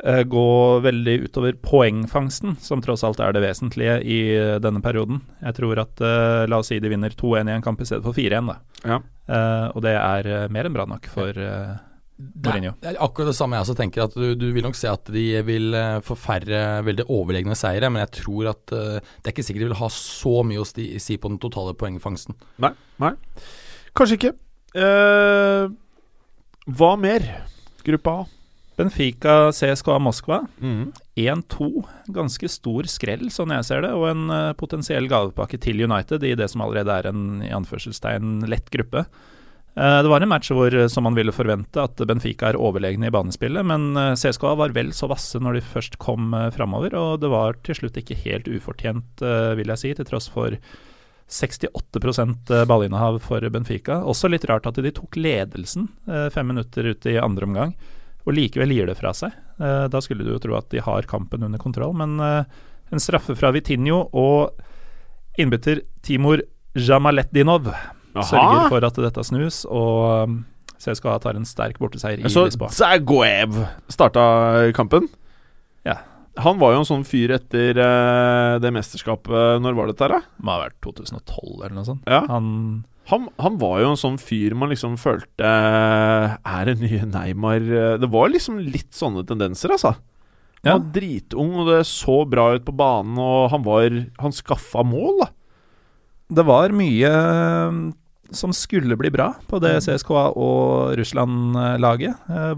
gå 0.03 0.47
veldig 0.83 1.13
utover 1.29 1.55
poengfangsten, 1.63 2.57
som 2.59 2.81
tross 2.83 3.05
alt 3.07 3.21
er 3.23 3.31
det 3.35 3.43
vesentlige 3.45 4.01
i 4.03 4.19
eh, 4.35 4.57
denne 4.63 4.81
perioden. 4.83 5.21
Jeg 5.39 5.55
tror 5.61 5.79
at 5.85 6.03
eh, 6.03 6.43
La 6.51 6.59
oss 6.59 6.73
si 6.73 6.81
de 6.83 6.91
vinner 6.91 7.15
2-1 7.15 7.47
i 7.47 7.55
en 7.55 7.63
kamp 7.63 7.79
i 7.79 7.87
stedet 7.87 8.03
for 8.03 8.17
4-1, 8.17 8.51
da. 8.51 8.57
Ja. 8.83 8.99
Eh, 9.31 9.67
og 9.71 9.79
det 9.85 9.95
er 9.95 10.27
eh, 10.27 10.51
mer 10.51 10.67
enn 10.67 10.75
bra 10.75 10.85
nok 10.89 11.07
for 11.07 11.31
eh, 11.31 11.71
Det 12.19 12.51
er, 12.51 12.67
det 12.83 12.91
er 12.91 12.99
akkurat 12.99 13.31
det 13.31 13.37
samme 13.37 13.55
jeg 13.55 13.67
også 13.67 13.77
tenker. 13.79 14.03
At 14.09 14.19
du, 14.19 14.35
du 14.35 14.45
vil 14.55 14.67
nok 14.67 14.77
se 14.79 14.91
at 14.91 15.07
de 15.15 15.25
vil 15.47 15.71
eh, 15.79 16.01
få 16.03 16.19
færre 16.19 16.83
veldig 16.83 17.07
overlegne 17.07 17.55
seire, 17.55 17.87
men 17.87 18.03
jeg 18.03 18.15
tror 18.19 18.51
at 18.53 18.75
uh, 18.75 18.99
det 18.99 19.29
er 19.31 19.37
ikke 19.37 19.47
sikkert 19.47 19.67
de 19.67 19.71
vil 19.71 19.81
ha 19.85 19.91
så 19.95 20.35
mye 20.47 20.61
å 20.63 20.67
si 20.67 21.15
på 21.15 21.31
den 21.31 21.39
totale 21.43 21.75
poengfangsten. 21.79 22.35
Nei. 22.63 22.75
nei. 22.99 23.15
Kanskje 23.95 24.19
ikke. 24.19 24.35
Uh, 24.75 25.71
hva 26.75 26.95
mer? 26.99 27.27
Gruppe 27.87 28.19
A. 28.19 28.42
Benfica 28.79 29.51
CSKA 29.53 29.99
Moskva. 30.01 30.41
Mm. 30.61 30.87
1-2, 31.15 31.67
ganske 32.15 32.49
stor 32.49 32.89
skrell, 32.89 33.27
sånn 33.33 33.53
jeg 33.53 33.67
ser 33.67 33.85
det, 33.85 33.91
og 33.93 34.07
en 34.09 34.25
uh, 34.33 34.55
potensiell 34.57 35.05
gavepakke 35.11 35.59
til 35.61 35.83
United 35.85 36.25
i 36.25 36.33
det 36.39 36.49
som 36.49 36.65
allerede 36.65 36.95
er 36.95 37.11
en 37.11 37.43
i 37.45 37.53
anførselstegn 37.53 38.47
lett 38.49 38.73
gruppe. 38.73 39.05
Uh, 39.73 40.03
det 40.05 40.09
var 40.09 40.21
en 40.21 40.29
match 40.29 40.51
hvor, 40.53 40.69
eh, 40.69 40.87
som 40.87 41.07
man 41.07 41.15
ville 41.17 41.33
forvente, 41.33 41.81
at 41.81 42.01
Benfica 42.05 42.51
er 42.51 42.59
overlegne 42.61 43.07
i 43.09 43.13
banespillet, 43.13 43.65
men 43.65 43.97
uh, 43.97 44.13
CSKA 44.13 44.53
var 44.59 44.73
vel 44.75 44.91
så 44.93 45.09
vasse 45.09 45.41
når 45.41 45.57
de 45.57 45.63
først 45.65 45.97
kom 46.01 46.29
uh, 46.37 46.51
framover, 46.53 46.93
og 46.93 47.23
det 47.23 47.31
var 47.33 47.57
til 47.65 47.79
slutt 47.79 47.97
ikke 47.97 48.19
helt 48.21 48.49
ufortjent, 48.49 49.23
vil 49.57 49.73
jeg 49.73 49.81
si, 49.81 49.93
til 49.97 50.05
tross 50.05 50.29
for 50.29 50.53
68% 51.33 52.51
ballinnehav 52.69 53.17
for 53.23 53.41
Benfica. 53.49 54.03
Også 54.05 54.29
litt 54.29 54.45
rart 54.49 54.67
at 54.69 54.77
de 54.77 54.91
tok 54.93 55.17
ledelsen 55.17 55.87
fem 56.35 56.49
minutter 56.51 56.91
ut 56.91 57.07
i 57.09 57.15
andre 57.17 57.47
omgang, 57.47 57.73
og 58.23 58.35
likevel 58.37 58.71
gir 58.75 58.87
det 58.89 58.97
fra 58.99 59.11
seg. 59.17 59.33
Eh, 59.59 59.85
da 59.91 60.01
skulle 60.03 60.25
du 60.25 60.31
jo 60.33 60.41
tro 60.43 60.55
at 60.57 60.69
de 60.73 60.83
har 60.83 61.09
kampen 61.09 61.43
under 61.45 61.61
kontroll, 61.61 61.95
men 61.97 62.15
eh, 62.23 62.61
en 62.93 63.01
straffe 63.01 63.35
fra 63.37 63.51
Vitinho 63.55 64.05
og 64.13 64.63
innbytter 65.41 65.81
Timur 66.05 66.43
Jamaletdinov 66.77 67.71
sørger 68.13 68.69
for 68.69 68.85
at 68.85 68.97
dette 69.01 69.25
snus, 69.25 69.63
og 69.65 70.29
um, 70.29 70.39
CSKA 70.81 71.17
tar 71.23 71.37
en 71.39 71.47
sterk 71.47 71.79
borteseier 71.81 72.21
i 72.21 72.31
Så 72.31 72.45
Lisboa. 72.47 72.69
Zagoev 72.73 73.57
starta 73.91 74.25
kampen. 74.77 75.07
Ja. 75.87 75.99
Han 76.41 76.59
var 76.61 76.73
jo 76.73 76.81
en 76.81 76.89
sånn 76.89 77.05
fyr 77.05 77.35
etter 77.35 77.77
eh, 77.77 78.55
det 78.57 78.71
mesterskapet 78.73 79.61
Når 79.61 79.75
var 79.77 79.91
dette 79.91 80.07
der, 80.07 80.15
da? 80.15 80.41
Må 80.41 80.55
ha 80.55 80.63
vært 80.63 80.79
2012 80.81 81.59
eller 81.59 81.75
noe 81.77 81.85
sånt. 81.85 82.07
Ja. 82.09 82.23
Han 82.29 82.47
Han, 83.11 83.27
han 83.37 83.57
var 83.59 83.81
jo 83.81 83.89
en 83.91 83.99
sånn 83.99 84.17
fyr 84.21 84.53
man 84.55 84.69
liksom 84.71 84.93
følte 85.01 85.43
eh, 85.43 86.35
Er 86.47 86.69
det 86.69 86.77
nye 86.79 87.03
Neymar 87.09 87.59
eh, 87.67 87.95
Det 87.99 88.07
var 88.13 88.29
liksom 88.31 88.61
litt 88.63 88.93
sånne 88.95 89.25
tendenser, 89.27 89.73
altså. 89.75 89.95
Han 90.63 90.69
Ja. 90.69 90.77
var 90.77 90.85
dritung, 90.95 91.49
og 91.59 91.67
det 91.67 91.81
så 91.89 92.21
bra 92.31 92.53
ut 92.55 92.63
på 92.63 92.71
banen, 92.79 93.17
og 93.19 93.49
han 93.51 93.65
var 93.65 93.89
Han 94.23 94.31
skaffa 94.31 94.85
mål, 94.87 95.17
da. 95.25 95.27
Det 96.33 96.45
var 96.47 96.71
mye 96.71 97.09
um, 97.67 97.81
som 98.33 98.53
skulle 98.55 98.95
bli 98.97 99.11
bra 99.13 99.33
på 99.51 99.59
det 99.61 99.75
CSKA 99.83 100.31
og 100.39 100.95
Russland-laget. 100.97 102.15
Eh, 102.31 102.53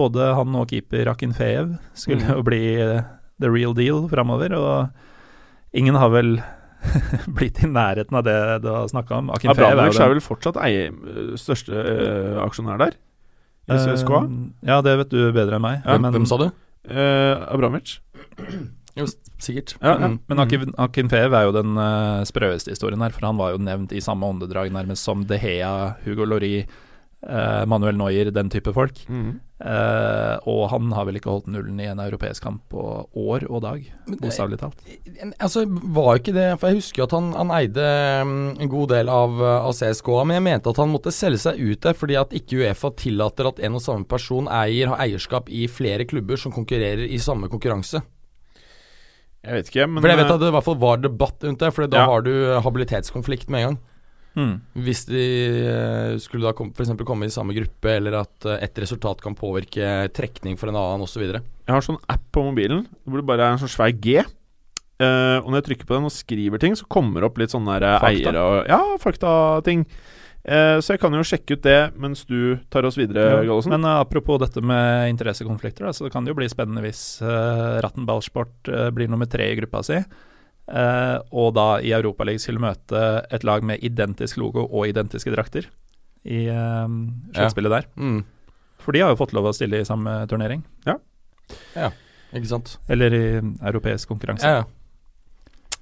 Både 0.00 0.30
han 0.34 0.56
og 0.58 0.72
keeper 0.72 1.06
Akinfeev 1.12 1.76
skulle 1.94 2.24
Mm. 2.24 2.32
jo 2.38 2.42
bli 2.42 2.62
eh, 2.80 3.02
the 3.38 3.50
real 3.52 3.74
deal 3.76 4.08
framover, 4.08 4.56
og 4.56 4.88
ingen 5.76 5.94
har 5.94 6.08
vel 6.10 6.40
blitt 7.36 7.60
i 7.62 7.68
nærheten 7.70 8.16
av 8.16 8.24
det 8.26 8.38
du 8.64 8.70
har 8.72 8.88
snakka 8.90 9.20
om. 9.20 9.30
Akinfeev 9.34 9.66
er 9.66 9.74
Abramovic 9.74 10.00
er 10.00 10.08
den 10.08 10.16
vel 10.16 10.24
fortsatt 10.24 10.58
ei, 10.64 10.74
største 11.40 11.76
uh, 11.76 12.40
aksjonær 12.46 12.80
der? 12.80 12.98
I 13.70 13.78
CSKA? 13.78 14.24
Uh, 14.26 14.50
Ja, 14.66 14.80
det 14.84 14.96
vet 15.04 15.14
du 15.14 15.22
bedre 15.36 15.60
enn 15.60 15.64
meg. 15.64 15.80
Ja, 15.84 15.96
Hvem, 15.96 16.10
hvem 16.16 16.28
sa 16.28 16.40
du? 16.40 16.50
Uh, 16.90 17.46
Abramovic. 17.52 17.98
Jo, 18.98 19.06
sikkert. 19.38 19.76
Ja, 19.78 19.94
ja. 19.94 20.08
Mm. 20.10 20.18
Men 20.28 20.42
Akin, 20.82 21.10
Fev 21.12 21.34
er 21.36 21.46
jo 21.46 21.54
den 21.54 21.78
uh, 21.78 22.22
sprøeste 22.28 22.74
historien 22.74 23.02
her, 23.04 23.14
for 23.14 23.28
han 23.28 23.38
var 23.38 23.54
jo 23.54 23.62
nevnt 23.62 23.94
i 23.94 24.02
samme 24.04 24.26
åndedrag 24.26 24.72
nærmest 24.74 25.06
som 25.06 25.22
De 25.28 25.38
Hea, 25.40 25.94
Hugo 26.04 26.26
Lori, 26.26 26.64
eh, 27.26 27.62
Manuel 27.66 27.96
Neuer, 27.98 28.30
den 28.34 28.50
type 28.52 28.72
folk. 28.76 29.00
Mm. 29.08 29.38
Uh, 29.60 30.40
og 30.48 30.70
han 30.72 30.86
har 30.96 31.04
vel 31.04 31.18
ikke 31.18 31.28
holdt 31.28 31.50
nullen 31.52 31.76
i 31.84 31.88
en 31.90 31.98
europeisk 32.00 32.46
kamp 32.46 32.62
på 32.72 32.80
år 33.12 33.42
og 33.44 33.60
dag, 33.60 33.82
bokstavelig 34.08 34.56
talt. 34.62 34.78
Altså, 35.36 35.66
var 35.68 36.16
ikke 36.16 36.32
det 36.32 36.46
For 36.62 36.70
jeg 36.70 36.78
husker 36.78 37.02
jo 37.02 37.06
at 37.10 37.16
han, 37.18 37.26
han 37.36 37.52
eide 37.58 37.90
mm, 38.24 38.38
en 38.64 38.70
god 38.72 38.94
del 38.94 39.12
av, 39.12 39.34
uh, 39.36 39.66
av 39.66 39.74
CSKA, 39.76 40.22
men 40.24 40.38
jeg 40.38 40.46
mente 40.46 40.72
at 40.72 40.80
han 40.80 40.94
måtte 40.94 41.12
selge 41.12 41.42
seg 41.44 41.60
ut 41.60 41.82
der 41.84 41.98
fordi 41.98 42.16
at 42.16 42.32
ikke 42.40 42.62
Uefa 42.62 42.92
tillater 42.96 43.50
at 43.50 43.60
en 43.60 43.76
og 43.76 43.84
samme 43.84 44.08
person 44.08 44.48
eier 44.48 44.94
har 44.94 45.04
eierskap 45.04 45.52
i 45.52 45.66
flere 45.68 46.08
klubber 46.08 46.40
som 46.40 46.56
konkurrerer 46.56 47.04
i 47.04 47.20
samme 47.20 47.52
konkurranse. 47.52 48.00
Jeg 49.44 49.56
vet 49.56 49.70
ikke, 49.70 49.86
men 49.88 50.00
For 50.00 50.12
jeg 50.12 50.20
vet 50.20 50.26
eh, 50.28 50.34
at 50.34 50.40
det 50.42 50.50
i 50.50 50.54
hvert 50.56 50.66
fall 50.66 50.80
var 50.80 51.04
debatt 51.04 51.44
rundt 51.46 51.62
det, 51.62 51.70
for 51.76 51.84
da 51.84 52.00
Ja. 52.00 52.08
har 52.08 52.24
du 52.24 52.32
uh, 52.32 52.60
habilitetskonflikt 52.64 53.52
med 53.52 53.60
en 53.60 53.68
gang. 53.68 53.78
Mm. 54.38 54.52
Hvis 54.86 55.04
de 55.08 55.24
uh, 55.66 56.18
skulle 56.22 56.46
da 56.46 56.54
kom, 56.56 56.70
for 56.76 56.84
eksempel 56.84 57.08
komme 57.08 57.26
i 57.26 57.34
samme 57.34 57.54
gruppe, 57.56 57.96
eller 57.96 58.20
at 58.20 58.46
uh, 58.46 58.58
et 58.62 58.78
resultat 58.82 59.22
kan 59.24 59.36
påvirke 59.38 60.10
trekning 60.16 60.58
for 60.60 60.70
en 60.70 60.78
annen 60.78 61.06
osv. 61.06 61.24
Jeg 61.26 61.74
har 61.74 61.86
sånn 61.86 62.00
app 62.10 62.28
på 62.34 62.44
mobilen 62.46 62.84
hvor 63.04 63.22
det 63.22 63.26
bare 63.30 63.48
er 63.48 63.56
en 63.56 63.62
sånn 63.62 63.72
svær 63.72 63.94
G. 63.96 64.20
Uh, 65.00 65.40
og 65.40 65.48
når 65.48 65.60
jeg 65.62 65.68
trykker 65.70 65.88
på 65.88 65.96
den 65.96 66.08
og 66.10 66.14
skriver 66.14 66.62
ting, 66.62 66.74
så 66.76 66.86
kommer 66.90 67.22
det 67.22 67.30
opp 67.30 67.38
litt 67.40 67.54
sånne 67.54 67.78
der 67.80 68.08
eiere 68.10 68.40
og 68.44 68.56
Ja, 68.70 68.80
faktating. 69.00 69.86
Uh, 70.40 70.80
så 70.80 70.94
jeg 70.94 71.02
kan 71.02 71.12
jo 71.12 71.24
sjekke 71.26 71.58
ut 71.58 71.66
det 71.66 71.78
mens 72.00 72.22
du 72.24 72.56
tar 72.72 72.86
oss 72.88 72.96
videre, 72.96 73.42
Gallosen. 73.44 73.74
Men 73.74 73.84
uh, 73.84 73.98
apropos 74.00 74.40
dette 74.40 74.62
med 74.64 75.10
interessekonflikter, 75.12 75.84
da, 75.84 75.92
så 75.92 76.06
det 76.06 76.14
kan 76.14 76.24
jo 76.24 76.36
bli 76.36 76.48
spennende 76.48 76.84
hvis 76.84 77.20
uh, 77.20 77.76
Ratten 77.84 78.06
Ballsport 78.08 78.70
eh, 78.72 78.88
blir 78.94 79.10
nummer 79.12 79.28
tre 79.28 79.50
i 79.52 79.58
gruppa 79.58 79.82
si. 79.84 80.00
Eh, 80.70 81.16
og 81.30 81.54
da 81.58 81.68
i 81.84 81.92
Europaligaen 81.96 82.42
skulle 82.42 82.62
møte 82.62 83.04
et 83.30 83.46
lag 83.46 83.64
med 83.66 83.84
identisk 83.86 84.40
logo 84.40 84.66
og 84.66 84.88
identiske 84.88 85.32
drakter 85.34 85.68
i 86.24 86.44
uh, 86.52 86.84
sluttspillet 87.32 87.72
der. 87.72 87.86
Mm. 87.96 88.20
For 88.80 88.92
de 88.92 89.00
har 89.04 89.12
jo 89.12 89.20
fått 89.20 89.32
lov 89.36 89.48
å 89.48 89.54
stille 89.56 89.80
i 89.80 89.88
samme 89.88 90.18
turnering. 90.28 90.60
Ikke 92.36 92.50
sant? 92.50 92.76
Eller 92.92 93.16
i 93.16 93.24
europeisk 93.40 94.12
konkurranse. 94.12 94.46
Ja, 94.46 94.60
ja. 94.60 94.68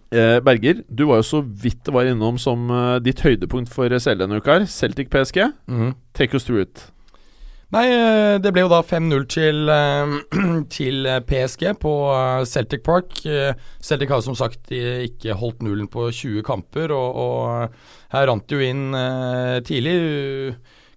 Eh, 0.08 0.38
Berger, 0.40 0.82
du 0.88 1.04
var 1.04 1.20
jo 1.20 1.26
så 1.26 1.42
vidt 1.44 1.82
det 1.84 1.92
var 1.92 2.08
innom 2.08 2.38
som 2.40 2.70
eh, 2.72 2.94
ditt 3.04 3.20
høydepunkt 3.20 3.68
for 3.68 3.92
CL 3.92 4.22
denne 4.22 4.40
uka. 4.40 4.56
her. 4.56 4.64
Celtic 4.64 5.10
PSG. 5.12 5.50
Mm. 5.68 5.92
Take 6.16 6.36
us 6.36 6.48
through 6.48 6.64
it. 6.64 6.86
Nei, 7.68 7.84
eh, 7.92 8.38
det 8.40 8.48
ble 8.56 8.62
jo 8.62 8.70
da 8.72 8.78
5-0 8.80 9.26
til, 9.28 9.68
eh, 9.68 10.12
til 10.72 11.04
eh, 11.04 11.20
PSG 11.20 11.66
på 11.82 11.92
Celtic 12.48 12.80
Park. 12.86 13.20
Celtic 13.84 14.08
har 14.08 14.24
som 14.24 14.36
sagt 14.38 14.72
ikke 14.72 15.36
holdt 15.36 15.60
nullen 15.66 15.90
på 15.92 16.06
20 16.08 16.40
kamper, 16.48 16.94
og, 16.96 17.20
og 17.20 18.14
her 18.14 18.28
rant 18.30 18.48
det 18.48 18.56
jo 18.56 18.64
inn 18.64 18.86
tidlig. 19.68 19.96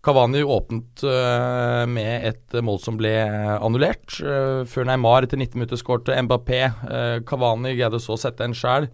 Cavani 0.01 0.39
åpnet 0.41 1.03
med 1.91 2.23
et 2.31 2.55
mål 2.65 2.79
som 2.81 2.95
ble 2.97 3.11
annullert, 3.59 4.15
før 4.71 4.87
Neymar 4.87 5.27
etter 5.27 5.37
19 5.37 5.59
minutter 5.59 5.77
skårte 5.77 6.15
Mbappé. 6.25 6.63
Kavani 7.27 7.75
greide 7.75 7.99
så 8.01 8.15
å 8.15 8.21
sette 8.23 8.47
en 8.47 8.55
sjæl. 8.57 8.87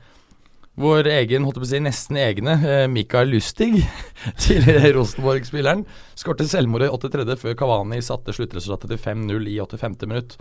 Vår 0.78 1.07
egen, 1.09 1.41
holdt 1.41 1.57
jeg 1.57 1.63
på 1.63 1.65
å 1.65 1.69
si, 1.71 1.80
nesten 1.82 2.17
egne, 2.21 2.53
eh, 2.61 2.84
Mikael 2.86 3.32
Lustig, 3.34 3.80
tidligere 4.43 4.91
Rosenborg-spilleren, 4.93 5.80
skårte 6.13 6.45
selvmord 6.45 6.86
i 6.86 6.89
83. 6.93 7.34
før 7.41 7.55
Cavani 7.57 7.97
satte 8.05 8.36
sluttresultatet 8.38 8.93
til 8.93 8.99
5-0 9.01 9.49
i 9.49 9.55
85. 9.63 9.95
minutt. 10.05 10.36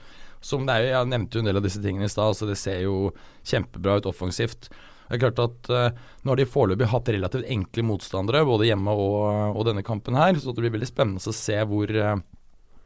Som 0.44 0.68
det 0.68 0.74
er 0.76 0.90
Jeg 0.90 1.08
nevnte 1.08 1.38
jo 1.38 1.40
en 1.40 1.48
del 1.48 1.56
av 1.56 1.64
disse 1.64 1.80
tingene 1.80 2.04
i 2.04 2.12
stad, 2.12 2.36
så 2.36 2.44
det 2.44 2.58
ser 2.60 2.82
jo 2.84 3.14
kjempebra 3.48 3.96
ut 3.96 4.10
offensivt. 4.12 4.68
Det 5.06 5.16
er 5.16 5.22
klart 5.22 5.40
at 5.40 5.70
uh, 5.72 6.04
Nå 6.20 6.34
har 6.34 6.40
de 6.42 6.48
foreløpig 6.50 6.90
hatt 6.90 7.08
relativt 7.14 7.48
enkle 7.56 7.86
motstandere, 7.88 8.44
både 8.44 8.68
hjemme 8.68 8.92
og, 8.92 9.56
og 9.56 9.64
denne 9.70 9.86
kampen 9.86 10.20
her, 10.20 10.36
så 10.36 10.52
det 10.52 10.66
blir 10.66 10.76
veldig 10.76 10.90
spennende 10.90 11.32
å 11.32 11.36
se 11.40 11.56
hvor, 11.64 11.88
eh, 11.88 12.16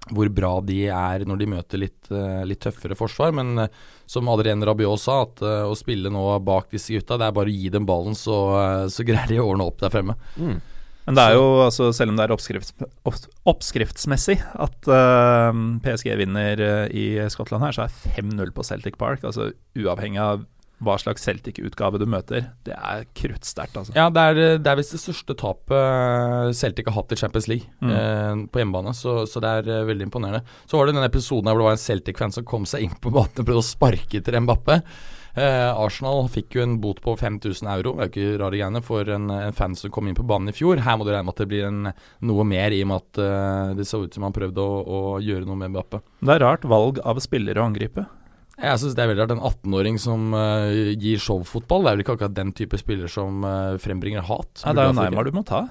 hvor 0.08 0.30
bra 0.32 0.52
de 0.64 0.80
er 0.88 1.24
når 1.28 1.40
de 1.42 1.48
møter 1.54 1.82
litt, 1.82 2.08
eh, 2.10 2.42
litt 2.48 2.62
tøffere 2.64 2.96
forsvar. 2.98 3.34
Men 3.36 3.66
eh, 3.66 3.78
som 4.08 4.28
Adrien 4.32 4.64
Rabiot 4.64 5.02
sa, 5.02 5.20
at 5.26 5.42
eh, 5.44 5.62
å 5.68 5.76
spille 5.78 6.12
nå 6.12 6.24
bak 6.46 6.70
disse 6.72 6.94
gutta, 6.96 7.18
det 7.20 7.28
er 7.28 7.36
bare 7.36 7.52
å 7.52 7.54
gi 7.54 7.72
dem 7.72 7.88
ballen, 7.88 8.16
så, 8.18 8.40
så 8.90 9.06
greier 9.06 9.30
de 9.30 9.40
å 9.42 9.48
ordne 9.52 9.68
opp 9.68 9.80
der 9.82 9.92
fremme. 9.92 10.16
Men 11.06 11.16
det 11.16 11.24
er 11.26 11.36
jo, 11.38 11.44
altså, 11.64 11.90
selv 11.96 12.12
om 12.12 12.18
det 12.18 12.26
er 12.26 12.32
oppskrifts, 12.34 12.74
oppskriftsmessig 13.48 14.36
at 14.62 14.90
uh, 14.92 15.48
PSG 15.82 16.12
vinner 16.20 16.60
i 16.92 17.06
Skottland 17.32 17.64
her, 17.64 17.74
så 17.74 17.86
er 17.86 18.18
5-0 18.20 18.52
på 18.54 18.66
Celtic 18.68 18.98
Park. 19.00 19.24
Altså 19.26 19.48
uavhengig 19.80 20.20
av 20.22 20.44
hva 20.80 20.94
slags 21.00 21.24
Celtic-utgave 21.26 21.98
du 22.00 22.06
møter. 22.08 22.46
Det 22.64 22.72
er 22.76 23.04
kruttsterkt, 23.16 23.76
altså. 23.76 23.92
Ja, 23.96 24.08
det 24.10 24.22
er, 24.30 24.40
det 24.64 24.70
er 24.72 24.78
visst 24.80 24.94
det 24.96 25.02
største 25.02 25.36
tapet 25.40 26.56
Celtic 26.56 26.88
har 26.88 26.96
hatt 27.00 27.12
i 27.12 27.20
Champions 27.20 27.48
League 27.50 27.68
Mm. 27.80 27.90
eh, 27.92 28.46
på 28.52 28.60
hjemmebane, 28.60 28.92
så, 28.96 29.22
så 29.28 29.40
det 29.40 29.50
er 29.60 29.68
eh, 29.80 29.86
veldig 29.88 30.06
imponerende. 30.08 30.42
Så 30.68 30.76
var 30.80 30.86
det 30.88 30.96
denne 30.96 31.08
episoden 31.08 31.48
hvor 31.52 31.62
det 31.62 31.68
var 31.70 31.76
en 31.78 31.84
Celtic-fan 31.86 32.32
som 32.34 32.44
kom 32.48 32.66
seg 32.68 32.84
inn 32.88 32.96
på 33.00 33.12
banen 33.14 33.32
og 33.40 33.46
prøvde 33.46 33.62
å 33.62 33.66
sparke 33.70 34.20
til 34.24 34.40
Mbappé. 34.44 34.80
Eh, 35.38 35.70
Arsenal 35.78 36.26
fikk 36.32 36.56
jo 36.58 36.62
en 36.64 36.72
bot 36.82 36.98
på 37.04 37.12
5000 37.16 37.68
euro, 37.70 37.92
det 37.96 38.02
er 38.02 38.08
jo 38.08 38.10
ikke 38.10 38.40
rare 38.42 38.58
greiene, 38.58 38.80
for 38.82 39.12
en, 39.14 39.28
en 39.30 39.54
fan 39.56 39.76
som 39.78 39.92
kom 39.94 40.08
inn 40.10 40.16
på 40.18 40.24
banen 40.26 40.50
i 40.50 40.56
fjor. 40.56 40.80
Her 40.82 40.98
må 40.98 41.06
du 41.06 41.12
regne 41.12 41.28
med 41.28 41.36
at 41.36 41.42
det 41.44 41.48
blir 41.52 41.68
en, 41.68 41.92
noe 42.26 42.46
mer, 42.50 42.74
i 42.74 42.80
og 42.82 42.90
med 42.90 43.04
at 43.04 43.20
eh, 43.24 43.74
det 43.78 43.86
så 43.88 44.02
ut 44.02 44.16
som 44.16 44.26
han 44.26 44.34
prøvde 44.34 44.58
å, 44.64 44.80
å 44.82 45.02
gjøre 45.22 45.46
noe 45.46 45.60
med 45.60 45.70
Mbappé. 45.76 46.02
Det 46.24 46.34
er 46.34 46.42
rart 46.44 46.66
valg 46.68 46.98
av 47.06 47.22
spillere 47.22 47.62
å 47.62 47.68
angripe. 47.70 48.08
Jeg 48.60 48.80
synes 48.82 48.96
det 48.96 49.02
er 49.02 49.10
veldig 49.10 49.24
rart. 49.24 49.34
En 49.34 49.44
18-åring 49.50 49.98
som 50.00 50.34
uh, 50.36 50.92
gir 51.00 51.20
showfotball, 51.22 51.84
det 51.84 51.90
er 51.90 51.96
vel 51.96 52.04
ikke 52.04 52.16
akkurat 52.18 52.36
den 52.36 52.54
type 52.56 52.80
spiller 52.80 53.10
som 53.10 53.44
uh, 53.46 53.76
frembringer 53.80 54.26
hat. 54.28 54.50
Nei, 54.66 54.74
det 54.76 54.82
er 54.82 54.90
jo 54.90 54.96
Neymar 54.98 55.28
du 55.28 55.36
må 55.36 55.44
ta. 55.48 55.62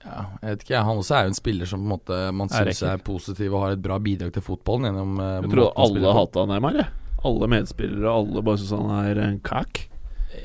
Ja, 0.00 0.24
jeg 0.40 0.54
vet 0.54 0.64
ikke. 0.64 0.82
Han 0.88 1.02
også 1.02 1.16
er 1.16 1.26
jo 1.26 1.34
en 1.34 1.38
spiller 1.38 1.68
som 1.68 1.82
på 1.82 1.86
en 1.86 1.92
måte 1.92 2.18
man 2.32 2.50
syns 2.50 2.80
er 2.88 3.02
positiv 3.04 3.52
og 3.52 3.66
har 3.66 3.76
et 3.76 3.84
bra 3.84 4.00
bidrag 4.02 4.32
til 4.34 4.44
fotballen 4.44 4.88
gjennom 4.88 5.20
uh, 5.20 5.28
Jeg 5.36 5.52
spiller 5.52 5.84
alle 5.84 6.16
hata 6.18 6.46
Neymar. 6.50 6.80
Jeg. 6.80 7.14
Alle 7.30 7.50
medspillere 7.52 8.08
og 8.08 8.18
alle 8.24 8.44
bare 8.48 8.62
syns 8.62 8.74
han 8.78 8.92
er 9.04 9.22
en 9.28 9.40
kak. 9.44 9.84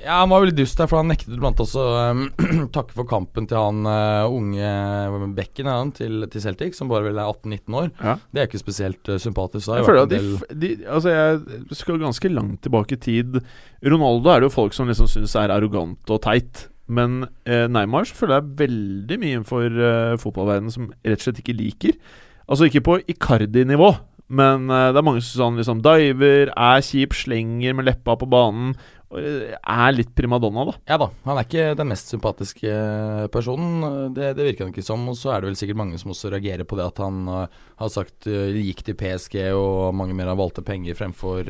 Ja, 0.05 0.19
Han 0.21 0.29
var 0.29 0.43
veldig 0.43 0.57
dust 0.59 0.77
der, 0.77 0.89
for 0.89 1.01
han 1.01 1.09
nektet 1.09 1.39
blant 1.41 1.61
også 1.61 1.83
um, 2.13 2.21
takke 2.75 2.93
for 2.93 3.09
kampen 3.09 3.47
til 3.49 3.57
han 3.57 3.87
uh, 3.89 4.29
unge 4.29 5.31
bekken 5.37 5.69
han, 5.69 5.91
til, 5.97 6.27
til 6.31 6.43
Celtic, 6.43 6.77
som 6.77 6.91
bare 6.91 7.07
vel 7.07 7.17
er 7.17 7.31
18-19 7.31 7.79
år. 7.81 7.89
Ja. 7.97 8.15
Det 8.29 8.43
er 8.43 8.49
ikke 8.49 8.61
spesielt 8.61 9.09
uh, 9.09 9.17
sympatisk. 9.21 9.73
Jeg 9.73 9.87
føler 9.87 10.05
at 10.05 10.13
de, 10.13 10.21
de 10.61 10.71
Altså 10.85 11.13
Jeg 11.15 11.75
skal 11.79 12.01
ganske 12.03 12.31
langt 12.31 12.61
tilbake 12.65 12.99
i 12.99 13.01
tid. 13.01 13.41
Ronaldo 13.81 14.29
er 14.29 14.43
det 14.43 14.51
jo 14.51 14.57
folk 14.59 14.77
som 14.77 14.89
liksom 14.91 15.09
syns 15.09 15.35
er 15.41 15.53
arrogant 15.55 16.13
og 16.13 16.21
teit. 16.27 16.67
Men 16.85 17.23
uh, 17.49 17.65
Neymar 17.73 18.05
føler 18.13 18.37
jeg 18.37 18.59
veldig 18.61 19.21
mye 19.21 19.39
innenfor 19.39 19.79
uh, 19.81 20.17
fotballverdenen 20.21 20.73
som 20.73 20.91
rett 21.01 21.17
og 21.17 21.29
slett 21.29 21.41
ikke 21.41 21.57
liker. 21.57 21.97
Altså 22.45 22.69
ikke 22.69 22.85
på 22.85 22.99
Icardi-nivå, 23.09 23.95
men 24.33 24.69
eh, 24.73 24.89
det 24.89 24.99
er 24.99 25.05
mange 25.05 25.21
som 25.21 25.51
han 25.51 25.59
liksom 25.61 25.81
diver, 25.85 26.49
er 26.49 26.83
kjip, 26.85 27.13
slenger 27.13 27.75
med 27.77 27.85
leppa 27.89 28.15
på 28.17 28.29
banen. 28.29 28.73
Eh, 29.13 29.53
er 29.53 29.93
litt 29.93 30.11
primadonna, 30.17 30.65
da. 30.65 30.75
Ja 30.89 30.97
da, 30.99 31.09
han 31.27 31.37
er 31.37 31.45
ikke 31.45 31.65
den 31.77 31.91
mest 31.91 32.09
sympatiske 32.11 32.71
eh, 32.71 33.27
personen. 33.33 34.13
Det, 34.15 34.33
det 34.37 34.47
virker 34.49 34.65
han 34.65 34.73
ikke 34.73 34.85
som. 34.85 35.03
Og 35.11 35.17
så 35.19 35.33
er 35.33 35.41
det 35.41 35.51
vel 35.51 35.59
sikkert 35.59 35.81
mange 35.81 35.99
som 36.01 36.13
også 36.13 36.31
reagerer 36.33 36.67
på 36.67 36.79
det 36.79 36.87
at 36.87 37.01
han 37.03 37.21
eh, 37.29 37.59
har 37.81 37.91
sagt 37.91 38.29
uh, 38.29 38.55
gikk 38.55 38.85
til 38.87 38.97
PSG, 38.97 39.37
og 39.53 39.93
mange 39.97 40.15
mer 40.17 40.31
har 40.31 40.39
valgte 40.39 40.65
penger 40.65 40.97
fremfor 40.97 41.49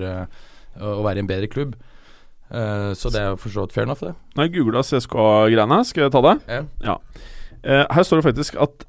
å 0.76 1.04
være 1.06 1.22
i 1.22 1.24
en 1.24 1.30
bedre 1.30 1.48
klubb. 1.48 1.76
Så 2.46 3.10
det 3.14 3.22
er 3.22 3.38
for 3.40 3.50
så 3.50 3.64
vidt 3.64 3.74
fair 3.74 3.86
enough, 3.88 4.04
det. 4.04 4.12
Jeg 4.38 4.52
googla 4.58 4.84
CSKA-greiene. 4.86 5.78
Skal 5.88 6.06
jeg 6.06 6.14
ta 6.14 6.22
det? 6.26 6.34
Ja. 6.52 6.60
ja. 6.86 6.96
her 7.96 8.06
står 8.06 8.22
det 8.22 8.28
faktisk 8.28 8.60
at 8.62 8.86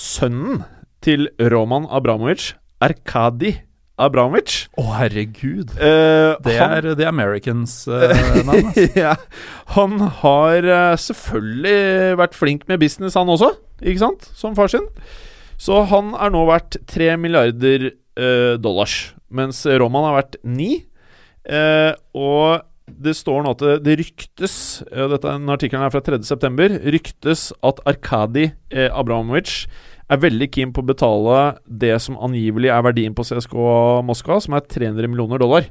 sønnen 0.00 0.64
til 1.04 1.28
Roman 1.52 1.86
Abramovic, 1.94 2.50
Arkadi 2.84 3.54
Abramovic 3.98 4.68
Å, 4.78 4.84
herregud. 4.98 5.74
Uh, 5.76 6.36
Det 6.44 6.56
han, 6.58 6.74
er 6.78 6.88
The 6.98 7.08
Americans 7.08 7.80
eh. 7.90 8.14
Altså. 8.42 8.86
ja, 8.96 9.14
han 9.74 9.98
har 10.22 10.68
uh, 10.68 10.94
selvfølgelig 11.00 12.18
vært 12.20 12.38
flink 12.38 12.68
med 12.70 12.80
business, 12.82 13.18
han 13.18 13.30
også. 13.32 13.52
Ikke 13.82 14.02
sant? 14.02 14.28
Som 14.38 14.56
far 14.58 14.70
sin. 14.72 14.86
Så 15.58 15.82
han 15.90 16.14
er 16.14 16.32
nå 16.34 16.44
verdt 16.48 16.78
3 16.90 17.16
milliarder 17.18 17.90
dollars, 18.58 19.12
mens 19.30 19.60
Roman 19.78 20.08
har 20.08 20.16
vært 20.16 20.32
9. 20.42 20.64
Eh, 21.54 21.92
og 22.18 22.64
det 22.88 23.12
står 23.14 23.44
nå 23.44 23.52
at 23.54 23.60
det, 23.62 23.74
det 23.86 23.94
ryktes 24.00 24.56
Dette 24.90 25.22
er 25.22 25.36
en 25.38 25.52
artikkel 25.54 25.84
fra 25.94 26.02
3.9. 26.02 26.80
Ryktes 26.90 27.44
at 27.62 27.78
Arkadi 27.86 28.48
Abramovic 28.74 29.68
er 30.08 30.22
veldig 30.22 30.48
keen 30.54 30.72
på 30.72 30.82
å 30.82 30.88
betale 30.88 31.38
det 31.68 31.94
som 32.04 32.18
angivelig 32.24 32.70
er 32.72 32.84
verdien 32.86 33.16
på 33.16 33.26
CSKA 33.28 34.00
Moskva, 34.08 34.40
som 34.40 34.56
er 34.56 34.64
300 34.64 35.10
millioner 35.10 35.42
dollar. 35.42 35.68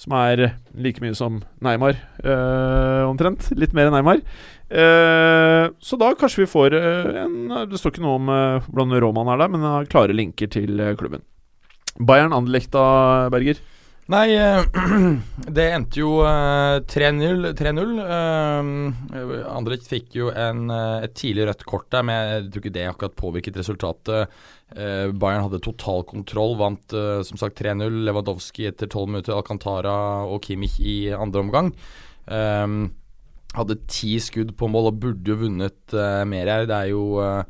Som 0.00 0.14
er 0.16 0.54
like 0.80 1.02
mye 1.04 1.16
som 1.16 1.42
Neymar, 1.60 1.98
øh, 2.24 3.04
omtrent. 3.04 3.50
Litt 3.52 3.74
mer 3.76 3.90
enn 3.90 3.98
Neymar. 3.98 4.22
Uh, 4.70 5.72
så 5.82 5.98
da 6.00 6.12
kanskje 6.14 6.44
vi 6.44 6.46
får 6.46 6.76
eh, 6.78 7.16
en 7.24 7.48
Det 7.66 7.74
står 7.80 7.90
ikke 7.90 8.04
noe 8.04 8.20
om 8.20 8.28
eh, 8.30 8.68
hvordan 8.68 9.00
Roman 9.02 9.32
er 9.32 9.40
der, 9.42 9.50
men 9.50 9.66
har 9.66 9.88
klare 9.90 10.14
linker 10.14 10.46
til 10.46 10.78
klubben. 11.00 11.24
Bayern 11.98 12.32
Anderlecht 12.32 12.70
Berger? 12.70 13.58
Nei, 14.10 14.32
eh, 14.34 14.64
det 15.56 15.66
endte 15.70 16.00
jo 16.00 16.16
eh, 16.26 16.80
3-0. 16.90 17.52
3-0. 17.58 17.92
Eh, 18.02 19.34
Andrej 19.52 19.84
fikk 19.86 20.16
jo 20.18 20.32
en, 20.34 20.64
eh, 20.74 21.04
et 21.06 21.14
tidlig 21.14 21.46
rødt 21.46 21.62
kort 21.68 21.86
der, 21.94 22.02
men 22.08 22.18
jeg 22.18 22.48
tror 22.48 22.64
ikke 22.64 22.74
det 22.74 22.86
akkurat 22.90 23.18
påvirket 23.20 23.60
resultatet. 23.60 24.34
Eh, 24.74 25.12
Bayern 25.14 25.46
hadde 25.46 25.62
total 25.62 26.02
kontroll, 26.10 26.56
vant 26.58 26.96
eh, 26.96 27.20
som 27.28 27.38
sagt 27.38 27.62
3-0. 27.62 28.00
Lewandowski 28.08 28.66
etter 28.72 28.90
12 28.90 29.12
minutter, 29.12 29.36
Alcantara 29.36 29.94
og 30.26 30.42
Kimmich 30.42 30.80
i 30.82 30.96
andre 31.14 31.44
omgang. 31.46 31.70
Eh, 32.26 32.66
hadde 33.54 33.82
ti 33.90 34.16
skudd 34.22 34.56
på 34.58 34.70
mål 34.70 34.90
og 34.90 35.02
burde 35.04 35.30
jo 35.30 35.38
vunnet 35.44 35.94
eh, 35.94 36.24
mer 36.26 36.50
her. 36.50 36.66
Det 36.66 36.80
er 36.80 36.90
jo 36.96 37.04
eh, 37.22 37.44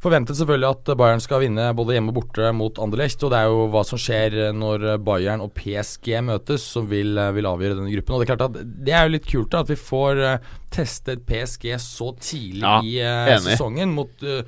Forventet 0.00 0.38
selvfølgelig 0.38 0.68
at 0.70 0.90
Bayern 0.96 1.20
skal 1.20 1.42
vinne 1.42 1.66
både 1.76 1.92
hjemme 1.92 2.12
og 2.12 2.16
borte 2.22 2.52
mot 2.56 2.78
Anderlecht. 2.80 3.20
Og 3.26 3.32
det 3.34 3.40
er 3.40 3.50
jo 3.52 3.66
hva 3.72 3.82
som 3.84 4.00
skjer 4.00 4.38
når 4.56 4.86
Bayern 5.04 5.44
og 5.44 5.52
PSG 5.58 6.14
møtes, 6.24 6.64
som 6.76 6.88
vil, 6.88 7.20
vil 7.36 7.48
avgjøre 7.50 7.76
denne 7.76 7.92
gruppen. 7.92 8.16
Og 8.16 8.22
Det 8.22 8.26
er 8.26 8.32
klart 8.32 8.46
at 8.48 8.72
det 8.88 8.96
er 8.96 9.04
jo 9.04 9.14
litt 9.16 9.28
kult 9.28 9.52
da, 9.52 9.60
at 9.60 9.72
vi 9.74 9.76
får 9.76 10.22
uh, 10.24 10.56
testet 10.72 11.26
PSG 11.28 11.74
så 11.84 12.14
tidlig 12.16 12.64
Ja, 12.64 12.80
i 12.80 12.96
uh, 13.04 13.36
sesongen 13.44 13.92
mot 13.92 14.24
uh, 14.24 14.40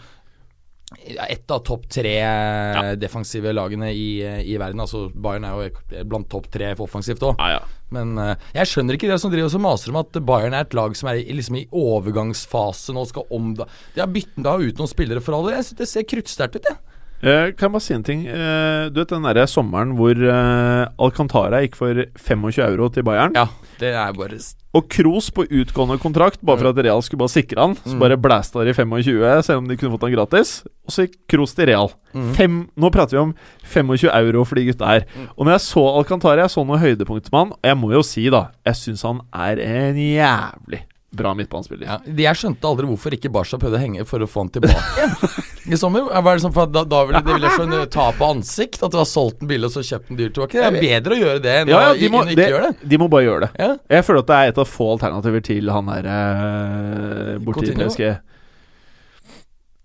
ett 1.00 1.50
av 1.50 1.62
topp 1.66 1.88
tre 1.90 2.16
ja. 2.18 2.82
defensive 3.00 3.52
lagene 3.54 3.92
i, 3.92 4.22
eh, 4.26 4.40
i 4.46 4.56
verden. 4.60 4.82
Altså 4.82 5.06
Bayern 5.12 5.46
er 5.48 5.56
jo 5.56 6.04
blant 6.08 6.30
topp 6.32 6.50
tre 6.52 6.72
for 6.76 6.88
offensivt 6.88 7.24
òg. 7.26 7.40
Ja, 7.40 7.58
ja. 7.58 7.82
Men 7.92 8.14
eh, 8.20 8.48
jeg 8.56 8.70
skjønner 8.70 8.96
ikke 8.96 9.10
det 9.10 9.18
som 9.20 9.32
driver 9.32 9.52
og 9.52 9.64
maser 9.66 9.92
om 9.92 10.00
at 10.00 10.20
Bayern 10.24 10.56
er 10.56 10.66
et 10.66 10.76
lag 10.76 10.96
som 10.98 11.10
er 11.12 11.20
i, 11.20 11.26
liksom 11.36 11.60
i 11.60 11.66
overgangsfase 11.68 12.96
nå, 12.96 13.04
skal 13.10 13.28
om 13.34 13.52
da. 13.58 13.68
De 13.96 14.04
har 14.04 14.12
byttet 14.12 14.40
ut 14.40 14.80
noen 14.80 14.90
spillere 14.90 15.24
for 15.24 15.38
alle. 15.38 15.56
Jeg 15.58 15.68
synes 15.68 15.82
Det 15.82 15.90
ser 15.90 16.08
kruttsterkt 16.08 16.58
ut, 16.60 16.70
jeg. 16.70 16.91
Eh, 17.22 17.52
kan 17.54 17.68
jeg 17.68 17.72
bare 17.76 17.84
si 17.84 17.94
en 17.94 18.02
ting? 18.02 18.24
Eh, 18.26 18.88
du 18.90 18.96
vet 18.98 19.12
den 19.12 19.22
derre 19.22 19.44
sommeren 19.46 19.92
hvor 19.94 20.10
eh, 20.18 20.88
Alcantara 20.98 21.60
gikk 21.62 21.76
for 21.78 22.00
25 22.18 22.64
euro 22.66 22.88
til 22.90 23.04
Bayern? 23.06 23.36
Ja, 23.38 23.44
det 23.78 23.92
er 23.94 24.16
bare 24.16 24.40
Og 24.74 24.88
Kroos 24.90 25.28
på 25.30 25.44
utgående 25.46 26.00
kontrakt, 26.02 26.40
bare 26.42 26.58
for 26.58 26.72
at 26.72 26.80
Real 26.82 27.02
skulle 27.04 27.20
bare 27.22 27.30
sikre 27.30 27.60
han. 27.60 27.76
Så 27.84 27.94
Mm. 27.94 28.00
bare 28.00 28.16
blæsta 28.18 28.64
de 28.66 28.74
25, 28.74 29.42
selv 29.44 29.58
om 29.62 29.68
de 29.68 29.76
kunne 29.76 29.92
fått 29.92 30.02
han 30.08 30.16
gratis. 30.16 30.64
Og 30.86 30.90
så 30.90 31.06
gikk 31.06 31.18
Kroos 31.28 31.54
til 31.54 31.66
Real. 31.70 31.92
Mm. 32.14 32.34
Fem, 32.34 32.68
nå 32.76 32.90
prater 32.90 33.16
vi 33.18 33.22
om 33.22 33.34
25 33.64 34.10
euro 34.10 34.44
for 34.44 34.56
de 34.56 34.66
gutta 34.72 34.86
her. 34.86 35.04
Mm. 35.14 35.28
Og 35.36 35.44
når 35.46 35.52
jeg 35.52 35.60
så 35.68 35.84
Alcantara, 35.98 36.40
jeg 36.42 36.50
så 36.50 36.64
noen 36.66 36.80
høydepunkter 36.82 37.30
med 37.30 37.38
han, 37.38 37.52
og 37.52 37.60
jeg 37.70 37.76
må 37.78 37.92
jo 37.92 38.02
si, 38.02 38.28
da, 38.30 38.48
jeg 38.66 38.74
syns 38.74 39.02
han 39.06 39.20
er 39.32 39.62
en 39.62 39.94
jævlig 39.96 40.82
bra 41.12 41.34
midtbanespiller. 41.36 41.84
ja. 41.86 41.96
Jeg 42.24 42.38
skjønte 42.40 42.64
aldri 42.68 42.86
hvorfor 42.88 43.12
ikke 43.16 43.30
Barca 43.32 43.58
prøvde 43.60 43.76
å 43.76 43.82
henge 43.82 44.04
for 44.08 44.24
å 44.24 44.28
få 44.30 44.44
han 44.46 44.50
tilbake 44.54 45.08
i 45.72 45.76
sommer. 45.78 46.06
Var 46.08 46.38
det 46.38 46.42
sånn 46.46 46.54
for 46.56 46.70
da, 46.72 46.82
da 46.88 47.02
ville 47.08 47.20
de 47.26 47.34
ville 47.36 47.50
skjønne 47.52 47.82
tap 47.84 47.92
ta 47.92 48.06
på 48.18 48.30
ansikt 48.32 48.82
at 48.86 48.94
du 48.94 48.98
har 49.00 49.08
solgt 49.10 49.40
den 49.42 49.50
billig 49.52 49.68
og 49.68 49.74
så 49.76 49.84
kjøpt 49.86 50.08
den 50.08 50.20
dyrt 50.22 50.34
tilbake? 50.38 50.58
Det 50.58 50.66
er 50.70 50.78
bedre 50.80 51.16
å 51.16 51.20
gjøre 51.22 51.42
det 51.44 51.54
enn 51.60 51.72
Ja, 51.74 51.80
ja, 51.90 51.94
de 52.00 52.08
må, 52.14 52.24
å 52.24 52.32
ikke 52.32 52.48
gjøre 52.54 52.70
det. 52.72 52.88
de 52.94 53.00
må 53.04 53.08
bare 53.12 53.26
gjøre 53.28 53.44
det. 53.46 53.50
Ja. 53.62 53.70
Jeg 53.98 54.06
føler 54.08 54.24
at 54.24 54.30
det 54.32 54.38
er 54.40 54.52
et 54.54 54.60
av 54.64 54.70
få 54.72 54.88
alternativer 54.96 55.44
til 55.52 55.72
han 55.76 55.92
der 55.92 56.10
eh, 56.16 57.34
borti 57.44 57.72
PSG. 57.76 58.04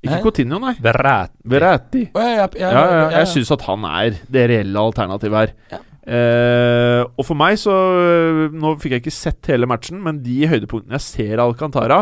Ikke 0.08 0.20
Cotinho, 0.24 0.60
nei. 0.62 0.76
Verrat. 0.80 1.32
Verratti. 1.44 2.06
Oh, 2.16 2.22
ja, 2.22 2.46
ja, 2.46 2.48
ja, 2.48 2.48
Ja, 2.62 2.72
ja, 2.72 2.82
ja, 2.88 2.98
ja. 3.12 3.20
jeg 3.20 3.30
syns 3.34 3.50
at 3.58 3.64
han 3.68 3.84
er 3.90 4.20
det 4.32 4.44
reelle 4.54 4.84
alternativet 4.88 5.40
her. 5.42 5.82
Eh, 6.08 7.02
og 7.04 7.26
for 7.28 7.36
meg 7.36 7.58
så 7.60 7.74
øh, 7.76 8.54
Nå 8.56 8.78
fikk 8.80 8.94
jeg 8.96 9.02
ikke 9.02 9.12
sett 9.12 9.50
hele 9.52 9.68
matchen, 9.68 10.00
men 10.00 10.22
de 10.24 10.46
høydepunktene 10.48 10.96
jeg 10.96 11.04
ser 11.04 11.42
av 11.44 11.52
Alcantara 11.52 11.98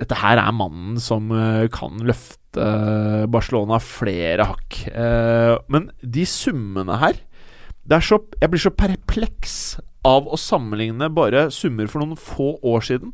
Dette 0.00 0.16
her 0.22 0.40
er 0.40 0.54
mannen 0.56 0.96
som 1.04 1.28
øh, 1.28 1.66
kan 1.68 2.00
løfte 2.00 2.38
Barcelona 3.30 3.76
flere 3.84 4.46
hakk. 4.48 4.78
Eh, 4.88 5.52
men 5.70 5.90
de 6.00 6.24
summene 6.26 6.96
her 7.02 7.20
er 7.90 8.02
så, 8.02 8.18
Jeg 8.40 8.50
blir 8.50 8.62
så 8.64 8.72
perpleks 8.72 9.54
av 10.08 10.26
å 10.26 10.38
sammenligne 10.40 11.10
bare 11.12 11.50
summer 11.52 11.90
for 11.92 12.00
noen 12.00 12.16
få 12.16 12.54
år 12.64 12.86
siden 12.88 13.12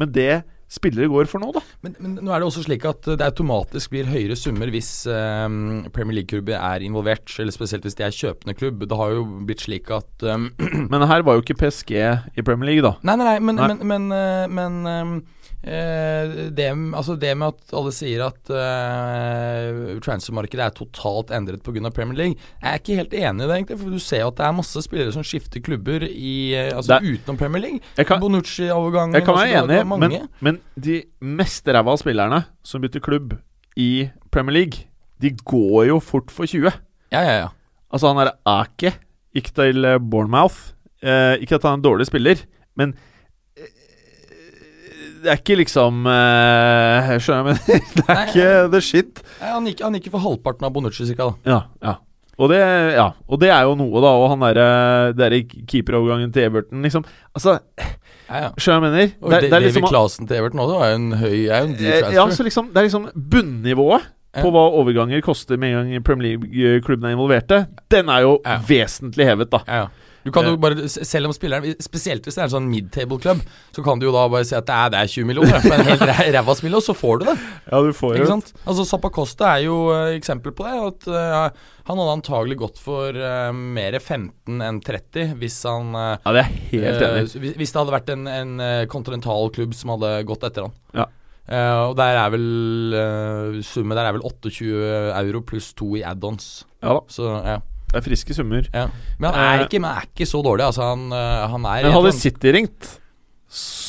med 0.00 0.14
det 0.16 0.42
spillere 0.72 1.10
går 1.12 1.28
for 1.30 1.42
nå, 1.42 1.50
da. 1.54 1.60
Men, 1.84 1.96
men 2.00 2.14
nå 2.24 2.32
er 2.32 2.40
det 2.40 2.48
også 2.48 2.64
slik 2.64 2.86
at 2.88 3.04
det 3.20 3.26
automatisk 3.26 3.92
blir 3.92 4.08
høyere 4.08 4.36
summer 4.38 4.72
hvis 4.72 4.90
um, 5.10 5.84
Premier 5.92 6.20
League-klubber 6.20 6.56
er 6.56 6.84
involvert, 6.86 7.28
eller 7.42 7.54
spesielt 7.54 7.84
hvis 7.86 7.98
de 7.98 8.06
er 8.06 8.16
kjøpende 8.16 8.56
klubb. 8.56 8.86
Det 8.88 8.98
har 8.98 9.12
jo 9.16 9.26
blitt 9.46 9.66
slik 9.66 9.92
at 9.92 10.26
um, 10.28 10.48
Men 10.92 11.06
her 11.10 11.26
var 11.26 11.36
jo 11.36 11.44
ikke 11.44 11.58
PSG 11.60 11.92
i 12.00 12.46
Premier 12.46 12.72
League, 12.72 12.84
da. 12.86 12.96
Nei, 13.04 13.18
nei, 13.20 13.28
nei, 13.28 13.38
men, 13.44 13.60
Nei. 13.60 13.68
men, 13.72 13.86
men, 13.92 14.10
eh, 14.16 14.48
men 14.48 14.80
eh, 14.88 15.41
det, 15.62 16.66
altså 16.98 17.14
det 17.22 17.32
med 17.38 17.52
at 17.54 17.74
alle 17.78 17.92
sier 17.94 18.24
at 18.26 18.50
uh, 18.50 20.00
transfermarkedet 20.02 20.64
er 20.64 20.74
totalt 20.74 21.30
endret 21.34 21.62
pga. 21.62 21.90
Premier 21.94 22.18
League, 22.18 22.36
jeg 22.62 22.68
er 22.72 22.80
ikke 22.80 22.96
helt 22.98 23.14
enig 23.14 23.44
i 23.44 23.48
det, 23.48 23.56
egentlig. 23.60 23.78
For 23.78 23.94
du 23.94 24.02
ser 24.02 24.24
jo 24.24 24.30
at 24.32 24.40
det 24.40 24.46
er 24.48 24.56
masse 24.56 24.82
spillere 24.82 25.14
som 25.14 25.26
skifter 25.26 25.62
klubber 25.64 26.06
i, 26.08 26.34
eh, 26.58 26.72
altså 26.74 26.98
Det- 26.98 27.14
utenom 27.20 27.38
Premier 27.38 27.62
League. 27.62 27.80
Bonucci-overgangen 28.20 29.14
Jeg 29.14 29.24
kan 29.24 29.34
altså, 29.34 29.66
være 29.68 29.80
enig, 29.82 29.98
men, 29.98 30.28
men 30.40 30.60
de 30.80 31.02
mest 31.20 31.66
ræva 31.68 31.96
spillerne 31.96 32.44
som 32.64 32.80
bytter 32.82 33.00
klubb 33.00 33.36
i 33.76 34.08
Premier 34.30 34.52
League, 34.58 34.86
de 35.22 35.30
går 35.30 35.86
jo 35.88 36.00
fort 36.00 36.30
for 36.30 36.46
20. 36.46 36.72
Ja, 37.12 37.20
ja, 37.22 37.38
ja. 37.44 37.48
Altså, 37.92 38.08
han 38.08 38.16
derre 38.16 38.34
Ake 38.46 38.94
gikk 39.34 39.52
til 39.54 39.84
eh, 39.84 39.98
Bournemouth. 39.98 40.72
Eh, 41.02 41.38
ikke 41.42 41.54
at 41.58 41.62
han 41.62 41.72
er 41.72 41.80
en 41.80 41.86
dårlig 41.86 42.06
spiller, 42.06 42.36
men 42.76 42.94
eh, 42.94 43.08
det 45.22 45.30
er 45.32 45.38
ikke 45.40 45.56
liksom 45.62 46.06
eh, 46.10 47.10
Skjønner 47.22 47.52
jeg, 47.52 47.58
men 47.76 47.82
det 47.98 48.06
er 48.06 48.22
ikke 48.26 48.48
the 48.72 48.80
shit. 48.84 49.20
Nei, 49.40 49.50
Han 49.54 49.68
gikk, 49.70 49.82
han 49.86 49.98
gikk 49.98 50.08
for 50.14 50.24
halvparten 50.24 50.66
av 50.68 50.72
Bonucci, 50.74 51.06
cirka. 51.08 51.30
da 51.44 51.52
Ja, 51.54 51.60
ja. 51.82 51.98
Og 52.42 52.48
det, 52.50 52.58
ja, 52.96 53.10
og 53.28 53.38
det 53.42 53.50
er 53.52 53.66
jo 53.68 53.74
noe, 53.78 54.00
da. 54.02 54.10
Og 54.18 54.30
han 54.32 54.40
derre 54.42 55.12
der 55.14 55.34
keeperovergangen 55.68 56.32
til 56.34 56.46
Everton, 56.48 56.80
liksom. 56.82 57.04
Altså, 57.36 57.58
Ja, 58.32 58.38
ja. 58.46 58.48
skjønner 58.56 58.78
jeg 58.78 58.84
mener? 58.88 59.10
Og 59.20 59.30
Det, 59.34 59.40
det 59.44 59.52
er 59.58 59.64
liksom 59.66 59.86
Clasen 59.90 60.26
til 60.30 60.38
Everton 60.40 60.62
også 60.64 60.78
er 60.80 60.90
jo 60.94 60.96
en 60.96 61.12
høy 61.20 61.36
er 61.44 61.58
jo 61.60 61.66
en 61.68 61.74
dyr 61.76 61.90
Eh, 61.90 61.98
transfer. 62.00 62.16
Ja, 62.16 62.24
så 62.38 62.46
liksom, 62.48 62.70
det 62.72 62.80
er 62.80 62.86
liksom 62.88 63.08
bunnivået 63.36 64.06
på 64.32 64.48
hva 64.54 64.62
overganger 64.80 65.20
koster 65.20 65.58
med 65.60 65.74
en 65.76 65.90
gang 65.92 66.04
Premier 66.06 66.38
League-klubben 66.40 67.04
er 67.10 67.12
involverte. 67.18 67.58
Den 67.92 68.08
er 68.08 68.24
jo 68.24 68.38
vesentlig 68.66 69.26
hevet, 69.28 69.50
da. 69.52 69.60
Ja, 69.68 69.82
ja. 69.84 70.08
Du 70.24 70.30
kan 70.30 70.44
jo 70.46 70.52
Eh. 70.52 70.56
bare, 70.62 70.88
Selv 70.88 71.26
om 71.26 71.32
spilleren 71.34 71.74
Spesielt 71.82 72.22
hvis 72.22 72.36
det 72.36 72.42
er 72.42 72.48
en 72.48 72.52
sånn 72.54 72.68
midtable-klubb 72.70 73.40
så 73.74 73.82
kan 73.84 73.98
du 73.98 74.06
jo 74.06 74.12
da 74.12 74.28
bare 74.28 74.44
si 74.44 74.54
at 74.54 74.66
det 74.68 74.74
er, 74.74 74.90
det 74.94 74.98
er 75.00 75.06
20 75.10 75.26
millioner 75.26 75.60
for 75.64 75.72
en 75.74 75.86
helt 75.88 76.00
ræ- 76.06 76.28
ræva 76.36 76.54
spiller, 76.56 76.76
og 76.78 76.84
så 76.86 76.94
får 76.94 77.18
du 77.20 77.24
det. 77.26 77.36
Ja, 77.72 77.80
du 77.82 77.92
får 77.96 78.16
Ikke 78.18 78.28
sant? 78.28 78.52
Altså 78.66 78.84
Zappacosta 78.86 79.48
er 79.56 79.64
jo 79.64 79.76
uh, 79.90 80.12
eksempel 80.14 80.52
på 80.54 80.62
det. 80.68 80.74
At 80.92 81.08
uh, 81.08 81.48
Han 81.88 81.98
hadde 81.98 82.14
antagelig 82.20 82.58
gått 82.60 82.78
for 82.78 83.10
uh, 83.16 83.50
mer 83.52 83.98
15 83.98 84.60
enn 84.62 84.80
30 84.84 85.34
hvis 85.40 85.56
han 85.66 85.94
uh, 85.96 86.16
Ja, 86.24 86.32
det 86.36 86.44
er 86.44 86.52
helt 86.70 87.02
eh, 87.02 87.08
enig. 87.22 87.56
hvis- 87.58 87.72
det 87.72 87.80
hadde 87.80 87.96
vært 87.96 88.12
en, 88.14 88.26
en 88.28 88.86
kontinental 88.88 89.50
klubb 89.50 89.74
som 89.74 89.90
hadde 89.96 90.24
gått 90.28 90.44
etter 90.46 90.68
han. 90.68 90.72
Ja. 90.94 91.06
Uh, 91.50 91.88
og 91.90 91.96
der 91.98 92.14
er 92.20 92.30
vel 92.30 92.94
uh, 92.94 93.60
Summet 93.66 93.98
der 93.98 94.06
er 94.06 94.14
vel 94.14 94.22
28 94.22 94.70
euro 95.18 95.40
pluss 95.42 95.72
to 95.74 95.96
i 95.98 96.04
add-ons. 96.06 96.62
Ja 96.82 96.94
da, 96.94 97.00
Så 97.10 97.26
ja. 97.44 97.58
Det 97.92 98.00
er 98.00 98.04
friske 98.08 98.34
summer. 98.34 98.64
ja. 98.72 98.86
Men 99.20 99.30
han 99.30 99.38
er, 99.44 99.60
Eh. 99.60 99.66
ikke, 99.68 99.80
men 99.84 99.90
er 99.90 100.06
ikke 100.08 100.26
så 100.26 100.40
dårlig. 100.42 100.64
Altså, 100.64 100.82
han, 100.82 101.06
uh, 101.12 101.50
han 101.52 101.64
er 101.68 101.82
Men 101.86 101.92
hadde 101.92 102.12
City 102.16 102.46
ringt, 102.56 102.98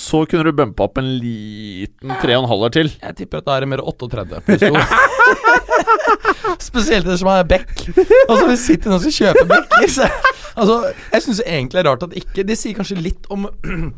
så 0.03 0.23
kunne 0.29 0.43
du 0.49 0.51
bumpa 0.57 0.83
opp 0.89 0.97
en 0.99 1.07
liten 1.21 2.11
3,5-er 2.21 2.73
til. 2.75 2.89
Jeg 2.99 3.15
tipper 3.21 3.39
at 3.41 3.47
da 3.47 3.55
er 3.57 3.63
det 3.65 3.69
mer 3.73 3.83
38 3.87 4.41
pluss 4.47 4.63
to. 4.65 4.75
Spesielt 6.63 7.05
det 7.07 7.17
som 7.21 7.29
er 7.31 7.43
Beck. 7.47 7.71
Altså 8.27 8.47
vi 8.49 8.55
sitter 8.59 8.91
nå 8.93 8.97
skal 9.03 9.13
kjøpe 9.15 9.43
Beck 9.49 9.73
så, 9.91 10.07
Altså 10.59 10.75
Jeg 11.13 11.23
syns 11.25 11.39
egentlig 11.45 11.79
det 11.79 11.81
er 11.81 11.87
rart 11.89 12.03
at 12.05 12.13
ikke 12.19 12.43
Det 12.45 12.55
sier 12.59 12.75
kanskje 12.77 12.97
litt 13.01 13.25
om 13.33 13.47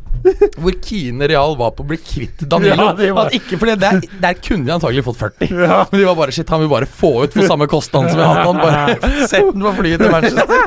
hvor 0.62 0.76
keene 0.84 1.28
Real 1.30 1.54
var 1.58 1.74
på 1.76 1.84
å 1.84 1.88
bli 1.90 1.98
kvitt 2.00 2.42
Danilo. 2.50 2.88
Ja, 2.88 2.94
det 2.98 3.10
var- 3.14 3.28
At 3.28 3.36
ikke, 3.36 3.58
fordi 3.60 3.74
der, 3.82 4.00
der 4.22 4.38
kunne 4.42 4.66
de 4.66 4.72
antagelig 4.74 5.04
fått 5.06 5.20
40. 5.20 5.52
Men 5.52 6.00
de 6.00 6.06
var 6.08 6.16
bare 6.18 6.34
shit, 6.34 6.48
han 6.50 6.62
vil 6.64 6.70
bare 6.72 6.88
få 6.90 7.12
ut 7.26 7.36
for 7.36 7.46
samme 7.50 7.68
kostnad 7.70 8.08
som 8.10 8.18
vi 8.18 8.24
har 8.26 8.40
hatt 8.40 8.48
han. 8.48 8.62
Bare 8.62 9.28
sett 9.30 9.52
den 9.52 9.62
på 9.66 9.74
flyet 9.78 10.02
til 10.02 10.10
Manchester. 10.14 10.66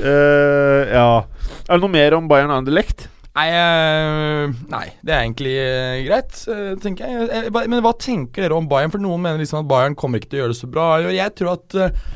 Uh, 0.00 0.80
ja. 0.94 1.08
Er 1.66 1.74
det 1.76 1.82
noe 1.82 1.92
mer 1.92 2.16
om 2.16 2.30
Bayern 2.30 2.54
Anderlecht? 2.54 3.08
Nei, 3.36 3.46
eh, 3.52 4.52
nei, 4.72 4.86
det 5.04 5.12
er 5.12 5.24
egentlig 5.26 5.54
eh, 5.60 5.98
greit, 6.06 6.38
eh, 6.48 6.70
tenker 6.80 7.04
jeg. 7.10 7.26
Eh, 7.28 7.50
Men 7.68 7.82
hva 7.84 7.92
tenker 8.00 8.46
dere 8.46 8.56
om 8.56 8.68
Bayern? 8.70 8.90
For 8.94 9.02
noen 9.02 9.20
mener 9.20 9.42
liksom 9.42 9.60
at 9.60 9.68
Bayern 9.68 9.96
kommer 9.98 10.18
ikke 10.22 10.30
til 10.32 10.38
å 10.38 10.42
gjøre 10.46 10.54
det 10.54 10.60
så 10.62 10.70
bra. 10.72 10.86
Og 11.04 11.12
Jeg 11.12 11.34
tror 11.36 11.52
at 11.58 11.76
eh, 11.76 12.06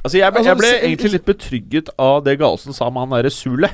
Altså, 0.00 0.16
jeg, 0.16 0.32
ble- 0.32 0.40
Altså, 0.40 0.48
jeg 0.48 0.56
ble 0.58 0.68
se- 0.72 0.80
egentlig 0.88 1.12
litt 1.12 1.26
betrygget 1.28 1.90
av 2.00 2.22
det 2.24 2.38
Galesen 2.40 2.72
sa 2.74 2.88
med 2.90 3.02
han 3.04 3.10
derre 3.18 3.30
Sule. 3.30 3.68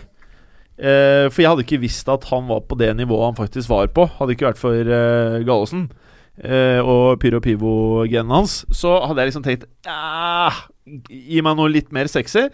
Eh, 0.77 1.31
for 1.33 1.41
jeg 1.41 1.49
hadde 1.53 1.63
ikke 1.65 1.79
visst 1.81 2.09
at 2.13 2.25
han 2.33 2.49
var 2.51 2.61
på 2.69 2.77
det 2.77 2.91
nivået 2.99 3.31
han 3.31 3.39
faktisk 3.39 3.71
var 3.71 3.87
på. 3.95 4.09
Hadde 4.19 4.35
ikke 4.35 4.49
vært 4.51 4.59
for 4.61 4.75
uh, 4.91 5.39
Galesen 5.47 5.87
eh, 6.43 6.83
og 6.83 7.21
Pyro 7.23 7.39
Pivo-genen 7.41 8.35
hans. 8.35 8.59
Så 8.75 8.93
hadde 9.07 9.23
jeg 9.23 9.31
liksom 9.31 9.47
tenkt 9.47 9.65
ah, 9.89 10.65
Gi 11.09 11.41
meg 11.43 11.57
noe 11.59 11.71
litt 11.73 11.89
mer 11.95 12.11
sexy. 12.11 12.49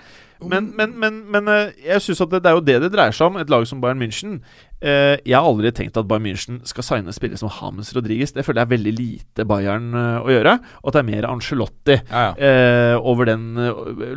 Men, 0.48 0.72
men, 0.76 0.92
men, 0.98 1.18
men 1.30 1.48
eh, 1.48 1.72
jeg 1.86 2.00
synes 2.02 2.20
at 2.24 2.30
det, 2.30 2.42
det 2.44 2.50
er 2.50 2.56
jo 2.58 2.64
det 2.66 2.76
det 2.82 2.92
dreier 2.94 3.12
seg 3.16 3.26
om, 3.30 3.36
et 3.42 3.50
lag 3.52 3.66
som 3.68 3.80
Bayern 3.82 4.00
München. 4.02 4.40
Eh, 4.82 5.16
jeg 5.24 5.36
har 5.36 5.46
aldri 5.46 5.70
tenkt 5.72 5.96
at 6.00 6.08
Bayern 6.10 6.24
München 6.26 6.60
skal 6.68 6.82
signe 6.86 7.12
spillere 7.14 7.38
som 7.38 7.52
Hames 7.60 7.92
Rodriguez. 7.96 8.32
Det 8.34 8.44
føler 8.46 8.62
jeg 8.62 8.68
er 8.70 8.74
veldig 8.76 8.94
lite 8.98 9.46
Bayern 9.48 9.90
eh, 9.94 10.20
å 10.22 10.30
gjøre. 10.32 10.56
Og 10.82 10.90
at 10.92 10.98
det 10.98 11.02
er 11.04 11.10
mer 11.10 11.28
Angelotti 11.30 11.98
Ja, 12.10 12.24
ja. 12.36 12.98
over 13.02 13.28
den 13.30 13.52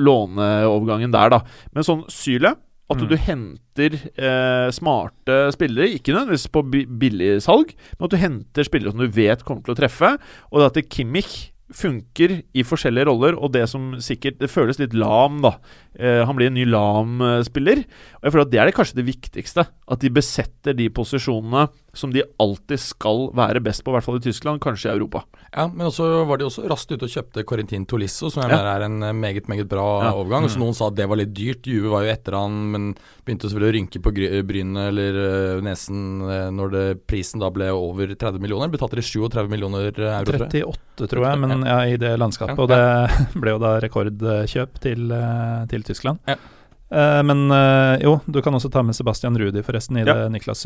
låneovergangen 0.06 1.14
der, 1.14 1.30
da. 1.36 1.42
Men 1.76 1.86
sånn 1.88 2.06
Syle 2.12 2.56
at 2.86 3.00
Mm. 3.02 3.08
du 3.10 3.16
henter 3.18 3.96
eh, 3.98 4.70
smarte 4.70 5.52
spillere, 5.56 5.88
ikke 5.98 6.14
nødvendigvis 6.14 6.52
på 6.54 6.62
bi 6.70 6.84
billigsalg, 6.86 7.72
men 7.98 8.06
at 8.06 8.12
du 8.14 8.18
henter 8.22 8.64
spillere 8.68 8.92
som 8.94 9.02
du 9.02 9.08
vet 9.10 9.42
kommer 9.44 9.64
til 9.66 9.74
å 9.74 9.80
treffe. 9.80 10.12
Og 10.54 10.62
det 10.62 10.68
at 10.84 10.90
Kimmich 10.94 11.52
funker 11.74 12.44
i 12.54 12.64
forskjellige 12.66 13.08
roller, 13.10 13.38
og 13.42 13.54
det 13.56 13.64
som 13.70 13.96
sikkert 14.04 14.38
Det 14.40 14.52
føles 14.52 14.78
litt 14.80 14.94
lam, 14.94 15.42
da. 15.42 15.56
Eh, 15.98 16.22
han 16.26 16.36
blir 16.38 16.52
en 16.52 16.58
ny 16.58 16.66
lam-spiller. 16.70 17.82
Og 18.20 18.28
jeg 18.28 18.34
føler 18.34 18.46
at 18.46 18.52
det 18.52 18.60
er 18.62 18.70
det 18.70 18.76
kanskje 18.78 19.00
det 19.00 19.08
viktigste. 19.10 19.66
At 19.66 20.00
de 20.02 20.14
besetter 20.14 20.78
de 20.78 20.90
posisjonene 20.90 21.68
som 21.96 22.12
de 22.14 22.24
alltid 22.40 22.80
skal 22.80 23.30
være 23.36 23.62
best 23.64 23.84
på, 23.84 23.92
i 23.92 23.96
hvert 23.98 24.04
fall 24.04 24.18
i 24.20 24.24
Tyskland, 24.26 24.60
kanskje 24.64 24.92
i 24.92 24.94
Europa. 24.98 25.24
Ja, 25.56 25.68
men 25.72 25.88
også 25.88 26.26
var 26.28 26.38
de 26.42 26.46
også 26.50 26.66
raskt 26.68 26.92
ute 26.92 27.08
og 27.08 27.12
kjøpte 27.14 27.44
Corentin 27.48 27.86
Tolisso, 27.88 28.30
som 28.30 28.44
jeg 28.44 28.52
Ja. 28.52 28.58
mener 28.58 28.72
er 28.76 28.86
en 28.86 29.04
eh, 29.04 29.14
meget 29.14 29.48
meget 29.48 29.68
bra 29.72 29.86
Ja. 30.04 30.12
overgang. 30.14 30.50
Så 30.50 30.60
Noen 30.60 30.74
sa 30.76 30.88
at 30.88 30.96
det 30.96 31.08
var 31.08 31.16
litt 31.16 31.34
dyrt. 31.34 31.64
Juve 31.66 31.90
var 31.92 32.04
jo 32.04 32.12
etter 32.12 32.34
han, 32.36 32.72
men 32.72 32.96
begynte 33.26 33.48
selvfølgelig 33.50 33.72
å 33.72 33.78
rynke 33.80 34.02
på 34.04 34.14
brynet 34.48 34.88
eller 34.90 35.14
øh, 35.58 35.62
nesen 35.64 36.22
øh, 36.22 36.50
når 36.52 36.72
det, 36.72 37.08
prisen 37.08 37.40
da 37.40 37.50
ble 37.50 37.70
over 37.72 38.08
30 38.16 38.40
millioner. 38.40 38.68
Betalte 38.70 38.96
de 39.00 39.02
37 39.02 39.50
millioner 39.50 39.80
euro, 39.88 40.26
tror 40.26 40.50
jeg. 40.52 40.66
38, 40.66 41.08
tror 41.08 41.26
jeg, 41.30 41.40
men 41.40 41.64
ja, 41.66 41.80
i 41.86 41.96
det 41.98 42.18
landskapet. 42.20 42.60
Og 42.60 42.68
det 42.68 42.82
ble 43.42 43.56
jo 43.56 43.60
da 43.64 43.80
rekordkjøp 43.80 44.80
til, 44.84 45.12
eh, 45.12 45.66
til 45.72 45.84
Tyskland. 45.84 46.20
Ja. 46.28 46.36
Eh, 46.92 47.22
men 47.26 47.50
eh, 47.52 47.98
jo, 48.06 48.20
du 48.30 48.42
kan 48.46 48.54
også 48.54 48.70
ta 48.72 48.84
med 48.86 48.94
Sebastian 48.96 49.36
Rudi, 49.40 49.64
forresten, 49.66 49.98
i 49.98 50.06
Ja. 50.06 50.14
det 50.14 50.32
Niklas 50.36 50.66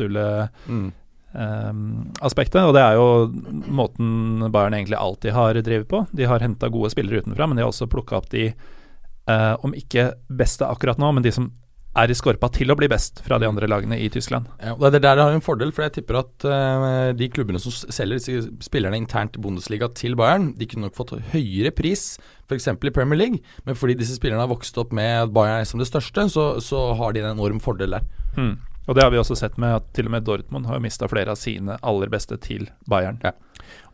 Mm. 0.68 0.92
Sule-aspektet. 1.30 2.62
og 2.64 2.74
det 2.74 2.82
er 2.82 2.98
jo 2.98 3.30
måten 3.70 4.50
Bayern 4.50 4.74
egentlig 4.74 4.98
alltid 4.98 5.32
har 5.32 5.54
drevet 5.54 5.88
på. 5.88 6.06
De 6.12 6.26
har 6.26 6.40
henta 6.40 6.68
gode 6.68 6.90
spillere 6.90 7.22
utenfra, 7.22 7.46
men 7.46 7.56
de 7.56 7.62
har 7.62 7.70
også 7.70 7.90
plukka 7.90 8.16
opp 8.18 8.30
de, 8.30 8.52
eh, 9.28 9.54
om 9.62 9.74
ikke 9.74 10.12
beste 10.28 10.66
akkurat 10.66 10.98
nå, 10.98 11.12
men 11.12 11.22
de 11.22 11.32
som 11.32 11.52
er 11.98 12.10
i 12.10 12.14
skorpa 12.14 12.46
til 12.54 12.70
å 12.70 12.76
bli 12.78 12.86
best 12.86 13.18
fra 13.26 13.38
de 13.42 13.48
andre 13.48 13.66
lagene 13.66 13.98
i 13.98 14.08
Tyskland. 14.08 14.46
Ja, 14.62 14.76
det 14.78 15.00
er 15.00 15.02
der 15.02 15.22
har 15.24 15.32
en 15.34 15.42
fordel, 15.42 15.72
for 15.72 15.82
jeg 15.82 15.92
tipper 15.96 16.20
at 16.20 16.44
øh, 16.46 17.10
de 17.18 17.28
klubbene 17.28 17.58
som 17.58 17.72
selger 17.72 18.20
disse 18.20 18.46
spillerne 18.62 18.96
internt 18.96 19.34
i 19.34 19.42
Bundesliga 19.42 19.88
til 19.88 20.14
Bayern, 20.14 20.52
de 20.56 20.68
kunne 20.70 20.86
nok 20.86 20.94
fått 20.94 21.16
høyere 21.32 21.74
pris, 21.74 22.14
f.eks. 22.46 22.68
i 22.70 22.94
Premier 22.94 23.18
League, 23.18 23.42
men 23.66 23.74
fordi 23.74 23.98
disse 23.98 24.14
spillerne 24.14 24.44
har 24.44 24.52
vokst 24.52 24.78
opp 24.78 24.94
med 24.94 25.34
Bayern 25.34 25.66
som 25.66 25.82
det 25.82 25.90
største, 25.90 26.28
så, 26.30 26.60
så 26.62 26.92
har 26.94 27.12
de 27.12 27.24
en 27.24 27.32
enorm 27.32 27.58
fordel 27.58 27.98
der. 27.98 28.06
Hmm. 28.38 28.54
Og 28.90 28.96
det 28.98 29.04
har 29.04 29.12
vi 29.14 29.20
også 29.20 29.36
sett 29.38 29.54
med 29.62 29.76
at 29.76 29.84
til 29.94 30.08
og 30.08 30.16
med 30.16 30.24
Dortmund 30.26 30.66
har 30.66 30.80
mista 30.82 31.06
flere 31.06 31.30
av 31.30 31.38
sine 31.38 31.76
aller 31.86 32.10
beste 32.10 32.34
til 32.42 32.66
Bayern. 32.90 33.20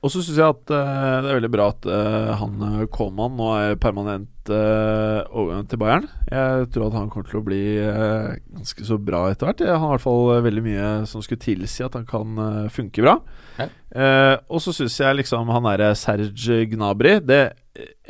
Og 0.01 0.09
så 0.09 0.23
syns 0.23 0.39
jeg 0.41 0.55
at 0.55 0.73
uh, 0.73 1.19
det 1.21 1.29
er 1.29 1.37
veldig 1.37 1.51
bra 1.53 1.67
at 1.75 1.89
uh, 1.91 2.33
han 2.41 2.57
uh, 2.65 2.87
Koman 2.89 3.37
nå 3.37 3.51
er 3.59 3.77
permanent 3.83 4.31
uh, 4.53 5.27
overgangen 5.31 5.69
til 5.71 5.81
Bayern. 5.81 6.07
Jeg 6.31 6.69
tror 6.75 6.89
at 6.89 6.97
han 6.99 7.11
kommer 7.13 7.29
til 7.31 7.41
å 7.41 7.47
bli 7.47 7.61
eh, 7.79 8.39
ganske 8.57 8.87
så 8.89 8.97
bra 8.99 9.27
etter 9.31 9.47
hvert. 9.51 9.61
Han 9.67 9.85
har 9.85 9.93
i 9.93 9.95
hvert 9.97 10.05
fall 10.07 10.33
eh, 10.35 10.43
veldig 10.47 10.65
mye 10.65 10.89
som 11.11 11.23
skulle 11.25 11.43
tilsi 11.45 11.85
at 11.87 11.95
han 11.99 12.07
kan 12.09 12.41
eh, 12.43 12.65
funke 12.75 13.05
bra. 13.05 13.19
Ja. 13.61 13.69
Eh, 13.97 14.35
og 14.51 14.61
så 14.65 14.75
syns 14.75 14.99
jeg 15.01 15.21
liksom 15.21 15.49
han 15.55 15.69
derre 15.69 15.93
Serge 15.97 16.59
Gnabry 16.73 17.15
det, 17.25 17.41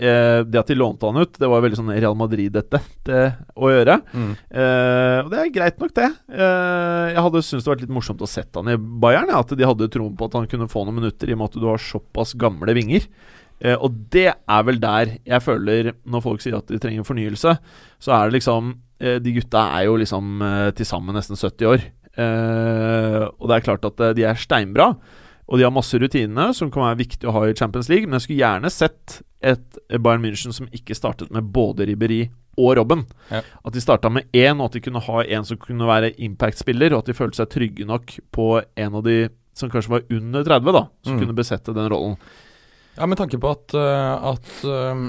eh, 0.01 0.41
det 0.49 0.63
at 0.63 0.73
de 0.73 0.79
lånte 0.79 1.07
han 1.07 1.21
ut, 1.21 1.37
det 1.39 1.51
var 1.53 1.63
veldig 1.63 1.79
sånn 1.83 1.93
Real 1.93 2.17
Madrid-dette 2.19 2.81
det 3.07 3.23
å 3.55 3.71
gjøre. 3.71 4.01
Eh, 4.17 5.19
og 5.21 5.31
det 5.35 5.43
er 5.45 5.55
greit 5.55 5.79
nok, 5.83 5.93
det. 6.01 6.09
Eh, 6.33 7.05
jeg 7.13 7.27
hadde 7.29 7.45
syntes 7.45 7.69
det 7.69 7.75
vært 7.75 7.85
litt 7.85 7.97
morsomt 8.01 8.25
å 8.25 8.31
sette 8.31 8.63
han 8.63 8.73
i 8.73 8.81
Bayern. 8.81 9.31
Ja, 9.31 9.45
at 9.45 9.53
de 9.53 9.69
hadde 9.69 9.93
troen 9.93 10.17
på 10.17 10.31
at 10.31 10.41
han 10.41 10.49
kunne 10.51 10.73
få 10.73 10.89
noen 10.89 11.03
minutter, 11.03 11.29
i 11.29 11.37
og 11.37 11.43
med 11.45 11.53
at 11.53 11.61
du 11.61 11.69
har 11.69 11.85
såpass 11.93 12.33
gamle 12.41 12.75
vinger. 12.81 13.07
Eh, 13.61 13.75
og 13.81 13.95
det 14.13 14.27
er 14.35 14.63
vel 14.69 14.79
der 14.83 15.15
jeg 15.25 15.43
føler, 15.43 15.93
når 16.05 16.23
folk 16.23 16.41
sier 16.45 16.57
at 16.59 16.67
de 16.69 16.79
trenger 16.83 17.07
fornyelse, 17.09 17.55
så 17.99 18.13
er 18.13 18.27
det 18.29 18.37
liksom 18.41 18.75
eh, 19.01 19.19
De 19.25 19.33
gutta 19.33 19.63
er 19.79 19.87
jo 19.87 19.97
liksom 19.97 20.43
eh, 20.43 20.71
til 20.77 20.87
sammen 20.89 21.17
nesten 21.17 21.37
70 21.41 21.67
år. 21.73 21.87
Eh, 22.17 23.23
og 23.39 23.49
det 23.49 23.57
er 23.59 23.65
klart 23.67 23.87
at 23.89 24.01
eh, 24.05 24.15
de 24.19 24.27
er 24.29 24.39
steinbra. 24.41 24.91
Og 25.47 25.61
de 25.61 25.65
har 25.67 25.71
masse 25.75 25.95
rutiner 26.03 26.51
som 26.59 26.73
kan 26.75 26.83
være 26.89 26.99
viktig 27.05 27.29
å 27.31 27.35
ha 27.37 27.45
i 27.47 27.55
Champions 27.55 27.89
League. 27.93 28.07
Men 28.09 28.19
jeg 28.19 28.25
skulle 28.27 28.43
gjerne 28.43 28.73
sett 28.75 29.21
et 29.47 29.79
Bayern 30.03 30.25
München 30.25 30.55
som 30.57 30.67
ikke 30.75 30.97
startet 30.99 31.31
med 31.35 31.47
både 31.55 31.87
Ribberi 31.87 32.25
og 32.59 32.73
Robben. 32.81 33.05
Ja. 33.31 33.43
At 33.63 33.77
de 33.77 33.83
starta 33.85 34.11
med 34.11 34.27
én, 34.35 34.59
og 34.59 34.71
at 34.71 34.79
de 34.79 34.83
kunne 34.89 35.03
ha 35.07 35.23
en 35.37 35.45
som 35.47 35.59
kunne 35.61 35.87
være 35.87 36.15
impact-spiller, 36.25 36.95
og 36.97 37.05
at 37.05 37.11
de 37.13 37.15
følte 37.19 37.39
seg 37.43 37.51
trygge 37.53 37.87
nok 37.87 38.17
på 38.35 38.49
en 38.65 38.97
av 38.99 39.05
de 39.07 39.19
som 39.57 39.71
kanskje 39.73 39.93
var 39.93 40.09
under 40.13 40.43
30, 40.45 40.73
da, 40.75 40.83
som 41.05 41.15
Mm. 41.15 41.21
kunne 41.23 41.37
besette 41.37 41.73
den 41.77 41.89
rollen. 41.93 42.17
Ja, 42.97 43.05
Med 43.07 43.19
tanke 43.21 43.37
på 43.39 43.51
at, 43.53 43.75
øh, 43.77 44.31
at 44.33 44.53
øh, 44.65 45.01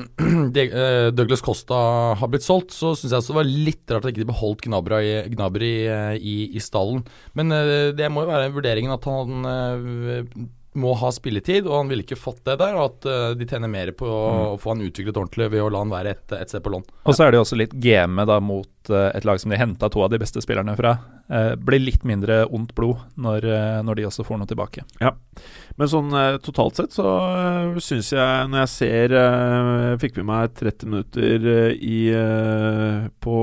øh, 0.81 1.13
Douglas 1.15 1.39
Costa 1.45 1.77
har 2.19 2.27
blitt 2.27 2.43
solgt, 2.43 2.73
så 2.75 2.91
syns 2.99 3.13
jeg 3.15 3.23
det 3.31 3.37
var 3.39 3.47
litt 3.47 3.93
rart 3.93 4.03
at 4.03 4.11
ikke 4.11 4.25
de 4.25 4.31
beholdt 4.33 4.65
Gnabry, 4.67 4.99
i- 5.07 5.29
Gnabry 5.35 5.71
øh, 5.87 6.15
i, 6.19 6.35
i 6.57 6.59
stallen. 6.63 7.05
Men 7.39 7.53
det 7.95 8.09
må 8.11 8.25
jo 8.25 8.31
være 8.33 8.51
vurderingen 8.55 8.91
at 8.91 9.07
han 9.07 9.47
må 10.79 10.93
ha 10.99 11.11
spilletid, 11.13 11.67
og 11.67 11.81
han 11.81 11.91
ville 11.91 12.05
ikke 12.05 12.19
fått 12.19 12.43
det 12.47 12.57
der. 12.61 12.77
Og 12.77 12.85
at 12.91 13.09
øh, 13.09 13.35
de 13.39 13.49
tjener 13.49 13.71
mer 13.71 13.91
på 13.97 14.07
å 14.07 14.55
få 14.61 14.75
han 14.75 14.85
utviklet 14.85 15.17
ordentlig 15.17 15.51
ved 15.53 15.65
å 15.65 15.69
la 15.73 15.83
han 15.83 15.93
være 15.93 16.15
et, 16.15 16.25
et 16.37 16.53
sted 16.53 16.63
på 16.65 16.73
lån. 16.73 16.87
Og 17.05 17.17
så 17.17 17.25
er 17.25 17.33
det 17.33 17.41
jo 17.41 17.45
også 17.47 17.59
litt 17.59 17.75
game 17.83 18.27
da 18.29 18.39
mot 18.43 18.91
eh, 18.93 19.11
et 19.17 19.27
lag 19.27 19.41
som 19.41 19.53
de 19.53 19.59
henta 19.59 19.89
to 19.91 20.03
av 20.05 20.13
de 20.13 20.21
beste 20.21 20.43
spillerne 20.43 20.77
fra. 20.79 20.97
Eh, 21.27 21.53
blir 21.59 21.83
litt 21.83 22.05
mindre 22.07 22.45
ondt 22.55 22.71
blod 22.77 23.01
når, 23.19 23.45
eh, 23.51 23.79
når 23.83 23.99
de 23.99 24.05
også 24.07 24.23
får 24.27 24.39
noe 24.39 24.47
tilbake. 24.47 24.85
Ja, 25.03 25.11
Men 25.75 25.91
sånn 25.91 26.13
eh, 26.15 26.37
totalt 26.43 26.79
sett 26.79 26.95
så 26.95 27.03
uh, 27.03 27.79
syns 27.83 28.13
jeg, 28.15 28.47
når 28.51 28.63
jeg 28.63 28.71
ser 28.73 29.15
eh, 29.19 29.97
Fikk 30.01 30.19
med 30.19 30.29
meg 30.29 30.55
30 30.57 30.91
minutter 30.91 31.49
eh, 31.51 31.73
i 31.75 31.99
eh, 32.15 33.09
på, 33.23 33.37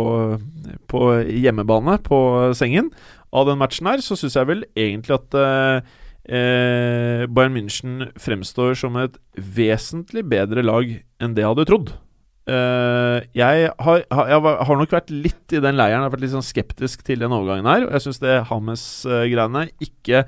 på 0.90 1.02
hjemmebane 1.28 1.98
på 2.04 2.18
sengen 2.56 2.90
av 3.34 3.48
den 3.48 3.60
matchen 3.60 3.88
her, 3.90 4.02
så 4.04 4.16
syns 4.18 4.36
jeg 4.38 4.48
vel 4.48 4.64
egentlig 4.78 5.16
at 5.16 5.36
eh, 6.24 7.24
Bayern 7.28 7.54
München 7.56 8.08
fremstår 8.20 8.76
som 8.78 8.96
et 9.00 9.18
vesentlig 9.34 10.24
bedre 10.28 10.64
lag 10.64 10.90
enn 11.20 11.36
det 11.36 11.44
jeg 11.44 11.52
hadde 11.52 11.68
trodd. 11.68 11.94
Eh, 12.44 13.24
jeg, 13.32 13.70
har, 13.80 14.02
jeg 14.04 14.40
har 14.68 14.76
nok 14.80 14.92
vært 14.92 15.12
litt 15.12 15.54
i 15.54 15.62
den 15.64 15.78
leiren. 15.78 16.02
Jeg 16.02 16.08
har 16.08 16.12
vært 16.12 16.26
litt 16.26 16.34
sånn 16.34 16.44
skeptisk 16.44 17.04
til 17.06 17.24
den 17.24 17.32
overgangen 17.32 17.68
her. 17.70 17.86
Og 17.86 17.96
jeg 17.96 18.06
syns 18.06 18.20
det 18.24 18.42
Hames-greiene 18.50 19.68
ikke 19.84 20.26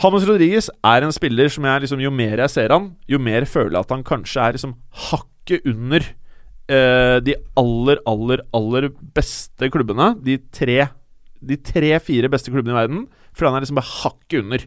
Hames 0.00 0.24
Rodriguez 0.24 0.70
er 0.88 1.04
en 1.04 1.12
spiller 1.12 1.50
som 1.52 1.66
jeg 1.68 1.82
liksom 1.84 2.00
Jo 2.00 2.12
mer 2.14 2.40
jeg 2.40 2.52
ser 2.54 2.72
han, 2.72 2.94
jo 3.04 3.18
mer 3.20 3.44
føler 3.44 3.76
jeg 3.76 3.84
at 3.84 3.90
han 3.92 4.04
kanskje 4.06 4.46
er 4.46 4.56
liksom 4.56 4.72
hakket 5.10 5.66
under 5.68 6.06
eh, 6.72 7.18
de 7.26 7.36
aller, 7.60 8.00
aller, 8.08 8.44
aller 8.56 8.88
beste 9.16 9.68
klubbene. 9.72 10.14
De 10.24 10.38
tre 10.52 10.86
De 11.40 11.56
tre-fire 11.56 12.32
beste 12.32 12.52
klubbene 12.52 12.72
i 12.72 12.80
verden. 12.80 13.08
For 13.36 13.48
han 13.48 13.58
er 13.58 13.66
liksom 13.66 13.80
bare 13.80 13.96
hakket 14.00 14.40
under. 14.40 14.64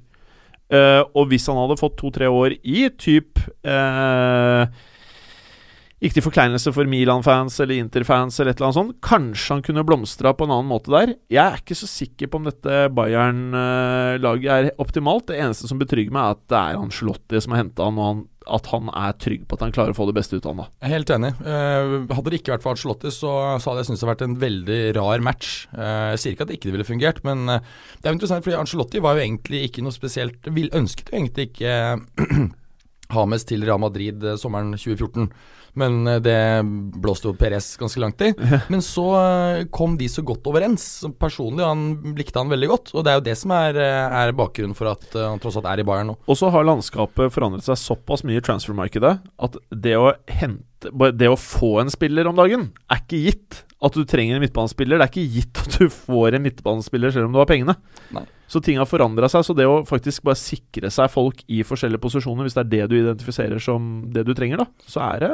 Eh, 0.73 1.01
og 1.13 1.29
hvis 1.29 1.45
han 1.51 1.59
hadde 1.59 1.77
fått 1.77 1.99
to-tre 1.99 2.29
år 2.31 2.55
i 2.63 2.87
typ 2.97 3.41
eh, 3.61 4.63
ikke 6.03 6.17
til 6.17 6.25
forkleinelse 6.25 6.73
for 6.75 6.89
Milan-fans 6.89 7.55
eller 7.63 7.79
Inter-fans, 7.79 8.35
eller 8.39 8.51
et 8.51 8.59
eller 8.59 8.69
annet 8.69 8.79
sånt. 8.79 8.97
Kanskje 9.05 9.55
han 9.55 9.63
kunne 9.63 9.85
blomstra 9.87 10.33
på 10.35 10.47
en 10.47 10.51
annen 10.51 10.67
måte 10.67 10.91
der. 10.91 11.13
Jeg 11.31 11.43
er 11.43 11.61
ikke 11.61 11.77
så 11.79 11.87
sikker 11.87 12.27
på 12.27 12.41
om 12.41 12.49
dette 12.49 12.81
Bayern-laget 12.97 14.51
er 14.51 14.69
optimalt. 14.83 15.29
Det 15.29 15.39
eneste 15.39 15.69
som 15.69 15.79
betrygger 15.79 16.11
meg, 16.11 16.25
er 16.25 16.35
at 16.35 16.43
det 16.51 16.59
er 16.59 16.81
Ancelotti 16.81 17.39
som 17.43 17.55
har 17.55 17.63
henta 17.63 17.87
han, 17.87 18.01
og 18.01 18.09
han, 18.09 18.23
at 18.57 18.67
han 18.73 18.89
er 18.91 19.15
trygg 19.23 19.45
på 19.47 19.55
at 19.55 19.63
han 19.63 19.75
klarer 19.75 19.95
å 19.95 19.97
få 19.97 20.07
det 20.09 20.15
beste 20.17 20.35
ut 20.35 20.47
av 20.49 20.57
han. 20.57 20.65
da. 20.65 20.89
Helt 20.91 21.13
enig. 21.15 21.31
Eh, 21.39 21.93
hadde 22.17 22.33
det 22.33 22.41
ikke 22.41 22.57
vært 22.57 22.65
for 22.65 22.75
Arcelotti, 22.75 23.13
så, 23.15 23.31
så 23.63 23.71
hadde 23.71 23.85
jeg 23.85 23.91
syntes 23.91 24.03
det 24.03 24.09
vært 24.11 24.25
en 24.27 24.35
veldig 24.41 24.81
rar 24.99 25.23
match. 25.23 25.53
Eh, 25.71 26.09
jeg 26.17 26.23
sier 26.23 26.35
ikke 26.35 26.49
at 26.49 26.51
det 26.51 26.59
ikke 26.59 26.73
ville 26.75 26.89
fungert, 26.89 27.23
men 27.23 27.47
eh, 27.47 27.71
det 28.01 28.09
er 28.09 28.11
jo 28.11 28.19
interessant, 28.19 28.43
fordi 28.43 28.59
Arcelotti 28.59 29.03
var 29.03 29.15
jo 29.15 29.23
egentlig 29.23 29.63
ikke 29.69 29.85
noe 29.85 29.95
spesielt 29.95 30.51
Ønsket 30.51 31.13
jo 31.13 31.17
egentlig 31.21 31.47
ikke 31.53 32.51
Hames 33.15 33.45
til 33.47 33.63
Real 33.63 33.81
Madrid 33.81 34.23
eh, 34.25 34.39
sommeren 34.39 34.75
2014. 34.75 35.29
Men 35.79 36.07
eh, 36.07 36.19
det 36.23 36.37
blåste 37.01 37.29
jo 37.29 37.35
Perez 37.37 37.73
ganske 37.79 38.01
langt 38.01 38.21
i. 38.21 38.31
Men 38.71 38.83
så 38.85 39.07
eh, 39.19 39.63
kom 39.73 39.97
de 39.99 40.09
så 40.11 40.23
godt 40.25 40.45
overens. 40.49 40.85
Personlig 41.21 41.65
han 41.65 42.15
likte 42.17 42.41
han 42.41 42.51
veldig 42.51 42.69
godt, 42.71 42.93
og 42.93 43.05
det 43.05 43.13
er 43.13 43.19
jo 43.19 43.25
det 43.29 43.37
som 43.39 43.55
er, 43.57 43.79
eh, 43.81 44.17
er 44.23 44.35
bakgrunnen 44.37 44.77
for 44.77 44.93
at 44.93 45.17
han 45.17 45.41
tross 45.43 45.57
alt 45.59 45.69
er 45.71 45.83
i 45.83 45.87
Bayern 45.87 46.13
nå. 46.13 46.17
Og 46.27 46.39
så 46.39 46.51
har 46.53 46.67
landskapet 46.67 47.33
forandret 47.33 47.65
seg 47.65 47.79
såpass 47.79 48.25
mye 48.27 48.41
i 48.41 48.45
transfermarkedet 48.45 49.15
at 49.47 49.59
det 49.73 49.97
å 49.99 50.13
hente 50.29 50.69
Det 51.15 51.29
å 51.31 51.39
få 51.39 51.77
en 51.79 51.91
spiller 51.91 52.27
om 52.27 52.35
dagen 52.35 52.65
er 52.91 52.99
ikke 52.99 53.21
gitt. 53.23 53.61
At 53.83 53.97
du 53.97 54.05
trenger 54.07 54.37
en 54.37 54.43
midtbanespiller, 54.45 54.99
det 54.99 55.05
er 55.05 55.11
ikke 55.11 55.33
gitt 55.37 55.59
at 55.65 55.79
du 55.81 55.89
får 55.91 56.37
en 56.37 56.45
midtbanespiller 56.45 57.11
selv 57.11 57.27
om 57.27 57.35
du 57.35 57.41
har 57.41 57.49
pengene. 57.49 57.75
Nei. 58.15 58.23
Så 58.53 58.61
ting 58.61 58.77
har 58.77 58.89
forandra 58.89 59.29
seg. 59.31 59.45
Så 59.47 59.55
det 59.57 59.65
å 59.67 59.81
faktisk 59.87 60.25
bare 60.27 60.39
sikre 60.39 60.91
seg 60.93 61.09
folk 61.11 61.41
i 61.51 61.63
forskjellige 61.65 62.03
posisjoner, 62.03 62.45
hvis 62.45 62.57
det 62.57 62.65
er 62.65 62.69
det 62.73 62.91
du 62.91 62.99
identifiserer 62.99 63.63
som 63.63 64.05
det 64.13 64.25
du 64.27 64.35
trenger, 64.37 64.63
da, 64.63 64.69
så 64.87 65.07
er 65.13 65.25
det 65.25 65.33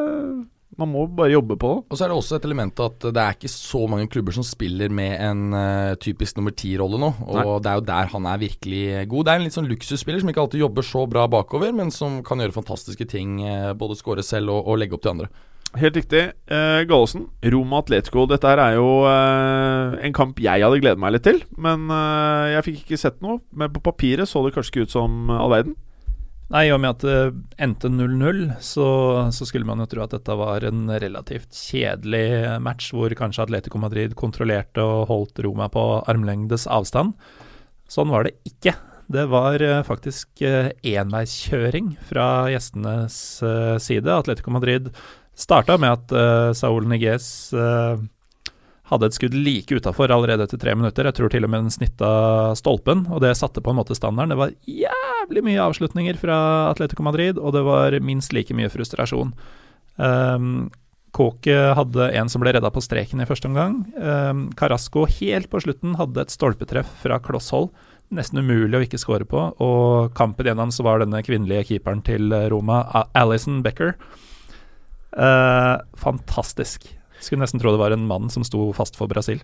Man 0.79 0.91
må 0.93 1.01
bare 1.11 1.33
jobbe 1.33 1.57
på 1.59 1.69
det. 1.73 1.79
Og 1.89 1.97
så 1.97 2.05
er 2.05 2.11
det 2.11 2.15
også 2.15 2.37
et 2.37 2.45
element 2.47 2.81
at 2.85 3.07
det 3.11 3.19
er 3.19 3.35
ikke 3.35 3.49
så 3.51 3.81
mange 3.89 4.07
klubber 4.07 4.31
som 4.31 4.45
spiller 4.45 4.93
med 4.93 5.15
en 5.17 5.41
uh, 5.51 5.97
typisk 5.99 6.37
nummer 6.37 6.53
ti-rolle 6.55 6.99
nå. 7.01 7.09
Og 7.25 7.39
Nei. 7.39 7.55
det 7.65 7.71
er 7.71 7.79
jo 7.81 7.85
der 7.89 8.11
han 8.13 8.27
er 8.29 8.43
virkelig 8.45 8.83
god. 9.11 9.25
Det 9.25 9.33
er 9.33 9.41
en 9.41 9.47
litt 9.47 9.57
sånn 9.57 9.67
luksusspiller 9.67 10.21
som 10.21 10.31
ikke 10.31 10.45
alltid 10.45 10.63
jobber 10.63 10.85
så 10.85 11.03
bra 11.09 11.25
bakover, 11.27 11.73
men 11.75 11.91
som 11.91 12.21
kan 12.23 12.39
gjøre 12.39 12.55
fantastiske 12.55 13.09
ting. 13.11 13.41
Uh, 13.43 13.73
både 13.75 13.97
skåre 13.99 14.23
selv 14.23 14.53
og, 14.53 14.69
og 14.69 14.79
legge 14.79 14.95
opp 14.95 15.03
til 15.03 15.17
andre. 15.17 15.31
Helt 15.77 15.95
riktig. 15.95 16.21
Eh, 16.49 16.81
Gallosen, 16.89 17.27
Roma 17.45 17.83
Atletico. 17.83 18.23
Dette 18.29 18.49
her 18.49 18.61
er 18.63 18.77
jo 18.79 19.03
eh, 19.05 19.99
en 20.07 20.15
kamp 20.17 20.39
jeg 20.41 20.63
hadde 20.65 20.79
gledet 20.81 21.01
meg 21.01 21.13
litt 21.13 21.27
til. 21.27 21.43
Men 21.61 21.85
eh, 21.93 22.55
jeg 22.55 22.65
fikk 22.65 22.79
ikke 22.81 23.01
sett 23.03 23.19
noe. 23.21 23.37
Men 23.53 23.69
på 23.75 23.83
papiret 23.85 24.29
så 24.29 24.41
det 24.45 24.55
kanskje 24.55 24.73
ikke 24.73 24.87
ut 24.87 24.95
som 24.95 25.29
all 25.35 25.53
verden. 25.53 25.77
Nei, 26.49 26.63
i 26.65 26.71
og 26.73 26.79
med 26.81 26.95
at 26.95 27.03
det 27.05 27.17
endte 27.61 27.91
0-0, 27.93 28.39
så, 28.65 28.87
så 29.29 29.45
skulle 29.45 29.69
man 29.69 29.83
jo 29.83 29.85
tro 29.91 30.01
at 30.01 30.15
dette 30.15 30.33
var 30.33 30.63
en 30.65 30.87
relativt 30.89 31.53
kjedelig 31.53 32.57
match, 32.65 32.87
hvor 32.97 33.13
kanskje 33.13 33.45
Atletico 33.45 33.77
Madrid 33.77 34.15
kontrollerte 34.17 34.81
og 34.81 35.11
holdt 35.11 35.43
Roma 35.45 35.67
på 35.69 35.83
armlengdes 36.09 36.65
avstand. 36.65 37.13
Sånn 37.85 38.09
var 38.09 38.25
det 38.25 38.33
ikke. 38.49 38.73
Det 39.13 39.27
var 39.29 39.61
faktisk 39.85 40.41
enveiskjøring 40.41 41.93
fra 42.09 42.25
gjestenes 42.49 43.21
side. 43.85 44.09
Atletico 44.09 44.53
Madrid 44.53 44.89
starta 45.39 45.77
med 45.79 45.95
at 45.95 46.15
uh, 46.15 46.51
Saul 46.57 46.87
Niguez 46.89 47.27
uh, 47.55 47.99
hadde 48.89 49.09
et 49.09 49.15
skudd 49.17 49.37
like 49.37 49.75
utafor 49.75 50.11
allerede 50.13 50.45
etter 50.47 50.59
tre 50.61 50.73
minutter. 50.77 51.07
Jeg 51.07 51.17
tror 51.17 51.31
til 51.31 51.45
og 51.45 51.53
med 51.53 51.65
den 51.65 51.73
snitta 51.73 52.09
stolpen, 52.57 53.05
og 53.13 53.21
det 53.23 53.35
satte 53.37 53.61
på 53.63 53.73
en 53.73 53.79
måte 53.79 53.97
standarden. 53.97 54.33
Det 54.33 54.39
var 54.39 54.55
jævlig 54.65 55.45
mye 55.45 55.63
avslutninger 55.67 56.19
fra 56.19 56.37
Atletico 56.71 57.05
Madrid, 57.05 57.37
og 57.37 57.53
det 57.55 57.63
var 57.67 57.97
minst 58.01 58.33
like 58.33 58.55
mye 58.57 58.71
frustrasjon. 58.73 59.35
Um, 59.97 60.69
Kåke 61.13 61.55
hadde 61.77 62.09
en 62.17 62.29
som 62.29 62.41
ble 62.41 62.53
redda 62.53 62.69
på 62.73 62.81
streken 62.85 63.21
i 63.21 63.27
første 63.29 63.49
omgang. 63.49 63.81
Um, 63.97 64.47
Carasco 64.57 65.05
helt 65.19 65.49
på 65.49 65.61
slutten 65.65 65.95
hadde 65.99 66.25
et 66.25 66.33
stolpetreff 66.33 66.89
fra 67.03 67.19
klosshold. 67.21 67.69
Nesten 68.13 68.41
umulig 68.41 68.77
å 68.77 68.85
ikke 68.85 69.01
score 69.01 69.25
på. 69.29 69.43
Og 69.61 70.15
kampen 70.17 70.49
gjennom 70.49 70.73
så 70.73 70.85
var 70.85 71.01
denne 71.01 71.21
kvinnelige 71.25 71.75
keeperen 71.75 72.01
til 72.05 72.33
Roma, 72.49 72.81
Alison 73.17 73.61
Becker. 73.65 73.93
Uh, 75.15 75.79
fantastisk. 75.97 76.87
Skulle 77.19 77.43
nesten 77.43 77.59
tro 77.59 77.73
det 77.73 77.79
var 77.81 77.91
en 77.91 78.05
mann 78.07 78.29
som 78.31 78.45
sto 78.47 78.69
fast 78.75 78.95
for 78.95 79.11
Brasil. 79.11 79.41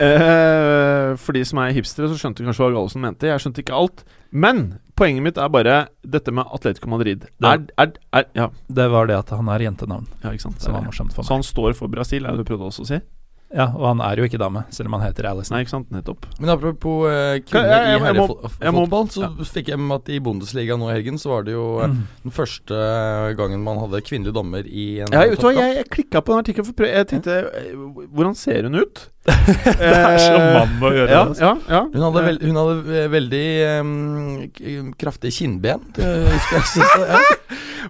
Uh, 0.00 1.12
for 1.20 1.36
de 1.36 1.42
som 1.44 1.60
er 1.60 1.74
hipstere, 1.76 2.08
så 2.08 2.16
skjønte 2.16 2.46
kanskje 2.46 2.64
hva 2.64 2.70
Gallosen 2.72 3.04
mente. 3.04 3.28
Jeg 3.28 3.42
skjønte 3.44 3.64
ikke 3.64 3.76
alt. 3.76 4.04
Men 4.30 4.78
poenget 4.98 5.24
mitt 5.24 5.40
er 5.40 5.52
bare 5.52 5.76
dette 6.04 6.32
med 6.34 6.48
Atletico 6.54 6.90
Madrid. 6.92 7.28
Er, 7.44 7.66
er, 7.80 7.92
er, 8.16 8.26
ja, 8.36 8.48
Det 8.68 8.88
var 8.92 9.08
det 9.10 9.18
at 9.18 9.32
han 9.36 9.48
er 9.52 9.68
jentenavn, 9.68 10.08
ja, 10.24 10.32
ikke 10.32 10.48
sant. 10.48 10.64
som 10.64 10.76
var 10.76 10.84
morsomt 10.86 11.14
for 11.16 11.26
Så 11.28 11.38
han 11.38 11.46
står 11.46 11.76
for 11.78 11.92
Brasil, 11.92 12.24
er 12.24 12.36
det 12.36 12.44
du 12.44 12.50
prøvde 12.50 12.68
også 12.72 12.86
å 12.86 12.90
si? 12.90 13.00
Ja, 13.48 13.64
og 13.72 13.84
han 13.88 14.00
er 14.04 14.20
jo 14.20 14.26
ikke 14.28 14.36
dame, 14.38 14.60
selv 14.68 14.90
om 14.90 14.98
han 14.98 15.06
heter 15.08 15.24
Alison. 15.30 15.54
Nei, 15.56 15.62
ikke 15.64 15.70
sant. 15.72 15.86
Nettopp. 15.90 16.26
Men 16.38 16.50
apropos 16.52 17.06
eh, 17.08 17.38
kvinner 17.48 17.64
jeg- 17.64 17.86
jeg- 17.86 17.88
i 17.88 18.04
jeg 18.04 18.16
må- 18.18 18.50
herrefotball, 18.60 19.06
så 19.08 19.30
fikk 19.54 19.68
jeg 19.72 19.78
med 19.78 19.94
at 20.02 20.08
i 20.12 20.18
Bundesliga 20.20 20.76
nå 20.76 20.90
i 20.90 20.92
helgen 20.98 21.16
så 21.16 21.30
var 21.30 21.42
det 21.44 21.52
jo 21.54 21.78
eh, 21.80 21.86
Mm. 21.88 22.02
den 22.24 22.30
første 22.32 23.36
gangen 23.38 23.62
man 23.64 23.78
hadde 23.78 24.02
kvinnelig 24.04 24.34
dommer 24.34 24.66
i 24.68 25.00
en 25.00 25.08
Ja, 25.10 25.24
toppkamp. 25.32 25.56
jeg, 25.56 25.76
jeg 25.76 25.88
klikka 25.88 26.20
på 26.20 26.34
den 26.34 26.44
artikkelen 26.44 26.66
for 26.76 26.84
Jeg 26.84 27.06
tenkte 27.08 27.38
eh, 27.56 27.72
Hvordan 28.12 28.34
ser 28.36 28.62
hun 28.68 28.74
ut? 28.74 29.08
Det 29.28 29.80
er 29.80 30.18
så 30.18 30.36
mann 30.54 30.80
å 30.80 30.92
gjøre 30.92 31.08
Ja, 31.08 31.24
det. 31.24 31.38
ja, 31.40 31.54
ja. 31.68 31.82
Hun 31.88 32.02
hadde, 32.04 32.24
veld, 32.28 32.42
hun 32.42 32.56
hadde 32.56 32.96
eh, 33.04 33.08
veldig 33.08 33.80
um, 33.80 34.92
kraftige 34.98 35.32
kinnben. 35.32 35.80
Jeg. 35.96 36.40
Så, 36.68 36.84
ja. 37.12 37.20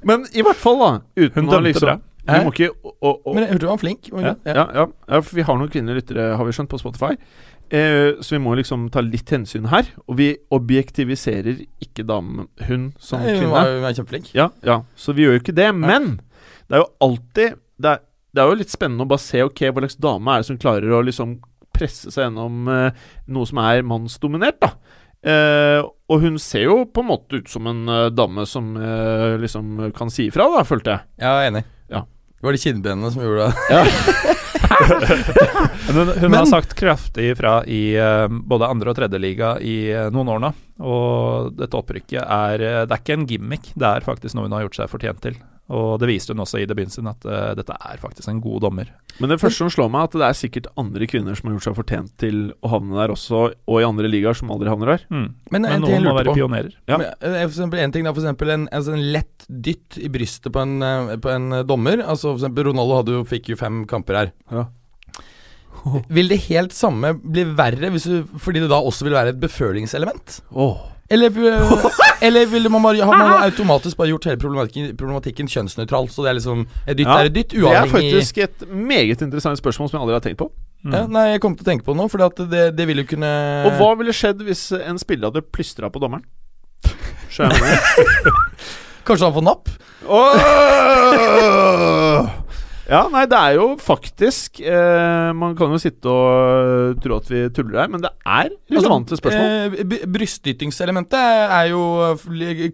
Men 0.04 0.24
i 0.34 0.42
hvert 0.42 0.56
fall, 0.58 0.78
da. 0.78 0.90
Uten 1.16 1.34
Hun 1.44 1.48
å 1.48 1.52
dømte 1.58 1.66
liksom 1.68 1.86
bra. 1.86 1.98
Vi 2.28 2.44
må 2.44 2.52
ikke 2.52 2.70
å, 2.70 2.92
å, 2.92 3.12
å, 3.24 3.34
Men 3.34 3.44
jeg 3.44 3.54
hørte 3.54 3.64
du 3.64 3.70
var 3.70 3.80
flink. 3.80 4.08
Ja. 4.12 4.34
ja, 4.44 4.64
ja, 4.76 4.86
ja, 4.86 5.20
for 5.20 5.38
vi 5.38 5.46
har 5.48 5.60
noen 5.60 5.70
kvinnelige 5.72 6.02
lyttere, 6.02 6.26
har 6.36 6.48
vi 6.48 6.54
skjønt, 6.56 6.70
på 6.72 6.80
Spotify. 6.80 7.14
Eh, 7.68 8.20
så 8.24 8.36
vi 8.36 8.40
må 8.44 8.54
liksom 8.56 8.86
ta 8.92 9.02
litt 9.04 9.32
hensyn 9.32 9.68
her. 9.72 9.88
Og 10.06 10.18
vi 10.20 10.28
objektiviserer 10.54 11.62
ikke 11.84 12.06
damen, 12.08 12.48
hun 12.68 12.90
som 13.00 13.24
Nei, 13.24 13.38
kvinne. 13.38 13.64
hun 13.64 13.84
var 13.84 13.96
kjempeflink. 13.96 14.32
Ja, 14.36 14.50
ja, 14.66 14.82
så 14.96 15.16
vi 15.16 15.24
gjør 15.26 15.38
jo 15.38 15.44
ikke 15.44 15.56
det. 15.56 15.70
Men 15.76 16.18
det 16.68 16.78
er 16.78 16.84
jo 16.84 16.90
alltid 17.00 17.58
Det 17.78 17.90
er, 17.94 18.00
det 18.34 18.42
er 18.42 18.50
jo 18.50 18.58
litt 18.58 18.72
spennende 18.72 19.04
å 19.06 19.08
bare 19.08 19.22
se 19.22 19.40
ok, 19.46 19.60
hva 19.70 19.84
slags 19.84 20.00
dame 20.02 20.32
er 20.32 20.42
det 20.42 20.48
som 20.48 20.58
klarer 20.60 20.92
å 20.92 21.04
liksom 21.06 21.36
presse 21.78 22.10
seg 22.10 22.26
gjennom 22.26 22.66
eh, 22.72 23.04
noe 23.30 23.46
som 23.46 23.60
er 23.62 23.84
mannsdominert, 23.86 24.58
da. 24.64 24.72
Eh, 25.22 25.80
og 25.82 26.22
hun 26.22 26.38
ser 26.42 26.68
jo 26.68 26.76
på 26.90 27.02
en 27.02 27.10
måte 27.10 27.40
ut 27.40 27.50
som 27.50 27.66
en 27.70 27.88
eh, 27.90 28.10
dame 28.14 28.44
som 28.46 28.76
eh, 28.78 29.34
liksom 29.42 29.90
kan 29.96 30.10
si 30.14 30.28
ifra, 30.28 30.46
da, 30.54 30.64
følte 30.66 30.94
jeg. 30.94 31.06
Ja, 31.22 31.32
jeg 31.38 31.48
er 31.48 31.52
enig. 31.52 31.64
Ja. 32.38 32.40
Det 32.40 32.46
var 32.46 32.54
de 32.54 32.58
kinnbenene 32.62 33.08
som 33.10 33.22
gjorde 33.24 33.48
det. 33.50 33.54
Men 35.88 35.96
hun, 35.96 36.08
hun 36.08 36.30
Men- 36.30 36.38
har 36.38 36.46
sagt 36.46 36.74
kraftig 36.78 37.30
ifra 37.32 37.64
i 37.66 37.98
uh, 37.98 38.28
både 38.30 38.66
andre 38.70 38.90
og 38.92 38.96
tredjeliga 38.98 39.56
i 39.60 39.90
uh, 39.90 40.06
noen 40.14 40.28
år 40.36 40.40
nå. 40.44 40.50
Og 40.86 41.50
dette 41.58 41.74
opprykket 41.78 42.22
er 42.22 42.62
uh, 42.62 42.84
Det 42.86 42.94
er 42.94 43.02
ikke 43.02 43.16
en 43.18 43.26
gimmick, 43.26 43.72
det 43.74 43.88
er 43.90 44.06
faktisk 44.06 44.34
noe 44.38 44.46
hun 44.46 44.54
har 44.54 44.62
gjort 44.68 44.78
seg 44.78 44.90
fortjent 44.92 45.18
til. 45.24 45.34
Og 45.68 45.98
det 46.00 46.08
viste 46.08 46.32
hun 46.32 46.40
også 46.44 46.62
i 46.62 46.66
debuten 46.68 46.92
sin, 46.92 47.08
at 47.10 47.24
uh, 47.28 47.52
dette 47.58 47.74
er 47.76 48.00
faktisk 48.00 48.30
en 48.30 48.40
god 48.40 48.62
dommer. 48.64 48.88
Men 49.18 49.32
det 49.32 49.40
første 49.42 49.60
som 49.60 49.72
slår 49.72 49.90
meg, 49.92 50.06
er 50.06 50.08
at 50.08 50.16
det 50.16 50.26
er 50.28 50.38
sikkert 50.38 50.70
andre 50.80 51.08
kvinner 51.10 51.36
som 51.36 51.50
har 51.50 51.56
gjort 51.58 51.66
seg 51.66 51.76
fortjent 51.76 52.14
til 52.22 52.38
å 52.64 52.72
havne 52.72 52.96
der 52.96 53.12
også, 53.12 53.42
og 53.52 53.80
i 53.82 53.86
andre 53.86 54.08
ligaer 54.08 54.38
som 54.38 54.52
aldri 54.54 54.72
havner 54.72 54.94
der. 54.94 55.04
Mm. 55.12 55.26
Men, 55.52 55.66
Men 55.66 55.84
noen 55.84 56.08
må 56.08 56.16
være 56.16 56.32
på. 56.32 56.38
pionerer. 56.40 56.72
Ja. 56.88 57.00
Men, 57.02 57.12
eh, 57.20 57.42
for 57.42 57.52
eksempel, 57.52 57.82
en 57.84 57.94
ting 57.94 58.08
da, 58.08 58.14
for 58.16 58.24
eksempel 58.24 58.54
en, 58.54 58.66
altså 58.72 58.96
en 58.96 59.06
lett 59.12 59.48
dytt 59.48 60.00
i 60.00 60.08
brystet 60.12 60.54
på 60.54 60.64
en, 60.64 60.76
eh, 60.82 61.14
på 61.20 61.32
en 61.34 61.60
dommer. 61.68 62.00
Altså 62.04 62.30
for 62.32 62.40
eksempel 62.40 62.70
Ronaldo 62.70 63.02
hadde 63.02 63.16
jo, 63.18 63.24
fikk 63.28 63.52
jo 63.52 63.60
fem 63.60 63.82
kamper 63.90 64.22
her. 64.22 64.34
Ja. 64.54 64.68
Vil 66.08 66.30
det 66.30 66.40
helt 66.48 66.74
samme 66.74 67.12
bli 67.18 67.44
verre 67.58 67.90
hvis 67.94 68.08
du, 68.08 68.38
fordi 68.40 68.64
det 68.64 68.70
da 68.72 68.80
også 68.82 69.06
vil 69.06 69.16
være 69.16 69.34
et 69.34 69.42
befølingselement? 69.42 70.40
Oh. 70.50 70.80
Eller, 71.10 71.32
eh, 71.32 71.84
eller 72.26 72.46
ville 72.46 72.68
man 72.68 72.82
bare, 72.82 73.00
har 73.00 73.16
man 73.16 73.42
automatisk 73.42 73.96
bare 73.96 74.08
gjort 74.12 74.24
hele 74.28 74.36
problematikken, 74.40 74.96
problematikken 74.96 75.48
kjønnsnøytral? 75.48 76.08
Så 76.12 76.24
det 76.24 76.30
er 76.30 76.36
liksom 76.36 76.66
Et 76.84 76.96
dytt 76.98 77.06
Ja, 77.08 77.18
er 77.22 77.30
et 77.30 77.36
dytt, 77.36 77.50
Det 77.56 77.76
er 77.76 77.86
faktisk 77.92 78.38
et 78.44 78.58
meget 78.68 79.22
interessant 79.24 79.58
spørsmål 79.60 79.88
som 79.88 79.96
jeg 79.96 80.02
aldri 80.04 80.18
har 80.18 80.24
tenkt 80.26 80.40
på. 80.42 80.50
Mm. 80.84 80.92
ja, 80.94 81.06
Nei, 81.10 81.24
jeg 81.32 81.40
kom 81.42 81.56
til 81.56 81.64
å 81.64 81.70
tenke 81.70 81.84
på 81.86 81.92
det 81.94 81.98
nå, 82.02 82.06
for 82.12 82.18
det, 82.52 82.66
det 82.76 82.84
vil 82.86 83.02
jo 83.02 83.06
kunne 83.14 83.30
Og 83.66 83.72
hva 83.80 83.90
ville 83.98 84.12
skjedd 84.14 84.44
hvis 84.46 84.68
en 84.78 84.98
spiller 85.00 85.32
hadde 85.32 85.42
plystra 85.48 85.90
på 85.90 85.98
dommeren? 86.02 86.24
Skjønner 87.32 87.58
mener? 87.64 87.80
Kanskje 89.08 89.24
han 89.26 89.36
får 89.38 89.44
napp? 89.48 89.64
Åh! 90.08 91.48
Ja, 92.88 93.02
nei, 93.12 93.26
det 93.28 93.36
er 93.36 93.56
jo 93.58 93.64
faktisk 93.76 94.62
eh, 94.64 95.28
Man 95.36 95.52
kan 95.58 95.74
jo 95.74 95.78
sitte 95.80 96.08
og 96.08 96.96
tro 97.04 97.18
at 97.20 97.26
vi 97.28 97.42
tuller 97.52 97.82
her, 97.82 97.90
men 97.92 98.00
det 98.00 98.08
er 98.24 98.48
relevante 98.72 99.18
spørsmål. 99.18 99.76
Eh, 99.76 100.06
brystytingselementet 100.08 101.18
er 101.52 101.68
jo 101.74 101.82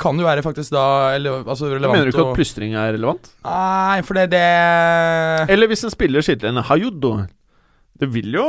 Kan 0.01 0.21
jo 0.23 0.29
være 0.29 0.45
faktisk 0.47 0.75
da 0.75 0.85
eller, 1.17 1.43
altså 1.43 1.73
relevant 1.73 1.99
Mener 1.99 2.11
du 2.11 2.15
ikke 2.15 2.23
og, 2.23 2.31
at 2.31 2.39
plystring 2.39 2.77
er 2.79 2.93
relevant? 2.95 3.33
Nei, 3.43 3.99
for 4.07 4.21
det 4.21 4.29
det 4.37 4.45
Eller 5.51 5.71
hvis 5.73 5.83
en 5.89 5.95
spiller 5.95 6.23
sier 6.25 6.47
en 6.47 6.63
Hayudo 6.71 7.13
Det 7.99 8.11
vil 8.15 8.39
jo 8.39 8.47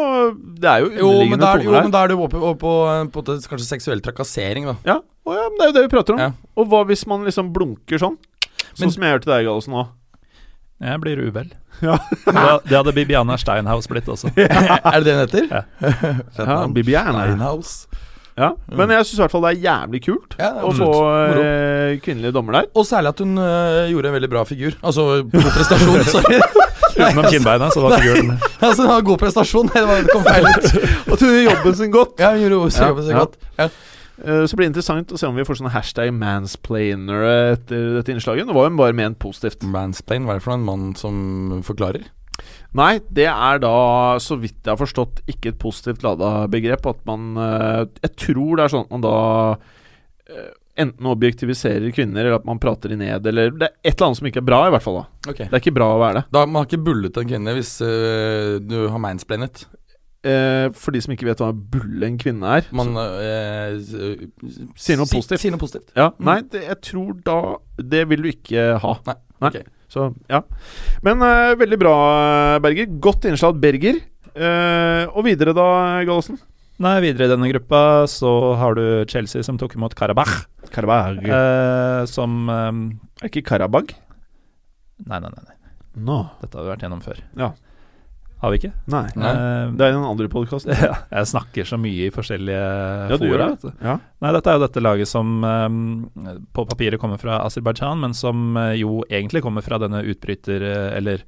Det 0.61 0.69
er 0.69 0.85
jo 0.85 0.93
underliggende 0.93 1.49
toner 1.49 1.57
her. 1.57 1.65
jo, 1.65 1.75
men 1.81 1.97
da 1.97 2.05
er 2.05 2.13
jo 2.13 2.21
oppe 2.29 2.45
oppe 2.53 2.61
på, 2.61 2.77
på, 3.09 3.25
på 3.25 3.41
kanskje 3.49 3.67
seksuell 3.71 4.05
trakassering, 4.05 4.69
da. 4.69 4.77
Ja, 4.85 4.99
ja, 5.33 5.49
men 5.49 5.57
det 5.57 5.65
er 5.65 5.69
jo 5.73 5.77
det 5.79 5.85
vi 5.87 5.93
prater 5.97 6.13
om. 6.13 6.21
Ja. 6.21 6.31
Og 6.61 6.69
hva 6.69 6.85
hvis 6.85 7.05
man 7.09 7.25
liksom 7.25 7.49
blunker 7.53 7.97
sånn? 8.01 8.17
Sånn 8.75 8.85
Men- 8.85 8.91
som 8.93 9.03
jeg 9.05 9.15
gjør 9.15 9.23
til 9.25 9.31
deg, 9.33 9.45
Gallosen 9.49 9.73
nå. 9.73 9.83
Jeg 10.83 11.01
blir 11.03 11.21
uvel. 11.27 11.53
Ja. 11.83 11.97
det, 12.63 12.71
hadde 12.71 12.93
Bibiana 12.95 13.35
Steinhaus 13.35 13.87
blitt 13.91 14.07
også. 14.07 14.29
er 14.39 15.01
det 15.03 15.03
det 15.03 15.13
hun 15.15 15.23
heter? 15.25 15.47
Ja. 15.51 15.63
Ja. 16.45 16.59
Bibiana. 16.71 17.25
Steinhaus. 17.25 17.73
Ja, 18.35 18.49
men 18.67 18.91
jeg 18.91 19.07
syns 19.07 19.15
i 19.15 19.21
hvert 19.21 19.31
fall 19.31 19.43
det 19.45 19.51
er 19.53 19.59
jævlig 19.63 19.99
kult 20.03 20.33
Ja, 20.35 20.49
å 20.67 20.73
få 20.75 20.87
eh, 21.39 21.93
kvinnelige 22.03 22.35
dommer 22.35 22.57
der. 22.57 22.65
Og 22.75 22.83
særlig 22.87 23.13
at 23.13 23.21
hun 23.23 23.37
øh, 23.39 23.85
gjorde 23.93 24.09
en 24.11 24.15
veldig 24.17 24.29
bra 24.33 24.41
figur. 24.47 24.75
Altså 24.83 25.05
god 25.23 25.47
prestasjon, 25.55 26.01
sorry. 26.11 26.41
Utenom 26.95 27.27
kinnbeina, 27.31 27.69
så 27.71 27.83
var 27.83 27.95
figuren 27.99 28.33
altså, 28.35 28.81
Hun 28.83 28.91
hadde 28.91 29.07
god 29.07 29.21
prestasjon. 29.23 29.71
Det, 29.71 29.83
kom 30.11 30.23
feil 30.27 30.47
ut. 30.47 30.67
At 30.67 31.23
hun 31.23 31.27
gjorde 31.31 31.45
jobben 31.47 31.77
sin 31.79 31.95
godt. 31.95 32.19
Ja, 32.19 32.33
hun 32.35 32.43
gjorde 32.43 32.59
også 32.69 32.83
Ja, 32.83 32.89
jobben 32.91 33.07
sin 33.07 33.15
ja. 33.15 33.23
godt. 33.23 33.39
Ja. 33.59 33.69
Eh, 34.23 34.45
Så 34.45 34.55
blir 34.55 34.67
det 34.67 34.73
interessant 34.73 35.11
å 35.11 35.19
se 35.19 35.27
om 35.27 35.35
vi 35.35 35.45
får 35.47 35.59
sånne 35.59 35.73
hashtag 35.75 36.11
mansplainere 36.15 37.33
etter 37.55 37.97
dette 37.97 38.13
innslaget. 38.13 38.47
Nå 38.47 38.55
var 38.55 38.69
jo 38.69 38.77
bare 38.79 38.95
ment 38.95 39.19
positivt. 39.19 39.65
Mansplain, 39.67 40.25
hva 40.25 40.35
er 40.35 40.39
det 40.39 40.45
for 40.47 40.55
en 40.55 40.67
mann 40.67 40.93
som 40.99 41.61
forklarer? 41.65 42.07
Nei, 42.75 42.99
det 43.15 43.29
er 43.31 43.61
da, 43.63 43.75
så 44.19 44.35
vidt 44.39 44.59
jeg 44.65 44.73
har 44.73 44.79
forstått, 44.79 45.21
ikke 45.31 45.53
et 45.53 45.59
positivt 45.61 46.03
lada 46.03 46.47
begrep. 46.51 46.85
At 46.91 47.01
man 47.07 47.33
eh, 47.39 47.81
Jeg 48.03 48.15
tror 48.27 48.55
det 48.57 48.65
er 48.65 48.73
sånn 48.75 48.87
at 48.87 48.93
man 48.95 49.05
da 49.05 49.17
eh, 50.29 50.51
enten 50.83 51.07
objektiviserer 51.07 51.93
kvinner, 51.95 52.25
eller 52.25 52.35
at 52.41 52.47
man 52.47 52.59
prater 52.59 52.91
de 52.91 52.97
ned, 52.99 53.25
eller 53.31 53.53
Det 53.55 53.69
er 53.69 53.75
et 53.79 53.93
eller 53.95 54.09
annet 54.09 54.19
som 54.19 54.27
ikke 54.27 54.41
er 54.43 54.49
bra, 54.49 54.65
i 54.67 54.73
hvert 54.75 54.83
fall. 54.83 54.97
da 54.99 55.31
okay. 55.31 55.47
Det 55.47 55.55
er 55.55 55.63
ikke 55.63 55.77
bra 55.77 55.87
å 55.93 56.01
være 56.01 56.19
det. 56.19 56.25
Da 56.35 56.43
Man 56.45 56.59
har 56.59 56.67
ikke 56.67 56.83
bullet 56.83 57.17
en 57.21 57.29
kvinne 57.31 57.55
hvis 57.55 57.77
uh, 57.79 58.59
du 58.59 58.75
har 58.91 58.99
mansplainet. 58.99 59.63
Eh, 60.25 60.69
for 60.73 60.95
de 60.95 61.01
som 61.05 61.13
ikke 61.13 61.27
vet 61.27 61.37
hva 61.43 61.51
en 61.53 61.59
bulle 61.69 62.07
en 62.07 62.15
kvinne 62.17 62.49
er. 62.57 62.65
Man 62.73 62.95
øh, 62.97 63.75
Sier 64.73 64.97
noe 64.97 65.05
si- 65.05 65.17
positivt. 65.19 65.41
Sier 65.43 65.53
noe 65.53 65.61
positivt. 65.61 65.91
ja, 65.95 66.07
Mm. 66.17 66.25
Nei, 66.25 66.39
det, 66.49 66.63
jeg 66.65 66.79
tror 66.81 67.13
da 67.23 67.37
Det 67.77 68.01
vil 68.09 68.23
du 68.25 68.29
ikke 68.31 68.65
ha. 68.81 68.93
Nei, 69.05 69.15
Nei. 69.41 69.49
Okay. 69.51 69.63
Så 69.91 70.07
ja. 70.31 70.41
Men 71.05 71.21
eh, 71.21 71.53
veldig 71.61 71.77
bra, 71.79 71.95
Berger. 72.63 72.87
Godt 72.99 73.27
innslag, 73.29 73.59
Berger. 73.61 74.01
Eh, 74.35 75.05
og 75.13 75.23
videre 75.27 75.53
da, 75.55 75.67
Gallosen? 76.07 76.39
Nei, 76.81 76.97
videre 77.05 77.29
i 77.29 77.31
denne 77.31 77.47
gruppa 77.53 77.83
så 78.11 78.31
har 78.59 78.75
du 78.75 78.83
Chelsea 79.07 79.43
som 79.47 79.55
tok 79.61 79.75
imot 79.77 79.93
Karabakh. 79.95 80.41
Karabag. 80.73 81.21
Eh, 81.23 82.01
som 82.11 82.49
eh, 82.49 82.71
er 83.21 83.29
ikke 83.29 83.45
Karabag? 83.47 83.93
Nei, 85.05 85.19
nei, 85.19 85.29
nei. 85.29 85.43
nei. 85.45 85.55
No. 85.95 86.17
Dette 86.41 86.57
har 86.57 86.65
vi 86.65 86.73
vært 86.73 86.83
gjennom 86.83 87.03
før. 87.05 87.21
Ja. 87.39 87.53
Har 88.43 88.51
vi 88.51 88.57
ikke? 88.59 88.71
Nei. 88.91 89.05
Nei. 89.15 89.31
Eh, 89.31 89.69
Det 89.79 89.85
er 89.85 89.93
i 89.93 89.95
den 89.95 90.05
andre 90.05 90.27
podkasten. 90.29 90.73
jeg 91.17 91.29
snakker 91.31 91.67
så 91.67 91.79
mye 91.81 92.07
i 92.09 92.13
forskjellige 92.13 92.59
Ja, 92.61 93.17
du 93.17 93.25
gjør 93.25 93.39
fora, 93.39 93.47
det. 93.47 93.55
vet 93.55 93.63
du. 93.63 93.85
Ja. 93.87 93.95
Nei, 94.25 94.31
dette 94.35 94.51
er 94.51 94.57
jo 94.57 94.63
dette 94.65 94.83
laget 94.83 95.09
som 95.09 95.31
um, 95.45 95.77
på 96.53 96.65
papiret 96.69 97.01
kommer 97.01 97.21
fra 97.21 97.39
Aserbajdsjan, 97.45 98.01
men 98.03 98.15
som 98.17 98.57
uh, 98.59 98.73
jo 98.75 98.99
egentlig 99.09 99.43
kommer 99.45 99.65
fra 99.65 99.79
denne 99.81 100.03
utbryter... 100.05 100.65
Uh, 100.65 100.89
eller 100.99 101.23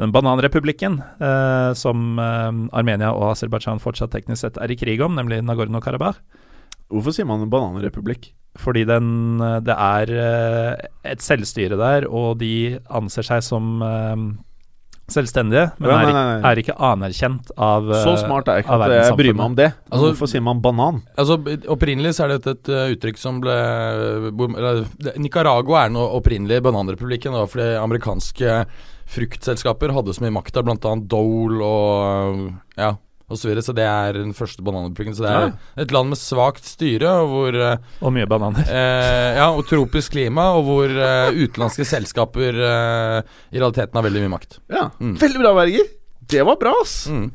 den 0.00 0.12
bananrepublikken 0.14 0.94
uh, 1.20 1.74
som 1.76 2.14
Armenia 2.16 3.10
og 3.12 3.34
Aserbajdsjan 3.34 3.82
fortsatt 3.82 4.14
teknisk 4.14 4.46
sett 4.46 4.56
er 4.56 4.72
i 4.72 4.76
krig 4.80 5.02
om, 5.04 5.12
nemlig 5.18 5.42
Nagorno-Karabakh. 5.44 6.22
Hvorfor 6.88 7.12
sier 7.12 7.28
man 7.28 7.44
bananrepublikk? 7.52 8.30
Fordi 8.60 8.86
den, 8.88 9.36
det 9.66 9.76
er 9.76 10.12
et 11.04 11.20
selvstyre 11.22 11.76
der, 11.78 12.06
og 12.08 12.40
de 12.40 12.78
anser 12.88 13.28
seg 13.28 13.44
som 13.44 13.76
selvstendige, 15.14 15.66
men 15.78 15.90
Ja, 15.90 15.96
er, 15.96 16.04
nei, 16.06 16.12
nei, 16.14 16.24
nei. 16.40 16.50
er 16.52 16.60
ikke 16.62 16.76
anerkjent 16.90 17.50
av 17.56 17.90
eh, 17.90 18.02
Så 18.04 18.14
smart 18.22 18.48
er 18.48 18.60
jeg 18.60 18.64
ikke 18.66 18.78
at 18.78 18.94
jeg 18.94 19.16
bryr 19.20 19.34
meg 19.36 19.44
om 19.46 19.56
det. 19.58 19.68
Altså- 19.90 20.10
Hvorfor 20.12 20.30
sier 20.32 20.44
man 20.46 20.60
banan? 20.64 21.02
Altså, 21.18 21.38
Opprinnelig 21.68 22.14
så 22.16 22.24
er 22.26 22.36
dette 22.38 22.54
et 22.56 22.70
uh, 22.72 22.86
uttrykk 22.94 23.18
som 23.20 23.40
ble 23.42 23.56
eller, 24.30 24.84
Nicaragua 25.20 25.84
er 25.84 25.92
den 25.92 26.00
opprinnelige 26.00 26.62
bananrepublikken. 26.64 27.32
Da, 27.36 27.44
fordi 27.50 27.68
amerikanske 27.80 28.64
fruktselskaper 29.10 29.92
hadde 29.94 30.14
så 30.14 30.22
mye 30.24 30.34
makt 30.38 30.54
der, 30.54 30.66
bl.a. 30.66 30.92
Dole 31.10 31.64
og 31.66 32.44
ja, 32.78 32.92
og 33.30 33.38
så 33.38 33.48
videre. 33.48 33.62
Så 33.64 33.74
det 33.76 33.86
er 33.86 34.18
den 34.18 34.34
første 34.36 34.64
bananrepublikken. 34.66 35.14
Så 35.16 35.24
det 35.24 35.30
er 35.32 35.84
et 35.84 35.94
land 35.94 36.10
med 36.12 36.18
svakt 36.20 36.66
styre, 36.66 37.12
og 37.22 37.30
hvor 37.32 37.58
eh, 37.70 37.78
Og 38.02 38.12
mye 38.16 38.26
bananer. 38.30 38.66
eh, 38.66 39.38
Ja, 39.38 39.48
og 39.54 39.64
tropisk 39.70 40.12
klima, 40.16 40.50
og 40.58 40.66
hvor 40.68 40.90
eh, 40.90 41.30
utenlandske 41.38 41.86
selskaper 41.88 42.58
eh, 42.58 43.22
i 43.54 43.58
realiteten 43.62 43.96
har 43.96 44.06
veldig 44.08 44.24
mye 44.26 44.34
makt. 44.34 44.58
Ja. 44.74 44.88
Mm. 45.00 45.14
Veldig 45.22 45.44
bra, 45.44 45.54
Berger. 45.62 45.88
Det 46.30 46.42
var 46.46 46.58
bra, 46.60 46.74
ass. 46.82 47.06
Mm. 47.10 47.30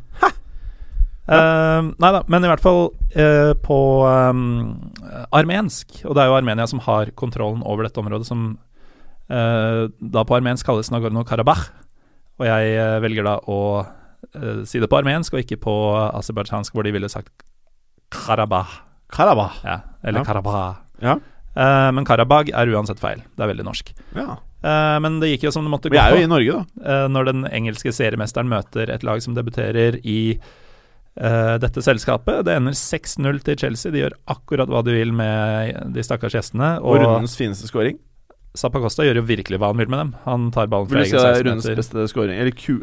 Uh, 1.25 1.87
nei 1.97 2.09
da, 2.13 2.19
men 2.29 2.43
i 2.45 2.49
hvert 2.51 2.61
fall 2.61 2.83
uh, 3.17 3.53
på 3.65 3.77
um, 4.05 4.75
armensk, 5.33 5.95
og 6.05 6.13
det 6.13 6.21
er 6.21 6.29
jo 6.29 6.35
Armenia 6.37 6.67
som 6.69 6.83
har 6.85 7.09
kontrollen 7.17 7.63
over 7.65 7.87
dette 7.87 7.97
området, 7.97 8.27
som 8.29 8.43
uh, 9.33 9.87
da 9.89 10.21
på 10.21 10.35
armensk 10.37 10.67
kalles 10.69 10.91
Nagorno-Karabakh. 10.93 11.71
Og 12.37 12.45
jeg 12.45 13.01
velger 13.01 13.25
da 13.25 13.37
å 13.47 13.57
si 14.69 14.79
det 14.81 14.89
på 14.91 14.97
armensk 14.99 15.33
og 15.33 15.43
ikke 15.43 15.57
på 15.63 15.75
aserbajdsjansk, 16.19 16.73
hvor 16.75 16.83
de 16.88 16.91
ville 16.95 17.09
sagt 17.11 17.31
Karabah. 18.11 18.67
Karabah. 19.11 19.61
Ja, 19.63 19.79
eller 20.03 20.19
Ja. 20.21 20.25
Karabah. 20.25 20.75
Ja. 21.01 21.15
Uh, 21.55 21.91
men 21.95 22.03
Karabag 22.05 22.49
er 22.51 22.67
uansett 22.75 22.99
feil. 22.99 23.21
Det 23.36 23.43
er 23.45 23.51
veldig 23.53 23.65
norsk. 23.67 23.93
ja. 24.15 24.36
Uh, 24.65 24.97
men 24.99 25.19
det 25.21 25.27
gikk 25.29 25.43
jo 25.45 25.51
som 25.53 25.63
det 25.63 25.69
måtte 25.69 25.89
gå. 25.91 25.93
Vi 25.93 25.99
er 26.01 26.15
jo 26.15 26.23
i 26.25 26.27
Norge, 26.27 26.51
da. 26.51 26.63
Uh, 26.81 27.07
når 27.13 27.27
den 27.29 27.43
engelske 27.53 27.91
seriemesteren 27.93 28.49
møter 28.49 28.89
et 28.89 29.03
lag 29.05 29.21
som 29.21 29.36
debuterer 29.38 29.99
i 30.01 30.39
eh, 31.15 31.55
dette 31.61 31.83
selskapet. 31.86 32.41
Det 32.47 32.55
ender 32.57 32.73
6-0 32.75 33.43
til 33.45 33.57
Chelsea. 33.61 33.91
De 33.93 34.01
gjør 34.01 34.15
akkurat 34.33 34.67
hva 34.67 34.81
de 34.83 34.95
vil 34.97 35.13
med 35.15 35.93
de 35.93 36.03
stakkars 36.03 36.33
gjestene. 36.36 36.79
Og 36.81 36.97
Og, 36.97 37.03
rundens 37.05 37.38
fineste 37.38 37.69
scoring. 37.69 37.99
Zappacosta 38.60 39.06
gjør 39.06 39.20
jo 39.20 39.24
virkelig 39.28 39.60
hva 39.62 39.70
han 39.72 39.78
vil 39.80 39.89
med 39.91 39.99
dem. 40.01 40.12
Han 40.26 40.47
tar 40.56 40.68
ballen 40.72 40.88
Vil 40.89 40.97
fra 40.97 41.03
du 41.03 41.10
si 41.10 41.16
egen 41.16 41.26
det 41.26 41.39
er 41.39 41.47
rundens 41.49 41.80
beste 41.80 42.06
scoring? 42.12 42.39
Eller 42.41 42.56
ku, 42.56 42.78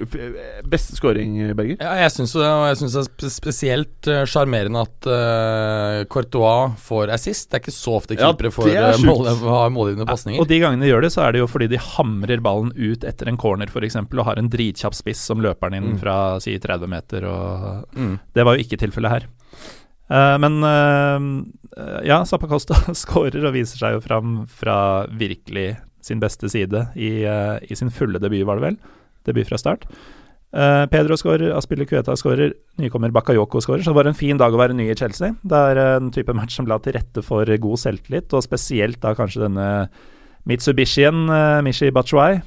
beste 0.73 0.97
scoring, 0.99 1.35
Berger? 1.59 1.77
Ja, 1.81 1.95
jeg 2.05 2.13
syns 2.15 2.35
det, 2.37 2.45
og 2.47 2.65
jeg 2.71 2.81
synes 2.83 2.97
det 2.99 3.29
er 3.29 3.35
spesielt 3.35 4.11
eh, 4.13 4.23
sjarmerende 4.29 4.85
at 4.87 5.09
uh, 5.11 6.05
Courtois 6.13 6.77
får 6.87 7.13
assist. 7.17 7.49
Det 7.51 7.59
er 7.59 7.65
ikke 7.65 7.75
så 7.77 7.97
ofte 7.99 8.19
Ja, 8.21 8.33
får 8.33 8.73
eh, 8.73 9.03
mål, 9.07 9.29
målgivende 9.75 10.09
pasninger. 10.09 10.41
Og 10.43 10.49
de 10.51 10.61
gangene 10.63 10.85
de 10.87 10.93
gjør 10.93 11.07
det, 11.07 11.13
så 11.17 11.25
er 11.27 11.33
det 11.37 11.43
jo 11.43 11.51
fordi 11.51 11.71
de 11.73 11.81
hamrer 11.83 12.43
ballen 12.45 12.73
ut 12.77 13.05
etter 13.09 13.31
en 13.33 13.41
corner, 13.41 13.71
f.eks., 13.73 13.97
og 14.03 14.25
har 14.29 14.39
en 14.41 14.51
dritkjapp 14.53 14.95
spiss 14.97 15.23
som 15.33 15.43
løper 15.45 15.71
den 15.73 15.81
inn 15.83 15.91
Mm. 15.93 15.99
fra 16.01 16.17
si 16.41 16.55
30 16.59 16.89
meter. 16.89 17.25
Og 17.29 17.89
Mm. 17.97 18.19
Det 18.35 18.45
var 18.45 18.57
jo 18.57 18.63
ikke 18.65 18.79
tilfellet 18.81 19.11
her. 19.11 19.27
Eh, 20.11 20.39
men 20.43 20.59
eh, 20.67 22.09
ja, 22.09 22.23
Zappacosta 22.29 22.79
skårer 22.97 23.45
og 23.49 23.55
viser 23.57 23.81
seg 23.81 23.97
jo 23.97 24.03
fram 24.05 24.43
fra 24.51 25.07
virkelig 25.09 25.77
sin 26.03 26.23
beste 26.23 26.51
side 26.51 26.89
i, 26.99 27.23
eh, 27.29 27.59
i 27.63 27.79
sin 27.79 27.93
fulle 27.95 28.21
debut, 28.23 28.43
var 28.49 28.59
det 28.59 28.67
vel. 28.71 28.83
Debut 29.29 29.49
fra 29.49 29.61
start. 29.61 29.87
Pedro 30.53 31.17
skårer, 31.17 31.55
Aspille 31.57 31.87
Cueta 31.89 32.13
skårer, 32.13 32.51
nykommer 32.77 33.09
Bakayoko 33.15 33.63
skårer. 33.65 33.81
Så 33.81 33.89
det 33.89 33.97
var 33.97 34.11
en 34.11 34.19
fin 34.19 34.37
dag 34.37 34.53
å 34.53 34.59
være 34.61 34.75
ny 34.77 34.91
i 34.93 34.97
Chelsea. 34.99 35.33
Det 35.49 35.61
er 35.71 35.79
en 35.81 36.11
type 36.13 36.35
match 36.37 36.59
som 36.59 36.69
la 36.69 36.77
til 36.83 36.93
rette 36.93 37.23
for 37.25 37.49
god 37.49 37.81
selvtillit, 37.81 38.35
og 38.37 38.45
spesielt 38.45 39.01
da 39.01 39.15
kanskje 39.17 39.47
denne 39.47 39.69
Mitsubishien, 40.45 41.23
Mishi 41.65 41.89
Batshuayi. 41.89 42.43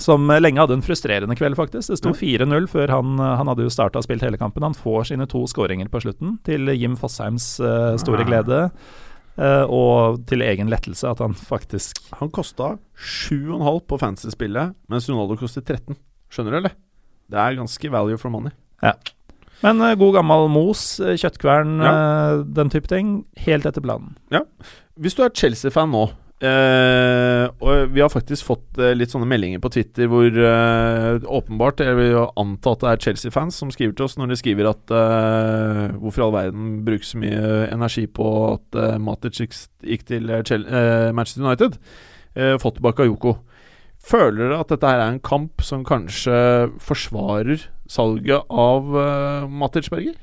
Som 0.00 0.30
eh, 0.30 0.40
lenge 0.42 0.58
hadde 0.58 0.74
en 0.78 0.82
frustrerende 0.84 1.36
kveld, 1.38 1.56
faktisk. 1.58 1.92
Det 1.92 2.00
sto 2.00 2.10
4-0 2.16 2.66
før 2.72 2.90
han, 2.90 3.14
eh, 3.20 3.34
han 3.38 3.50
hadde 3.50 3.66
jo 3.66 3.72
starta 3.72 4.00
og 4.00 4.06
spilt 4.06 4.24
hele 4.26 4.40
kampen. 4.40 4.66
Han 4.66 4.74
får 4.74 5.10
sine 5.12 5.26
to 5.30 5.44
skåringer 5.50 5.90
på 5.92 6.02
slutten, 6.02 6.38
til 6.46 6.70
Jim 6.74 6.96
Fosheims 6.98 7.60
uh, 7.62 7.94
store 8.00 8.24
Ah. 8.24 8.28
glede. 8.30 8.60
Uh, 9.34 9.64
og 9.66 10.20
til 10.30 10.44
egen 10.46 10.68
lettelse 10.70 11.08
at 11.10 11.18
han 11.18 11.32
faktisk 11.34 11.98
Han 12.20 12.30
kosta 12.30 12.76
7,5 12.94 13.80
på 13.90 13.98
fantasy-spillet, 13.98 14.76
mens 14.88 15.08
Ronaldo 15.10 15.34
kostet 15.40 15.66
13. 15.66 15.96
Skjønner 16.30 16.54
du, 16.54 16.56
eller? 16.60 16.76
Det 17.30 17.40
er 17.40 17.56
ganske 17.58 17.90
value 17.90 18.18
for 18.20 18.30
money. 18.30 18.52
Men 19.64 19.80
uh, 19.80 19.94
god 19.98 20.18
gammel 20.18 20.48
mos, 20.52 20.82
eh, 21.00 21.14
kjøttkvern, 21.16 21.78
eh, 21.80 22.42
den 22.56 22.70
type 22.72 22.90
ting. 22.90 23.24
Helt 23.46 23.66
etter 23.66 23.80
planen. 23.84 24.12
Hvis 25.00 25.16
du 25.16 25.22
er 25.24 25.32
Chelsea-fan 25.34 25.90
nå, 25.94 26.04
eh, 26.42 27.44
og 27.62 27.92
vi 27.94 28.00
har 28.02 28.10
faktisk 28.12 28.44
fått 28.48 28.78
uh, 28.82 28.90
litt 28.96 29.12
sånne 29.12 29.28
meldinger 29.30 29.60
på 29.62 29.70
Twitter 29.74 30.08
hvor 30.10 30.26
uh, 30.26 31.20
åpenbart 31.38 31.80
vil 31.96 32.10
jo 32.16 32.24
anta 32.40 32.72
at 32.74 32.82
det 32.82 32.90
er 32.90 33.02
Chelsea-fans 33.06 33.60
som 33.62 33.70
skriver 33.72 33.94
til 33.94 34.08
oss 34.08 34.16
når 34.18 34.32
de 34.32 34.38
skriver 34.40 34.68
at 34.72 34.94
hvorfor 36.00 36.20
i 36.20 36.24
all 36.26 36.34
verden 36.34 36.68
bruker 36.86 37.06
så 37.06 37.20
mye 37.22 37.68
energi 37.72 38.06
på 38.10 38.28
at 38.56 38.80
uh, 38.80 38.96
Matic 38.98 39.38
gikk- 39.44 40.06
til 40.08 40.28
Manchester 41.14 41.44
United, 41.46 41.78
uh, 42.36 42.54
fått 42.62 42.80
tilbake 42.80 43.06
Ayoko. 43.06 43.36
Føler 44.04 44.42
dere 44.50 44.58
at 44.60 44.68
dette 44.74 44.84
her 44.90 45.00
er 45.00 45.14
en 45.14 45.22
kamp 45.24 45.62
som 45.64 45.80
kanskje 45.88 46.34
forsvarer 46.84 47.62
salget 47.88 48.42
av 48.52 48.90
uh, 48.92 49.46
Matic 49.48 49.88
Berger? 49.92 50.18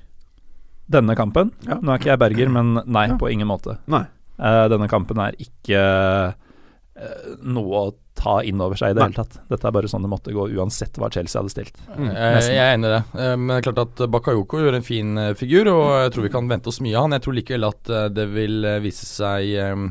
Denne 0.92 1.16
kampen 1.16 1.54
Ja. 1.64 1.80
Nå 1.80 1.94
er 1.96 2.02
ikke 2.02 2.12
jeg 2.12 2.22
Berger, 2.22 2.52
men 2.58 2.76
nei, 2.86 3.08
Ja. 3.10 3.18
på 3.18 3.32
ingen 3.32 3.50
måte. 3.50 3.80
Nei. 3.90 4.04
Eh, 4.42 4.64
denne 4.74 4.88
kampen 4.90 5.20
er 5.22 5.36
ikke 5.38 5.82
eh, 5.82 7.36
noe 7.46 7.82
å 7.86 7.92
ta 8.22 8.40
inn 8.46 8.60
over 8.62 8.78
seg 8.78 8.92
i 8.92 8.96
det 8.98 9.02
Nei. 9.02 9.08
hele 9.12 9.24
tatt. 9.24 9.38
Dette 9.50 9.66
er 9.70 9.74
bare 9.74 9.90
sånn 9.90 10.04
det 10.06 10.10
måtte 10.12 10.34
gå, 10.36 10.44
uansett 10.60 10.98
hva 11.02 11.08
Chelsea 11.14 11.40
hadde 11.42 11.54
stilt. 11.54 11.78
Mm, 11.96 12.10
jeg, 12.12 12.44
jeg 12.52 12.60
er 12.62 12.74
enig 12.76 12.90
i 12.90 12.94
det. 12.96 13.02
Eh, 13.16 13.32
Men 13.38 13.48
det 13.54 13.58
er 13.62 13.66
klart 13.70 13.82
at 13.86 14.04
Bakayoko 14.14 14.60
gjør 14.62 14.78
en 14.78 14.86
fin 14.86 15.18
eh, 15.18 15.32
figur, 15.40 15.70
og 15.72 15.88
jeg 16.04 16.14
tror 16.16 16.28
vi 16.28 16.34
kan 16.36 16.50
vente 16.52 16.70
oss 16.70 16.82
mye 16.84 16.98
av 17.00 17.08
han. 17.08 17.16
Jeg 17.18 17.26
tror 17.26 17.38
likevel 17.40 17.70
at 17.70 17.92
eh, 17.98 18.08
det 18.18 18.28
vil 18.36 18.60
eh, 18.70 18.80
vise 18.84 19.08
seg 19.10 19.54
eh, 19.64 19.86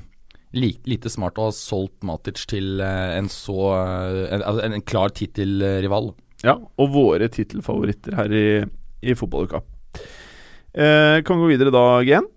lite 0.61 1.11
smart 1.15 1.39
å 1.39 1.49
ha 1.49 1.55
solgt 1.55 2.03
Matic 2.07 2.43
til 2.51 2.81
eh, 2.83 3.17
en 3.19 3.31
så 3.33 3.59
eh, 3.79 4.25
en, 4.35 4.43
altså 4.43 4.67
en, 4.67 4.77
en 4.79 4.87
klar 4.93 5.15
tittelrival. 5.15 6.13
Ja, 6.47 6.55
og 6.59 6.93
våre 6.95 7.27
tittelfavoritter 7.33 8.15
her 8.17 8.33
i, 8.35 8.45
i 9.05 9.15
fotballuka. 9.19 9.61
Eh, 10.73 11.19
kan 11.27 11.37
vi 11.37 11.43
gå 11.43 11.51
videre 11.51 11.73
da, 11.75 11.83
GN? 12.07 12.29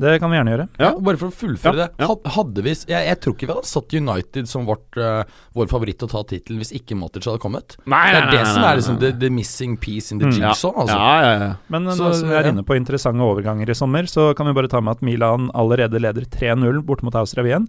Det 0.00 0.18
kan 0.22 0.30
vi 0.30 0.36
gjerne 0.38 0.52
gjøre. 0.54 0.66
Ja. 0.80 0.90
Bare 1.02 1.18
for 1.20 1.28
å 1.28 1.34
fullføre 1.34 1.74
Ja, 1.76 1.86
det. 1.90 2.06
Had, 2.08 2.28
hadde 2.36 2.62
vi, 2.64 2.72
jeg, 2.88 3.06
jeg 3.08 3.18
tror 3.20 3.34
ikke 3.34 3.48
vi 3.48 3.54
hadde 3.56 3.68
satt 3.70 3.94
United 3.98 4.48
som 4.48 4.64
vårt, 4.68 4.86
uh, 4.96 5.22
vår 5.58 5.68
favoritt 5.72 6.04
å 6.06 6.08
ta 6.08 6.22
tittelen 6.30 6.60
hvis 6.62 6.72
ikke 6.78 6.96
Matic 6.96 7.26
hadde 7.28 7.42
kommet. 7.42 7.76
Nei, 7.90 8.04
Det 8.14 8.20
er 8.22 8.30
det 8.32 8.44
som 8.48 8.64
er 8.64 8.78
liksom 8.80 9.00
the, 9.02 9.10
the 9.20 9.30
missing 9.34 9.76
piece 9.76 10.14
in 10.14 10.22
the 10.22 10.30
Mm, 10.30 10.38
ja. 10.38 10.52
jigsaw. 10.54 10.72
Altså. 10.78 10.96
Ja, 10.96 11.14
ja, 11.24 11.32
ja. 11.42 11.50
Men 11.74 11.88
eh, 11.90 11.94
Så, 11.98 12.06
nå 12.06 12.12
som 12.20 12.30
vi 12.30 12.38
er 12.38 12.48
inne 12.52 12.62
på 12.66 12.76
interessante 12.78 13.26
overganger 13.26 13.70
i 13.70 13.74
sommer, 13.74 14.06
så 14.06 14.30
kan 14.38 14.46
vi 14.46 14.54
bare 14.56 14.70
ta 14.70 14.80
med 14.80 14.98
at 15.00 15.02
Milan 15.02 15.50
allerede 15.58 15.98
leder 16.00 16.22
3-0 16.30 16.80
bort 16.86 17.02
mot 17.02 17.14
Austria 17.18 17.44
Wien. 17.44 17.66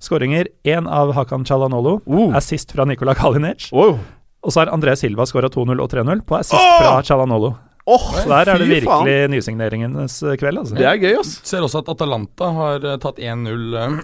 Skåringer 0.00 0.46
én 0.64 0.86
av 0.86 1.10
Hakan 1.16 1.44
Chalanolo, 1.44 1.98
uh. 2.06 2.36
assist 2.38 2.70
fra 2.72 2.84
Nikola 2.86 3.16
Kalinic. 3.18 3.72
Uh. 3.74 3.98
Og 4.46 4.54
så 4.54 4.62
har 4.62 4.70
André 4.70 4.94
Silva 4.96 5.26
skåra 5.26 5.50
2-0 5.50 5.80
og 5.82 5.90
3-0 5.90 6.20
på 6.28 6.36
assist 6.38 6.54
oh! 6.54 6.76
fra 6.78 7.02
Chalanolo. 7.02 7.56
Så 7.88 8.24
der 8.28 8.50
er 8.52 8.60
det 8.60 8.68
virkelig 8.68 9.16
nysigneringenes 9.32 10.18
eh, 10.22 10.36
kveld, 10.40 10.60
altså. 10.62 10.76
Det 10.78 10.86
er 10.88 11.00
gøy, 11.00 11.14
ass. 11.20 11.38
Ser 11.48 11.64
også 11.64 11.80
at 11.82 11.90
Atalanta 11.94 12.50
har 12.58 12.84
eh, 12.84 12.98
tatt 13.02 13.20
1-0 13.22 13.78
eh, 13.80 13.96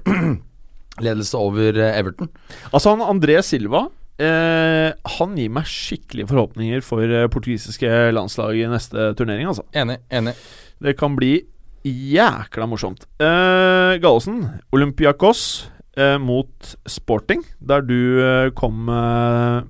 ledelse 1.07 1.39
over 1.41 1.81
Everton. 1.91 2.31
Altså, 2.71 2.95
han 2.95 3.05
André 3.05 3.41
Silva 3.45 3.87
eh, 4.23 4.93
Han 5.19 5.35
gir 5.41 5.51
meg 5.53 5.67
skikkelige 5.69 6.31
forhåpninger 6.31 6.85
for 6.87 7.17
portugisiske 7.35 7.91
landslag 8.15 8.61
i 8.63 8.69
neste 8.71 9.11
turnering, 9.19 9.51
altså. 9.53 9.67
Enig, 9.77 9.99
enig. 10.15 10.37
Det 10.85 10.97
kan 11.01 11.17
bli 11.19 11.37
jækla 11.85 12.67
morsomt. 12.71 13.05
Eh, 13.21 13.99
Gallosen, 14.01 14.47
Olympiakos 14.73 15.69
eh, 15.99 16.17
mot 16.19 16.75
Sporting, 16.89 17.45
der 17.61 17.85
du 17.85 17.99
eh, 18.25 18.51
kom 18.57 18.89
eh, 18.89 19.65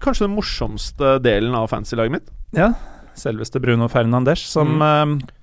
Kanskje 0.00 0.24
den 0.24 0.32
morsomste 0.38 1.18
delen 1.20 1.52
av 1.52 1.66
fancy-laget 1.68 2.14
mitt. 2.14 2.30
Ja, 2.56 2.70
selveste 3.20 3.60
Bruno 3.62 3.88
Fernandes, 3.92 4.42
som 4.50 4.78
Mm. 4.80 5.20
uh, 5.20 5.36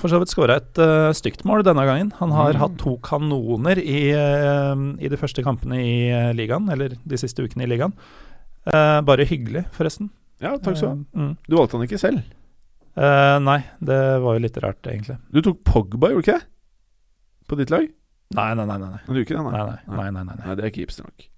for 0.00 0.08
så 0.08 0.18
vidt 0.22 0.32
skåra 0.32 0.56
et 0.60 0.78
uh, 0.80 1.12
stygt 1.12 1.44
mål 1.44 1.62
denne 1.66 1.84
gangen. 1.84 2.12
Han 2.18 2.30
har 2.32 2.52
Mm. 2.54 2.60
hatt 2.62 2.76
to 2.78 2.96
kanoner 3.04 3.78
i, 3.78 4.12
uh, 4.16 4.74
i 5.00 5.08
de 5.08 5.16
første 5.20 5.42
kampene 5.44 5.78
i 5.80 6.32
ligaen, 6.34 6.70
eller 6.72 6.96
de 7.06 7.16
siste 7.20 7.44
ukene 7.44 7.64
i 7.64 7.70
ligaen. 7.72 7.92
Bare 8.64 9.24
hyggelig, 9.26 9.64
forresten. 9.74 10.08
Ja, 10.40 10.52
takk 10.56 10.76
skal 10.78 10.88
du 10.88 11.18
ha. 11.18 11.26
Mm. 11.26 11.36
Du 11.48 11.56
valgte 11.56 11.78
han 11.78 11.82
ikke 11.86 11.98
selv. 11.98 12.22
Nei, 12.94 13.56
det 13.82 13.98
var 14.22 14.36
jo 14.36 14.42
litt 14.44 14.56
rart, 14.62 14.82
egentlig. 14.86 15.16
Du 15.32 15.40
tok 15.42 15.64
Pogba, 15.64 16.10
gjorde 16.12 16.22
du 16.22 16.30
ikke 16.30 16.38
det? 16.38 16.46
På 17.48 17.56
ditt 17.58 17.70
lag? 17.74 17.88
Nei, 18.36 18.48
nei, 18.58 18.64
nei. 18.66 18.78
nei, 18.80 18.88
nei. 18.94 19.02
Men 19.06 19.16
du 19.16 19.20
ikke 19.22 19.36
det, 19.36 19.42
Nei, 19.44 19.52
nei, 19.52 19.76
nei, 19.86 19.98
nei, 19.98 20.10
nei, 20.16 20.24
nei. 20.30 20.46
Nei, 20.46 20.56
det 20.58 20.64
er 20.64 20.72
ikke 20.72 20.86
hipster 20.86 21.06
nok. 21.06 21.28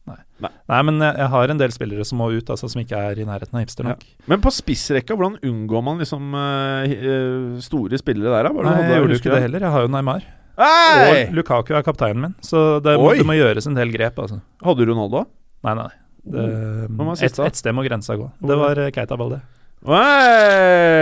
nei 0.45 0.81
men 0.85 1.01
jeg, 1.01 1.17
jeg 1.23 1.29
har 1.33 1.53
en 1.55 1.61
del 1.61 1.75
spillere 1.75 2.05
som 2.07 2.21
må 2.21 2.29
ut, 2.35 2.53
altså 2.55 2.71
som 2.71 2.83
ikke 2.83 3.01
er 3.11 3.21
i 3.23 3.27
nærheten 3.29 3.59
av 3.59 3.65
hipster 3.65 3.89
nok. 3.89 4.07
Men 4.31 4.45
på 4.45 4.53
spissrekka, 4.55 5.17
hvordan 5.17 5.41
unngår 5.51 5.85
man 5.87 6.01
liksom 6.03 6.37
uh, 6.37 6.85
eh, 6.87 7.59
store 7.65 8.01
spillere 8.01 8.31
der, 8.31 8.49
da? 8.49 8.55
Er 8.55 8.69
Nei, 8.69 8.79
jeg 8.85 9.03
gjorde 9.03 9.17
jo 9.17 9.23
ikke 9.23 9.35
det 9.35 9.45
heller. 9.49 9.69
Jeg 9.69 9.77
har 9.77 9.87
jo 9.87 9.93
Neymar. 9.97 10.31
Hey! 10.55 11.25
Og 11.27 11.35
Lukaku 11.41 11.75
er 11.75 11.83
kapteinen 11.83 12.29
min, 12.29 12.35
så 12.45 12.79
det 12.85 12.95
må, 13.01 13.11
det 13.19 13.27
må 13.27 13.35
gjøres 13.35 13.67
en 13.67 13.75
del 13.79 13.91
grep, 13.95 14.21
altså. 14.23 14.39
Hadde 14.63 14.85
du 14.85 14.93
Ronaldo? 14.93 15.25
Nei, 15.67 15.75
nei. 15.81 15.91
Det, 16.25 16.41
oh. 16.89 17.05
var 17.05 17.19
et, 17.21 17.39
et 17.49 17.59
sted 17.59 17.75
må 17.77 17.83
grensa 17.85 18.17
gå. 18.17 18.27
Det 18.41 18.57
var 18.57 18.79
eh, 18.81 18.93
Keita 18.95 19.17
Balde. 19.21 19.43
Hey! 19.85 20.95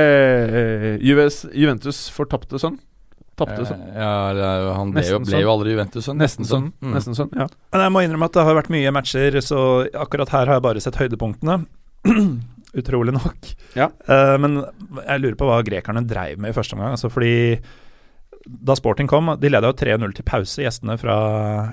Juventus 1.04 2.10
fortapte 2.10 2.58
sønn? 2.58 2.80
Tapte 3.42 3.66
sønn? 3.68 3.82
Eh, 3.90 3.98
Ja, 4.00 4.72
han 4.78 4.92
ble 4.94 5.04
jo, 5.06 5.18
ble 5.22 5.32
sånn. 5.34 5.42
jo 5.44 5.52
aldri 5.52 5.74
Juventus-sønn. 5.74 6.18
Nesten 6.22 6.48
sånn. 6.48 6.70
Mm. 6.80 6.94
Nesten 6.96 7.18
sånn, 7.18 7.30
ja. 7.36 7.46
Men 7.74 7.84
jeg 7.86 7.92
må 7.94 8.02
innrømme 8.06 8.28
at 8.30 8.38
det 8.38 8.44
har 8.48 8.58
vært 8.58 8.72
mye 8.74 8.94
matcher, 8.94 9.38
så 9.44 9.60
akkurat 10.06 10.32
her 10.34 10.46
har 10.50 10.58
jeg 10.60 10.66
bare 10.68 10.82
sett 10.84 10.98
høydepunktene. 11.02 11.60
Utrolig 12.82 13.12
nok. 13.12 13.48
Ja. 13.76 13.90
Uh, 14.08 14.36
men 14.40 14.60
jeg 14.62 15.20
lurer 15.20 15.36
på 15.36 15.48
hva 15.50 15.58
grekerne 15.66 16.06
dreiv 16.08 16.38
med 16.40 16.54
i 16.54 16.56
første 16.56 16.76
omgang. 16.78 16.94
Altså 16.96 17.10
fordi 17.12 17.58
da 18.42 18.74
Sporting 18.74 19.06
kom, 19.10 19.28
de 19.38 19.50
leda 19.52 19.68
jo 19.70 19.76
3-0 19.78 20.14
til 20.16 20.24
pause, 20.26 20.62
gjestene 20.64 20.96
fra 20.98 21.16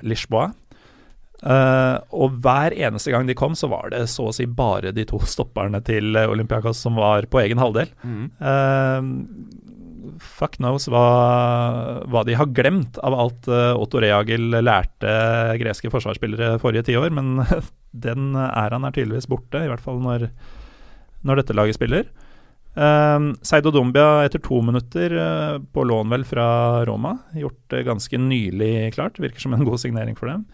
Lisboa. 0.05 0.49
Uh, 1.39 1.95
og 2.11 2.33
hver 2.43 2.73
eneste 2.75 3.13
gang 3.13 3.23
de 3.29 3.35
kom, 3.39 3.55
så 3.55 3.69
var 3.71 3.93
det 3.93 4.01
så 4.11 4.25
å 4.27 4.33
si 4.35 4.43
bare 4.45 4.91
de 4.91 5.05
to 5.07 5.21
stopperne 5.23 5.79
til 5.87 6.17
Olympiakos 6.19 6.81
som 6.83 6.99
var 6.99 7.29
på 7.31 7.39
egen 7.45 7.61
halvdel. 7.63 7.87
Mm. 8.03 8.25
Eh, 8.43 9.07
fuck 10.23 10.57
knows 10.59 10.87
hva, 10.91 11.03
hva 12.09 12.23
de 12.27 12.37
har 12.39 12.49
glemt 12.55 12.99
av 13.05 13.15
alt 13.17 13.49
eh, 13.51 13.73
Otto 13.77 14.01
Reagel 14.03 14.59
lærte 14.63 15.11
greske 15.61 15.91
forsvarsspillere 15.93 16.57
forrige 16.61 16.87
tiår, 16.89 17.11
men 17.15 17.43
den 18.07 18.31
æraen 18.37 18.87
er 18.87 18.95
tydeligvis 18.95 19.29
borte, 19.31 19.63
i 19.63 19.69
hvert 19.71 19.83
fall 19.83 20.01
når, 20.03 20.29
når 21.27 21.41
dette 21.41 21.57
laget 21.57 21.79
spiller. 21.79 22.09
Uh, 22.79 23.33
Seido 23.43 23.73
Dombia 23.75 24.21
etter 24.23 24.39
to 24.45 24.61
minutter 24.63 25.11
uh, 25.17 25.57
på 25.59 25.83
lån 25.89 26.13
vel 26.13 26.23
fra 26.27 26.47
Roma. 26.87 27.15
Gjort 27.35 27.75
uh, 27.75 27.81
ganske 27.83 28.19
nylig 28.21 28.93
klart. 28.95 29.17
Virker 29.19 29.41
som 29.41 29.57
en 29.57 29.65
god 29.67 29.81
signering 29.81 30.15
for 30.15 30.31
dem. 30.31 30.45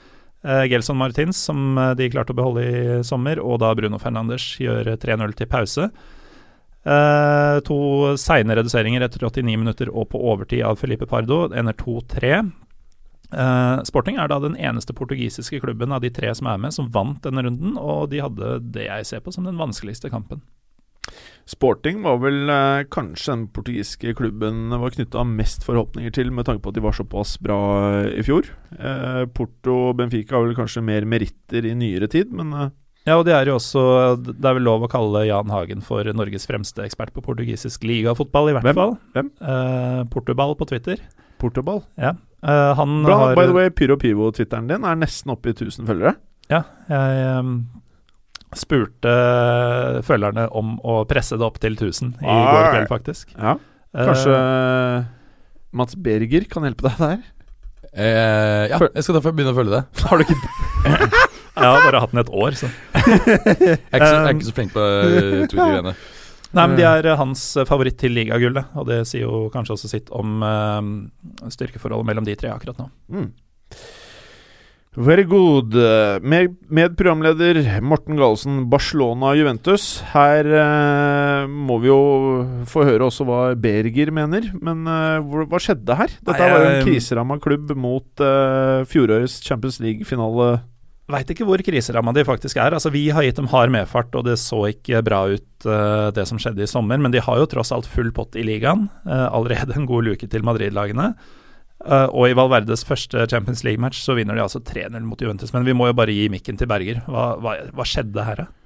Uh, 0.46 0.66
Gelson 0.70 0.98
Martins, 0.98 1.38
som 1.41 1.78
eh, 1.78 1.96
de 1.98 2.06
klarte 2.14 2.30
å 2.30 2.38
beholde 2.38 2.62
i 2.62 2.82
sommer, 3.08 3.39
og 3.41 3.64
da 3.64 3.72
Bruno 3.74 3.98
Fernandes 3.98 4.43
gjør 4.62 4.91
eh, 4.91 5.00
3-0 5.02 5.32
til 5.39 5.50
pause. 5.50 5.88
Eh, 6.86 7.59
to 7.65 7.77
seine 8.21 8.55
reduseringer 8.57 9.01
etter 9.01 9.25
89 9.25 9.57
minutter 9.57 9.89
og 9.89 10.11
på 10.11 10.21
overtid 10.21 10.61
av 10.67 10.77
Felipe 10.77 11.07
Pardo. 11.09 11.47
Ender 11.49 11.73
2-3. 11.79 12.36
Eh, 13.33 13.77
Sporting 13.89 14.19
er 14.21 14.29
da 14.29 14.38
den 14.43 14.57
eneste 14.57 14.93
portugisiske 14.93 15.59
klubben 15.63 15.95
av 15.95 16.03
de 16.05 16.11
tre 16.13 16.29
som 16.38 16.51
er 16.51 16.61
med, 16.61 16.75
som 16.75 16.91
vant 16.93 17.23
denne 17.25 17.45
runden, 17.47 17.79
og 17.81 18.11
de 18.13 18.21
hadde 18.21 18.59
det 18.75 18.86
jeg 18.86 19.09
ser 19.09 19.25
på 19.25 19.33
som 19.33 19.47
den 19.49 19.57
vanskeligste 19.59 20.13
kampen. 20.13 20.43
Sporting 21.45 21.99
var 22.01 22.17
vel 22.21 22.49
eh, 22.49 22.86
kanskje 22.89 23.33
den 23.33 23.43
portugiske 23.53 24.15
klubben 24.17 24.73
var 24.73 24.93
knytta 24.93 25.25
mest 25.29 25.65
forhåpninger 25.65 26.13
til, 26.13 26.31
med 26.33 26.47
tanke 26.47 26.63
på 26.65 26.73
at 26.73 26.77
de 26.77 26.86
var 26.86 26.97
såpass 26.97 27.36
bra 27.41 27.59
eh, 27.99 28.15
i 28.21 28.25
fjor. 28.25 28.49
Eh, 28.73 29.25
Porto 29.33 29.75
og 29.89 29.99
Benfica 29.99 30.38
har 30.38 30.47
vel 30.47 30.57
kanskje 30.57 30.86
mer 30.86 31.05
meritter 31.09 31.65
i 31.69 31.75
nyere 31.77 32.09
tid, 32.09 32.33
men 32.33 32.53
Ja, 33.06 33.20
og 33.20 33.26
det 33.28 33.36
er 33.38 33.45
jo 33.45 33.60
også 33.60 33.82
Det 34.18 34.47
er 34.49 34.56
vel 34.58 34.66
lov 34.66 34.82
å 34.86 34.89
kalle 34.89 35.26
Jan 35.28 35.51
Hagen 35.53 35.84
for 35.86 36.08
Norges 36.18 36.47
fremste 36.49 36.82
ekspert 36.86 37.14
på 37.14 37.22
portugisisk 37.26 37.84
ligafotball, 37.86 38.49
i 38.49 38.56
hvert 38.58 38.66
Hvem? 38.66 38.80
fall. 38.80 38.95
Hvem? 39.14 39.30
Eh, 39.45 39.99
Portoball 40.14 40.56
på 40.58 40.68
Twitter. 40.72 41.01
Portoball 41.41 41.84
Ja. 42.01 42.16
Eh, 42.45 42.72
han 42.78 43.03
Bra, 43.06 43.18
har 43.22 43.36
By 43.38 43.45
the 43.49 43.53
way, 43.53 43.70
Pyro 43.70 43.97
Pivo-twitteren 44.01 44.68
din 44.70 44.84
er 44.86 44.97
nesten 44.97 45.32
oppe 45.34 45.49
i 45.49 45.53
1000 45.56 45.86
følgere. 45.89 46.16
Ja, 46.49 46.62
jeg 46.89 47.39
um, 47.41 47.53
spurte 48.53 49.14
følgerne 50.06 50.45
om 50.53 50.76
å 50.86 50.99
presse 51.10 51.38
det 51.39 51.45
opp 51.45 51.58
til 51.64 51.74
1000 51.74 52.20
i 52.22 52.28
Arr. 52.30 52.51
går 52.53 52.68
kveld, 52.76 52.91
faktisk. 52.91 53.32
Ja, 53.38 53.56
Kanskje 53.95 54.34
Kanskje 54.36 55.08
Mats 55.76 55.95
Berger 55.95 56.45
kan 56.51 56.64
hjelpe 56.68 56.89
deg 56.89 57.01
der? 57.01 57.24
Eh, 57.95 58.66
ja, 58.72 58.80
jeg 58.80 59.03
skal 59.06 59.18
derfor 59.18 59.34
begynne 59.36 59.53
å 59.56 59.58
følge 59.58 59.80
det. 59.80 59.84
Har 60.06 60.20
du 60.20 60.26
ikke 60.26 60.38
Jeg 61.56 61.72
har 61.72 61.86
bare 61.88 62.01
hatt 62.03 62.12
den 62.16 62.22
et 62.26 62.32
år, 62.36 62.58
så. 62.60 62.70
Jeg 62.95 63.80
er 63.91 63.99
ikke 63.99 64.08
så, 64.08 64.14
jeg 64.14 64.22
er 64.22 64.30
Um, 64.30 64.38
ikke 64.39 64.47
så 64.49 64.56
flink 64.58 64.74
på 64.76 64.84
uh, 64.84 65.10
Twitter-greiene. 65.47 65.95
Nei, 66.56 66.64
men 66.72 66.78
de 66.80 66.86
er 66.88 67.08
eh, 67.12 67.18
hans 67.20 67.41
favoritt 67.68 67.97
til 67.99 68.14
ligagullet, 68.16 68.70
og 68.80 68.86
det 68.88 69.01
sier 69.10 69.26
jo 69.26 69.45
kanskje 69.51 69.74
også 69.76 69.89
sitt 69.91 70.12
om 70.16 70.39
uh, 70.39 70.80
styrkeforholdet 71.51 72.08
mellom 72.08 72.28
de 72.28 72.36
tre 72.39 72.51
akkurat 72.53 72.80
nå. 72.80 72.86
Mm. 73.12 73.30
Very 74.95 75.26
good. 75.28 75.74
Med, 76.24 76.53
med 76.72 76.93
programleder 76.95 77.58
Morten 77.84 78.16
Galesen, 78.16 78.62
Barcelona-Juventus. 78.72 79.89
Her 80.14 80.47
uh, 80.47 81.49
må 81.51 81.82
vi 81.84 81.89
jo 81.91 81.97
få 82.72 82.86
høre 82.88 83.10
også 83.10 83.28
hva 83.28 83.41
Berger 83.60 84.14
mener. 84.16 84.47
Men 84.64 84.88
uh, 84.88 85.20
hva 85.51 85.60
skjedde 85.60 85.97
her? 85.99 86.16
Dette 86.22 86.39
Nei, 86.39 86.47
var 86.53 86.64
jo 86.64 86.70
en 86.70 86.78
jeg- 86.78 86.88
kriseramma 86.88 87.39
klubb 87.43 87.76
mot 87.76 88.24
fjorårets 88.88 89.41
Champions 89.43 89.82
League-finale. 89.84 90.53
Veit 91.12 91.30
ikke 91.30 91.45
hvor 91.45 91.62
kriseramma 91.62 92.16
de 92.18 92.24
faktisk 92.26 92.58
er. 92.58 92.74
Altså, 92.74 92.89
Vi 92.89 93.03
har 93.14 93.22
gitt 93.26 93.38
dem 93.38 93.49
hard 93.51 93.70
medfart, 93.74 94.16
og 94.18 94.26
det 94.26 94.39
så 94.41 94.64
ikke 94.72 95.03
bra 95.06 95.22
ut 95.30 95.68
uh, 95.70 96.10
det 96.16 96.26
som 96.26 96.39
skjedde 96.41 96.66
i 96.66 96.70
sommer. 96.70 96.97
Men 96.97 97.14
de 97.14 97.22
har 97.22 97.38
jo 97.38 97.49
tross 97.51 97.72
alt 97.76 97.89
full 97.89 98.10
pott 98.16 98.34
i 98.34 98.45
ligaen. 98.45 98.88
Uh, 99.06 99.30
allerede 99.30 99.78
en 99.78 99.86
god 99.86 100.10
luke 100.10 100.26
til 100.26 100.45
Madrid-lagene. 100.47 101.12
Uh, 101.86 102.10
og 102.10 102.32
i 102.32 102.38
Valverdes 102.38 102.88
første 102.88 103.28
Champions 103.30 103.62
League-match 103.68 104.01
så 104.01 104.16
vinner 104.18 104.34
de 104.34 104.41
altså 104.47 104.64
3-0 104.66 104.97
mot 105.06 105.22
Juventus. 105.22 105.53
Men 105.53 105.68
vi 105.68 105.78
må 105.78 105.91
jo 105.91 105.97
bare 105.99 106.16
gi 106.16 106.26
mikken 106.34 106.58
til 106.58 106.72
Berger. 106.72 107.03
Hva, 107.06 107.36
hva, 107.38 107.58
hva 107.70 107.86
skjedde 107.86 108.26
her, 108.26 108.41
da? 108.41 108.64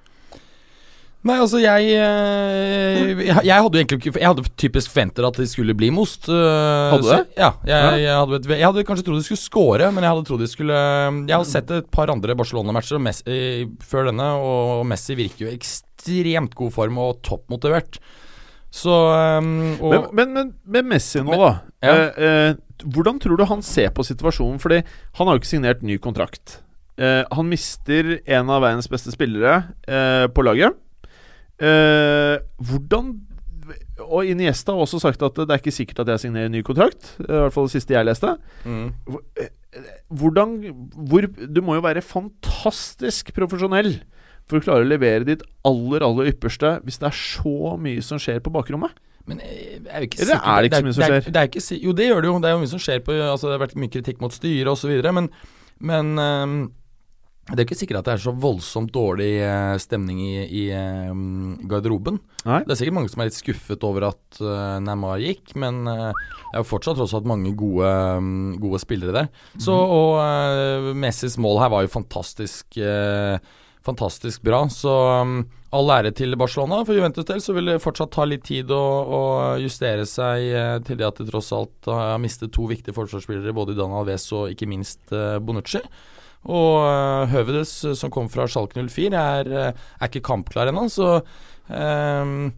Nei, 1.27 1.35
altså 1.35 1.59
jeg 1.59 1.89
eh, 1.99 3.09
Jeg, 3.25 3.41
jeg 3.43 3.51
hadde 3.59 3.75
jo 3.75 3.81
egentlig 3.81 3.97
ikke 3.99 4.21
Jeg 4.21 4.29
hadde 4.29 4.43
typisk 4.61 4.93
forventet 4.93 5.25
at 5.27 5.39
de 5.41 5.47
skulle 5.51 5.75
bli 5.75 5.89
most. 5.91 6.29
eh, 6.31 6.93
Hadde 6.93 7.03
du 7.03 7.09
det? 7.11 7.25
Ja. 7.35 7.49
Jeg, 7.67 8.05
jeg, 8.05 8.13
hadde, 8.15 8.39
jeg 8.55 8.63
hadde 8.69 8.85
kanskje 8.87 9.05
trodd 9.09 9.19
de 9.19 9.25
skulle 9.27 9.41
score, 9.43 9.89
men 9.91 10.05
jeg 10.07 10.13
hadde 10.13 10.23
trodd 10.29 10.43
de 10.45 10.47
skulle 10.51 10.77
Jeg 11.27 11.35
har 11.35 11.49
sett 11.49 11.73
et 11.75 11.89
par 11.91 12.13
andre 12.13 12.37
Barcelona-matcher 12.39 13.03
før 13.83 14.09
denne, 14.11 14.29
og 14.39 14.87
Messi 14.87 15.17
virker 15.19 15.45
jo 15.47 15.51
i 15.51 15.57
ekstremt 15.59 16.55
god 16.55 16.71
form 16.77 17.01
og 17.03 17.19
toppmotivert. 17.27 17.99
Så 18.71 18.95
eh, 19.11 19.51
og, 19.83 19.91
Men, 19.91 20.09
men, 20.15 20.33
men 20.39 20.55
med 20.79 20.91
Messi 20.95 21.19
nå, 21.19 21.33
Men- 21.35 21.43
da. 21.43 21.53
ja. 21.83 21.95
Eh, 21.99 22.25
eh, 22.31 22.65
hvordan 22.95 23.17
tror 23.19 23.35
du 23.35 23.43
han 23.49 23.59
ser 23.65 23.89
på 23.91 24.05
situasjonen? 24.07 24.55
Fordi 24.63 24.77
han 25.19 25.27
har 25.27 25.35
jo 25.35 25.41
ikke 25.43 25.51
signert 25.57 25.81
ny 25.83 25.97
kontrakt. 25.99 26.61
Eh, 26.95 27.25
han 27.27 27.49
mister 27.51 28.21
en 28.23 28.47
av 28.55 28.63
verdens 28.63 28.87
beste 28.87 29.11
spillere 29.11 29.65
eh, 29.83 30.29
på 30.31 30.45
laget. 30.47 30.77
Eh, 31.59 32.37
hvordan 32.63 33.09
Og 34.09 34.23
Iniesta 34.25 34.71
har 34.71 34.79
også 34.85 34.99
sagt 35.03 35.21
at 35.21 35.35
det 35.35 35.49
er 35.51 35.59
ikke 35.59 35.73
sikkert 35.75 35.99
at 36.05 36.07
jeg 36.13 36.21
signerer 36.23 36.49
ny 36.49 36.61
kontrakt. 36.65 37.11
I 37.19 37.27
hvert 37.27 37.53
fall 37.53 37.67
det 37.67 37.73
siste 37.75 37.93
jeg 37.93 38.07
leste. 38.07 38.37
mm. 38.65 38.87
Hvordan 40.09 40.55
hvor, 40.95 41.27
Du 41.53 41.61
må 41.61 41.75
jo 41.77 41.83
være 41.85 42.01
fantastisk 42.01 43.33
profesjonell 43.35 43.99
for 44.49 44.57
å 44.57 44.63
klare 44.65 44.81
å 44.81 44.89
levere 44.89 45.27
ditt 45.27 45.43
aller, 45.67 46.01
aller 46.01 46.31
ypperste 46.31 46.79
hvis 46.81 46.97
det 46.97 47.11
er 47.11 47.17
så 47.19 47.75
mye 47.77 48.01
som 48.01 48.17
skjer 48.17 48.39
på 48.41 48.49
bakrommet. 48.55 48.95
Men 49.29 49.43
eh, 49.45 49.75
jeg 49.77 49.91
er 49.93 50.07
ikke 50.07 50.23
Eller 50.23 50.39
er 50.41 50.63
det 50.63 50.71
ikke 50.71 50.79
så 50.81 50.87
mye 50.87 50.95
som 50.95 51.03
det 51.03 51.09
er- 51.11 51.21
skjer? 51.21 51.33
Det 51.35 51.41
er 51.43 51.51
ikke, 51.51 51.79
jo, 51.83 51.91
det 51.99 52.07
gjør 52.09 52.21
det 52.23 52.29
jo. 52.31 52.39
Det 52.39 52.49
er 52.49 52.55
jo 52.55 52.61
mye 52.63 52.71
som 52.73 52.81
skjer 52.81 53.03
på 53.05 53.13
altså, 53.19 53.45
Det 53.51 53.59
har 53.59 53.67
vært 53.67 53.77
mye 53.83 53.93
kritikk 53.93 54.23
mot 54.23 54.33
styret 54.33 54.71
osv. 54.73 54.95
Men, 55.19 55.29
men 55.91 56.15
ehm, 56.23 56.57
det 57.49 57.63
er 57.63 57.65
ikke 57.65 57.77
sikkert 57.79 57.99
at 57.99 58.07
det 58.07 58.13
er 58.13 58.21
så 58.21 58.33
voldsomt 58.37 58.91
dårlig 58.93 59.29
eh, 59.41 59.75
stemning 59.81 60.19
i, 60.21 60.33
i 60.45 60.63
ehm, 60.75 61.55
garderoben. 61.69 62.19
Nei. 62.45 62.59
Det 62.67 62.75
er 62.75 62.79
sikkert 62.79 62.97
mange 62.99 63.09
som 63.09 63.23
er 63.23 63.29
litt 63.29 63.37
skuffet 63.39 63.85
over 63.87 64.05
at 64.11 64.39
uh, 64.43 64.77
Neymar 64.83 65.21
gikk, 65.23 65.55
men 65.59 65.81
uh, 65.89 66.11
det 66.13 66.53
er 66.53 66.61
jo 66.61 66.67
fortsatt 66.69 66.99
tross 66.99 67.15
alt 67.17 67.29
mange 67.29 67.51
gode, 67.57 67.89
um, 68.19 68.57
gode 68.61 68.81
spillere 68.83 69.15
der. 69.15 69.31
Så, 69.57 69.73
Mhm. 69.73 69.95
og 69.97 70.11
uh, 70.21 70.91
Messis 70.93 71.39
mål 71.41 71.61
her 71.63 71.73
var 71.73 71.85
jo 71.85 71.95
fantastisk 71.95 72.77
Fantastisk 73.79 74.43
bra. 74.43 74.65
Så 74.69 74.91
um, 75.23 75.37
all 75.73 75.89
ære 75.95 76.11
til 76.13 76.35
Barcelona. 76.37 76.81
For 76.85 76.93
Juventus 76.93 77.25
del 77.25 77.39
så 77.41 77.55
vil 77.55 77.71
det 77.71 77.77
fortsatt 77.81 78.11
ta 78.13 78.25
litt 78.27 78.43
tid 78.45 78.69
å, 78.75 78.81
å 79.07 79.21
justere 79.63 80.03
seg 80.05 80.83
til 80.85 80.99
det 80.99 81.07
at 81.07 81.21
de 81.21 81.27
tross 81.29 81.49
alt 81.55 81.87
har 81.87 82.19
mistet 82.21 82.51
to 82.53 82.67
viktige 82.69 82.93
forsvarsspillere, 82.97 83.55
både 83.55 83.77
Dan 83.79 83.95
Alves 83.95 84.27
og 84.35 84.51
ikke 84.51 84.67
minst 84.69 85.15
Bonucci. 85.41 85.81
Og 86.47 86.71
uh, 86.79 87.27
Høvedes, 87.33 87.73
eh, 87.83 87.97
som 87.99 88.11
kom 88.13 88.29
fra 88.31 88.47
Schalke 88.47 88.79
04, 88.79 89.11
er, 89.11 89.51
eh, 89.51 89.85
er 89.99 90.07
ikke 90.07 90.23
kampklar 90.23 90.71
ennå, 90.71 90.85
så 90.87 91.17
eh, 91.67 92.49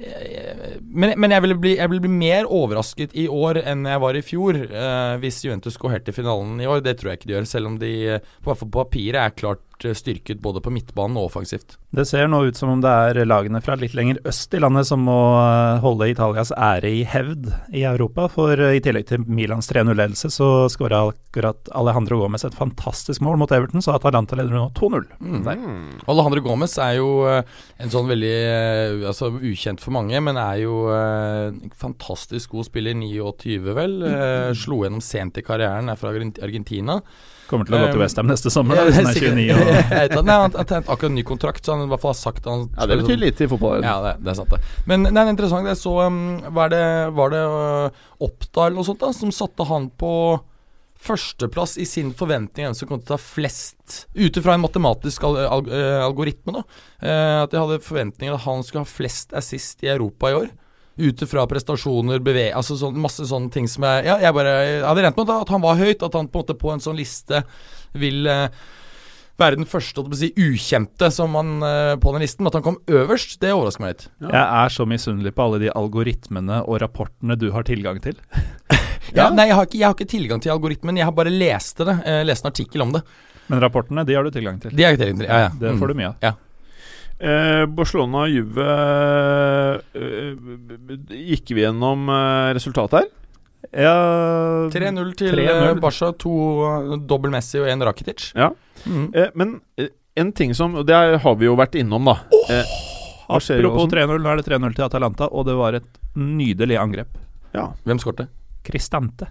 men, 0.00 1.12
men 1.20 1.34
jeg, 1.34 1.42
ville 1.44 1.56
bli, 1.60 1.74
jeg 1.76 1.92
bli 1.92 2.10
mer 2.10 2.48
overrasket 2.48 3.12
i 3.18 3.26
år 3.28 3.60
enn 3.60 3.84
jeg 3.88 4.02
var 4.02 4.16
i 4.16 4.22
fjor, 4.24 4.56
uh, 4.70 5.16
hvis 5.20 5.42
Juventus 5.44 5.76
går 5.80 5.96
helt 5.96 6.06
til 6.08 6.16
finalen 6.16 6.60
i 6.62 6.68
år. 6.70 6.80
Det 6.84 6.96
tror 6.98 7.12
jeg 7.12 7.20
ikke 7.20 7.28
de 7.28 7.36
gjør, 7.36 7.48
selv 7.50 7.72
om 7.72 7.76
de 7.80 7.92
eh, 8.16 8.30
på, 8.44 8.56
på 8.62 8.70
papiret 8.80 9.20
er 9.20 9.36
klart 9.36 9.60
eh, 9.84 9.96
styrket 9.96 10.40
både 10.42 10.62
på 10.62 10.72
midtbanen 10.72 11.18
og 11.20 11.30
offensivt. 11.30 11.76
Det 11.94 12.04
ser 12.06 12.28
nå 12.30 12.42
ut 12.46 12.58
som 12.58 12.70
om 12.72 12.82
det 12.82 12.90
er 12.90 13.20
lagene 13.26 13.60
fra 13.64 13.74
litt 13.78 13.96
lenger 13.98 14.20
øst 14.28 14.54
i 14.54 14.60
landet 14.62 14.86
som 14.88 15.02
må 15.06 15.18
eh, 15.40 15.80
holde 15.82 16.10
Italias 16.10 16.52
ære 16.54 16.92
i 17.00 17.02
hevd 17.08 17.48
i 17.76 17.84
Europa. 17.88 18.28
For 18.32 18.54
eh, 18.54 18.76
i 18.78 18.82
tillegg 18.84 19.08
til 19.10 19.24
Milans 19.26 19.70
3-0-ledelse, 19.72 20.30
så 20.34 20.50
skåra 20.72 21.02
akkurat 21.10 21.72
Alejandro 21.76 22.20
Gomez 22.22 22.44
et 22.46 22.56
fantastisk 22.58 23.24
mål 23.26 23.40
mot 23.42 23.52
Everton, 23.56 23.84
så 23.84 23.96
Atalanta 23.96 24.38
leder 24.38 24.54
nå 24.56 24.68
2-0. 24.78 25.08
Mm. 25.20 25.50
Alejandro 26.10 26.44
Gomez 26.46 26.76
er 26.82 26.98
jo 27.00 27.10
en 27.30 27.92
sånn 27.92 28.08
veldig 28.10 28.36
altså, 29.10 29.32
ukjent 29.34 29.82
for 29.82 29.94
mange, 29.96 30.20
men 30.24 30.38
er 30.40 30.62
jo 30.64 30.84
en 30.94 31.60
fantastisk 31.78 32.56
god 32.56 32.70
spiller. 32.70 32.96
29, 33.00 33.74
vel. 33.76 34.00
Mm. 34.00 34.56
slo 34.58 34.80
gjennom 34.84 35.02
sent 35.04 35.38
i 35.38 35.44
karrieren, 35.44 35.90
er 35.92 35.98
fra 36.00 36.10
Argentina. 36.12 36.98
Kommer 37.50 37.66
til 37.66 37.74
å 37.74 37.80
gå 37.82 37.88
til 37.90 38.02
Westham 38.04 38.28
neste 38.30 38.52
sommer, 38.52 38.78
da, 38.78 38.84
Ja, 38.86 38.90
hvis 38.90 39.00
han 39.00 39.08
er 39.10 39.16
29 39.18 40.18
og 40.20 40.28
Nei, 40.28 40.36
han 40.44 40.54
har 40.54 40.68
tegnet 40.70 40.92
akkurat 40.94 41.14
ny 41.16 41.24
kontrakt, 41.26 41.64
så 41.66 41.74
han 41.74 41.88
i 41.88 41.90
hvert 41.90 42.04
fall 42.04 42.14
har 42.14 42.20
sagt 42.20 42.46
han 42.46 42.68
Ja, 42.76 42.86
Det 42.86 43.00
betyr 43.02 43.18
lite 43.18 43.46
i 43.46 43.50
fotballen. 43.50 43.86
Ja, 43.86 43.96
det, 44.04 44.14
det 44.22 44.32
er 44.32 44.38
sant, 44.38 44.54
det. 44.54 44.76
Men 44.90 45.08
nei, 45.08 45.16
det 45.18 45.26
er 45.26 45.34
interessant. 45.34 45.70
Jeg 45.70 45.80
så 45.80 45.96
um, 46.06 46.20
Var 46.60 46.72
det, 46.72 46.84
var 47.18 47.34
det 47.34 47.42
uh, 47.42 48.06
Oppda 48.22 48.68
eller 48.68 48.78
noe 48.78 48.86
sånt 48.86 49.02
da 49.02 49.10
som 49.16 49.34
satte 49.34 49.66
han 49.66 49.90
på 50.00 50.14
førsteplass 51.00 51.78
i 51.80 51.86
sin 51.88 52.10
forventning 52.12 52.66
hvem 52.66 52.74
som 52.76 52.88
kom 52.88 53.00
til 53.00 53.14
å 53.14 53.16
ta 53.16 53.20
flest 53.22 54.02
Ut 54.12 54.36
ifra 54.36 54.52
en 54.52 54.60
matematisk 54.60 55.24
al 55.24 55.38
al 55.46 55.70
eh, 55.72 56.00
algoritme, 56.04 56.58
da. 56.58 56.64
Uh, 57.00 57.38
at 57.46 57.54
de 57.54 57.60
hadde 57.60 57.80
forventninger 57.86 58.36
at 58.36 58.44
han 58.44 58.60
skulle 58.66 58.84
ha 58.84 58.90
flest 58.90 59.32
assist 59.36 59.80
i 59.86 59.88
Europa 59.90 60.30
i 60.30 60.36
år. 60.42 60.50
Ut 60.98 61.22
ifra 61.22 61.46
prestasjoner, 61.48 62.20
beve... 62.24 62.48
Altså 62.56 62.76
sånn, 62.80 62.98
masse 63.00 63.24
sånne 63.28 63.52
ting 63.54 63.68
som 63.70 63.86
jeg 63.86 64.08
Ja, 64.08 64.18
jeg 64.20 64.34
bare 64.36 64.56
jeg 64.66 64.82
hadde 64.84 65.06
rent 65.06 65.20
med 65.20 65.32
at 65.36 65.54
han 65.54 65.62
var 65.62 65.78
høyt, 65.78 66.02
at 66.02 66.18
han 66.18 66.28
på 66.28 66.40
en 66.40 66.44
måte 66.44 66.58
på 66.58 66.72
en 66.74 66.82
sånn 66.82 66.98
liste 66.98 67.44
vil 67.98 68.26
eh, 68.30 68.48
være 69.40 69.60
den 69.60 69.68
første 69.68 70.02
å 70.02 70.18
si, 70.18 70.30
ukjente 70.36 71.08
som 71.14 71.32
man, 71.34 71.56
eh, 71.64 71.94
på 72.00 72.12
den 72.14 72.24
listen. 72.24 72.46
At 72.50 72.58
han 72.58 72.66
kom 72.66 72.78
øverst, 72.90 73.38
det 73.42 73.54
overrasker 73.54 73.84
meg 73.84 73.94
litt. 73.94 74.06
Jeg 74.26 74.44
er 74.44 74.74
så 74.74 74.86
misunnelig 74.88 75.32
på 75.36 75.46
alle 75.46 75.62
de 75.64 75.72
algoritmene 75.72 76.60
og 76.66 76.80
rapportene 76.84 77.38
du 77.40 77.50
har 77.56 77.66
tilgang 77.68 78.02
til. 78.04 78.18
Ja, 79.10 79.24
nei, 79.34 79.48
jeg 79.48 79.56
har, 79.58 79.66
ikke, 79.66 79.78
jeg 79.80 79.86
har 79.88 79.94
ikke 79.96 80.12
tilgang 80.12 80.42
til 80.44 80.52
algoritmen, 80.52 80.98
jeg 81.00 81.08
har 81.08 81.14
bare 81.16 81.32
lest 81.34 81.80
det. 81.82 81.96
Eh, 82.06 82.20
lest 82.28 82.44
en 82.44 82.52
artikkel 82.52 82.84
om 82.84 82.92
det. 82.94 83.00
Men 83.50 83.58
rapportene, 83.64 84.04
de 84.06 84.14
har 84.14 84.22
du 84.22 84.30
tilgang 84.30 84.60
til. 84.62 84.70
De 84.76 84.84
har 84.86 84.94
jeg 84.94 85.00
tilgang 85.00 85.24
til. 85.24 85.26
Ja, 85.26 85.48
ja. 85.48 85.50
Det 85.58 85.72
får 85.80 85.90
du 85.90 85.98
mye 85.98 86.12
av. 86.12 86.36
Eh, 87.20 87.66
Barcelona 87.68 88.22
og 88.24 88.30
Juve 88.32 88.64
eh, 89.92 90.36
Gikk 91.12 91.50
vi 91.52 91.64
gjennom 91.66 92.06
eh, 92.08 92.52
resultatet 92.56 93.02
her? 93.02 93.08
Ja 93.76 93.94
3-0 94.72 95.10
til 95.20 95.34
3-0. 95.36 95.50
eh, 95.52 95.74
Barca. 95.82 96.08
To 96.24 96.32
uh, 96.64 96.94
dobbel 96.96 97.30
Messi 97.34 97.60
og 97.60 97.68
én 97.68 97.84
Rakitic. 97.84 98.30
Ja. 98.34 98.48
Mm. 98.86 99.10
Eh, 99.12 99.28
men 99.36 99.58
eh, 99.76 99.90
en 100.16 100.32
ting 100.32 100.54
som 100.56 100.74
Og 100.80 100.86
det 100.88 100.96
har 100.96 101.36
vi 101.38 101.44
jo 101.46 101.58
vært 101.60 101.76
innom, 101.78 102.08
da. 102.08 102.16
Eh, 102.50 102.72
Apropos 103.30 103.86
3-0, 103.92 104.16
nå 104.24 104.32
er 104.32 104.40
det 104.40 104.46
3-0 104.48 104.72
til 104.74 104.82
Atalanta, 104.88 105.28
og 105.30 105.44
det 105.46 105.54
var 105.54 105.76
et 105.78 106.00
nydelig 106.18 106.80
angrep. 106.80 107.20
Ja. 107.54 107.68
Hvem 107.86 108.00
skårte? 108.02 108.26
Cristante. 108.66 109.28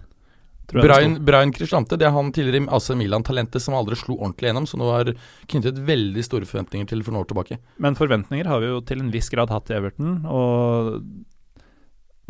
Brian, 0.72 1.16
Brian 1.26 1.52
Cristante. 1.54 1.98
Det 1.98 2.06
er 2.08 2.14
han 2.14 2.30
tidligere 2.34 2.70
AC 2.76 2.90
Milan-talentet 2.98 3.62
som 3.62 3.76
aldri 3.78 3.98
slo 3.98 4.18
ordentlig 4.18 4.50
gjennom, 4.50 4.68
som 4.70 4.82
nå 4.82 4.90
har 4.92 5.12
knyttet 5.50 5.80
veldig 5.88 6.24
store 6.26 6.48
forventninger 6.48 6.90
til 6.90 7.02
for 7.06 7.14
noen 7.14 7.24
år 7.24 7.30
tilbake. 7.32 7.60
Men 7.82 7.98
forventninger 7.98 8.50
har 8.50 8.62
vi 8.62 8.70
jo 8.70 8.80
til 8.86 9.02
en 9.02 9.12
viss 9.14 9.30
grad 9.32 9.52
hatt 9.52 9.72
i 9.72 9.76
Everton, 9.78 10.20
og 10.30 11.00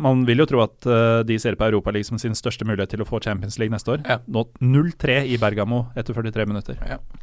man 0.01 0.25
vil 0.27 0.41
jo 0.41 0.47
tro 0.49 0.63
at 0.65 0.87
uh, 0.89 1.21
de 1.27 1.37
ser 1.41 1.55
på 1.59 1.67
Europaligaen 1.69 2.09
som 2.09 2.19
sin 2.21 2.33
største 2.37 2.65
mulighet 2.67 2.91
til 2.95 3.03
å 3.03 3.07
få 3.07 3.21
Champions 3.23 3.59
League 3.61 3.71
neste 3.73 3.93
år. 3.95 4.03
Ja. 4.09 4.17
Nå 4.27 4.43
0-3 4.61 5.21
i 5.31 5.37
Bergamo 5.41 5.85
etter 5.95 6.17
43 6.17 6.47
minutter. 6.49 6.81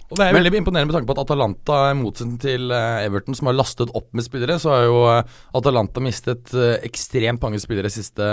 Og 0.09 0.17
Det 0.17 0.25
er 0.31 0.33
veldig 0.39 0.55
imponerende 0.63 0.89
med 0.89 0.97
tanke 0.97 1.11
på 1.11 1.17
at 1.19 1.25
Atalanta, 1.27 1.81
i 1.93 1.99
motsetning 1.99 2.39
til 2.41 2.71
eh, 2.73 3.05
Everton, 3.05 3.37
som 3.37 3.51
har 3.51 3.59
lastet 3.59 3.91
opp 3.99 4.09
med 4.17 4.25
spillere, 4.25 4.57
så 4.63 4.73
har 4.73 4.87
jo 4.87 5.03
eh, 5.11 5.37
Atalanta 5.59 6.01
mistet 6.01 6.55
ekstremt 6.87 7.43
mange 7.45 7.61
spillere 7.61 7.91
siste 7.93 8.25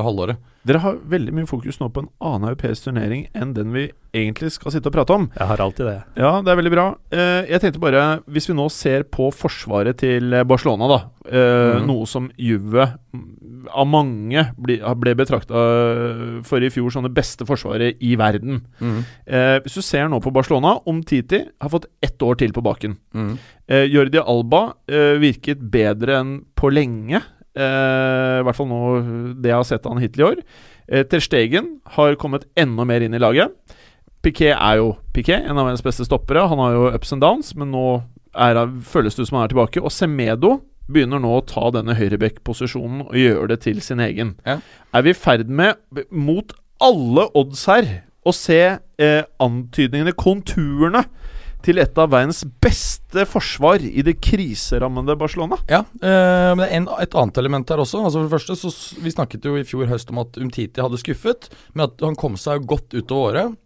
halvåret. 0.00 0.38
Dere 0.64 0.80
har 0.80 0.96
veldig 1.12 1.34
mye 1.36 1.48
fokus 1.48 1.76
nå 1.76 1.90
på 1.92 2.00
en 2.00 2.08
annen 2.24 2.48
europeisk 2.48 2.86
turnering 2.86 3.26
enn 3.36 3.50
den 3.52 3.74
vi 3.74 3.82
egentlig 4.16 4.48
skal 4.54 4.72
sitte 4.72 4.88
og 4.88 4.94
prate 4.94 5.12
om. 5.12 5.26
Jeg 5.36 5.48
har 5.50 5.60
alltid 5.60 5.84
det. 5.90 5.96
Ja, 6.16 6.30
det 6.40 6.52
er 6.54 6.56
veldig 6.62 6.72
bra. 6.72 6.86
Eh, 7.12 7.50
jeg 7.50 7.60
tenkte 7.60 7.82
bare, 7.82 8.04
hvis 8.32 8.48
vi 8.48 8.56
nå 8.56 8.64
ser 8.72 9.04
på 9.12 9.28
forsvaret 9.34 9.98
til 10.00 10.32
Barcelona, 10.48 10.88
da. 10.88 11.00
eh, 11.28 11.52
Mhm. 11.74 11.86
Noe 11.88 12.06
som 12.08 12.30
Juve 12.38 12.86
mm, 13.12 13.33
av 13.70 13.86
mange 13.88 14.42
ble, 14.60 14.78
ble 15.00 15.14
betrakta 15.18 15.62
for 16.46 16.64
i 16.64 16.70
fjor 16.72 16.92
som 16.92 17.06
det 17.06 17.12
beste 17.16 17.46
forsvaret 17.48 18.00
i 18.04 18.14
verden. 18.20 18.62
Eh, 18.82 19.60
hvis 19.64 19.78
du 19.78 19.84
ser 19.84 20.08
nå 20.10 20.20
på 20.24 20.32
Barcelona, 20.34 20.76
Omtiti 20.90 21.44
har 21.62 21.72
fått 21.72 21.88
ett 22.04 22.20
år 22.22 22.38
til 22.40 22.52
på 22.56 22.64
baken. 22.64 22.98
Mm. 23.14 23.32
Eh, 23.68 23.86
Jordi 23.92 24.20
Alba 24.20 24.66
eh, 24.88 25.14
virket 25.22 25.62
bedre 25.72 26.18
enn 26.20 26.34
på 26.58 26.72
lenge. 26.74 27.22
Eh, 27.54 28.40
I 28.40 28.44
hvert 28.44 28.58
fall 28.58 28.70
nå 28.70 28.82
det 29.40 29.52
jeg 29.52 29.60
har 29.60 29.68
sett 29.68 29.86
han 29.88 30.02
hittil 30.02 30.24
i 30.24 30.28
år. 30.32 30.44
Eh, 30.88 31.06
Ter 31.08 31.22
Stegen 31.24 31.78
har 31.96 32.18
kommet 32.20 32.48
enda 32.58 32.84
mer 32.88 33.04
inn 33.04 33.14
i 33.14 33.22
laget. 33.22 33.54
Piquet 34.24 34.56
er 34.56 34.80
jo 34.80 34.94
Piquet, 35.12 35.44
en 35.44 35.58
av 35.58 35.68
verdens 35.68 35.84
beste 35.84 36.06
stoppere. 36.06 36.46
Han 36.48 36.60
har 36.62 36.76
jo 36.76 36.90
ups 36.96 37.12
and 37.12 37.22
downs, 37.22 37.52
men 37.56 37.70
nå 37.74 38.02
er, 38.34 38.60
føles 38.88 39.14
det 39.14 39.24
ut 39.24 39.28
som 39.28 39.38
han 39.38 39.46
er 39.46 39.52
tilbake. 39.52 39.82
Og 39.84 39.92
Semedo 39.92 40.56
begynner 40.90 41.22
nå 41.22 41.36
å 41.38 41.44
ta 41.48 41.70
denne 41.74 41.96
høyreback-posisjonen 41.98 43.06
og 43.06 43.16
gjøre 43.18 43.50
det 43.54 43.60
til 43.64 43.80
sin 43.84 44.02
egen. 44.04 44.34
Ja. 44.46 44.58
Er 44.94 45.06
vi 45.06 45.14
i 45.14 45.18
ferd 45.18 45.48
med, 45.48 45.80
mot 46.10 46.52
alle 46.82 47.28
odds 47.36 47.64
her, 47.70 47.88
å 48.24 48.32
se 48.32 48.60
eh, 48.64 49.22
antydningene, 49.42 50.14
konturene, 50.16 51.04
til 51.64 51.80
et 51.80 51.96
av 51.96 52.10
verdens 52.12 52.42
beste 52.60 53.24
forsvar 53.28 53.80
i 53.84 54.02
det 54.04 54.18
kriserammede 54.24 55.16
Barcelona? 55.20 55.56
Ja, 55.70 55.80
eh, 55.96 56.52
men 56.52 56.60
det 56.60 56.68
er 56.68 56.76
en, 56.76 56.88
et 57.00 57.16
annet 57.16 57.40
element 57.40 57.72
her 57.72 57.80
også. 57.80 58.02
Altså 58.04 58.20
for 58.20 58.28
det 58.28 58.34
første 58.36 58.56
så 58.60 59.00
Vi 59.00 59.12
snakket 59.14 59.48
jo 59.48 59.56
i 59.56 59.64
fjor 59.64 59.88
høst 59.88 60.12
om 60.12 60.20
at 60.20 60.36
Umtiti 60.40 60.84
hadde 60.84 61.00
skuffet, 61.00 61.48
men 61.72 61.86
at 61.88 62.04
han 62.04 62.18
kom 62.20 62.36
seg 62.40 62.66
godt 62.68 62.92
utover 62.96 63.30
året. 63.30 63.60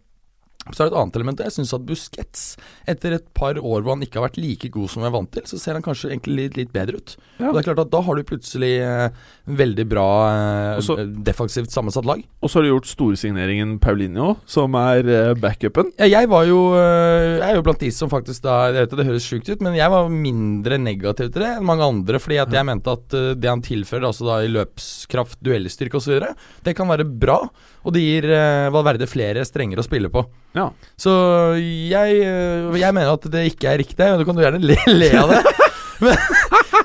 Så 0.73 0.83
er 0.83 0.89
det 0.89 0.93
et 0.93 0.99
annet 1.01 1.19
element. 1.19 1.43
Jeg 1.43 1.55
syns 1.55 1.73
at 1.75 1.85
Busquets, 1.87 2.43
etter 2.89 3.15
et 3.17 3.27
par 3.37 3.57
år 3.57 3.83
hvor 3.83 3.95
han 3.95 4.05
ikke 4.05 4.19
har 4.19 4.27
vært 4.29 4.39
like 4.41 4.69
god 4.73 4.91
som 4.91 5.03
vi 5.03 5.09
er 5.09 5.15
vant 5.15 5.31
til, 5.33 5.45
så 5.49 5.59
ser 5.61 5.77
han 5.77 5.85
kanskje 5.85 6.11
egentlig 6.11 6.37
litt, 6.37 6.59
litt 6.59 6.73
bedre 6.75 6.99
ut. 6.99 7.15
Ja. 7.39 7.49
Og 7.49 7.55
det 7.55 7.61
er 7.61 7.69
klart 7.69 7.83
at 7.85 7.93
Da 7.93 8.01
har 8.05 8.17
du 8.19 8.25
plutselig 8.27 8.71
eh, 8.83 9.27
veldig 9.49 9.85
bra 9.89 10.07
eh, 10.29 10.79
Også, 10.81 10.97
defensivt 11.25 11.73
sammensatt 11.73 12.07
lag. 12.07 12.21
Og 12.43 12.51
så 12.51 12.59
har 12.59 12.67
du 12.67 12.71
gjort 12.73 12.89
storsigneringen 12.89 13.77
Paulinho, 13.81 14.35
som 14.49 14.75
er 14.79 15.09
eh, 15.09 15.31
backupen. 15.39 15.91
Ja, 15.99 16.09
jeg 16.19 16.29
var 16.31 16.45
jo 16.49 16.59
øh, 16.75 17.39
Jeg 17.39 17.47
er 17.49 17.57
jo 17.57 17.65
blant 17.65 17.83
de 17.83 17.91
som 17.95 18.11
faktisk 18.11 18.43
da 18.45 18.59
Jeg 18.69 18.77
vet 18.77 18.93
at 18.93 19.01
det 19.01 19.07
høres 19.09 19.27
sjukt 19.27 19.49
ut, 19.49 19.63
men 19.65 19.77
jeg 19.77 19.93
var 19.93 20.11
mindre 20.13 20.79
negativ 20.81 21.31
til 21.33 21.45
det 21.45 21.53
enn 21.55 21.67
mange 21.67 21.87
andre. 21.87 22.21
Fordi 22.21 22.39
at 22.43 22.53
jeg 22.53 22.67
mente 22.67 22.93
at 22.93 23.17
øh, 23.17 23.31
det 23.39 23.49
han 23.51 23.65
tilfører, 23.65 24.09
altså 24.09 24.29
da 24.29 24.39
i 24.43 24.51
løpskraft, 24.53 25.39
duellstyrke 25.45 25.99
osv., 25.99 26.19
det 26.65 26.75
kan 26.77 26.89
være 26.89 27.07
bra. 27.07 27.41
Og 27.85 27.95
det 27.95 28.03
gir 28.03 28.27
øh, 28.27 28.69
Valverde 28.75 29.07
flere 29.09 29.45
strenger 29.47 29.79
å 29.79 29.85
spille 29.85 30.11
på. 30.11 30.25
Ja. 30.57 30.67
Så 30.99 31.13
jeg, 31.59 32.19
øh, 32.25 32.75
jeg 32.79 32.95
mener 32.95 33.13
at 33.15 33.29
det 33.31 33.45
ikke 33.53 33.71
er 33.71 33.81
riktig. 33.83 34.09
Du 34.19 34.25
kan 34.27 34.35
du 34.37 34.43
gjerne 34.43 34.61
le, 34.63 34.77
le 34.91 35.11
av 35.19 35.31
det. 35.35 35.43
Men, 36.03 36.15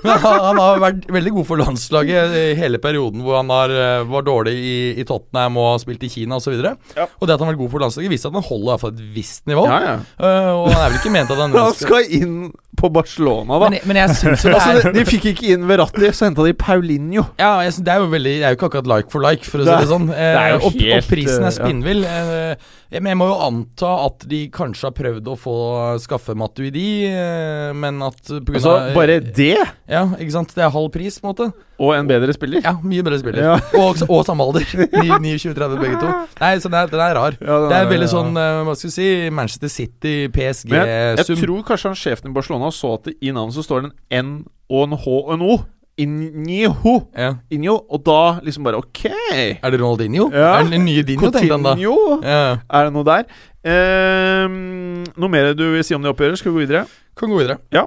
men 0.08 0.20
han, 0.20 0.40
han 0.44 0.60
har 0.60 0.82
vært 0.82 1.06
veldig 1.16 1.32
god 1.38 1.48
for 1.48 1.62
landslaget 1.62 2.34
i 2.38 2.44
hele 2.58 2.80
perioden 2.82 3.24
hvor 3.24 3.38
han 3.40 3.52
har, 3.52 3.72
øh, 3.72 4.08
var 4.10 4.26
dårlig 4.26 4.54
i, 4.54 4.76
i 5.00 5.06
Tottenham 5.08 5.56
og 5.60 5.70
har 5.72 5.80
spilt 5.82 6.04
i 6.04 6.12
Kina 6.12 6.38
osv. 6.40 6.58
Ja. 6.60 7.06
Og 7.08 7.26
det 7.26 7.36
at 7.36 7.40
han 7.40 7.48
har 7.48 7.54
vært 7.54 7.62
god 7.64 7.72
for 7.72 7.84
landslaget, 7.86 8.12
viser 8.12 8.30
at 8.30 8.38
han 8.38 8.48
holder 8.50 8.66
i 8.66 8.72
hvert 8.72 8.84
fall 8.84 8.94
et 8.94 9.06
visst 9.16 9.46
nivå. 9.50 9.64
Ja, 9.70 9.80
ja. 9.84 9.96
Uh, 10.20 10.52
og 10.60 10.68
han 10.74 10.82
er 10.82 10.92
vel 10.92 11.00
ikke 11.00 11.14
ment 11.14 11.32
at 11.32 11.40
han 11.40 11.56
Han 11.64 11.76
skal 11.78 12.12
inn 12.12 12.36
på 12.74 12.90
Barcelona, 12.92 13.58
da. 13.62 13.68
men, 13.70 13.78
men 13.88 14.00
jeg 14.02 14.16
synes 14.18 14.44
jo 14.44 14.50
det 14.52 14.58
Altså, 14.58 14.88
er 14.88 14.94
de, 14.94 15.00
de 15.00 15.04
fikk 15.08 15.28
ikke 15.32 15.52
inn 15.54 15.66
Verratti, 15.68 16.10
så 16.16 16.28
henta 16.28 16.46
de 16.46 16.54
Paulinho. 16.58 17.26
Ja, 17.40 17.56
jeg 17.64 17.76
synes 17.76 17.86
det 17.86 17.94
er 17.94 18.02
jo 18.02 18.08
veldig 18.12 18.34
Det 18.34 18.46
er 18.46 18.54
jo 18.54 18.58
ikke 18.58 18.70
akkurat 18.70 18.90
like 18.90 19.12
for 19.12 19.24
like, 19.24 19.46
for 19.48 19.62
å 19.62 19.66
si 19.66 19.70
Det 19.70 19.80
det 19.84 19.90
sånn. 19.90 20.08
Eh, 20.12 20.30
det 20.34 20.42
er 20.42 20.54
jo 20.54 20.60
og, 20.60 20.80
og 20.98 21.08
prisen 21.10 21.44
eh, 21.44 21.48
er 21.48 21.54
spinnvill. 21.56 22.04
Eh, 22.08 22.72
men 22.94 23.10
jeg 23.10 23.18
må 23.18 23.28
jo 23.30 23.38
anta 23.42 23.92
at 24.04 24.26
de 24.30 24.40
kanskje 24.54 24.88
har 24.88 24.94
prøvd 24.94 25.30
å 25.32 25.36
få 25.40 25.56
skaffe 26.02 26.36
Matuidi, 26.38 27.06
eh, 27.08 27.70
men 27.74 28.02
at 28.06 28.20
på 28.28 28.40
grunn 28.42 28.60
Altså, 28.60 28.74
bare 28.94 29.18
det, 29.24 29.56
Ja, 29.94 30.02
ikke 30.18 30.34
sant. 30.34 30.52
Det 30.56 30.64
er 30.66 30.72
halv 30.74 30.90
pris, 30.94 31.16
på 31.22 31.28
en 31.28 31.32
måte. 31.32 31.46
og 31.78 31.92
en 31.96 32.06
bedre 32.10 32.34
spiller. 32.36 32.60
Ja, 32.66 32.72
mye 32.82 33.02
bedre 33.06 33.18
spiller. 33.22 33.42
Ja. 33.46 33.54
Og, 33.82 34.02
og 34.08 34.24
samme 34.26 34.44
alder. 34.46 34.66
29-30 35.24 35.80
begge 35.80 35.98
to. 36.02 36.10
Nei, 36.42 36.52
så 36.62 36.68
den 36.70 36.78
er, 36.80 36.90
den 36.92 37.02
er 37.06 37.14
rar. 37.18 37.36
Ja, 37.40 37.58
den 37.64 37.68
Det 37.72 37.76
er 37.78 37.84
er- 37.86 37.92
veldig 37.94 38.08
ja. 38.10 38.14
sånn, 38.14 38.32
eh, 38.38 38.62
hva 38.68 38.74
skal 38.78 38.90
vi 38.90 38.94
si, 38.98 39.08
Manchester 39.34 39.72
City, 39.72 40.14
PSG 40.34 40.70
Men 40.74 40.90
jeg, 40.90 41.22
jeg 41.24 41.38
tror 41.46 41.62
kanskje 41.70 41.90
han 41.92 41.98
sjefen 42.02 42.30
i 42.30 42.34
Barcelona 42.36 42.70
så 42.74 42.94
at 42.98 43.08
i 43.14 43.30
navnet 43.34 43.54
så 43.56 43.64
står 43.66 43.86
det 43.86 43.92
en 44.20 44.26
N 44.26 44.34
og 44.70 44.84
en 44.90 44.98
H 44.98 45.06
og 45.14 45.32
en 45.38 45.46
O. 45.48 45.56
Inho. 45.96 46.94
Ja. 47.14 47.34
Inho. 47.54 47.76
Og 47.86 48.00
da 48.06 48.40
liksom 48.42 48.64
bare 48.66 48.80
OK. 48.82 49.04
Er 49.30 49.70
det 49.70 49.78
Ronaldinho? 49.78 50.26
Ja. 50.34 50.56
Er 50.58 50.64
det 50.66 50.72
den 50.74 50.86
nye 50.88 51.04
Dinho, 51.06 51.30
tenkte 51.30 51.54
han 51.54 51.62
da. 51.62 51.76
Ja. 51.78 52.56
Er 52.66 52.88
det 52.88 52.94
noe 52.96 53.06
der? 53.06 53.28
Ehm, 53.64 55.04
noe 55.16 55.30
mer 55.32 55.52
du 55.56 55.64
vil 55.76 55.84
si 55.86 55.94
om 55.96 56.02
det 56.04 56.10
oppgjøret? 56.12 56.40
Skal 56.40 56.52
vi 56.52 56.58
gå 56.58 56.64
videre? 56.66 56.84
Kan 57.18 57.30
gå 57.30 57.38
videre. 57.38 57.58
Ja. 57.74 57.86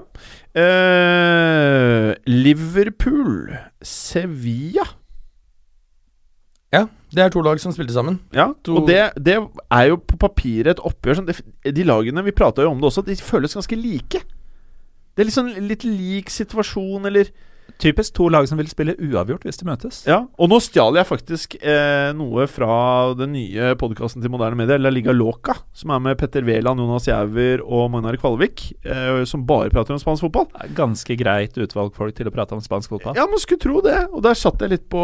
Eh, 0.58 2.14
Liverpool 2.26 3.52
Sevilla. 3.86 4.86
Ja, 6.74 6.86
det 7.14 7.22
er 7.24 7.30
to 7.32 7.44
lag 7.46 7.60
som 7.62 7.72
spilte 7.76 7.94
sammen. 7.96 8.18
Ja, 8.36 8.50
To- 8.66 8.82
og 8.82 8.88
det, 8.90 9.00
det 9.24 9.38
er 9.38 9.84
jo 9.92 10.00
på 10.02 10.18
papiret 10.20 10.74
et 10.76 10.82
oppgjør 10.84 11.20
som 11.22 11.28
De 11.30 11.84
lagene, 11.88 12.24
vi 12.26 12.34
prata 12.36 12.66
jo 12.66 12.72
om 12.74 12.82
det 12.82 12.90
også, 12.90 13.06
de 13.08 13.16
føles 13.16 13.54
ganske 13.56 13.78
like. 13.80 14.24
Det 15.16 15.24
er 15.24 15.30
liksom 15.30 15.48
litt 15.70 15.86
lik 15.88 16.30
situasjon, 16.34 17.06
eller 17.10 17.30
Typisk 17.82 18.16
to 18.18 18.28
lag 18.34 18.48
som 18.50 18.58
vil 18.60 18.70
spille 18.72 18.96
uavgjort 18.98 19.46
hvis 19.46 19.60
de 19.60 19.68
møtes. 19.68 20.02
Ja, 20.10 20.24
og 20.26 20.50
nå 20.52 20.58
stjal 20.64 20.98
jeg 20.98 21.08
faktisk 21.08 21.58
eh, 21.62 22.10
noe 22.18 22.48
fra 22.50 23.14
den 23.18 23.36
nye 23.36 23.74
podkasten 23.80 24.24
til 24.24 24.34
Moderne 24.34 24.58
Medier, 24.58 24.82
La 24.82 24.92
Liga 24.94 25.14
Loca, 25.14 25.58
som 25.78 25.94
er 25.94 26.02
med 26.04 26.18
Petter 26.20 26.46
Wæland, 26.48 26.82
Jonas 26.82 27.08
Jæver 27.10 27.62
og 27.66 27.92
Magnar 27.94 28.18
Kvalvik, 28.20 28.66
eh, 28.88 29.22
som 29.30 29.46
bare 29.48 29.72
prater 29.74 29.96
om 29.96 30.02
spansk 30.02 30.26
fotball. 30.26 30.50
Er 30.58 30.74
Ganske 30.78 31.18
greit 31.20 31.58
utvalg 31.58 31.94
folk 31.98 32.18
til 32.18 32.30
å 32.30 32.34
prate 32.34 32.58
om 32.58 32.64
spansk 32.64 32.96
fotball. 32.96 33.18
Ja, 33.18 33.28
man 33.30 33.42
skulle 33.42 33.62
tro 33.62 33.82
det. 33.86 33.98
Og 34.12 34.24
der 34.26 34.38
satt 34.38 34.62
jeg 34.64 34.74
litt 34.74 34.88
på, 34.92 35.04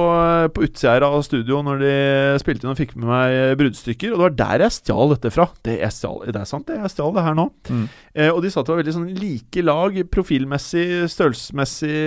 på 0.53 0.65
utsida 0.65 1.09
av 1.09 1.21
studio 1.25 1.61
når 1.65 1.81
de 1.83 1.93
spilte 2.41 2.65
inn 2.65 2.73
og 2.73 2.79
fikk 2.79 2.95
med 2.97 3.09
meg 3.09 3.37
eh, 3.37 3.55
bruddstykker, 3.59 4.13
og 4.13 4.19
det 4.19 4.25
var 4.25 4.37
der 4.41 4.65
jeg 4.67 4.77
stjal 4.79 5.13
dette 5.13 5.33
fra. 5.33 5.47
Det, 5.65 5.77
jeg 5.81 5.97
stjal, 5.97 6.21
det 6.25 6.41
er 6.41 6.49
sant, 6.49 6.67
det. 6.69 6.79
Jeg 6.81 6.93
stjal 6.95 7.13
det 7.15 7.25
her 7.25 7.37
nå. 7.37 7.47
Mm. 7.69 7.85
Eh, 8.13 8.29
og 8.31 8.41
de 8.43 8.51
sa 8.53 8.61
at 8.61 8.69
det 8.69 8.75
var 8.75 8.81
veldig 8.81 8.97
sånn 8.97 9.09
like 9.17 9.65
lag, 9.65 9.97
profilmessig, 10.13 10.87
størrelsesmessig, 11.13 11.97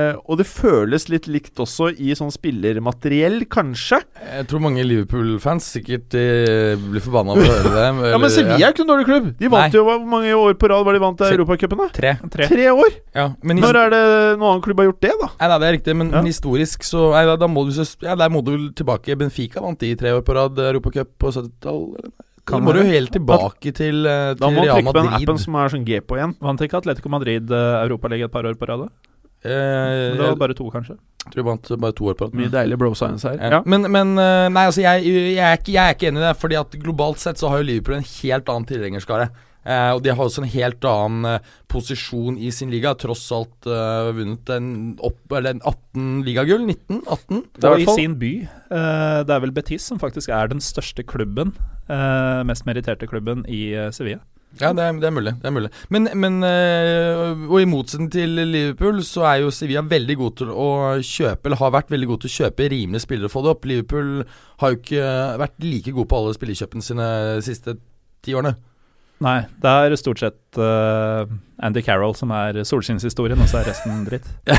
eh, 0.00 0.18
og 0.24 0.38
det 0.40 0.46
føles 0.48 1.06
litt 1.12 1.26
likt 1.30 1.60
også 1.62 1.90
i 2.00 2.14
sånn 2.18 2.32
spillermateriell, 2.34 3.42
kanskje. 3.52 4.00
Jeg 4.24 4.46
tror 4.50 4.62
mange 4.64 4.84
Liverpool-fans 4.86 5.66
sikkert 5.76 6.16
eh, 6.18 6.74
blir 6.80 7.04
forbanna 7.04 7.34
av 7.36 7.42
å 7.42 7.48
høre 7.50 7.72
det. 7.74 7.86
Ja, 8.14 8.18
Men 8.22 8.32
Sevilla 8.32 8.68
er 8.70 8.74
ikke 8.74 8.84
noen 8.84 8.92
dårlig 8.94 9.08
klubb. 9.10 9.26
De 9.40 9.50
vant 9.52 9.66
Nei. 9.68 9.78
jo 9.78 9.84
Hvor 9.86 10.00
mange 10.14 10.32
år 10.36 10.56
på 10.60 10.70
rad 10.72 10.86
var 10.88 10.96
de 10.96 11.02
vant 11.04 11.20
til. 11.20 11.34
Europacupen? 11.36 11.82
da? 11.84 11.88
Tre. 12.00 12.14
Tre. 12.36 12.48
Tre 12.50 12.70
år! 12.72 12.96
Ja, 13.16 13.26
men 13.42 13.60
Når 13.62 13.78
er 13.84 13.92
det 13.94 14.02
noen 14.40 14.48
annen 14.54 14.64
klubb 14.64 14.82
har 14.82 14.90
gjort 14.90 15.04
det, 15.04 15.12
da? 15.20 15.30
Nei, 15.40 15.50
nei, 15.52 15.58
det 15.62 15.68
er 15.70 15.76
riktig, 15.78 15.96
men 16.00 16.10
Ja. 16.16 16.24
historisk 16.26 16.86
så 16.86 17.10
nei, 17.14 17.24
da, 17.28 17.36
da 17.40 17.48
må 17.50 17.66
du, 17.68 17.72
ja, 18.06 18.16
Der 18.16 18.32
må 18.32 18.42
du 18.46 18.52
vel 18.56 18.66
tilbake. 18.76 19.16
Benfica 19.20 19.62
vant 19.64 19.78
de 19.80 19.94
tre 20.00 20.12
år 20.16 20.24
på 20.26 20.34
rad 20.36 20.58
Europacup 20.70 21.14
på 21.20 21.32
70-tallet. 21.36 22.10
Da 22.40 22.56
Kan 22.56 22.64
må 22.66 22.72
du 22.74 22.80
helt 22.82 23.12
tilbake 23.14 23.70
til, 23.76 24.06
eh, 24.08 24.32
Da 24.34 24.48
må 24.50 24.64
du 24.64 24.70
trykke 24.72 24.90
på 24.90 24.96
den 24.96 25.12
appen 25.20 25.38
som 25.38 25.54
er 25.60 25.68
sånn 25.70 25.84
G 25.86 26.00
på 26.02 26.16
igjen. 26.18 26.32
Vant 26.42 26.62
ikke 26.64 26.80
Atletico 26.80 27.12
Madrid 27.12 27.50
uh, 27.52 27.84
Europaligaen 27.84 28.26
et 28.30 28.32
par 28.34 28.48
år 28.48 28.56
på 28.58 28.66
rad? 28.66 28.88
Eh, 29.44 30.16
Det 30.16 30.20
var 30.20 30.36
bare 30.36 30.54
to, 30.54 30.70
kanskje. 30.70 30.96
tror 31.30 31.36
jeg 31.40 31.44
vant 31.46 31.68
bare 31.80 31.92
to 31.96 32.04
år 32.10 32.16
på 32.18 32.26
rad. 32.28 32.34
Mye 32.36 32.50
deilig 32.52 32.78
bro 32.80 32.94
science 32.94 33.24
her. 33.28 33.38
Ja. 33.40 33.62
Men, 33.64 33.86
men 33.92 34.16
eh, 34.18 34.48
Nei, 34.52 34.66
altså 34.68 34.82
jeg, 34.84 35.04
jeg, 35.04 35.38
er 35.44 35.56
ikke, 35.60 35.72
jeg 35.76 35.84
er 35.84 35.94
ikke 35.96 36.08
enig 36.10 36.20
i 36.22 36.26
det. 36.28 36.34
Fordi 36.40 36.58
at 36.60 36.76
globalt 36.82 37.18
sett 37.22 37.40
så 37.40 37.48
har 37.52 37.62
jo 37.62 37.68
Liverpool 37.70 37.96
en 38.00 38.06
helt 38.22 38.48
annen 38.52 38.68
tilhengerskare. 38.68 39.30
Eh, 39.60 39.90
og 39.92 40.00
de 40.02 40.08
har 40.16 40.24
også 40.24 40.40
en 40.40 40.48
helt 40.48 40.84
annen 40.88 41.26
eh, 41.34 41.50
posisjon 41.68 42.38
i 42.40 42.48
sin 42.56 42.70
liga. 42.72 42.94
Tross 42.96 43.26
alt 43.36 43.68
eh, 43.68 44.08
vunnet 44.16 44.48
en, 44.56 44.70
opp, 45.04 45.20
eller 45.36 45.56
en 45.58 45.60
18 45.68 46.22
ligagull. 46.24 46.64
19? 46.64 47.02
18? 47.06 47.42
Det 47.60 47.68
er 47.68 47.76
i 47.76 47.84
Og 47.84 47.94
i 47.94 48.00
sin 48.00 48.16
by. 48.20 48.32
eh, 48.72 49.20
det 49.28 49.36
er 49.36 49.44
vel 49.44 49.52
Betis 49.56 49.84
som 49.92 50.00
faktisk 50.00 50.32
er 50.32 50.48
den 50.52 50.60
største 50.64 51.04
klubben. 51.04 51.52
eh, 51.90 52.42
mest 52.48 52.64
meritterte 52.68 53.06
klubben 53.10 53.44
i 53.48 53.62
Sevilla. 53.92 54.20
Ja, 54.58 54.72
det 54.74 54.82
er, 54.82 54.96
det 54.98 55.06
er 55.06 55.14
mulig. 55.14 55.32
Det 55.38 55.46
er 55.46 55.54
mulig. 55.54 55.70
Men, 55.94 56.08
men 56.18 56.40
øh, 56.42 57.44
Og 57.46 57.60
i 57.62 57.68
motsetning 57.70 58.10
til 58.12 58.34
Liverpool, 58.50 58.98
så 59.06 59.22
er 59.30 59.44
jo 59.44 59.52
Sevilla 59.54 59.84
veldig 59.86 60.16
god 60.18 60.40
til 60.40 60.50
å 60.50 60.70
kjøpe, 61.06 61.46
eller 61.46 61.60
har 61.62 61.76
vært 61.76 61.94
veldig 61.94 62.08
god 62.10 62.24
til 62.24 62.32
å 62.32 62.36
kjøpe 62.40 62.70
rimelige 62.72 63.04
spillere 63.06 63.30
og 63.30 63.34
få 63.36 63.44
det 63.44 63.52
opp. 63.54 63.68
Liverpool 63.70 64.10
har 64.60 64.74
jo 64.74 64.80
ikke 64.80 65.12
vært 65.44 65.62
like 65.68 65.94
god 65.96 66.10
på 66.10 66.18
alle 66.18 66.34
spillerkjøpene 66.36 66.88
sine 66.88 67.08
de 67.38 67.46
siste 67.46 67.76
ti 68.26 68.34
årene. 68.36 68.56
Nei, 69.20 69.42
det 69.60 69.70
er 69.70 69.94
stort 70.00 70.22
sett 70.22 70.56
uh, 70.56 71.28
Andy 71.60 71.82
Carroll 71.84 72.14
som 72.16 72.30
er 72.32 72.62
solskinnshistorien, 72.64 73.40
og 73.40 73.50
så 73.50 73.60
er 73.60 73.68
resten 73.68 74.06
dritt. 74.08 74.28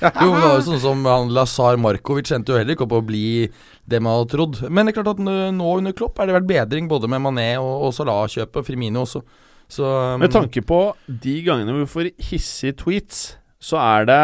Jo, 0.00 0.30
men 0.30 0.38
det 0.40 0.46
var 0.46 0.54
jo 0.54 0.64
sånn 0.64 0.80
som 0.80 1.02
han 1.04 1.32
Lazar 1.36 1.76
Markovic 1.76 2.30
endte 2.32 2.54
jo 2.54 2.56
heller 2.56 2.72
ikke 2.72 2.86
opp 2.86 2.94
å 2.96 3.02
bli 3.04 3.50
det 3.90 4.00
man 4.02 4.16
hadde 4.18 4.30
trodd. 4.32 4.58
Men 4.70 4.86
det 4.86 4.92
er 4.94 5.00
klart 5.02 5.12
at 5.16 5.22
nå 5.54 5.70
under 5.76 5.94
Klopp 5.96 6.18
er 6.22 6.30
det 6.30 6.36
vært 6.38 6.48
bedring 6.50 6.88
både 6.90 7.10
med 7.10 7.22
Mané 7.24 7.48
og, 7.60 7.88
og 7.88 7.94
Salah-kjøpet, 7.96 8.66
Firmino 8.66 9.02
også. 9.04 9.22
Så 9.70 9.86
um, 9.86 10.22
Med 10.22 10.32
tanke 10.34 10.62
på 10.66 10.78
de 11.06 11.36
gangene 11.46 11.76
vi 11.76 11.86
får 11.90 12.08
hissige 12.30 12.74
tweets, 12.80 13.20
så 13.62 13.78
er 13.82 14.06
det 14.08 14.22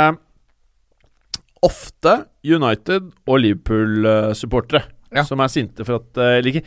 ofte 1.66 2.12
United 2.46 3.10
og 3.26 3.40
Liverpool-supportere 3.42 4.84
Ja. 5.14 5.22
som 5.24 5.40
er 5.40 5.48
sinte 5.52 5.84
for 5.86 6.00
at 6.00 6.18
eh, 6.18 6.38
Eller 6.40 6.50
ikke 6.56 6.66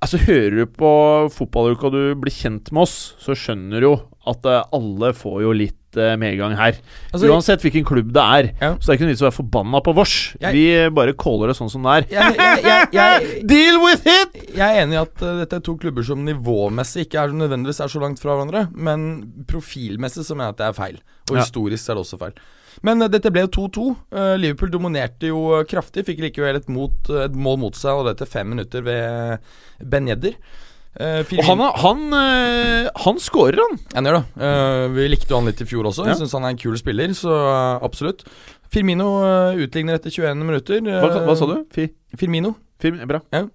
Altså, 0.00 0.16
hører 0.24 0.54
du 0.56 0.64
på 0.80 0.90
fotballuka 1.28 1.86
og 1.90 1.92
du 1.92 2.14
blir 2.22 2.32
kjent 2.32 2.70
med 2.72 2.86
oss, 2.86 2.94
så 3.20 3.34
skjønner 3.36 3.82
du 3.82 3.86
jo 3.90 3.96
at 4.32 4.46
eh, 4.48 4.62
alle 4.72 5.10
får 5.12 5.42
jo 5.44 5.50
litt 5.52 5.79
medgang 6.20 6.54
her. 6.58 6.76
altså, 7.12 7.26
Uansett 7.30 7.62
hvilken 7.64 7.84
klubb 7.88 8.12
det 8.14 8.22
er. 8.22 8.48
Ja. 8.60 8.70
Så 8.78 8.86
det 8.86 8.92
er 8.92 8.98
ikke 8.98 9.06
noe 9.08 9.14
vits 9.14 9.22
å 9.24 9.28
være 9.28 9.38
forbanna 9.40 9.80
på 9.86 9.94
vårs. 9.96 10.14
Vi 10.40 10.64
bare 10.94 11.16
caller 11.18 11.50
det 11.50 11.56
sånn 11.58 11.72
som 11.72 11.82
det 11.88 11.96
er. 11.96 12.06
jeg, 12.14 12.36
jeg, 12.62 12.86
jeg, 12.94 13.32
Deal 13.50 13.80
with 13.82 14.06
it! 14.06 14.38
Jeg 14.54 14.62
er 14.66 14.84
enig 14.84 14.98
i 14.98 15.00
at 15.02 15.24
uh, 15.24 15.34
dette 15.40 15.58
er 15.58 15.64
to 15.66 15.74
klubber 15.80 16.06
som 16.06 16.22
nivåmessig 16.26 17.06
ikke 17.08 17.24
er 17.24 17.34
nødvendigvis 17.34 17.82
er 17.82 17.90
så 17.92 18.02
langt 18.02 18.22
fra 18.22 18.36
hverandre, 18.36 18.66
men 18.74 19.08
profilmessig 19.50 20.24
så 20.26 20.36
mener 20.38 20.50
jeg 20.52 20.58
at 20.58 20.62
det 20.62 20.68
er 20.70 20.78
feil. 20.80 21.02
Og 21.30 21.36
Ja. 21.36 21.44
historisk 21.44 21.88
er 21.90 21.98
det 21.98 22.04
også 22.06 22.18
feil. 22.22 22.40
Men 22.86 23.02
uh, 23.02 23.08
dette 23.10 23.30
ble 23.34 23.42
jo 23.48 23.52
2-2. 23.66 23.84
Uh, 24.14 24.34
Liverpool 24.40 24.70
dominerte 24.72 25.30
jo 25.32 25.42
kraftig, 25.68 26.06
fikk 26.06 26.22
likevel 26.28 26.60
et, 26.60 26.68
mot, 26.72 27.10
et 27.26 27.34
mål 27.34 27.58
mot 27.66 27.76
seg, 27.76 27.98
og 27.98 28.06
det 28.06 28.16
etter 28.16 28.30
fem 28.30 28.48
minutter 28.54 28.84
ved 28.86 29.38
Ben 29.82 30.08
Yedder. 30.08 30.36
Uh, 30.90 31.22
Og 31.38 31.44
han, 31.46 31.60
han, 31.80 32.00
uh, 32.10 32.88
han 33.04 33.20
scorer, 33.22 33.60
han. 33.62 33.76
han 33.94 34.08
gjør 34.08 34.16
det. 34.18 34.24
Uh, 34.42 34.86
vi 34.96 35.04
likte 35.12 35.30
jo 35.30 35.38
han 35.38 35.46
litt 35.50 35.62
i 35.62 35.68
fjor 35.68 35.86
også. 35.92 36.08
Ja. 36.08 36.16
Syns 36.18 36.34
han 36.34 36.48
er 36.48 36.56
en 36.56 36.60
kul 36.60 36.74
spiller, 36.80 37.14
så 37.16 37.36
absolutt. 37.78 38.24
Firmino 38.70 39.06
utligner 39.58 39.98
etter 39.98 40.12
21 40.14 40.42
minutter. 40.46 40.82
Hva, 40.86 41.22
hva 41.26 41.38
sa 41.38 41.48
du? 41.50 41.56
Fi, 41.74 41.88
Firmino. 42.18 42.54
Firm, 42.82 43.00
bra. 43.10 43.22
Og 43.36 43.50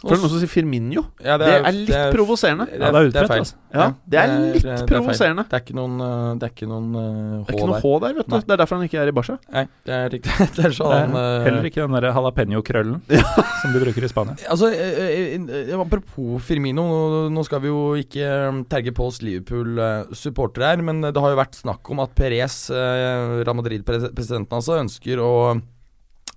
For 0.00 0.14
det 0.14 0.16
er 0.16 0.22
noen 0.22 0.30
som 0.32 0.40
sier 0.40 0.48
Firminio. 0.48 1.02
Ja, 1.20 1.34
Det 1.36 1.48
er 1.52 1.74
litt 1.76 1.90
provoserende. 2.14 2.64
Det 2.70 2.78
Ja, 2.80 2.88
er, 2.88 2.92
det 2.92 3.00
er 3.00 3.10
det 3.10 3.20
er 3.20 3.26
feil. 3.28 3.42
altså. 3.44 3.56
Ja, 3.74 3.86
det 4.08 4.18
er 4.20 4.30
litt 4.54 4.64
det 4.64 4.76
provoserende. 4.88 5.44
Det 5.50 5.56
er 5.58 5.60
ikke 5.64 5.76
noen, 5.76 5.96
uh, 6.00 6.30
det 6.40 6.46
er 6.48 6.52
ikke 6.54 6.68
noen 6.70 6.86
uh, 6.96 7.02
Det 7.02 7.52
er 7.52 7.52
H 7.52 7.58
ikke 7.58 7.66
noen 7.68 7.74
der. 7.74 7.82
H 7.84 8.00
der, 8.04 8.14
vet 8.16 8.26
du. 8.30 8.32
Nei. 8.32 8.40
Det 8.46 8.54
er 8.54 8.60
derfor 8.62 8.78
han 8.80 8.86
ikke 8.88 9.00
er 9.02 9.10
i 9.10 9.14
Barca. 9.18 9.36
Nei, 9.52 9.64
det 9.84 9.94
er 9.98 10.08
riktig. 10.14 10.32
det 10.56 10.64
er 10.64 10.70
Det 10.70 10.78
sånn 10.78 10.94
er 10.96 11.12
uh, 11.12 11.44
heller 11.44 11.68
ikke 11.68 11.82
den 11.84 11.96
der 11.98 12.06
jalapeño-krøllen 12.08 12.96
som 13.60 13.74
de 13.76 13.82
bruker 13.84 14.06
i 14.08 14.10
Spania. 14.10 14.36
Altså, 14.48 14.70
uh, 14.72 15.02
eh, 15.04 15.36
eh, 15.36 15.74
Apropos 15.84 16.40
Firmino, 16.48 16.86
nå- 17.28 17.44
skal 17.44 17.60
vi 17.60 17.68
jo 17.68 17.82
ikke 18.00 18.30
terge 18.72 18.94
på 18.96 19.10
oss 19.10 19.20
Liverpool-supportere 19.20 20.72
her, 20.72 20.82
men 20.86 21.02
det 21.04 21.16
har 21.20 21.34
jo 21.34 21.38
vært 21.40 21.60
snakk 21.60 21.90
om 21.92 22.00
at 22.04 22.14
Perez, 22.16 22.56
uh, 22.72 23.40
Real 23.44 23.56
Madrid-presidenten 23.58 24.56
altså, 24.56 24.80
ønsker 24.80 25.20
å 25.20 25.32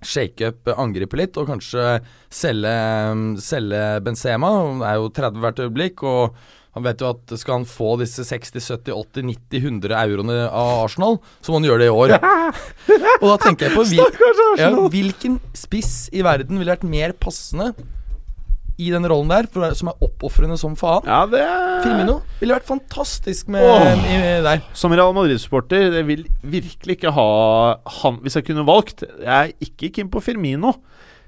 shake 0.06 0.50
up 0.50 0.70
angrepet 0.74 1.20
litt 1.20 1.38
og 1.40 1.48
kanskje 1.50 1.98
selge, 2.32 2.74
um, 3.12 3.24
selge 3.40 3.80
Benzema. 4.04 4.52
Det 4.80 4.90
er 4.90 5.00
jo 5.00 5.08
30 5.20 5.42
hvert 5.44 5.64
øyeblikk, 5.64 6.04
og 6.06 6.36
han 6.74 6.86
vet 6.86 7.02
jo 7.02 7.10
at 7.12 7.34
skal 7.38 7.60
han 7.60 7.66
få 7.70 7.94
disse 8.00 8.24
60, 8.26 8.58
70, 8.58 8.94
80, 9.14 9.26
90, 9.30 9.58
100 9.62 9.98
euroene 10.00 10.38
av 10.48 10.84
Arsenal, 10.88 11.20
så 11.40 11.52
må 11.52 11.60
han 11.60 11.68
gjøre 11.68 11.84
det 11.84 11.90
i 11.90 11.94
år. 11.94 12.16
og 13.22 13.28
da 13.28 13.36
tenker 13.44 13.68
jeg 13.68 13.76
på 13.76 13.84
hvil, 13.92 14.02
ja, 14.58 14.72
hvilken 14.96 15.38
spiss 15.54 16.08
i 16.10 16.24
verden 16.26 16.58
ville 16.58 16.74
vært 16.74 16.88
mer 16.88 17.14
passende 17.14 17.72
i 18.80 18.90
den 18.90 19.06
rollen 19.06 19.30
der, 19.30 19.46
for, 19.50 19.74
som 19.78 19.90
er 19.92 20.02
oppofrende 20.02 20.56
som 20.58 20.74
faen. 20.78 21.06
Ja, 21.06 21.20
det 21.30 21.42
Firmino 21.84 22.18
ville 22.40 22.56
vært 22.56 22.66
fantastisk 22.68 23.50
med 23.54 23.62
Åh. 23.62 24.06
i, 24.10 24.16
der. 24.44 24.64
Som 24.76 24.94
Real 24.94 25.14
Madrid-supporter, 25.16 25.92
jeg 26.00 26.08
vil 26.08 26.24
virkelig 26.42 26.98
ikke 26.98 27.12
ha 27.14 27.28
han 28.00 28.18
Hvis 28.24 28.38
jeg 28.38 28.46
kunne 28.48 28.64
valgt 28.66 29.04
Jeg 29.06 29.30
er 29.34 29.52
ikke 29.64 29.92
keen 29.94 30.10
på 30.12 30.22
Firmino. 30.24 30.74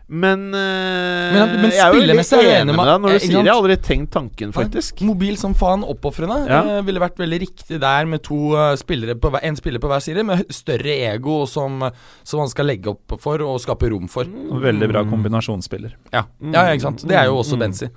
Men, 0.09 0.55
eh, 0.55 1.33
Men- 1.35 1.61
men 1.63 1.71
jeg 1.71 1.81
er 1.81 1.93
jo 1.93 2.01
jeg 2.01 2.63
enig 2.63 2.67
med 2.67 2.77
med- 2.77 2.87
deg 2.87 3.01
når 3.03 3.09
du 3.09 3.19
sier 3.19 3.27
det. 3.27 3.33
sant? 3.33 3.45
Jeg 3.45 3.53
har 3.55 3.63
aldri 3.63 3.77
tenkt 3.77 4.11
tanken, 4.11 4.53
faktisk. 4.53 5.01
Mobil 5.03 5.37
som 5.37 5.53
faen, 5.53 5.83
oppofrende. 5.83 6.47
Ja. 6.49 6.61
Eh, 6.79 6.83
ville 6.83 7.01
vært 7.01 7.17
veldig 7.17 7.41
riktig 7.41 7.81
der 7.81 8.07
med 8.07 8.23
to 8.23 8.55
uh, 8.55 8.77
spillere 8.77 9.17
på 9.19 9.37
en 9.43 9.57
spiller 9.57 9.81
på 9.81 9.89
hver 9.91 10.01
side, 10.01 10.23
med 10.25 10.47
større 10.49 10.95
ego 11.15 11.45
som, 11.47 11.91
som 12.23 12.39
man 12.39 12.49
skal 12.49 12.67
legge 12.67 12.87
opp 12.87 13.19
for 13.21 13.43
og 13.43 13.59
skape 13.61 13.91
rom 13.91 14.07
for. 14.07 14.25
Mm. 14.25 14.61
Veldig 14.63 14.89
bra 14.93 15.03
kombinasjonsspiller. 15.05 15.93
Ja, 16.13 16.23
ja 16.41 16.63
ikke 16.71 16.83
sant. 16.83 17.03
Det 17.07 17.17
er 17.17 17.25
jo 17.27 17.39
også 17.43 17.57
Mm. 17.57 17.59
Benzi. 17.67 17.89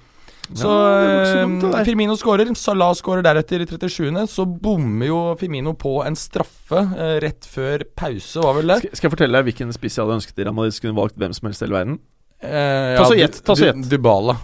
Så 0.58 0.70
Ja, 0.72 1.44
dumt, 1.46 1.64
eh. 1.76 1.84
Firmino 1.86 2.16
skårer, 2.18 2.50
Salah 2.58 2.94
skårer 2.98 3.22
deretter 3.22 3.62
i 3.62 3.66
37. 3.70 4.26
Så 4.28 4.46
bommer 4.50 5.06
jo 5.06 5.20
Firmino 5.38 5.76
på 5.78 6.00
en 6.08 6.16
straffe 6.18 6.80
eh, 6.98 7.20
rett 7.22 7.46
før 7.46 7.84
pause, 7.96 8.42
var 8.42 8.56
vel 8.58 8.68
det? 8.74 8.78
Skal, 8.82 8.96
skal 8.98 9.08
jeg 9.10 9.14
fortelle 9.18 9.38
deg 9.38 9.46
hvilken 9.52 9.74
spiss 9.76 9.98
jeg 10.00 10.06
hadde 10.08 10.18
ønsket 10.18 10.40
i 10.42 10.48
Real 10.48 10.56
Madrid 10.58 10.74
skulle 10.74 10.98
valgt 10.98 11.16
hvem 11.22 11.34
som 11.38 11.46
helst 11.50 11.62
i 11.62 11.66
hele 11.68 11.78
verden? 11.78 12.00
Eh, 12.42 12.98
Ta 12.98 13.06
så 13.06 13.18
gjett, 13.20 13.38
ta 13.46 13.54
så 13.54 13.62
Du- 13.62 13.68
gjett. 13.70 13.90
Dybala. 13.92 14.38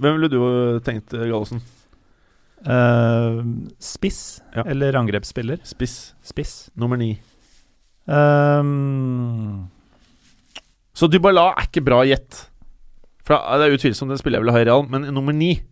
Hvem 0.00 0.16
ville 0.16 0.30
du 0.32 0.38
eh, 0.40 0.80
tenkt, 0.80 1.12
Gallosen? 1.12 1.60
Uh, 2.62 3.42
spiss 3.82 4.40
Ja. 4.54 4.62
eller 4.70 4.94
angrepsspiller? 4.94 5.58
Spiss. 5.66 6.14
Spiss. 6.22 6.70
Nummer 6.78 6.96
ni. 6.96 7.16
Um, 8.06 9.68
Så 10.94 11.08
Dybala 11.10 11.48
er 11.56 11.66
ikke 11.66 11.82
bra 11.84 12.02
gjett. 12.06 12.44
For 13.24 13.38
Det 13.58 13.68
er 13.68 13.76
utvilsomt 13.76 14.08
den 14.10 14.18
spiller 14.18 14.38
jeg 14.40 14.44
vil 14.46 14.52
ha 14.52 14.58
i 14.58 14.64
Real, 14.66 14.82
men 14.90 15.02
nummer 15.14 15.32
ni 15.32 15.62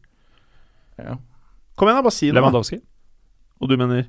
Ja. 0.99 1.17
Kom 1.77 1.89
igjen, 1.89 1.97
da. 1.97 2.03
Bare 2.03 2.13
si 2.13 2.31
noe. 2.31 2.41
Lewandowski. 2.41 2.81
Og 3.61 3.69
du 3.69 3.77
mener 3.77 4.07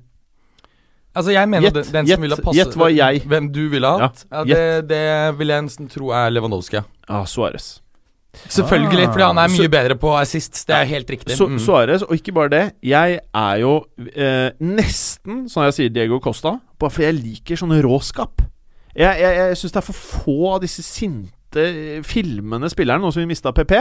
Altså, 1.15 1.31
jeg 1.33 1.47
mener 1.49 1.65
Gjett, 1.67 1.73
den, 1.73 1.91
den 1.91 2.05
gjett, 2.07 2.15
som 2.15 2.21
ville 2.21 2.35
passe 2.39 2.55
gjett 2.55 2.75
hva 2.79 2.87
jeg- 2.95 3.23
Hvem 3.27 3.51
du 3.51 3.67
ville 3.69 3.87
ha 3.87 3.97
hatt? 4.07 4.25
Ja, 4.31 4.43
Ja, 4.47 4.55
det, 4.55 4.87
det 4.87 5.37
vil 5.39 5.47
jeg 5.47 5.63
nesten 5.63 5.89
tro 5.91 6.09
er 6.11 6.29
Lewandowski. 6.31 6.73
ja. 6.79 6.83
Ah, 7.09 7.25
Suárez. 7.25 7.81
Selvfølgelig, 8.47 9.07
Ah. 9.07 9.11
fordi 9.11 9.23
han 9.27 9.37
er 9.37 9.47
mye 9.49 9.65
Så- 9.67 9.69
bedre 9.71 9.95
på 9.99 10.13
assist. 10.21 10.65
Det 10.67 10.73
er 10.75 10.85
helt 10.85 11.09
riktig. 11.09 11.35
Su 11.35 11.47
Mm. 11.47 11.57
Suárez, 11.59 12.01
og 12.01 12.11
ikke 12.15 12.31
bare 12.33 12.49
det. 12.49 12.73
Jeg 12.81 13.19
er 13.35 13.55
jo 13.59 13.85
eh, 14.15 14.51
nesten, 14.61 15.49
som 15.49 15.63
jeg 15.63 15.73
sier, 15.73 15.89
Diego 15.89 16.19
Costa, 16.19 16.59
bare 16.79 16.89
fordi 16.89 17.03
jeg 17.11 17.15
liker 17.15 17.55
sånn 17.57 17.81
råskap. 17.83 18.39
Jeg, 18.95 19.19
jeg, 19.19 19.35
jeg 19.35 19.57
syns 19.57 19.71
det 19.73 19.77
er 19.77 19.81
for 19.81 19.93
få 19.93 20.53
av 20.55 20.61
disse 20.61 20.81
sinte, 20.81 21.31
eh, 21.59 22.01
filmende 22.05 22.69
spilleren, 22.71 23.03
nå 23.03 23.11
som 23.13 23.23
vi 23.23 23.29
mista 23.31 23.53
PP. 23.55 23.75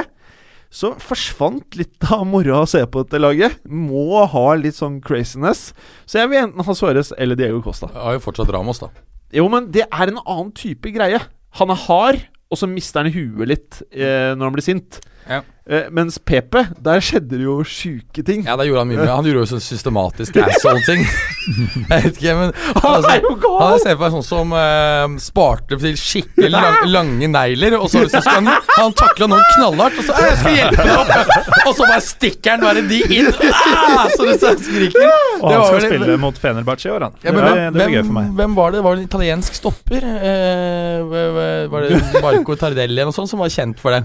Så 0.71 0.93
forsvant 1.03 1.75
litt 1.75 2.05
av 2.15 2.23
moroa 2.31 2.63
å 2.63 2.71
se 2.71 2.83
på 2.87 3.03
dette 3.03 3.19
laget. 3.21 3.59
Må 3.67 4.23
ha 4.31 4.47
litt 4.59 4.79
sånn 4.79 5.01
craziness. 5.03 5.71
Så 6.07 6.21
jeg 6.21 6.31
vil 6.31 6.45
enten 6.45 6.67
ha 6.67 6.77
Suárez 6.77 7.11
eller 7.19 7.39
Diego 7.39 7.59
Costa. 7.65 7.91
Jeg 7.91 8.07
har 8.07 8.19
jo 8.19 8.23
fortsatt 8.29 8.53
Ramos, 8.55 8.83
da. 8.83 8.93
Jo, 9.35 9.49
men 9.51 9.69
det 9.75 9.87
er 9.89 10.13
en 10.13 10.23
annen 10.23 10.53
type 10.55 10.93
greie. 10.95 11.19
Han 11.59 11.75
er 11.75 11.83
hard, 11.89 12.23
og 12.51 12.59
så 12.59 12.69
mister 12.71 13.03
han 13.03 13.15
huet 13.15 13.51
litt 13.51 13.81
eh, 13.91 14.31
når 14.37 14.47
han 14.47 14.57
blir 14.57 14.67
sint. 14.67 15.01
Ja. 15.31 15.41
Eh, 15.71 15.85
mens 15.95 16.17
PP, 16.19 16.57
der 16.83 16.99
skjedde 17.05 17.37
det 17.39 17.45
jo 17.45 17.61
sjuke 17.69 18.25
ting. 18.27 18.41
Ja, 18.49 18.57
der 18.59 18.67
gjorde 18.67 18.81
han 18.83 18.89
mye 18.91 18.99
mer. 19.05 19.11
Han 19.13 19.27
gjorde 19.29 19.45
jo 19.45 19.51
sånn 19.53 19.61
systematisk 19.63 20.35
asshole-ting. 20.43 21.05
Jeg 21.91 22.07
vet 22.09 22.17
ikke, 22.19 22.33
men 22.35 22.51
Han 22.81 22.97
altså, 22.97 23.13
er 23.13 23.21
jo 23.23 23.35
gal! 23.45 23.61
Han 23.63 23.77
ser 23.85 23.95
for 23.95 24.03
meg 24.03 24.17
sånn 24.17 24.27
som 24.27 24.55
eh, 24.59 25.15
sparte 25.23 25.79
til 25.85 25.95
skikkelig 26.01 26.51
lang, 26.51 26.81
lange 26.91 27.29
negler, 27.31 27.77
og 27.79 27.87
så, 27.93 28.03
så 28.11 28.19
skal 28.25 28.41
han, 28.41 28.51
han 28.81 28.97
takla 28.99 29.29
noen 29.31 29.47
knallhardt, 29.55 30.01
og 30.03 30.09
så 30.09 30.17
«Eh, 30.19 30.27
'Jeg 30.27 30.41
skal 30.43 30.59
hjelpe 30.59 30.89
deg 30.91 30.99
opp!' 31.05 31.65
Og 31.69 31.73
så 31.79 31.87
bare 31.87 32.03
stikker 32.09 32.57
han 32.57 32.67
bare 32.67 32.85
de 32.91 33.01
inn, 33.21 33.31
ah, 33.55 34.11
så 34.11 34.27
det 34.27 34.37
skriker. 34.67 35.09
Og 35.39 35.49
han 35.55 35.65
skal 35.69 35.79
vel- 35.79 35.89
spille 35.95 36.19
mot 36.27 36.43
Fenerbahçe 36.43 36.91
i 36.91 36.95
år, 36.97 37.07
han. 37.07 37.19
Ja, 37.23 37.31
men 37.37 37.45
det, 37.45 37.55
hvem, 37.55 37.65
det 37.79 37.79
blir 37.79 37.95
gøy 38.01 38.07
for 38.11 38.19
meg. 38.19 38.35
hvem 38.43 38.59
var 38.59 38.75
det? 38.75 38.83
Var 38.89 38.97
det 38.99 39.05
en 39.05 39.11
italiensk 39.13 39.63
stopper? 39.63 40.11
Eh, 40.11 41.67
var 41.71 41.87
det 41.87 42.05
Marco 42.19 42.59
Tardelli 42.59 42.99
eller 42.99 43.13
noe 43.13 43.21
sånt 43.23 43.31
som 43.31 43.39
var 43.39 43.53
kjent 43.55 43.79
for 43.79 43.95
det? 43.95 44.03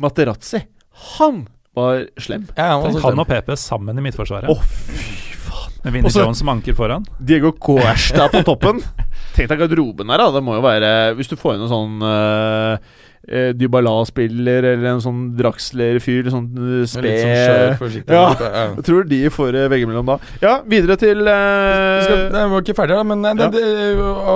Materazzi, 0.00 0.60
han 1.16 1.44
var 1.74 2.04
slem. 2.22 2.46
Ja, 2.56 2.74
han 2.80 2.94
slem. 2.94 3.18
og 3.22 3.28
PP 3.30 3.54
sammen 3.58 3.98
i 3.98 4.04
midtforsvaret. 4.04 4.50
Å, 4.50 4.58
fy 4.62 5.34
faen. 5.46 5.72
Med 5.84 5.96
Vinnie 5.98 6.12
Jones 6.14 6.38
som 6.40 6.48
anker 6.52 6.76
foran. 6.78 7.04
Diego 7.18 7.52
Coersta 7.52 8.28
på 8.32 8.44
toppen. 8.46 8.80
Tenk 9.36 9.50
deg 9.50 9.64
garderoben 9.64 10.10
her, 10.12 10.22
da. 10.22 10.30
Det 10.36 10.42
må 10.46 10.54
jo 10.56 10.62
være 10.62 10.88
Hvis 11.18 11.30
du 11.30 11.34
får 11.38 11.56
inn 11.56 11.64
en 11.66 11.70
sånn 11.72 12.04
uh, 12.06 12.76
Dybala-spiller 13.58 14.66
eller 14.74 14.88
en 14.92 15.02
sånn 15.02 15.20
Draxler-fyr, 15.38 16.28
sånn 16.30 16.46
uh, 16.54 16.82
spe 16.86 17.02
Litt 17.06 17.22
sånn 17.22 17.34
skjør, 17.34 17.76
forsiktig. 17.80 18.14
Ja. 18.14 18.24
Ja. 18.38 18.64
Jeg 18.76 18.86
tror 18.86 19.08
de 19.10 19.20
får 19.34 19.58
uh, 19.58 19.64
veggimellom 19.72 20.12
da. 20.14 20.18
Ja, 20.44 20.54
videre 20.70 20.98
til 21.00 21.24
uh, 21.26 21.34
Vi 21.34 22.04
skal, 22.06 22.22
nei, 22.34 22.44
vi 22.44 22.54
var 22.54 22.66
ikke 22.66 22.78
ferdige, 22.78 23.00
da, 23.00 23.08
men 23.10 23.24
det, 23.26 23.34
Ja. 23.42 23.50
det, 23.54 23.64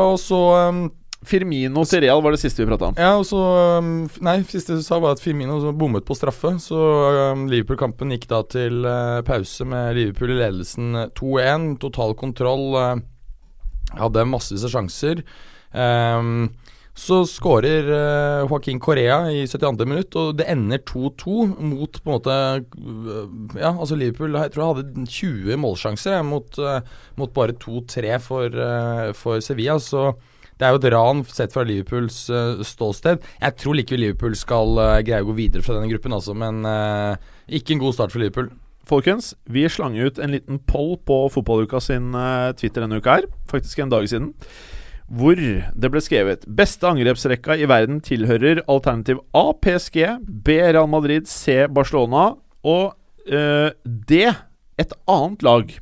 og 0.01 0.19
så 0.23 0.43
um, 0.73 0.83
Firmino 1.27 1.83
til 1.89 2.05
Real 2.05 2.23
var 2.23 2.35
det 2.35 2.41
siste 2.41 2.63
vi 2.63 2.69
prata 2.71 2.93
om. 2.93 2.99
Ja, 2.99 3.17
og 3.19 3.27
så 3.27 3.41
um, 3.83 4.07
Nei, 4.25 4.37
siste 4.47 4.77
du 4.79 4.85
sa, 4.87 5.01
var 5.03 5.17
at 5.17 5.23
Firmino 5.23 5.59
bommet 5.75 6.07
på 6.07 6.17
straffe. 6.17 6.55
Så 6.63 6.79
um, 7.35 7.49
Liverpool-kampen 7.51 8.15
gikk 8.15 8.29
da 8.31 8.45
til 8.47 8.87
uh, 8.87 9.19
pause 9.27 9.67
med 9.69 9.99
Liverpool 9.99 10.37
i 10.37 10.41
ledelsen 10.45 10.95
uh, 10.95 11.09
2-1. 11.19 11.69
Total 11.83 12.15
kontroll. 12.19 12.67
Uh, 12.79 13.99
hadde 13.99 14.27
massevis 14.29 14.67
av 14.69 14.75
sjanser. 14.77 15.25
Um, 15.73 16.49
så 16.99 17.21
skårer 17.31 17.87
uh, 17.93 18.47
Joaquin 18.49 18.81
Correa 18.83 19.21
i 19.31 19.45
72. 19.47 19.85
minutt, 19.87 20.17
og 20.19 20.33
det 20.41 20.49
ender 20.51 20.81
2-2 20.83 21.35
mot 21.63 22.01
på 22.03 22.11
en 22.11 22.15
måte 22.17 22.39
uh, 22.59 23.29
Ja, 23.55 23.71
altså 23.71 23.99
Liverpool 23.99 24.35
jeg 24.35 24.55
tror 24.55 24.65
jeg 24.65 24.81
hadde 24.81 25.05
20 25.07 25.61
målsjanser 25.63 26.25
mot, 26.27 26.59
uh, 26.59 26.81
mot 27.21 27.31
bare 27.37 27.55
2-3 27.55 28.19
for, 28.25 28.51
uh, 28.51 29.13
for 29.15 29.45
Sevilla. 29.45 29.79
Så 29.83 30.11
det 30.59 30.67
er 30.67 30.75
jo 30.75 30.81
et 30.81 30.89
ran 30.95 31.25
sett 31.31 31.55
fra 31.55 31.65
Liverpools 31.67 32.25
uh, 32.35 32.63
ståsted. 32.67 33.23
Jeg 33.41 33.59
tror 33.61 33.79
likevel 33.79 34.09
Liverpool 34.09 34.35
skal 34.39 34.81
uh, 34.81 35.01
greie 35.07 35.23
å 35.23 35.29
gå 35.29 35.37
videre 35.39 35.65
fra 35.65 35.77
denne 35.77 35.91
gruppen, 35.91 36.15
altså, 36.15 36.35
men 36.39 36.65
uh, 36.67 37.15
ikke 37.47 37.77
en 37.77 37.85
god 37.85 37.97
start 37.97 38.15
for 38.15 38.23
Liverpool. 38.23 38.51
Folkens, 38.89 39.35
vi 39.45 39.67
slang 39.69 39.99
ut 40.01 40.19
en 40.19 40.33
liten 40.33 40.59
poll 40.67 40.97
på 41.07 41.21
Fotballuka 41.35 41.81
sin 41.85 42.15
Twitter 42.57 42.81
denne 42.81 43.03
uka 43.03 43.19
her, 43.19 43.27
faktisk 43.51 43.83
en 43.85 43.93
dag 43.93 44.07
siden, 44.09 44.31
hvor 45.13 45.37
det 45.37 45.91
ble 45.93 46.01
skrevet 46.05 46.47
Beste 46.57 46.89
angrepsrekka 46.89 47.57
i 47.61 47.69
verden 47.69 48.01
tilhører 48.05 48.63
alternativ 48.65 49.21
A 49.37 49.51
PSG, 49.61 50.01
B 50.25 50.57
Real 50.57 50.89
Madrid, 50.89 51.29
C 51.29 51.67
Barcelona 51.69 52.31
og 52.65 52.97
uh, 53.29 53.69
D 53.85 54.25
et 54.79 54.97
annet 55.11 55.45
lag. 55.45 55.73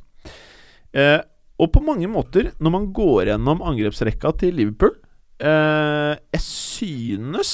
Eh, 0.97 1.19
og 1.57 1.71
på 1.73 1.81
mange 1.81 2.07
måter, 2.11 2.51
når 2.61 2.73
man 2.73 2.87
går 2.93 3.31
gjennom 3.31 3.63
angrepsrekka 3.65 4.31
til 4.37 4.53
Liverpool 4.59 4.93
eh, 5.41 6.13
Jeg 6.33 6.43
synes 6.43 7.51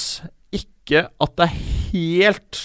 ikke 0.54 1.06
at 1.08 1.36
det 1.40 1.46
er 1.48 1.58
helt 1.94 2.60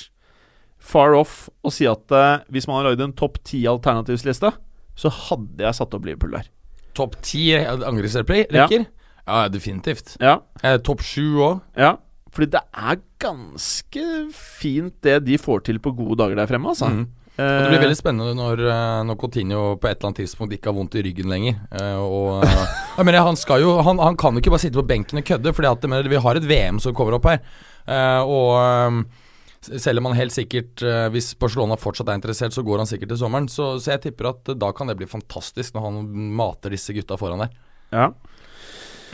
far 0.90 1.14
off 1.16 1.45
å 1.64 1.72
si 1.74 1.88
at 1.90 2.11
eh, 2.16 2.44
hvis 2.52 2.68
man 2.68 2.82
har 2.82 2.90
lagd 2.90 3.03
en 3.06 3.16
topp 3.18 3.40
ti 3.48 3.64
alternativsliste, 3.70 4.52
så 4.99 5.11
hadde 5.30 5.64
jeg 5.64 5.78
satt 5.78 5.95
opp 5.95 6.07
Liverpool 6.07 6.36
der. 6.36 6.49
Topp 6.98 7.16
ti 7.24 7.53
angrepsrekker? 7.56 8.52
Ja. 8.52 9.48
definitivt. 9.53 10.18
Ja, 10.20 10.40
Eh, 10.64 10.78
Topp 10.84 11.02
sju 11.06 11.40
òg. 11.40 11.61
ja. 11.78 11.95
Fordi 12.30 12.52
det 12.53 12.61
er 12.78 12.99
ganske 13.18 14.03
fint 14.38 14.99
det 15.02 15.16
de 15.26 15.38
får 15.41 15.64
til 15.66 15.80
på 15.82 15.95
gode 15.98 16.20
dager 16.22 16.38
der 16.38 16.49
fremme, 16.49 16.70
altså. 16.70 16.86
Mm. 16.94 17.07
Og 17.40 17.64
det 17.64 17.72
blir 17.72 17.84
veldig 17.86 17.98
spennende 17.98 18.36
når, 18.36 18.61
eh, 18.68 18.99
når 19.07 19.18
Coutinho 19.22 19.61
på 19.80 19.88
et 19.88 19.98
eller 19.98 20.10
annet 20.10 20.22
tidspunkt 20.26 20.56
ikke 20.56 20.72
har 20.72 20.76
vondt 20.76 20.98
i 20.99 21.03
ryggen 21.06 21.32
lenger. 21.32 21.61
Eh, 21.72 22.02
og 22.02 22.44
eh, 22.48 22.76
jeg 22.98 23.07
mener, 23.07 23.24
han, 23.28 23.40
skal 23.40 23.64
jo, 23.64 23.78
han, 23.86 24.02
han 24.03 24.20
kan 24.20 24.36
jo 24.36 24.44
ikke 24.44 24.53
bare 24.53 24.66
sitte 24.66 24.82
på 24.82 24.88
benken 24.90 25.22
og 25.22 25.28
kødde, 25.28 25.56
Fordi 25.56 25.72
at, 25.72 25.88
jeg 25.88 25.94
mener, 25.94 26.11
vi 26.11 26.22
har 26.28 26.40
et 26.40 26.49
VM 26.49 26.82
som 26.84 26.95
kommer 26.98 27.18
opp 27.18 27.30
her. 27.32 27.41
Eh, 27.90 28.22
og 28.28 28.53
eh, 28.60 29.28
selv 29.60 29.99
om 29.99 30.10
han 30.10 30.18
helt 30.20 30.36
sikkert, 30.36 30.82
eh, 30.84 31.07
hvis 31.14 31.34
Barcelona 31.40 31.78
fortsatt 31.80 32.10
er 32.11 32.20
interessert, 32.20 32.56
så 32.56 32.64
går 32.66 32.84
han 32.84 32.90
sikkert 32.90 33.14
til 33.14 33.22
sommeren. 33.22 33.49
Så, 33.52 33.74
så 33.84 33.95
jeg 33.95 34.06
tipper 34.07 34.32
at 34.32 34.52
eh, 34.52 34.60
da 34.60 34.72
kan 34.76 34.90
det 34.90 34.98
bli 34.99 35.10
fantastisk 35.10 35.76
når 35.76 35.88
han 35.88 36.03
mater 36.40 36.76
disse 36.76 36.95
gutta 36.95 37.18
foran 37.20 37.44
der. 37.45 37.56
Ja. 37.91 38.10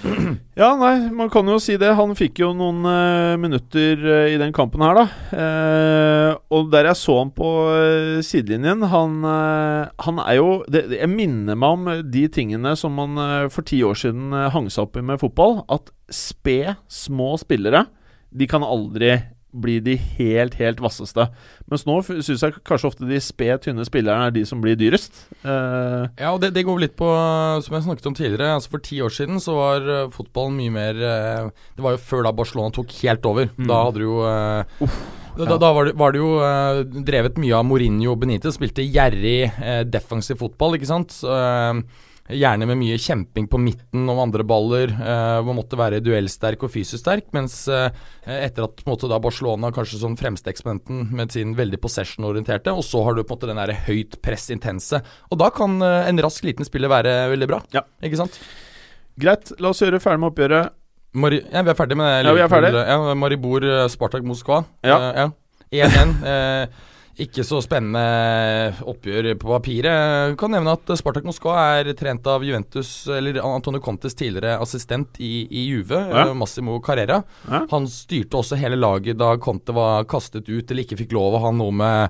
Ja, 0.56 0.70
nei, 0.80 1.10
man 1.12 1.30
kan 1.34 1.48
jo 1.50 1.58
si 1.60 1.76
det. 1.80 1.90
Han 1.98 2.14
fikk 2.18 2.40
jo 2.40 2.52
noen 2.56 2.86
uh, 2.88 3.36
minutter 3.42 4.00
uh, 4.00 4.28
i 4.32 4.38
den 4.40 4.54
kampen 4.56 4.84
her, 4.86 4.96
da. 4.96 5.06
Uh, 5.32 6.30
og 6.56 6.70
der 6.74 6.90
jeg 6.90 7.00
så 7.00 7.18
han 7.20 7.32
på 7.36 7.50
sidelinjen 8.26 8.86
Han, 8.92 9.18
han 9.26 10.22
er 10.24 10.38
jo 10.38 10.50
det, 10.72 10.86
Jeg 10.94 11.10
minner 11.12 11.58
meg 11.60 11.76
om 11.76 11.90
de 12.12 12.26
tingene 12.32 12.76
som 12.80 12.96
man 12.96 13.20
for 13.52 13.68
ti 13.68 13.82
år 13.86 13.98
siden 14.00 14.34
hang 14.54 14.70
seg 14.72 14.88
opp 14.88 15.00
i 15.00 15.06
med 15.06 15.22
fotball. 15.22 15.60
At 15.72 15.92
spe, 16.14 16.76
små 16.88 17.34
spillere, 17.42 17.86
de 18.36 18.48
kan 18.50 18.66
aldri 18.66 19.18
bli 19.62 19.78
de 19.84 19.96
helt, 20.18 20.58
helt 20.60 20.82
vasseste. 20.84 21.28
Mens 21.72 21.86
nå 21.88 21.98
syns 22.06 22.44
jeg 22.44 22.56
kanskje 22.68 22.90
ofte 22.92 23.08
de 23.10 23.20
sped, 23.24 23.64
tynne 23.64 23.86
spillerne 23.88 24.30
er 24.30 24.36
de 24.36 24.44
som 24.48 24.62
blir 24.64 24.78
dyrest. 24.80 25.26
Uh, 25.46 26.06
Ja, 26.20 26.32
og 26.34 26.42
det, 26.44 26.54
det 26.56 26.66
går 26.68 26.82
litt 26.84 26.96
på, 27.00 27.08
som 27.66 27.76
jeg 27.76 27.86
snakket 27.86 28.08
om 28.10 28.16
tidligere 28.18 28.56
Altså 28.56 28.72
For 28.74 28.84
ti 28.84 29.00
år 29.04 29.14
siden 29.14 29.42
så 29.44 29.56
var 29.58 29.86
uh, 29.88 30.08
fotballen 30.14 30.56
mye 30.60 30.74
mer 30.74 31.00
uh, 31.02 31.52
Det 31.76 31.86
var 31.86 31.96
jo 31.96 32.02
før 32.04 32.26
da 32.28 32.34
Barcelona 32.36 32.74
tok 32.76 32.94
helt 33.02 33.28
over. 33.30 33.52
Da 33.58 33.84
hadde 33.88 34.02
du 34.02 34.08
jo 34.08 34.18
uh, 34.24 34.90
da, 35.36 35.46
da, 35.50 35.58
da 35.60 35.70
var 35.76 35.90
det, 35.90 35.96
var 36.00 36.16
det 36.16 36.22
jo 36.22 36.30
drevet 37.04 37.40
mye 37.44 37.58
av 37.58 37.66
Mourinho 37.68 38.14
og 38.14 38.22
Benitez. 38.22 38.56
Spilte 38.56 38.86
gjerrig 38.86 39.52
defensiv 39.92 40.40
fotball, 40.40 40.78
ikke 40.78 40.88
sant. 40.88 41.18
Uh, 41.28 41.82
Gjerne 42.26 42.66
med 42.66 42.80
mye 42.80 42.98
kjemping 42.98 43.46
på 43.52 43.60
midten 43.62 44.10
om 44.10 44.20
andre 44.24 44.42
baller. 44.48 44.90
Eh, 44.90 45.40
man 45.46 45.60
måtte 45.60 45.78
være 45.78 46.02
duellsterk 46.02 46.64
og 46.66 46.72
fysisk 46.74 47.04
sterk. 47.04 47.28
Mens 47.38 47.60
eh, 47.70 47.92
etter 48.26 48.66
at 48.66 48.82
på 48.82 48.90
måte, 48.90 49.10
da 49.12 49.20
Barcelona 49.22 49.70
kanskje 49.76 50.00
som 50.02 50.18
fremste 50.18 50.50
eksponenten 50.50 51.12
med 51.14 51.36
sin 51.36 51.54
veldig 51.58 51.78
possession-orienterte, 51.84 52.74
og 52.74 52.82
så 52.88 53.04
har 53.06 53.14
du 53.14 53.22
på 53.22 53.36
en 53.36 53.38
måte 53.38 53.52
den 53.52 53.62
der 53.62 53.76
høyt 53.86 54.18
press 54.26 54.50
intense. 54.54 55.04
Og 55.30 55.38
da 55.42 55.52
kan 55.54 55.78
eh, 55.86 56.10
en 56.10 56.24
rask 56.26 56.48
liten 56.48 56.66
spiller 56.66 56.90
være 56.90 57.14
veldig 57.36 57.52
bra. 57.52 57.62
Ja. 57.78 57.86
Ikke 58.02 58.24
sant? 58.24 58.42
greit, 59.22 59.54
la 59.64 59.72
oss 59.72 59.84
gjøre 59.84 60.02
ferdig 60.04 60.24
med 60.24 60.34
oppgjøret. 60.34 60.74
Mari 61.16 61.40
ja, 61.40 61.62
vi 61.64 61.72
er 61.72 61.78
ferdig 61.78 61.96
med 62.00 62.10
det. 62.10 62.28
Ja, 62.28 62.36
vi 62.36 62.44
er 62.44 62.52
ferdig. 62.52 62.72
Ja, 62.76 63.14
Maribor, 63.16 63.64
eh, 63.64 63.86
Spartak, 63.92 64.26
Moskva. 64.28 64.64
Ja. 64.84 64.98
Eh, 64.98 65.32
ja. 65.76 65.88
1-1. 65.94 66.76
Ikke 67.16 67.46
så 67.48 67.62
spennende 67.64 68.02
oppgjør 68.92 69.30
på 69.40 69.48
papiret. 69.54 70.36
Kan 70.40 70.52
nevne 70.52 70.74
at 70.76 70.92
Spartak 71.00 71.24
Moskva 71.28 71.54
er 71.80 71.92
trent 71.96 72.28
av 72.28 72.44
Juventus, 72.44 72.90
eller 73.08 73.40
Antonio 73.40 73.80
Contes 73.84 74.18
tidligere 74.20 74.58
assistent 74.60 75.20
i, 75.24 75.46
i 75.48 75.64
Juve, 75.70 76.02
Ja. 76.12 76.26
eh, 76.28 76.34
Massimo 76.36 76.76
Carrera. 76.84 77.22
Ja. 77.48 77.62
Han 77.72 77.88
styrte 77.88 78.36
også 78.42 78.60
hele 78.60 78.76
laget 78.76 79.18
da 79.22 79.34
Conte 79.38 79.72
var 79.76 80.04
kastet 80.12 80.50
ut 80.50 80.70
eller 80.72 80.84
ikke 80.84 81.00
fikk 81.06 81.16
lov 81.16 81.38
å 81.40 81.44
ha 81.48 81.52
noe 81.56 81.72
med 81.72 82.10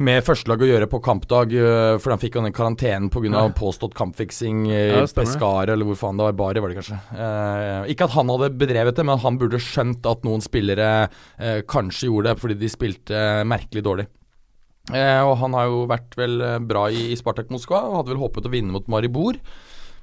med 0.00 0.24
førstelag 0.24 0.62
å 0.64 0.68
gjøre 0.70 0.86
på 0.90 1.00
kampdag, 1.04 1.52
øh, 1.60 1.96
for 2.00 2.14
han 2.14 2.20
fikk 2.22 2.38
han 2.38 2.46
den 2.48 2.54
karantenen 2.56 3.10
pga. 3.12 3.30
Ja. 3.30 3.42
påstått 3.56 3.94
kampfiksing 3.98 4.62
i 4.70 4.78
Ja. 4.88 5.02
Pescara, 5.06 5.72
eller 5.74 5.84
hvor 5.84 5.98
faen 6.00 6.16
det 6.16 6.24
var. 6.24 6.32
Bari, 6.40 6.60
var 6.64 6.72
det 6.72 6.78
kanskje. 6.80 7.00
Eh, 7.12 7.90
ikke 7.92 8.08
at 8.08 8.16
han 8.16 8.28
hadde 8.32 8.50
bedrevet 8.56 8.96
det, 8.96 9.04
men 9.04 9.18
han 9.20 9.38
burde 9.38 9.60
skjønt 9.60 10.06
at 10.08 10.24
noen 10.24 10.40
spillere 10.40 11.08
eh, 11.38 11.60
kanskje 11.68 12.08
gjorde 12.08 12.32
det 12.32 12.40
fordi 12.40 12.58
de 12.58 12.68
spilte 12.72 13.12
eh, 13.14 13.44
merkelig 13.44 13.84
dårlig. 13.84 14.06
Eh, 14.90 15.20
og 15.22 15.36
han 15.38 15.52
har 15.54 15.66
jo 15.68 15.82
vært 15.86 16.16
vel 16.16 16.40
eh, 16.40 16.58
bra 16.58 16.88
i, 16.90 17.10
i 17.12 17.16
Spartak 17.20 17.50
Moskva 17.52 17.84
og 17.86 18.00
hadde 18.00 18.14
vel 18.14 18.22
håpet 18.24 18.48
å 18.48 18.50
vinne 18.56 18.72
mot 18.74 18.88
Maribor. 18.90 19.36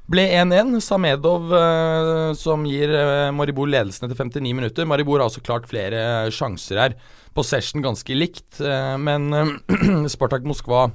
Ble 0.08 0.24
1-1. 0.40 0.78
Samedov 0.80 1.50
eh, 1.58 2.34
som 2.40 2.64
gir 2.70 2.94
eh, 2.96 3.32
Maribor 3.36 3.68
ledelsen 3.68 4.08
etter 4.08 4.16
59 4.24 4.54
minutter. 4.56 4.88
Maribor 4.88 5.20
har 5.20 5.28
også 5.28 5.44
klart 5.44 5.68
flere 5.68 6.30
sjanser 6.32 6.80
her. 6.86 6.96
Possession 7.38 7.84
ganske 7.86 8.16
likt, 8.18 8.58
eh, 8.66 8.96
men 9.02 9.30
eh, 9.38 10.08
Spartak 10.14 10.46
Moskva 10.48 10.88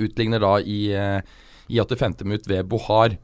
utligner 0.00 0.40
da 0.42 0.54
i, 0.62 0.80
eh, 0.96 1.20
i 1.68 1.80
85. 1.82 2.24
minutt 2.24 2.48
ved 2.48 2.68
Bohar. 2.70 3.16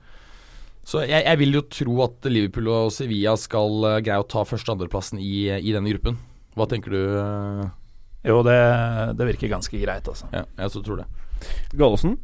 Så 0.87 1.01
jeg, 1.03 1.25
jeg 1.27 1.41
vil 1.41 1.57
jo 1.57 1.65
tro 1.73 1.97
at 2.05 2.29
Liverpool 2.31 2.69
og 2.71 2.93
Sevilla 2.95 3.33
skal 3.41 3.89
eh, 3.95 4.01
greie 4.07 4.23
å 4.23 4.29
ta 4.29 4.45
første- 4.47 4.71
og 4.71 4.77
andreplassen 4.79 5.19
i, 5.23 5.49
i 5.57 5.73
denne 5.75 5.91
gruppen. 5.97 6.21
Hva 6.57 6.69
tenker 6.71 6.95
du? 6.95 7.01
eh? 7.21 7.67
Jo, 8.27 8.41
det, 8.47 8.57
det 9.19 9.27
virker 9.33 9.51
ganske 9.53 9.79
greit, 9.79 10.07
altså. 10.11 10.27
Ja, 10.35 10.45
jeg 10.59 10.73
så 10.75 10.81
tror 10.83 11.03
det. 11.03 11.09
Gallosen. 11.79 12.17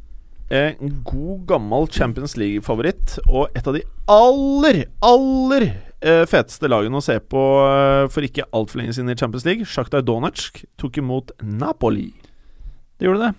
Eh, 0.52 0.74
En 0.84 0.98
god, 1.06 1.46
gammel 1.48 1.88
Champions 1.88 2.36
League-favoritt, 2.36 3.16
og 3.24 3.54
et 3.56 3.66
av 3.66 3.76
de 3.78 3.80
aller, 4.12 4.82
aller 5.00 5.64
eh, 6.04 6.26
feteste 6.28 6.68
lagene 6.68 7.00
å 7.00 7.04
se 7.04 7.16
på 7.24 7.44
eh, 7.64 8.08
for 8.12 8.26
ikke 8.26 8.44
altfor 8.52 8.82
lenge 8.82 8.92
siden 8.98 9.14
i 9.14 9.16
Champions 9.16 9.46
League. 9.48 9.64
Sjaktar 9.68 10.04
Donetsk 10.04 10.60
tok 10.80 11.00
imot 11.00 11.32
Napoli. 11.40 12.10
Det 13.00 13.08
gjorde 13.08 13.30
det. 13.30 13.32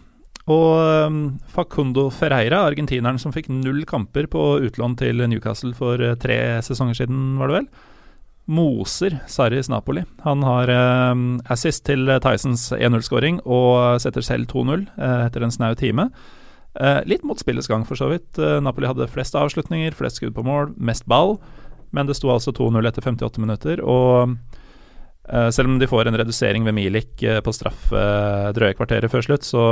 Og 0.52 1.08
um, 1.08 1.20
Facundo 1.48 2.10
Ferreira, 2.12 2.66
argentineren 2.68 3.22
som 3.22 3.32
fikk 3.32 3.48
null 3.48 3.86
kamper 3.88 4.26
på 4.28 4.42
utlån 4.66 4.98
til 5.00 5.24
Newcastle 5.32 5.72
for 5.78 6.02
tre 6.20 6.40
sesonger 6.66 6.98
siden, 7.00 7.38
var 7.40 7.48
det 7.48 7.62
vel, 7.62 7.70
moser 8.52 9.22
Sarris 9.32 9.70
Napoli. 9.72 10.04
Han 10.26 10.44
har 10.44 10.68
um, 11.14 11.38
assist 11.48 11.86
til 11.88 12.10
Tysons 12.26 12.72
1-0-skåring 12.76 13.40
og 13.46 14.02
setter 14.04 14.26
selv 14.26 14.50
2-0 14.52 14.82
eh, 14.98 15.20
etter 15.30 15.46
en 15.46 15.54
snau 15.54 15.78
time. 15.80 16.10
Eh, 16.80 17.02
litt 17.06 17.24
mot 17.24 17.40
spillets 17.40 17.70
gang, 17.70 17.86
for 17.86 18.00
så 18.00 18.10
vidt. 18.10 18.38
Eh, 18.40 18.60
Napoli 18.64 18.90
hadde 18.90 19.10
flest 19.12 19.36
avslutninger, 19.38 19.94
flest 19.98 20.18
skudd 20.18 20.34
på 20.34 20.46
mål, 20.46 20.72
mest 20.78 21.06
ball, 21.06 21.38
men 21.94 22.10
det 22.10 22.18
sto 22.18 22.32
altså 22.34 22.54
2-0 22.56 22.90
etter 22.90 23.06
58 23.06 23.42
minutter. 23.44 23.84
Og 23.86 24.34
eh, 25.30 25.50
selv 25.54 25.70
om 25.70 25.78
de 25.80 25.90
får 25.90 26.10
en 26.10 26.18
redusering 26.18 26.66
ved 26.66 26.78
Milik 26.78 27.14
på 27.46 27.54
straffe 27.54 28.08
drøye 28.58 28.74
kvarteret 28.78 29.14
før 29.14 29.26
slutt, 29.28 29.46
så 29.46 29.66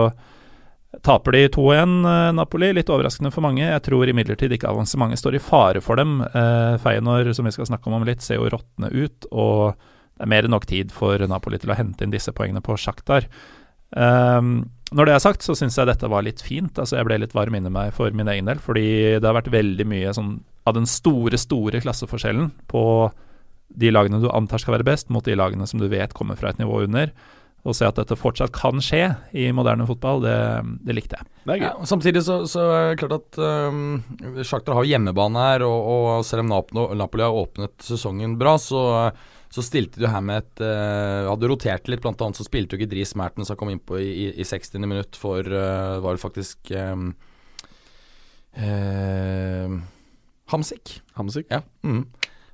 taper 1.02 1.34
de 1.34 1.48
2-1, 1.56 1.95
eh, 2.11 2.28
Napoli. 2.38 2.69
Litt 2.78 2.91
overraskende 2.94 3.32
for 3.34 3.48
mange. 3.48 3.64
Jeg 3.65 3.86
tror 3.88 4.11
imidlertid 4.11 4.53
ikke 4.53 4.69
avansementet 4.69 5.23
står 5.23 5.40
i 5.40 5.41
fare 5.41 5.82
for 5.82 5.98
dem. 5.98 6.19
Feinor, 6.84 7.32
som 7.34 7.49
vi 7.49 7.56
skal 7.56 7.72
snakke 7.72 7.90
om 7.90 7.98
om 7.98 8.06
litt, 8.06 8.22
ser 8.22 8.38
jo 8.38 8.52
råtne 8.52 8.91
ut, 8.94 9.26
og 9.32 9.73
det 9.73 10.28
er 10.28 10.30
mer 10.30 10.45
enn 10.45 10.53
nok 10.53 10.69
tid 10.69 10.94
for 10.94 11.18
Napoli 11.26 11.57
til 11.57 11.73
å 11.73 11.80
hente 11.80 12.06
inn 12.06 12.14
disse 12.14 12.30
poengene 12.36 12.61
på 12.61 12.78
Sjaktar. 12.78 13.26
Um, 13.91 14.69
når 14.91 15.07
det 15.07 15.13
er 15.15 15.23
sagt, 15.23 15.45
så 15.45 15.55
syns 15.55 15.77
jeg 15.80 15.88
dette 15.88 16.09
var 16.11 16.26
litt 16.26 16.41
fint. 16.43 16.76
Altså 16.76 16.97
Jeg 16.97 17.07
ble 17.07 17.22
litt 17.23 17.35
varm 17.35 17.55
inni 17.55 17.72
meg 17.72 17.93
for 17.95 18.11
min 18.15 18.30
egen 18.31 18.49
del, 18.49 18.59
fordi 18.59 19.19
det 19.19 19.27
har 19.27 19.38
vært 19.38 19.51
veldig 19.53 19.88
mye 19.88 20.13
sånn 20.15 20.39
av 20.68 20.76
den 20.77 20.88
store, 20.89 21.39
store 21.41 21.81
klasseforskjellen 21.81 22.51
på 22.69 22.84
de 23.81 23.91
lagene 23.91 24.19
du 24.22 24.27
antar 24.35 24.61
skal 24.61 24.76
være 24.76 24.88
best, 24.91 25.09
mot 25.09 25.26
de 25.26 25.38
lagene 25.38 25.65
som 25.69 25.80
du 25.80 25.88
vet 25.91 26.13
kommer 26.18 26.35
fra 26.39 26.51
et 26.51 26.59
nivå 26.59 26.84
under. 26.84 27.13
Å 27.61 27.76
se 27.77 27.85
at 27.85 27.97
dette 27.99 28.18
fortsatt 28.18 28.53
kan 28.55 28.81
skje 28.81 29.03
i 29.38 29.47
moderne 29.53 29.85
fotball, 29.88 30.23
det, 30.26 30.38
det 30.84 30.95
likte 30.97 31.19
jeg. 31.19 31.30
Det 31.45 31.53
er 31.53 31.59
gøy. 31.61 31.65
Ja, 31.68 31.73
og 31.77 31.89
samtidig 31.89 32.23
så, 32.26 32.39
så 32.49 32.65
er 32.73 32.88
det 32.89 33.01
klart 33.03 33.19
at 33.19 33.38
um, 33.72 34.01
Shakhtar 34.41 34.80
har 34.80 34.89
hjemmebane 34.89 35.45
her, 35.45 35.65
og, 35.68 35.91
og 35.93 36.26
selv 36.27 36.43
om 36.47 36.51
Napoli 36.97 37.23
har 37.23 37.38
åpnet 37.38 37.77
sesongen 37.85 38.34
bra, 38.41 38.57
så, 38.59 38.81
så 39.52 39.64
stilte 39.65 39.99
du 39.99 40.07
her 40.07 40.23
med 40.23 40.45
et 40.45 40.64
uh, 40.64 41.28
Hadde 41.28 41.49
rotert 41.52 41.90
litt, 41.91 42.02
blant 42.03 42.22
annet 42.23 42.40
så 42.40 42.45
spilte 42.48 42.76
jo 42.76 42.82
ikke 42.82 42.94
Dris 42.94 43.11
Mertens, 43.19 43.52
som 43.52 43.60
kom 43.60 43.72
innpå 43.73 43.99
i, 43.99 44.10
i, 44.10 44.28
i 44.40 44.48
60. 44.48 44.80
minutt 44.86 45.19
for 45.19 45.44
uh, 45.44 45.99
Var 46.03 46.18
det 46.18 46.23
faktisk 46.23 46.72
um, 46.72 47.10
uh, 48.56 49.80
Hamsik. 50.52 50.98
Hamsik. 51.19 51.52
Ja. 51.52 51.64
Mm. 51.88 52.03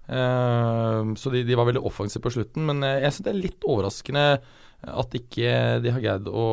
Så 0.08 1.32
de, 1.34 1.42
de 1.44 1.56
var 1.58 1.66
veldig 1.68 1.82
offensive 1.84 2.22
på 2.24 2.32
slutten, 2.32 2.64
men 2.70 2.80
jeg 2.86 3.10
syns 3.12 3.26
det 3.26 3.32
er 3.34 3.40
litt 3.42 3.66
overraskende 3.68 4.22
at 4.86 5.16
ikke 5.18 5.54
de 5.82 5.92
har 5.92 6.04
greid 6.04 6.30
å 6.30 6.46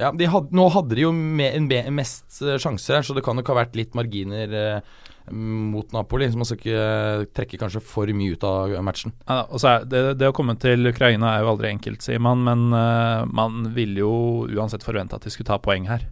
Ja, 0.00 0.10
de 0.16 0.28
had, 0.28 0.50
nå 0.54 0.66
hadde 0.74 0.98
de 0.98 1.04
jo 1.06 1.12
me, 1.14 1.46
en 1.54 1.68
mest 1.94 2.40
sjanser 2.42 3.06
så 3.06 3.14
det 3.14 3.22
kan 3.24 3.38
nok 3.38 3.52
ha 3.52 3.60
vært 3.62 3.78
litt 3.78 3.94
marginer 3.98 4.56
eh, 4.58 4.98
mot 5.30 5.92
Napoli. 5.92 6.30
Så 6.30 6.40
man 6.40 6.48
skal 6.48 6.58
ikke 6.60 7.34
trekke 7.36 7.60
kanskje 7.60 7.84
for 7.84 8.10
mye 8.16 8.36
ut 8.36 8.46
av 8.48 8.74
matchen. 8.84 9.14
Ja, 9.28 9.44
og 9.48 9.62
så 9.62 9.74
er 9.76 9.86
det, 9.86 10.02
det 10.22 10.30
å 10.30 10.36
komme 10.36 10.56
til 10.60 10.90
Ukraina 10.90 11.36
er 11.36 11.44
jo 11.44 11.52
aldri 11.54 11.70
enkelt, 11.72 12.02
sier 12.04 12.22
man, 12.22 12.42
men 12.46 12.68
uh, 12.74 13.28
man 13.30 13.70
ville 13.76 14.02
jo 14.02 14.14
uansett 14.50 14.84
forvente 14.86 15.16
at 15.18 15.26
de 15.26 15.32
skulle 15.32 15.50
ta 15.50 15.60
poeng 15.62 15.88
her. 15.90 16.08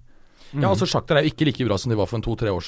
Ja, 0.51 0.67
altså 0.73 0.87
Sjakter 0.89 1.19
er 1.19 1.25
jo 1.27 1.31
ikke 1.31 1.47
like 1.47 1.65
bra 1.67 1.77
som 1.79 1.93
de 1.93 1.99
var 1.99 2.09
for 2.11 2.19
en 2.19 2.25
to-tre 2.25 2.51
år 2.51 2.65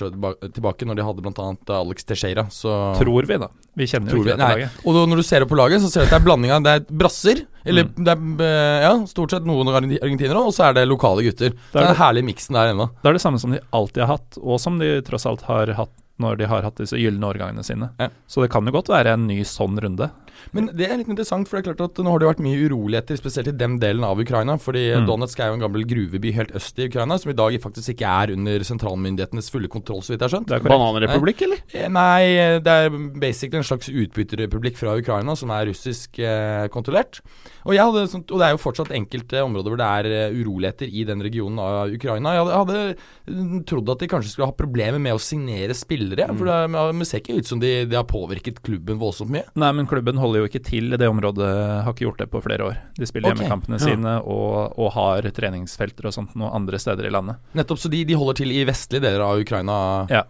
tilbake, 0.54 0.86
når 0.86 0.98
de 0.98 1.06
hadde 1.06 1.24
bl.a. 1.24 1.46
Alex 1.80 2.06
Teixeira. 2.06 2.44
Så 2.54 2.70
Tror 3.00 3.26
vi, 3.26 3.38
da. 3.42 3.48
Vi 3.78 3.88
kjenner 3.90 4.14
jo 4.14 4.20
ikke 4.22 4.30
dette 4.36 4.42
nei. 4.44 4.50
laget. 4.60 4.84
Og 4.86 5.00
når 5.10 5.22
du 5.22 5.24
ser 5.26 5.42
det 5.42 5.48
på 5.50 5.58
laget, 5.58 5.82
så 5.82 5.90
ser 5.90 6.04
du 6.04 6.06
at 6.06 6.14
det 6.14 6.20
er 6.20 6.26
blanding 6.28 6.54
av 6.54 6.66
Det 6.66 6.74
er 6.78 6.84
brasser, 7.02 7.42
eller 7.66 7.88
det 7.90 8.14
er 8.14 8.44
eh, 8.46 8.84
ja, 8.86 8.92
stort 9.10 9.34
sett 9.34 9.48
noen 9.48 9.72
argen- 9.72 9.96
argentinere, 9.98 10.44
og 10.46 10.54
så 10.54 10.68
er 10.68 10.78
det 10.78 10.86
lokale 10.90 11.26
gutter. 11.26 11.56
Så 11.56 11.74
det 11.74 11.80
er 11.80 11.88
det. 11.88 11.90
den 11.90 12.00
herlige 12.04 12.28
miksen 12.30 12.58
der 12.60 12.74
ennå. 12.74 12.88
Det 13.02 13.10
er 13.10 13.18
det 13.18 13.24
samme 13.24 13.42
som 13.42 13.56
de 13.56 13.62
alltid 13.74 14.04
har 14.04 14.14
hatt, 14.14 14.38
og 14.38 14.62
som 14.62 14.78
de 14.82 14.92
tross 15.06 15.26
alt 15.30 15.42
har 15.50 15.74
hatt 15.80 15.96
når 16.20 16.36
de 16.38 16.46
har 16.46 16.62
hatt 16.62 16.76
disse 16.76 16.98
gylne 16.98 17.24
årgangene 17.24 17.64
sine. 17.64 17.90
Ja. 17.98 18.10
Så 18.28 18.42
det 18.44 18.50
kan 18.52 18.66
jo 18.68 18.72
godt 18.74 18.90
være 18.92 19.14
en 19.16 19.26
ny 19.26 19.40
sånn 19.48 19.78
runde. 19.80 20.10
Men 20.50 20.68
det 20.74 20.88
er 20.88 20.96
litt 20.98 21.08
interessant, 21.12 21.46
for 21.46 21.58
det 21.58 21.62
er 21.62 21.74
klart 21.76 21.92
at 21.92 22.02
nå 22.02 22.10
har 22.10 22.18
det 22.22 22.28
vært 22.28 22.42
mye 22.42 22.64
uroligheter, 22.66 23.18
spesielt 23.20 23.50
i 23.52 23.54
den 23.56 23.76
delen 23.82 24.02
av 24.04 24.18
Ukraina. 24.18 24.56
Fordi 24.58 24.82
Mm. 24.92 25.06
Donetsk 25.06 25.38
er 25.40 25.48
jo 25.50 25.54
en 25.54 25.62
gammel 25.62 25.84
gruveby 25.86 26.32
helt 26.34 26.52
øst 26.58 26.78
i 26.78 26.88
Ukraina, 26.88 27.18
som 27.18 27.30
i 27.30 27.34
dag 27.38 27.54
faktisk 27.62 27.94
ikke 27.94 28.08
er 28.08 28.32
under 28.34 28.58
sentralmyndighetenes 28.66 29.50
fulle 29.50 29.68
kontroll, 29.68 30.02
så 30.02 30.12
vidt 30.12 30.20
jeg 30.20 30.28
har 30.28 30.34
skjønt. 30.34 30.48
Det 30.48 30.58
er. 30.58 30.68
Bananrepublikk, 30.68 31.42
eller? 31.46 31.62
Eh, 31.72 31.88
Nei, 31.88 32.58
det 32.60 32.66
er 32.66 32.90
basically 32.90 33.58
en 33.62 33.68
slags 33.68 33.88
utbytterrepublikk 33.88 34.76
fra 34.76 34.96
Ukraina 34.98 35.36
som 35.36 35.50
er 35.50 35.66
russisk 35.70 36.18
eh, 36.18 36.66
kontrollert. 36.68 37.20
Og, 37.62 37.74
hadde, 37.78 38.06
sånt- 38.10 38.32
og 38.32 38.40
det 38.40 38.48
er 38.48 38.54
jo 38.56 38.62
fortsatt 38.62 38.92
enkelte 38.96 39.42
områder 39.44 39.72
hvor 39.72 39.80
det 39.80 39.88
er 39.88 40.08
eh, 40.16 40.36
uroligheter 40.40 40.90
i 40.90 41.04
den 41.08 41.22
regionen 41.24 41.60
av 41.62 41.92
Ukraina. 41.92 42.34
Jeg 42.34 42.42
hadde, 42.42 42.58
hadde 42.62 43.38
mm, 43.38 43.62
trodd 43.68 43.92
at 43.94 44.02
de 44.02 44.10
kanskje 44.10 44.32
skulle 44.32 44.50
ha 44.50 44.56
problemer 44.56 45.02
med 45.02 45.16
å 45.16 45.22
signere 45.22 45.76
spillere, 45.76 46.28
for 46.34 46.48
det, 46.48 46.82
det 46.98 47.08
ser 47.08 47.22
ikke 47.22 47.38
ut 47.38 47.50
som 47.52 47.62
de, 47.62 47.72
de 47.88 47.98
har 47.98 48.08
påvirket 48.08 48.62
klubben 48.66 49.00
voldsomt 49.02 49.32
mye. 49.34 49.46
Nei, 49.58 49.72
men 49.78 49.88
klubben 49.90 50.20
holder 50.20 50.42
jo 50.42 50.50
ikke 50.50 50.64
til 50.66 50.92
i 50.92 51.00
det 51.00 51.10
området, 51.10 51.48
har 51.86 51.94
ikke 51.94 52.08
gjort 52.08 52.22
det 52.24 52.28
på 52.32 52.42
flere 52.44 52.68
år. 52.70 52.78
De 52.98 53.08
spiller 53.08 53.30
okay. 53.30 53.44
hjemmekampene 53.44 53.80
ja. 53.80 53.86
sine 53.86 54.18
og, 54.22 54.78
og 54.80 54.92
har 54.96 55.30
treningsfelter 55.34 56.10
og 56.10 56.16
sånt 56.16 56.36
noe 56.38 56.52
andre 56.56 56.80
steder 56.82 57.08
i 57.08 57.14
landet. 57.14 57.40
Nettopp, 57.58 57.80
så 57.82 57.92
de, 57.92 58.04
de 58.08 58.18
holder 58.18 58.42
til 58.42 58.54
i 58.54 58.62
vestlige 58.68 59.04
deler 59.04 59.24
av 59.26 59.42
Ukraina. 59.42 59.76
Ja. 60.12 60.26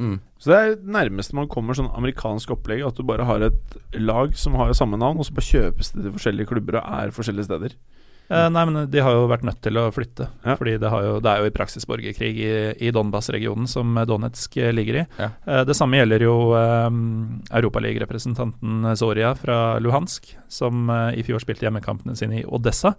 Mm. 0.00 0.18
Så 0.40 0.50
det 0.50 0.58
er 0.58 0.68
nærmest 0.80 0.96
nærmeste 0.96 1.36
man 1.36 1.48
kommer 1.52 1.76
sånn 1.76 1.90
amerikansk 1.92 2.54
opplegg, 2.56 2.82
at 2.86 2.96
du 2.96 3.04
bare 3.06 3.26
har 3.28 3.44
et 3.50 3.80
lag 4.00 4.32
som 4.38 4.56
har 4.56 4.72
samme 4.76 4.98
navn, 5.00 5.20
og 5.20 5.28
så 5.28 5.36
bare 5.36 5.50
kjøpes 5.50 5.94
det 5.94 6.04
til 6.06 6.14
forskjellige 6.16 6.50
klubber 6.50 6.80
og 6.80 6.94
er 7.00 7.12
forskjellige 7.14 7.50
steder. 7.50 7.76
Eh, 8.30 8.46
nei, 8.54 8.62
men 8.68 8.86
de 8.86 9.02
har 9.02 9.16
jo 9.16 9.26
vært 9.30 9.42
nødt 9.46 9.58
til 9.64 9.78
å 9.80 9.88
flytte. 9.90 10.28
Ja. 10.44 10.54
Fordi 10.54 10.76
det, 10.78 10.90
har 10.92 11.02
jo, 11.02 11.16
det 11.22 11.32
er 11.32 11.42
jo 11.42 11.50
i 11.50 11.54
praksis 11.54 11.86
borgerkrig 11.90 12.30
i, 12.38 12.52
i 12.78 12.92
Donbas-regionen, 12.94 13.66
som 13.70 13.98
Donetsk 14.06 14.54
eh, 14.60 14.70
ligger 14.74 15.00
i. 15.00 15.04
Ja. 15.18 15.32
Eh, 15.46 15.64
det 15.66 15.74
samme 15.74 15.98
gjelder 15.98 16.22
jo 16.22 16.36
eh, 16.54 16.86
Europaligarepresentanten 17.58 18.86
Zoria 19.00 19.34
fra 19.38 19.80
Luhansk, 19.82 20.30
som 20.48 20.86
eh, 20.94 21.18
i 21.18 21.26
fjor 21.26 21.42
spilte 21.42 21.66
hjemmekampene 21.66 22.14
sine 22.18 22.38
i 22.38 22.46
Odessa, 22.46 22.94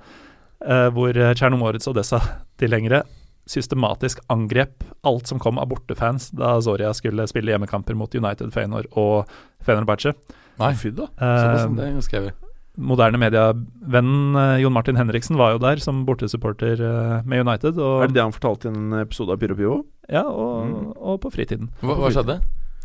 eh, 0.68 0.90
hvor 0.92 1.16
Tsjernomorets 1.16 1.88
Odessa-tilhengere 1.88 3.06
systematisk 3.50 4.22
angrep 4.30 4.84
alt 5.08 5.28
som 5.28 5.40
kom 5.42 5.58
av 5.60 5.70
bortefans 5.72 6.30
da 6.36 6.56
Zoria 6.62 6.94
skulle 6.94 7.26
spille 7.28 7.52
hjemmekamper 7.54 7.98
mot 7.98 8.14
United, 8.16 8.54
Feyenoord 8.54 8.88
og 8.98 9.28
Fenerbahçe. 9.66 10.14
Nei, 10.62 10.74
Fy 10.78 10.92
da. 10.94 11.10
Eh, 11.18 11.68
det 11.76 11.88
er 11.88 11.98
ganske 11.98 12.18
evig 12.22 12.34
moderne 12.82 13.20
medievennen 13.20 14.36
eh, 14.40 14.62
Jon 14.64 14.74
Martin 14.74 14.96
Henriksen 14.96 15.36
var 15.40 15.56
jo 15.56 15.62
der 15.64 15.82
som 15.84 16.06
bortesupporter 16.08 16.80
eh, 16.80 17.18
med 17.28 17.44
United. 17.44 17.78
Og, 17.78 18.04
Er 18.06 18.12
det 18.12 18.16
det 18.20 18.24
han 18.24 18.36
fortalte 18.36 18.70
i 18.70 18.72
en 18.74 18.94
episode 19.02 19.36
av 19.36 19.42
Pyro 19.42 19.58
Pivo? 19.60 19.78
Ja, 20.10 20.24
og, 20.28 20.68
Mm. 20.72 20.94
og 20.98 21.20
på 21.24 21.32
fritiden. 21.34 21.70
Hva, 21.82 21.96
hva 22.00 22.12
skjedde? 22.14 22.40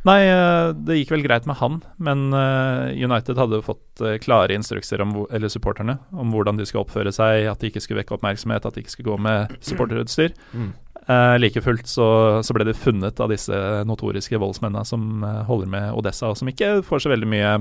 Nei, 0.06 0.20
eh, 0.30 0.68
det 0.86 1.00
gikk 1.00 1.12
vel 1.16 1.24
greit 1.24 1.46
med 1.50 1.58
han, 1.58 1.80
men 1.98 2.28
eh, 2.36 2.94
United 2.94 3.38
hadde 3.40 3.62
fått 3.66 4.02
eh, 4.04 4.18
klare 4.22 4.54
instrukser, 4.54 5.02
om, 5.02 5.24
eller 5.34 5.50
supporterne, 5.50 5.96
om 6.14 6.34
hvordan 6.34 6.60
de 6.60 6.66
skulle 6.68 6.84
oppføre 6.84 7.10
seg, 7.14 7.48
at 7.50 7.62
de 7.62 7.72
ikke 7.72 7.82
skulle 7.82 8.04
vekke 8.04 8.14
oppmerksomhet, 8.14 8.68
at 8.68 8.76
de 8.76 8.84
ikke 8.84 8.94
skulle 8.94 9.16
gå 9.16 9.18
med 9.26 9.56
supporterutstyr. 9.66 10.36
Mm. 10.52 10.68
Eh, 11.06 11.34
like 11.40 11.62
fullt 11.62 11.90
så, 11.90 12.06
så 12.46 12.54
ble 12.54 12.68
det 12.68 12.76
funnet 12.78 13.18
av 13.22 13.32
disse 13.34 13.58
notoriske 13.88 14.38
voldsmennene 14.42 14.86
som 14.86 15.26
holder 15.48 15.72
med 15.74 15.98
Odessa, 15.98 16.30
og 16.30 16.38
som 16.38 16.52
ikke 16.52 16.76
får 16.86 17.02
så 17.02 17.12
veldig 17.14 17.30
mye 17.32 17.56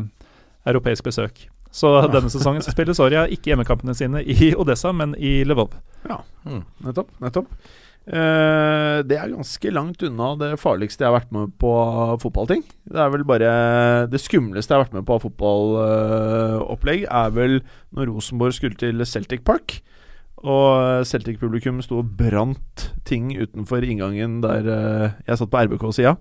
europeisk 0.70 1.10
besøk. 1.10 1.48
Så 1.76 1.90
denne 2.08 2.30
sesongen 2.32 2.64
så 2.64 2.72
spiller 2.72 2.96
Soria 2.96 3.26
ikke 3.28 3.52
hjemmekampene 3.52 3.98
sine 3.98 4.22
i 4.22 4.54
Odessa, 4.54 4.94
men 4.96 5.18
i 5.18 5.40
Lvov. 5.48 5.74
Mm. 6.46 6.62
Nettopp. 6.86 7.10
nettopp 7.26 7.50
Det 8.06 9.16
er 9.18 9.32
ganske 9.32 9.72
langt 9.74 10.04
unna 10.06 10.28
det 10.38 10.52
farligste 10.62 11.02
jeg 11.02 11.10
har 11.10 11.16
vært 11.16 11.32
med 11.34 11.56
på 11.58 11.72
av 11.74 12.20
fotballting. 12.22 12.62
Det 12.86 13.02
er 13.02 13.10
vel 13.10 13.24
bare 13.26 13.50
Det 14.12 14.22
skumleste 14.22 14.70
jeg 14.70 14.78
har 14.78 14.84
vært 14.86 14.98
med 15.00 15.08
på 15.08 15.18
av 15.18 15.24
fotballopplegg, 15.24 17.08
er 17.10 17.34
vel 17.34 17.58
når 17.98 18.12
Rosenborg 18.14 18.54
skulle 18.54 18.78
til 18.78 19.02
Celtic 19.10 19.42
Park. 19.48 19.80
Og 20.46 21.06
Celtic-publikum 21.10 21.80
sto 21.82 22.02
og 22.04 22.12
brant 22.20 22.90
ting 23.08 23.32
utenfor 23.34 23.86
inngangen 23.86 24.42
der 24.44 24.68
eh, 24.70 25.16
jeg 25.26 25.40
satt 25.40 25.52
på 25.52 25.64
RBK-sida. 25.66 26.16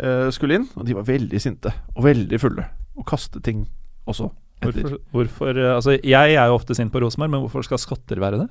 eh, 0.00 0.30
skulle 0.34 0.58
inn, 0.58 0.68
og 0.74 0.86
de 0.86 0.96
var 0.96 1.06
veldig 1.06 1.40
sinte 1.42 1.72
og 1.94 2.04
veldig 2.08 2.40
fulle. 2.40 2.66
Og 2.98 3.06
kastet 3.06 3.44
ting 3.46 3.68
også. 4.10 4.30
Hvorfor, 4.60 4.96
hvorfor 5.14 5.56
eh, 5.56 5.72
Altså, 5.72 5.94
jeg 5.96 6.34
er 6.36 6.50
jo 6.50 6.56
ofte 6.58 6.76
sint 6.76 6.92
på 6.92 7.00
Rosenborg, 7.02 7.32
men 7.32 7.44
hvorfor 7.44 7.64
skal 7.64 7.80
skotter 7.80 8.20
være 8.20 8.42
det? 8.42 8.48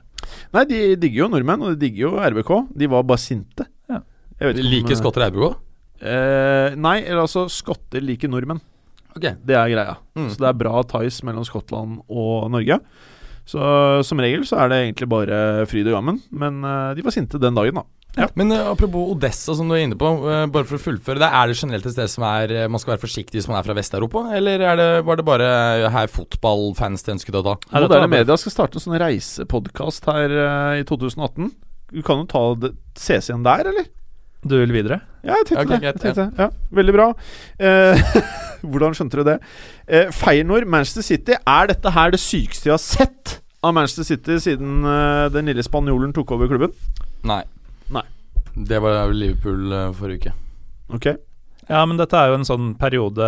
Nei, 0.55 0.63
de 0.69 0.79
digger 1.01 1.25
jo 1.25 1.31
nordmenn, 1.35 1.65
og 1.65 1.75
de 1.75 1.83
digger 1.83 2.07
jo 2.07 2.15
RBK. 2.17 2.53
De 2.81 2.89
var 2.91 3.05
bare 3.07 3.21
sinte. 3.21 3.67
Ja. 3.91 4.01
Jeg 4.39 4.49
vet 4.49 4.61
ikke 4.61 4.65
om, 4.65 4.73
Liker 4.73 4.95
eh, 4.95 5.01
skotter 5.03 5.27
RBK? 5.29 5.59
Eh, 5.99 6.77
nei, 6.79 6.97
eller 7.03 7.25
altså 7.25 7.45
skotter 7.51 8.03
liker 8.03 8.31
nordmenn. 8.31 8.61
Okay. 9.17 9.35
Det 9.43 9.55
er 9.57 9.71
greia. 9.71 9.95
Mm. 10.15 10.29
Så 10.31 10.41
det 10.41 10.49
er 10.49 10.59
bra 10.59 10.81
ties 10.87 11.21
mellom 11.27 11.45
Skottland 11.47 11.99
og 12.07 12.49
Norge. 12.53 12.79
Så 13.49 13.61
som 14.05 14.19
regel 14.21 14.43
så 14.45 14.59
er 14.61 14.69
det 14.69 14.81
egentlig 14.83 15.09
bare 15.09 15.65
fryd 15.69 15.87
og 15.89 15.97
gammen. 15.97 16.19
Men 16.29 16.61
eh, 16.61 16.91
de 16.97 17.05
var 17.05 17.15
sinte 17.15 17.41
den 17.41 17.57
dagen, 17.57 17.81
da. 17.81 17.87
Men 18.35 18.51
uh, 18.51 18.71
apropos 18.71 19.11
Odessa, 19.13 19.53
som 19.55 19.69
du 19.69 19.75
er 19.77 19.83
inne 19.85 19.97
på. 19.99 20.09
Uh, 20.25 20.47
bare 20.51 20.67
for 20.67 20.79
å 20.79 20.81
fullføre 20.81 21.21
det, 21.21 21.29
Er 21.29 21.49
det 21.49 21.59
generelt 21.59 21.85
et 21.85 21.93
sted 21.93 22.09
som 22.11 22.25
er, 22.27 22.51
uh, 22.51 22.65
man 22.71 22.81
skal 22.81 22.95
være 22.95 23.03
forsiktig 23.03 23.37
hvis 23.37 23.49
man 23.49 23.59
er 23.59 23.67
fra 23.67 23.75
Vest-Europa? 23.77 24.25
Eller 24.37 24.65
er 24.65 24.79
det, 24.79 24.89
var 25.07 25.19
det 25.19 25.27
bare 25.27 25.51
her 25.93 26.11
fotballfans 26.11 27.05
de 27.05 27.15
ønsket 27.15 27.39
å 27.39 27.45
ta? 27.45 27.55
Nei, 27.69 27.83
det 27.83 27.85
Moderne 27.87 28.09
det 28.09 28.15
Media 28.17 28.39
skal 28.41 28.55
starte 28.55 28.79
en 28.79 28.85
sånn 28.85 28.99
reisepodkast 29.01 30.09
her 30.09 30.35
i 30.81 30.83
2018. 30.89 31.53
Du 31.93 32.03
kan 32.05 32.21
jo 32.23 32.27
ta 32.29 32.43
det, 32.65 32.73
ses 32.97 33.29
igjen 33.29 33.45
der, 33.45 33.71
eller? 33.71 33.87
Du 34.39 34.55
vil 34.55 34.71
videre? 34.71 35.01
Ja, 35.19 35.35
jeg 35.35 35.49
tenkte 35.49 35.65
okay, 35.65 35.79
det. 35.79 35.87
Jeg 35.89 35.99
tenkte, 35.99 36.29
ja, 36.39 36.47
veldig 36.71 36.95
bra. 36.95 37.07
Eh, 37.59 38.19
hvordan 38.71 38.95
skjønte 38.95 39.19
du 39.19 39.27
det? 39.27 39.37
Eh, 39.83 40.13
Feyenoord, 40.15 40.67
Manchester 40.67 41.03
City. 41.03 41.35
Er 41.43 41.71
dette 41.73 41.91
her 41.91 42.13
det 42.15 42.21
sykeste 42.23 42.69
jeg 42.69 42.77
har 42.77 42.83
sett 42.83 43.39
av 43.59 43.75
Manchester 43.75 44.07
City 44.07 44.39
siden 44.39 44.87
eh, 44.87 45.25
den 45.33 45.51
lille 45.51 45.65
spanjolen 45.65 46.15
tok 46.15 46.31
over 46.37 46.47
klubben? 46.51 46.71
Nei. 47.27 47.41
Nei. 47.91 48.05
Det 48.55 48.79
var 48.83 49.11
Liverpool 49.11 49.75
eh, 49.75 49.91
forrige 49.97 50.31
uke. 50.31 50.35
Ok. 50.95 51.11
Ja, 51.69 51.83
men 51.85 51.99
dette 51.99 52.17
er 52.17 52.31
jo 52.31 52.39
en 52.39 52.47
sånn 52.47 52.71
periode 52.79 53.25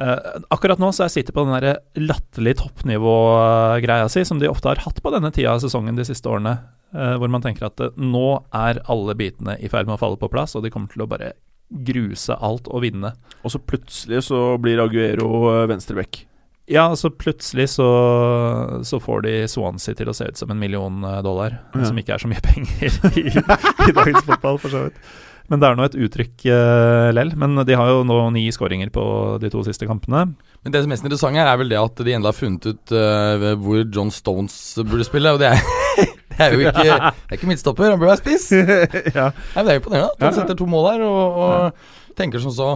eh, 0.00 0.28
Akkurat 0.54 0.80
nå 0.80 0.88
så 0.96 1.04
er 1.04 1.12
City 1.12 1.34
på 1.34 1.44
den 1.44 1.58
der 1.58 1.82
latterlig 1.98 2.54
toppnivå-greia 2.62 4.06
si, 4.08 4.22
som 4.24 4.38
de 4.40 4.48
ofte 4.48 4.70
har 4.70 4.86
hatt 4.86 5.02
på 5.02 5.12
denne 5.12 5.34
tida 5.34 5.56
av 5.56 5.64
sesongen 5.66 5.98
de 5.98 6.06
siste 6.08 6.30
årene. 6.30 6.54
Eh, 6.94 7.14
hvor 7.20 7.30
man 7.32 7.42
tenker 7.44 7.68
at 7.68 7.80
eh, 7.84 7.92
nå 7.96 8.40
er 8.54 8.80
alle 8.90 9.14
bitene 9.18 9.56
i 9.60 9.70
ferd 9.72 9.88
med 9.88 9.96
å 9.98 10.00
falle 10.02 10.20
på 10.20 10.30
plass, 10.32 10.56
og 10.56 10.64
de 10.64 10.72
kommer 10.74 10.92
til 10.92 11.04
å 11.04 11.08
bare 11.10 11.32
gruse 11.70 12.34
alt 12.34 12.66
og 12.70 12.82
vinne. 12.82 13.12
Og 13.44 13.52
så 13.54 13.60
plutselig 13.62 14.24
så 14.26 14.56
blir 14.62 14.82
Aguero 14.82 15.30
eh, 15.52 15.66
venstreback. 15.70 16.24
Ja, 16.70 16.84
altså 16.92 17.10
plutselig 17.10 17.68
så, 17.72 17.86
så 18.86 19.00
får 19.02 19.24
de 19.26 19.32
Swansea 19.50 19.96
til 19.98 20.10
å 20.10 20.14
se 20.14 20.28
ut 20.30 20.38
som 20.38 20.52
en 20.54 20.60
million 20.60 21.00
dollar, 21.26 21.56
Ja. 21.74 21.88
som 21.88 21.98
ikke 21.98 22.14
er 22.14 22.22
så 22.22 22.30
mye 22.30 22.44
penger 22.50 23.00
i, 23.18 23.26
i 23.90 23.96
dagens 23.96 24.22
fotball, 24.28 24.60
for 24.62 24.70
så 24.70 24.84
vidt. 24.86 25.02
Men 25.50 25.58
det 25.58 25.66
er 25.66 25.78
nå 25.80 25.82
et 25.88 25.96
uttrykk 25.98 26.44
uh, 26.46 27.08
lell. 27.10 27.32
Men 27.34 27.58
de 27.66 27.74
har 27.74 27.88
jo 27.90 28.04
nå 28.06 28.18
ni 28.36 28.44
skåringer 28.54 28.92
på 28.94 29.02
de 29.42 29.50
to 29.50 29.64
siste 29.66 29.88
kampene. 29.90 30.28
Men 30.62 30.70
det 30.70 30.84
som 30.84 30.86
er 30.86 30.94
mest 30.94 31.02
interessante 31.08 31.42
her, 31.42 31.50
er 31.50 31.58
vel 31.58 31.72
det 31.72 31.80
at 31.80 32.02
de 32.06 32.14
endelig 32.14 32.30
har 32.30 32.38
funnet 32.38 32.68
ut 32.70 32.92
uh, 32.94 33.48
hvor 33.58 33.82
John 33.82 34.12
Stones 34.14 34.54
burde 34.84 35.08
spille. 35.08 35.32
Og 35.34 35.42
det 35.42 35.50
er, 35.50 35.64
det 36.30 36.40
er 36.46 36.54
jo 36.54 36.62
ikke 36.62 36.84
Det 36.84 36.92
er 36.96 37.36
ikke 37.36 37.50
midtstopper, 37.50 37.90
han 37.90 37.98
burde 38.00 38.12
være 38.12 38.22
spiss. 38.22 38.50
ja. 39.18 39.30
Nei, 39.54 39.60
men 39.60 39.66
Det 39.66 39.74
er 39.74 39.80
imponerende. 39.82 40.10
at 40.16 40.26
Han 40.28 40.38
setter 40.40 40.58
to 40.58 40.68
mål 40.70 40.88
her 40.92 41.04
og, 41.06 41.40
og 41.44 42.16
tenker 42.18 42.42
som 42.42 42.54
så 42.54 42.70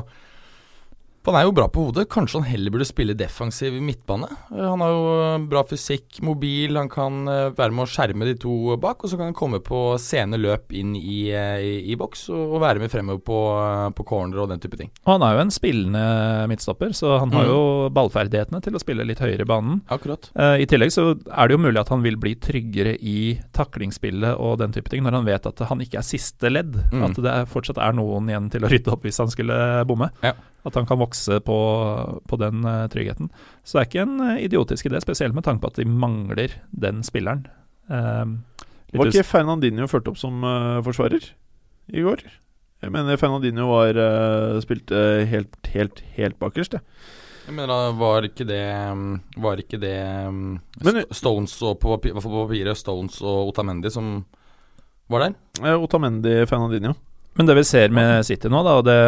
Han 1.25 1.37
er 1.39 1.47
jo 1.47 1.53
bra 1.57 1.67
på 1.73 1.87
hodet. 1.87 2.05
Kanskje 2.13 2.41
han 2.43 2.49
heller 2.51 2.71
burde 2.75 2.85
spille 2.89 3.15
defensiv 3.17 3.73
midtbane. 3.81 4.27
Eh, 4.53 4.65
Han 4.65 4.83
har 4.85 4.91
jo 4.93 5.05
eh, 5.25 5.47
bra 5.49 5.63
fysikk, 5.65 6.19
mobil, 6.27 6.77
han 6.77 6.91
kan 6.93 7.23
eh, 7.31 7.47
være 7.57 7.73
med 7.73 7.87
å 7.87 7.91
skjerme 7.91 8.27
de 8.29 8.35
to 8.43 8.77
bak. 8.83 9.01
Og 9.05 9.11
så 9.13 9.17
kan 9.17 9.31
han 9.31 9.37
komme 9.39 9.61
på 9.65 9.81
sene 10.03 10.37
løp 10.41 10.73
inn 10.77 10.93
i, 10.99 11.31
i, 11.33 11.73
i 11.93 11.97
boks 12.01 12.27
og, 12.35 12.59
være 12.65 12.83
med 12.83 12.93
fremover 12.93 13.23
på, 13.25 13.39
på 13.97 14.07
corner 14.09 14.43
og 14.45 14.51
den 14.53 14.61
type 14.63 14.77
ting. 14.81 14.93
Og 15.07 15.15
han 15.17 15.25
er 15.27 15.39
jo 15.39 15.45
en 15.47 15.55
spillende 15.55 16.05
midtstopper, 16.53 16.93
så 16.97 17.17
han 17.23 17.33
har 17.33 17.45
Mm. 17.45 17.51
jo 17.51 17.89
ballferdighetene 17.93 18.61
til 18.65 18.77
å 18.77 18.81
spille 18.81 19.05
litt 19.05 19.19
høyere 19.21 19.45
i 19.45 19.49
banen. 19.49 19.81
Akkurat. 19.93 20.31
Eh, 20.37 20.63
I 20.65 20.69
tillegg 20.71 20.93
så 20.95 21.11
er 21.13 21.49
det 21.51 21.57
jo 21.57 21.61
mulig 21.65 21.81
at 21.81 21.91
han 21.93 22.01
vil 22.05 22.17
bli 22.21 22.35
tryggere 22.41 22.95
i 23.01 23.39
taklingsspillet 23.57 24.37
og 24.41 24.59
den 24.63 24.73
type 24.77 24.89
ting, 24.93 25.03
når 25.05 25.19
han 25.19 25.29
vet 25.29 25.47
at 25.51 25.65
han 25.69 25.81
ikke 25.85 25.99
er 26.01 26.07
siste 26.07 26.51
ledd. 26.53 26.77
Mm. 26.93 27.05
At 27.09 27.21
det 27.25 27.37
fortsatt 27.53 27.81
er 27.81 27.97
noen 27.97 28.29
igjen 28.33 28.51
til 28.53 28.65
å 28.65 28.71
rydde 28.73 28.93
opp 28.95 29.05
hvis 29.09 29.21
han 29.25 29.33
skulle 29.33 29.57
bomme. 29.89 30.11
Ja. 30.25 30.33
At 30.65 30.75
han 30.79 30.87
kan 30.89 30.97
vokse 31.01 31.41
på, 31.45 31.57
på 32.27 32.39
den 32.41 32.63
uh, 32.65 32.87
tryggheten. 32.89 33.29
Så 33.65 33.77
det 33.77 33.83
er 33.83 33.89
ikke 33.91 34.05
en 34.07 34.15
uh, 34.23 34.39
idiotisk 34.41 34.87
idé, 34.89 35.01
spesielt 35.05 35.35
med 35.37 35.45
tanke 35.45 35.61
på 35.61 35.73
at 35.73 35.81
de 35.83 35.85
mangler 35.85 36.55
den 36.73 37.03
spilleren. 37.05 37.43
Eh, 37.93 38.25
Var 38.97 39.11
ikke 39.11 39.27
Fernandinho 39.29 39.85
ført 39.91 40.07
opp 40.09 40.17
som 40.17 40.39
eh, 40.49 40.79
forsvarer 40.87 41.27
i 41.93 42.01
går? 42.07 42.23
Jeg 42.81 42.93
mener 42.95 43.17
Fernandinho 43.21 43.67
var 43.69 43.93
uh, 44.01 44.57
spilte 44.65 44.97
helt, 45.29 45.59
helt, 45.75 46.01
helt 46.17 46.39
bakerst, 46.41 46.79
jeg. 46.79 46.85
Jeg 47.45 47.59
mener, 47.59 47.93
var 48.01 48.25
ikke 48.25 48.47
det 48.49 48.63
mm, 48.97 49.09
Var 49.45 49.61
ikke 49.61 49.77
det 49.83 49.99
mm, 50.33 50.53
Men- 50.87 51.03
Stones 51.13 51.59
og 51.61 51.75
på, 51.83 51.91
papi- 51.93 52.09
i 52.09 52.15
hvert 52.17 52.25
fall 52.25 52.33
på 52.39 52.45
papiret 52.47 52.81
Stones 52.81 53.19
og 53.21 53.51
Otamendi 53.51 53.91
som 53.93 54.23
var 55.13 55.27
der? 55.27 55.35
Eh, 55.61 55.77
Otamendi 55.77 56.39
Fernandinho. 56.49 56.95
Men 57.35 57.49
det 57.49 57.57
vi 57.59 57.65
ser 57.67 57.95
med 57.95 58.23
City 58.27 58.51
nå, 58.51 58.61
da, 58.63 58.77
og 58.79 58.87
det 58.87 58.99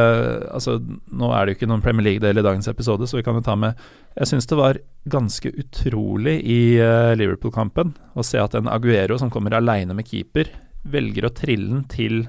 Altså, 0.50 0.78
nå 1.14 1.30
er 1.30 1.46
det 1.46 1.54
jo 1.54 1.58
ikke 1.60 1.68
noen 1.70 1.84
Premier 1.84 2.08
League-del 2.08 2.40
i 2.40 2.44
dagens 2.46 2.68
episode, 2.70 3.06
så 3.06 3.20
vi 3.20 3.24
kan 3.26 3.38
jo 3.38 3.44
ta 3.46 3.54
med 3.58 3.78
Jeg 4.16 4.32
syns 4.32 4.50
det 4.50 4.58
var 4.58 4.80
ganske 5.06 5.52
utrolig 5.54 6.40
i 6.42 6.60
uh, 6.82 7.14
Liverpool-kampen 7.18 7.94
å 8.18 8.24
se 8.26 8.40
at 8.42 8.56
en 8.58 8.70
Aguero 8.72 9.18
som 9.20 9.30
kommer 9.30 9.54
aleine 9.54 9.94
med 9.94 10.08
keeper, 10.08 10.50
velger 10.82 11.28
å 11.28 11.34
trille 11.36 11.68
den 11.70 11.84
til 11.90 12.24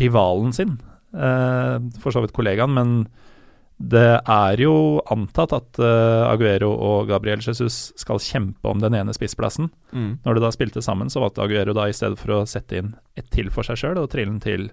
rivalen 0.00 0.54
sin. 0.56 0.78
Uh, 1.12 1.82
for 2.00 2.14
så 2.14 2.22
vidt 2.24 2.32
kollegaen, 2.36 2.72
men 2.72 2.94
det 3.80 4.20
er 4.28 4.60
jo 4.60 5.00
antatt 5.08 5.54
at 5.56 5.78
uh, 5.80 6.28
Aguero 6.28 6.68
og 6.74 7.08
Gabriel 7.08 7.40
Jesus 7.40 7.94
skal 7.96 8.20
kjempe 8.20 8.68
om 8.68 8.80
den 8.82 8.92
ene 8.98 9.14
spissplassen. 9.16 9.70
Når 10.26 10.36
de 10.36 10.42
da 10.44 10.50
spilte 10.52 10.82
sammen, 10.84 11.08
så 11.08 11.22
valgte 11.22 11.46
Aguero 11.46 11.72
da 11.76 11.86
i 11.88 11.94
stedet 11.96 12.20
for 12.20 12.34
å 12.36 12.46
sette 12.48 12.76
inn 12.76 12.90
et 13.16 13.30
til 13.32 13.48
for 13.54 13.64
seg 13.64 13.80
sjøl, 13.80 14.02
og 14.02 14.10
trille 14.12 14.34
den 14.34 14.42
til 14.44 14.66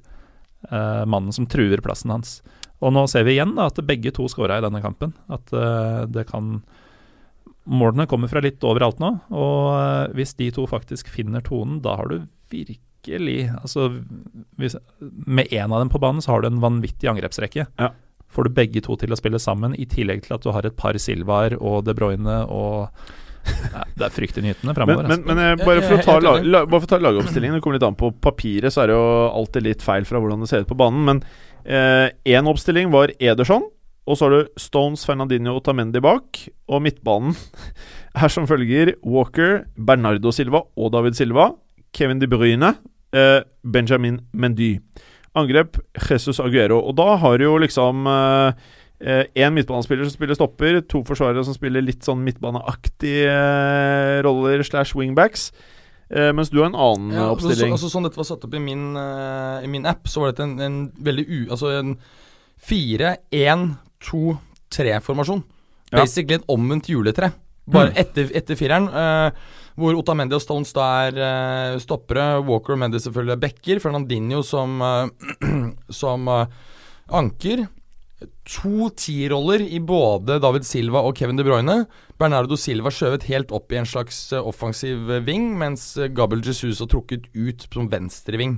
uh, 0.73 1.05
mannen 1.07 1.31
som 1.31 1.47
truer 1.47 1.79
plassen 1.83 2.11
hans. 2.11 2.41
Og 2.83 2.91
nå 2.93 3.05
ser 3.07 3.23
vi 3.23 3.37
igjen 3.37 3.55
da 3.55 3.69
at 3.71 3.79
begge 3.87 4.11
to 4.13 4.27
skåra 4.29 4.59
i 4.59 4.65
denne 4.65 4.83
kampen. 4.83 5.15
At 5.31 5.55
uh, 5.55 6.03
det 6.11 6.27
kan 6.33 6.59
Målene 7.67 8.05
kommer 8.07 8.29
fra 8.31 8.39
litt 8.39 8.63
overalt 8.63 9.01
nå, 9.03 9.09
og 9.35 10.13
hvis 10.15 10.37
de 10.39 10.45
to 10.55 10.63
faktisk 10.71 11.09
finner 11.11 11.43
tonen, 11.43 11.81
da 11.83 11.97
har 11.99 12.07
du 12.07 12.21
virkelig 12.47 13.49
Altså, 13.59 13.89
hvis, 14.59 14.77
med 14.99 15.51
én 15.51 15.71
av 15.71 15.79
dem 15.79 15.91
på 15.91 15.99
banen, 15.99 16.23
så 16.23 16.33
har 16.33 16.43
du 16.43 16.47
en 16.47 16.61
vanvittig 16.63 17.07
angrepsrekke. 17.11 17.67
Ja. 17.79 17.89
Får 18.33 18.47
du 18.47 18.55
begge 18.57 18.81
to 18.83 18.97
til 18.99 19.13
å 19.13 19.17
spille 19.19 19.39
sammen, 19.39 19.75
i 19.79 19.85
tillegg 19.89 20.25
til 20.25 20.35
at 20.35 20.43
du 20.43 20.51
har 20.51 20.65
et 20.67 20.75
par 20.77 20.97
Silvaer 20.99 21.55
og 21.59 21.85
De 21.87 21.95
Bruyne 21.97 22.41
og 22.51 22.89
Nei, 23.47 23.83
Det 23.95 24.03
er 24.03 24.11
fryktelig 24.11 24.43
nytende 24.43 24.73
Men, 24.73 24.75
framover. 24.75 25.07
men, 25.07 25.21
men 25.23 25.39
eh, 25.39 25.53
bare, 25.61 25.81
for 25.85 25.95
å 25.95 26.03
ta 26.03 26.17
lag, 26.19 26.43
la, 26.43 26.65
for 26.67 26.83
å 26.83 26.91
ta 26.91 26.99
lagoppstillingen, 26.99 27.55
det 27.55 27.63
kommer 27.63 27.77
litt 27.79 27.85
an 27.87 27.95
på 27.95 28.09
papiret, 28.19 28.73
så 28.75 28.83
er 28.83 28.91
det 28.91 28.97
jo 28.97 29.05
alltid 29.39 29.63
litt 29.69 29.85
feil 29.85 30.03
fra 30.09 30.19
hvordan 30.19 30.43
det 30.43 30.49
ser 30.51 30.65
ut 30.65 30.67
på 30.67 30.75
banen. 30.75 31.05
Men 31.07 31.23
én 32.27 32.47
oppstilling 32.51 32.91
var 32.91 33.13
Ederson, 33.23 33.63
og 34.07 34.15
så 34.15 34.27
har 34.27 34.35
du 34.35 34.59
Stones, 34.59 35.03
Fernandinho 35.07 35.57
og 35.57 35.63
Tamendi 35.65 35.99
bak. 36.03 36.39
Og 36.71 36.83
midtbanen 36.83 37.35
er 38.23 38.31
som 38.31 38.47
følger 38.47 38.93
Walker, 39.03 39.65
Bernardo 39.75 40.31
Silva 40.35 40.63
og 40.75 40.91
David 40.95 41.17
Silva. 41.19 41.49
Kevin 41.95 42.19
De 42.19 42.27
Bruyne, 42.31 42.73
eh, 43.15 43.41
Benjamin 43.63 44.21
Mendy. 44.33 44.77
Angrep 45.37 45.77
Jesus 46.09 46.39
Aguero. 46.43 46.79
Og 46.89 46.95
da 46.97 47.15
har 47.21 47.37
du 47.37 47.43
jo 47.47 47.57
liksom 47.61 48.03
Én 48.97 49.53
midtbanespiller 49.53 50.07
som 50.07 50.15
spiller 50.15 50.33
stopper, 50.33 50.79
to 50.89 51.03
forsvarere 51.05 51.43
som 51.45 51.53
spiller 51.53 51.83
litt 51.85 52.01
sånn 52.07 52.23
midtbaneaktige 52.25 53.29
eh, 53.29 54.21
roller 54.25 54.63
slash 54.65 54.95
wingbacks. 54.97 55.51
Eh, 56.09 56.31
mens 56.33 56.49
du 56.49 56.57
har 56.63 56.71
en 56.71 56.79
annen 56.81 57.11
Ja, 57.13 57.27
altså, 57.29 57.51
oppstilling. 57.51 57.75
altså, 57.75 57.91
sånn 57.93 58.07
dette 58.07 58.17
var 58.17 58.25
satt 58.25 58.47
opp 58.47 58.55
i 58.57 58.61
min, 58.63 58.87
uh, 58.97 59.61
i 59.61 59.67
min 59.69 59.85
app, 59.85 60.07
så 60.09 60.23
var 60.23 60.31
dette 60.33 60.47
en, 60.47 60.55
en 60.65 60.79
veldig 60.97 61.25
u... 61.29 61.39
Altså 61.53 61.69
en 61.77 61.93
4-1-2-3-formasjon. 64.17 65.43
Ja. 65.91 66.01
Basically 66.01 66.35
et 66.39 66.47
omvendt 66.51 66.89
juletre. 66.91 67.31
Bare 67.67 67.91
Mm. 67.91 67.97
etter, 67.97 68.31
etter 68.35 68.55
fireren. 68.55 68.87
eh, 68.89 69.31
hvor 69.77 69.97
Otamendi 69.97 70.33
og 70.37 70.41
Stones 70.41 70.73
da 70.73 70.85
er 71.07 71.19
eh, 71.21 71.79
stoppere. 71.81 72.39
Walker 72.45 72.73
og 72.73 72.81
Mendy 72.81 73.01
selvfølgelig 73.01 73.35
er 73.35 73.41
backer. 73.43 73.81
Fernandinho 73.83 74.41
som, 74.45 74.79
eh, 74.81 75.49
som 76.01 76.25
eh, 76.33 76.55
anker. 77.13 77.67
To 78.57 78.89
T-roller 78.97 79.61
i 79.61 79.77
både 79.83 80.39
David 80.41 80.65
Silva 80.65 81.03
og 81.05 81.13
Kevin 81.19 81.37
De 81.37 81.45
Bruyne. 81.45 81.77
Bernardo 82.17 82.57
Silva 82.57 82.89
skjøvet 82.89 83.27
helt 83.29 83.53
opp 83.53 83.69
i 83.69 83.77
en 83.77 83.85
slags 83.85 84.17
offensiv 84.39 85.11
ving, 85.27 85.51
mens 85.59 85.91
Gabel 85.93 86.15
Gabriel 86.17 86.47
Jesus 86.49 86.81
har 86.81 86.89
trukket 86.89 87.29
ut 87.37 87.67
som 87.69 87.91
venstreving. 87.91 88.57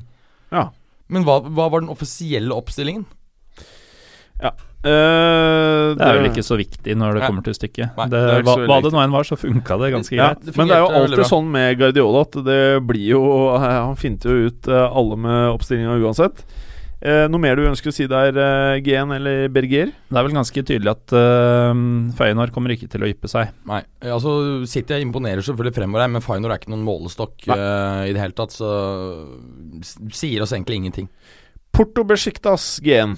Ja. 0.55 0.69
Men 1.11 1.27
hva, 1.27 1.41
hva 1.43 1.67
var 1.73 1.83
den 1.83 1.91
offisielle 1.91 2.55
oppstillingen? 2.55 3.03
Eh, 4.83 5.89
Det 5.97 6.05
er 6.05 6.19
vel 6.19 6.29
ikke 6.29 6.45
så 6.45 6.57
viktig 6.59 6.95
når 6.99 7.19
det 7.19 7.25
kommer 7.27 7.45
til 7.45 7.57
stykket. 7.57 7.97
Nei, 7.97 8.07
det, 8.13 8.21
det 8.29 8.39
hva, 8.47 8.55
hva 8.69 8.79
det 8.85 8.93
nå 8.95 9.03
enn 9.03 9.15
var, 9.15 9.27
så 9.27 9.39
funka 9.39 9.79
det 9.81 9.91
ganske 9.95 10.15
ja, 10.15 10.31
greit. 10.31 10.55
Men 10.55 10.71
det 10.71 10.77
er 10.77 10.85
jo 10.85 11.03
alltid 11.03 11.25
sånn 11.31 11.51
med 11.53 11.75
Guardiola 11.81 12.23
at 12.27 12.39
det 12.47 12.63
blir 12.87 13.11
jo 13.15 13.21
Han 13.59 13.99
finter 13.99 14.33
jo 14.33 14.49
ut 14.49 14.71
eh, 14.71 14.97
alle 15.01 15.19
med 15.27 15.45
oppstillinga 15.57 15.99
uansett. 15.99 16.43
Eh, 16.99 17.29
noe 17.31 17.39
mer 17.39 17.55
du 17.55 17.63
ønsker 17.63 17.93
å 17.93 17.95
si 17.95 18.05
der, 18.11 18.35
eh, 18.35 18.81
GN 18.83 19.13
eller 19.15 19.47
Berger? 19.47 19.93
Det 20.11 20.17
er 20.19 20.25
vel 20.25 20.35
ganske 20.35 20.63
tydelig 20.67 20.91
at 20.91 21.13
uh, 21.15 21.71
Feyenoord 22.17 22.51
kommer 22.51 22.73
ikke 22.75 22.89
til 22.91 23.05
å 23.05 23.07
yppe 23.07 23.29
seg. 23.31 23.53
Nei, 23.69 23.79
altså 24.03 24.65
City 24.67 24.99
imponerer 24.99 25.39
selvfølgelig 25.39 25.77
fremover 25.77 26.03
her, 26.03 26.11
men 26.11 26.25
Feyenoord 26.25 26.51
er 26.51 26.59
ikke 26.59 26.73
noen 26.73 26.83
målestokk 26.83 27.47
eh, 27.55 28.09
i 28.09 28.15
det 28.15 28.19
hele 28.19 28.35
tatt, 28.35 28.51
så 28.51 28.71
sier 30.11 30.43
oss 30.43 30.51
egentlig 30.51 30.81
ingenting. 30.81 31.07
Porto 31.71 32.03
Besiktas, 32.03 32.81
GN. 32.83 33.15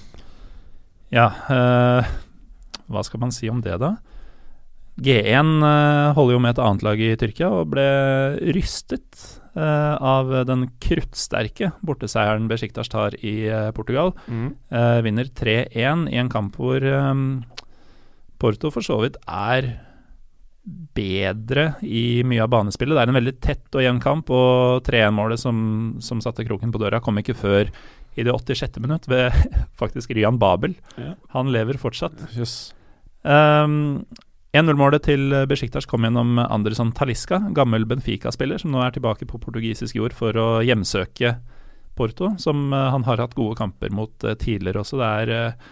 Ja, 1.11 1.27
eh, 1.51 2.09
hva 2.91 3.03
skal 3.03 3.21
man 3.23 3.33
si 3.35 3.49
om 3.51 3.59
det, 3.63 3.75
da? 3.81 3.97
G1 5.01 5.51
eh, 5.65 6.13
holder 6.15 6.35
jo 6.35 6.41
med 6.43 6.53
et 6.53 6.63
annet 6.63 6.83
lag 6.85 6.99
i 7.03 7.13
Tyrkia 7.19 7.49
og 7.51 7.71
ble 7.73 7.85
rystet 8.55 9.23
eh, 9.55 9.95
av 9.95 10.31
den 10.47 10.67
kruttsterke 10.83 11.71
borteseieren 11.83 12.49
Besiktas 12.51 12.91
tar 12.91 13.15
i 13.19 13.35
eh, 13.49 13.69
Portugal. 13.75 14.13
Eh, 14.71 14.99
vinner 15.05 15.31
3-1 15.31 16.07
i 16.11 16.19
en 16.21 16.31
kamp 16.31 16.59
hvor 16.59 16.83
eh, 16.83 17.13
Porto 18.41 18.71
for 18.73 18.85
så 18.85 18.99
vidt 19.03 19.19
er 19.27 19.73
bedre 20.95 21.75
i 21.81 22.21
mye 22.27 22.43
av 22.43 22.51
banespillet. 22.53 22.95
Det 22.95 23.01
er 23.03 23.11
en 23.11 23.17
veldig 23.17 23.37
tett 23.41 23.77
og 23.77 23.83
jevn 23.83 24.01
kamp, 24.03 24.29
og 24.29 24.83
3-1-målet 24.85 25.41
som, 25.41 25.57
som 26.03 26.21
satte 26.21 26.45
kroken 26.45 26.73
på 26.73 26.81
døra, 26.81 27.01
kom 27.01 27.17
ikke 27.21 27.37
før 27.37 27.71
i 28.15 28.25
det 28.27 28.33
86. 28.33 28.79
minutt 28.83 29.07
ved 29.11 29.31
faktisk 29.81 30.11
Ryan 30.15 30.39
Babel. 30.41 30.75
Ja. 30.99 31.13
Han 31.35 31.51
lever 31.53 31.79
fortsatt. 31.79 32.17
Yes. 32.37 32.73
Um, 33.23 34.05
1-0-målet 34.57 35.05
til 35.07 35.31
Besiktas 35.47 35.87
kom 35.87 36.03
gjennom 36.03 36.35
Anderson 36.43 36.91
Talisca, 36.97 37.39
gammel 37.55 37.85
Benfica-spiller, 37.87 38.59
som 38.59 38.73
nå 38.73 38.81
er 38.83 38.91
tilbake 38.95 39.27
på 39.29 39.39
portugisisk 39.39 39.95
jord 39.95 40.15
for 40.17 40.35
å 40.35 40.47
hjemsøke 40.65 41.37
Porto, 41.95 42.33
som 42.39 42.71
eh, 42.73 42.89
han 42.91 43.03
har 43.07 43.19
hatt 43.23 43.35
gode 43.37 43.55
kamper 43.59 43.91
mot 43.95 44.23
eh, 44.27 44.35
tidligere 44.39 44.81
også. 44.83 44.99
Det 44.99 45.07
er 45.21 45.31
eh, 45.37 45.69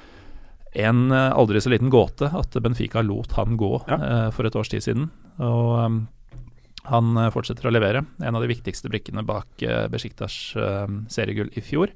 en 0.86 1.10
aldri 1.12 1.60
så 1.64 1.72
liten 1.74 1.90
gåte 1.92 2.30
at 2.36 2.56
Benfica 2.62 3.02
lot 3.04 3.34
han 3.40 3.58
gå 3.58 3.72
Ja. 3.90 4.30
for 4.32 4.46
et 4.46 4.56
års 4.56 4.70
tid 4.70 4.84
siden. 4.86 5.08
Og 5.42 5.72
um, 5.82 5.96
han 6.90 7.18
fortsetter 7.34 7.68
å 7.68 7.74
levere. 7.74 8.04
En 8.22 8.38
av 8.38 8.44
de 8.44 8.52
viktigste 8.52 8.92
brikkene 8.92 9.24
bak 9.26 9.64
uh, 9.66 9.88
Besiktas 9.92 10.36
eh, 10.56 10.86
seriegull 11.12 11.50
i 11.58 11.64
fjor. 11.66 11.90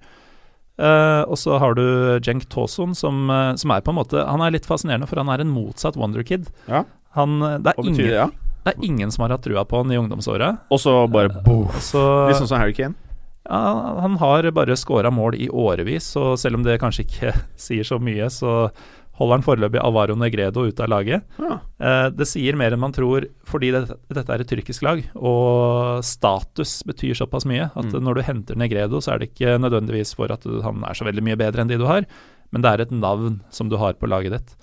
Eh, 0.74 1.22
og 1.30 1.38
så 1.38 1.60
har 1.62 1.76
du 1.78 1.84
Jenk 2.26 2.48
Tosun, 2.50 2.95
som, 2.98 3.30
eh, 3.30 3.54
som 3.62 3.72
er 3.72 3.84
på 3.86 3.94
en 3.94 4.00
måte 4.00 4.24
Han 4.26 4.41
er 4.41 4.56
litt 4.56 4.66
fascinerende, 4.66 5.06
for 5.08 5.22
han 5.22 5.30
er 5.30 5.44
en 5.44 5.54
motsatt 5.54 5.98
wonderkid. 6.00 6.50
Ja. 6.68 6.84
Han, 7.14 7.41
eh, 7.41 7.60
det, 7.60 7.76
er 7.76 7.84
ingen, 7.84 8.00
det, 8.00 8.16
ja? 8.16 8.28
det 8.66 8.74
er 8.74 8.86
ingen 8.86 9.12
som 9.14 9.28
har 9.28 9.36
hatt 9.36 9.45
trua 9.45 9.66
på 9.70 9.84
han 9.84 9.94
i 9.94 10.00
ungdomsåret. 10.02 10.66
Og 10.74 10.82
så 10.82 10.95
bare 11.14 11.30
boom. 11.45 11.70
Så 11.78 12.02
Litt 12.30 12.41
sånn 12.41 12.50
som 12.50 12.62
Harry 12.62 12.74
Kane. 12.74 12.98
ja, 13.44 13.62
han 14.02 14.18
har 14.18 14.50
bare 14.56 14.78
scora 14.80 15.12
mål 15.12 15.36
i 15.36 15.50
årevis, 15.50 16.16
og 16.18 16.40
selv 16.40 16.58
om 16.58 16.66
det 16.66 16.80
kanskje 16.82 17.06
ikke 17.06 17.34
sier 17.68 17.86
så 17.86 18.00
mye, 18.02 18.32
så 18.34 18.72
holder 19.19 19.38
han 19.38 19.45
foreløpig 19.45 19.80
Alvaro 19.84 20.15
Negredo 20.18 20.64
ute 20.65 20.84
av 20.84 20.90
laget. 20.90 21.23
Ja. 21.38 21.60
Eh, 21.80 22.07
det 22.18 22.26
sier 22.27 22.57
mer 22.57 22.73
enn 22.73 22.81
man 22.81 22.95
tror, 22.95 23.27
fordi 23.45 23.69
det, 23.76 23.84
dette 24.10 24.34
er 24.34 24.41
et 24.41 24.49
tyrkisk 24.49 24.81
lag, 24.85 25.03
og 25.15 26.02
status 26.07 26.80
betyr 26.90 27.14
såpass 27.19 27.45
mye 27.49 27.69
at 27.69 27.94
Mm. 27.94 28.02
når 28.03 28.15
du 28.15 28.22
henter 28.26 28.56
Negredo, 28.57 28.98
så 29.02 29.14
er 29.14 29.19
det 29.22 29.30
ikke 29.34 29.60
nødvendigvis 29.61 30.15
for 30.18 30.31
at 30.34 30.41
du, 30.41 30.61
han 30.65 30.81
er 30.84 30.94
så 30.98 31.06
veldig 31.06 31.23
mye 31.23 31.38
bedre 31.38 31.61
enn 31.61 31.69
de 31.69 31.77
du 31.77 31.85
har, 31.85 32.06
men 32.52 32.61
det 32.65 32.72
er 32.73 32.81
et 32.81 32.91
navn 32.91 33.41
som 33.53 33.69
du 33.69 33.77
har 33.77 33.94
på 33.94 34.10
laget 34.10 34.31
ditt. 34.34 34.56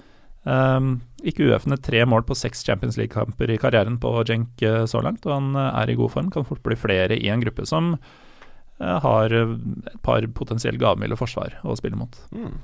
Um, 0.42 1.02
ikke 1.22 1.44
uøfne 1.50 1.76
tre 1.84 2.00
mål 2.08 2.22
på 2.24 2.32
seks 2.34 2.62
Champions 2.64 2.96
League-kamper 2.96 3.50
i 3.52 3.58
karrieren 3.60 3.98
på 4.00 4.08
Cenk 4.24 4.62
eh, 4.64 4.86
så 4.88 5.02
langt, 5.04 5.26
og 5.28 5.34
han 5.36 5.50
eh, 5.54 5.82
er 5.82 5.90
i 5.92 5.96
god 5.98 6.10
form. 6.14 6.30
Kan 6.32 6.46
fort 6.48 6.62
bli 6.64 6.74
flere 6.80 7.12
i 7.18 7.28
en 7.28 7.42
gruppe 7.44 7.66
som 7.68 7.90
eh, 8.80 8.98
har 9.04 9.34
et 9.36 9.98
par 10.02 10.24
potensielt 10.32 10.80
gavmilde 10.80 11.18
forsvar 11.20 11.58
å 11.62 11.76
spille 11.76 11.98
mot. 12.00 12.16
Mm. 12.32 12.56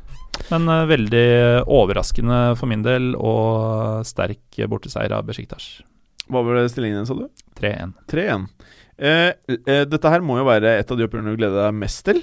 Men 0.53 0.71
uh, 0.71 0.85
veldig 0.89 1.27
overraskende 1.67 2.41
for 2.59 2.71
min 2.71 2.85
del, 2.87 3.13
og 3.19 4.07
sterk 4.07 4.61
borteseier 4.71 5.15
av 5.17 5.27
Besjiktas. 5.29 5.77
Hva 6.31 6.43
var 6.43 6.59
det 6.59 6.73
stillingen 6.73 7.03
din, 7.03 7.09
sa 7.09 7.15
du? 7.19 7.29
3-1. 7.61 7.95
3-1. 8.11 8.49
Eh, 8.97 9.31
eh, 9.53 9.85
dette 9.85 10.11
her 10.11 10.25
må 10.25 10.39
jo 10.41 10.49
være 10.49 10.79
et 10.81 10.91
av 10.91 10.99
de 10.99 11.05
oppgjørene 11.07 11.35
du 11.35 11.39
gleder 11.39 11.69
deg 11.69 11.79
mest 11.79 12.03
til. 12.09 12.23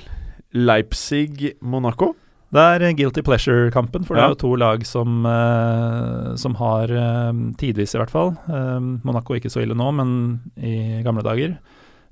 Leipzig-Monaco. 0.54 2.14
Det 2.54 2.64
er 2.76 2.86
eh, 2.86 2.96
guilty 2.98 3.24
pleasure-kampen, 3.26 4.04
for 4.06 4.18
det 4.18 4.26
er 4.26 4.34
jo 4.34 4.42
to 4.44 4.52
lag 4.60 4.84
som, 4.86 5.24
eh, 5.30 6.34
som 6.42 6.58
har, 6.60 6.92
eh, 6.92 7.32
tidvis 7.62 7.96
i 7.96 8.02
hvert 8.02 8.14
fall 8.14 8.36
eh, 8.46 8.90
Monaco 9.06 9.38
ikke 9.38 9.52
så 9.54 9.64
ille 9.64 9.78
nå, 9.78 9.88
men 9.98 10.12
i 10.58 11.02
gamle 11.06 11.26
dager 11.26 11.56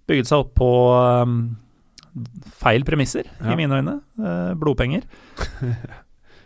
bygget 0.10 0.32
seg 0.32 0.46
opp 0.46 0.56
på 0.58 0.72
eh, 0.96 1.36
feil 2.62 2.84
premisser, 2.88 3.28
Ja. 3.40 3.54
i 3.54 3.56
mine 3.60 3.78
øyne. 3.82 3.98
Eh, 4.20 4.54
blodpenger. 4.60 5.04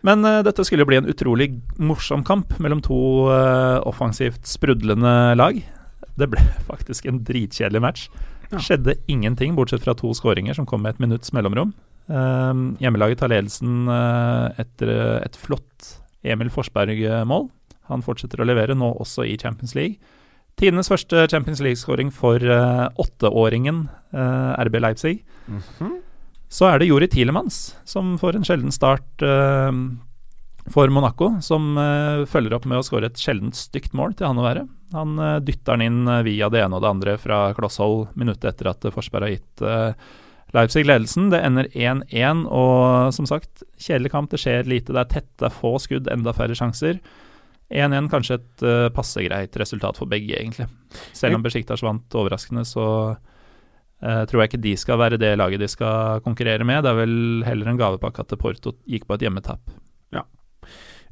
Men 0.05 0.25
eh, 0.25 0.41
dette 0.45 0.65
skulle 0.67 0.85
jo 0.85 0.89
bli 0.91 0.99
en 1.01 1.09
utrolig 1.09 1.49
morsom 1.81 2.23
kamp 2.27 2.53
mellom 2.61 2.81
to 2.85 2.97
eh, 3.33 3.79
offensivt 3.89 4.45
sprudlende 4.49 5.35
lag. 5.39 5.57
Det 6.15 6.29
ble 6.31 6.43
faktisk 6.69 7.07
en 7.09 7.23
dritkjedelig 7.25 7.81
match. 7.81 8.07
Ja. 8.51 8.59
Skjedde 8.61 8.99
ingenting, 9.09 9.55
bortsett 9.57 9.81
fra 9.83 9.95
to 9.97 10.13
skåringer 10.13 10.53
som 10.53 10.67
kom 10.69 10.83
med 10.85 10.95
et 10.95 11.01
minutts 11.01 11.33
mellomrom. 11.33 11.73
Um, 12.05 12.75
hjemmelaget 12.77 13.17
tar 13.23 13.31
ledelsen 13.33 13.87
eh, 13.89 14.59
etter 14.61 14.91
eh, 14.93 15.21
et 15.25 15.37
flott 15.41 15.95
Emil 16.25 16.51
Forsberg-mål. 16.53 17.47
Han 17.89 18.03
fortsetter 18.05 18.41
å 18.41 18.45
levere, 18.45 18.75
nå 18.77 18.91
også 19.01 19.25
i 19.25 19.33
Champions 19.41 19.73
League. 19.77 19.97
Tidenes 20.55 20.87
første 20.91 21.25
Champions 21.31 21.59
League-skåring 21.63 22.11
for 22.15 22.39
uh, 22.39 22.87
åtteåringen 23.01 23.85
uh, 24.15 24.55
RB 24.63 24.79
Leipzig. 24.79 25.19
Mhm. 25.51 26.01
Så 26.55 26.67
er 26.69 26.79
det 26.79 26.87
Jori 26.87 27.07
Tilemans 27.11 27.73
som 27.89 28.13
får 28.21 28.37
en 28.37 28.45
sjelden 28.47 28.71
start 28.71 29.23
uh, 29.25 29.73
for 30.71 30.89
Monaco, 30.89 31.29
som 31.45 31.77
eh, 31.77 32.25
følger 32.29 32.55
opp 32.57 32.65
med 32.69 32.79
å 32.79 32.85
skåre 32.85 33.11
et 33.11 33.21
sjeldent 33.21 33.57
stygt 33.57 33.93
mål 33.97 34.15
til 34.17 34.29
han 34.29 34.39
å 34.41 34.45
være. 34.45 34.65
Han 34.95 35.19
eh, 35.21 35.39
dytter 35.45 35.77
den 35.77 35.85
inn 35.85 36.09
eh, 36.09 36.23
via 36.25 36.49
det 36.49 36.63
ene 36.63 36.79
og 36.79 36.85
det 36.85 36.91
andre 36.91 37.17
fra 37.21 37.41
klosshold 37.57 38.15
minuttet 38.17 38.49
etter 38.53 38.71
at 38.71 38.87
eh, 38.87 38.93
Forsberg 38.93 39.27
har 39.27 39.35
gitt 39.35 39.65
eh, 39.65 40.15
Leipzig 40.55 40.85
ledelsen. 40.87 41.29
Det 41.33 41.41
ender 41.43 41.69
1-1, 41.69 42.45
og 42.49 43.13
som 43.13 43.29
sagt, 43.29 43.65
kjedelig 43.77 44.13
kamp. 44.13 44.31
Det 44.31 44.41
skjer 44.41 44.69
lite. 44.69 44.95
Det 44.95 45.03
er 45.03 45.11
tett, 45.11 45.29
det 45.41 45.49
er 45.49 45.57
få 45.57 45.75
skudd, 45.83 46.09
enda 46.11 46.33
færre 46.37 46.57
sjanser. 46.57 47.01
1-1 47.73 48.09
kanskje 48.11 48.37
et 48.37 48.65
uh, 48.65 48.89
passe 48.93 49.21
greit 49.25 49.55
resultat 49.57 49.97
for 49.97 50.09
begge, 50.09 50.35
egentlig. 50.37 50.67
Selv 51.17 51.39
om 51.39 51.45
Besjiktas 51.45 51.83
vant 51.85 52.17
overraskende, 52.17 52.65
så 52.67 52.85
uh, 53.15 54.21
tror 54.29 54.43
jeg 54.43 54.51
ikke 54.51 54.63
de 54.67 54.75
skal 54.77 55.01
være 55.01 55.21
det 55.21 55.33
laget 55.39 55.63
de 55.63 55.71
skal 55.71 56.21
konkurrere 56.25 56.67
med. 56.67 56.83
Det 56.85 56.93
er 56.93 57.01
vel 57.01 57.17
heller 57.47 57.71
en 57.71 57.81
gavepakke 57.81 58.21
at 58.21 58.37
Porto 58.41 58.77
gikk 58.85 59.09
på 59.09 59.17
et 59.17 59.27
hjemmetap. 59.27 59.75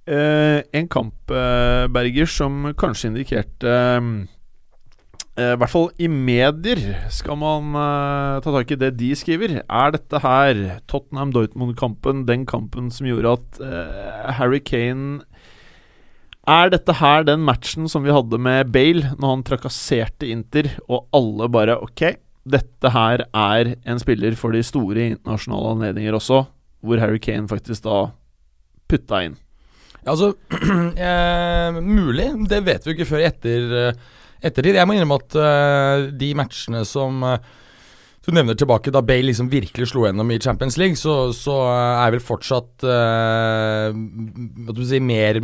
Eh, 0.03 0.59
en 0.75 0.87
kamp, 0.91 1.15
uh, 1.31 1.87
Berger, 1.87 2.27
som 2.27 2.73
kanskje 2.75 3.07
indikerte 3.07 3.75
I 5.39 5.45
hvert 5.55 5.71
fall 5.71 5.85
i 5.95 6.09
medier 6.11 6.81
skal 7.07 7.37
man 7.39 7.71
ta 8.43 8.51
tak 8.53 8.73
i 8.75 8.77
det 8.77 8.91
de 8.99 9.13
skriver. 9.15 9.61
Er 9.63 9.93
dette 9.95 10.19
her 10.21 10.59
Tottenham-Dortmund-kampen 10.91 12.27
den 12.27 12.43
kampen 12.45 12.91
som 12.91 13.07
gjorde 13.07 13.31
at 13.39 14.35
Harry 14.37 14.59
Kane 14.59 15.23
Er 16.43 16.73
dette 16.73 16.97
her 16.99 17.23
den 17.23 17.43
matchen 17.47 17.87
som 17.87 18.03
vi 18.03 18.11
hadde 18.11 18.35
med 18.41 18.71
Bale, 18.73 19.13
når 19.15 19.29
han 19.37 19.43
trakasserte 19.47 20.27
Inter, 20.27 20.67
og 20.91 21.07
alle 21.15 21.47
bare 21.51 21.77
Ok, 21.79 22.03
dette 22.43 22.91
her 22.91 23.23
er 23.31 23.69
en 23.87 24.01
spiller 24.01 24.35
for 24.35 24.51
de 24.51 24.63
store 24.65 25.07
internasjonale 25.13 25.77
anledninger 25.77 26.17
også, 26.17 26.41
hvor 26.83 26.99
Harry 26.99 27.21
Kane 27.23 27.47
faktisk 27.47 27.85
da 27.85 28.01
putta 28.91 29.21
inn. 29.23 29.37
Altså, 30.03 30.33
eh, 31.07 31.79
mulig. 31.79 32.27
Det 32.51 32.59
vet 32.65 32.83
vi 32.83 32.91
jo 32.91 32.97
ikke 32.97 33.07
før 33.07 33.23
etter, 33.29 33.75
eh, 33.79 34.01
ettertid. 34.43 34.75
Jeg 34.75 34.89
må 34.89 34.97
innrømme 34.97 35.21
at 35.21 35.37
eh, 35.39 36.07
de 36.19 36.33
matchene 36.35 36.83
som 36.87 37.23
eh, 37.23 37.51
du 38.23 38.31
nevner 38.31 38.55
tilbake 38.55 38.91
da 38.93 39.01
Bale 39.03 39.27
liksom 39.27 39.49
virkelig 39.51 39.89
slo 39.91 40.05
gjennom 40.05 40.29
i 40.31 40.39
Champions 40.39 40.77
League, 40.79 40.95
så, 40.95 41.33
så 41.35 41.57
eh, 41.67 42.03
er 42.05 42.13
vel 42.15 42.21
fortsatt 42.23 42.85
eh, 42.87 43.97
si, 44.87 45.01
mer, 45.03 45.41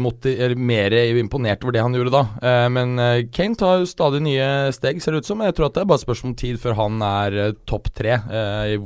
mer 0.56 0.96
imponert 1.20 1.66
over 1.66 1.76
det 1.76 1.84
han 1.84 1.98
gjorde 1.98 2.14
da. 2.14 2.22
Eh, 2.40 2.68
men 2.72 2.96
eh, 3.04 3.26
Kane 3.36 3.60
tar 3.60 3.82
jo 3.82 3.90
stadig 3.90 4.24
nye 4.24 4.48
steg, 4.76 5.04
ser 5.04 5.12
det 5.12 5.26
ut 5.26 5.32
som. 5.32 5.44
Jeg 5.44 5.58
tror 5.58 5.68
at 5.68 5.76
det 5.76 5.84
er 5.84 5.92
bare 5.92 6.06
spørsmål 6.06 6.32
om 6.32 6.40
tid 6.40 6.62
før 6.64 6.78
han 6.80 7.04
er 7.04 7.38
eh, 7.44 7.58
topp 7.68 7.92
tre, 8.00 8.16
eh, 8.16 8.78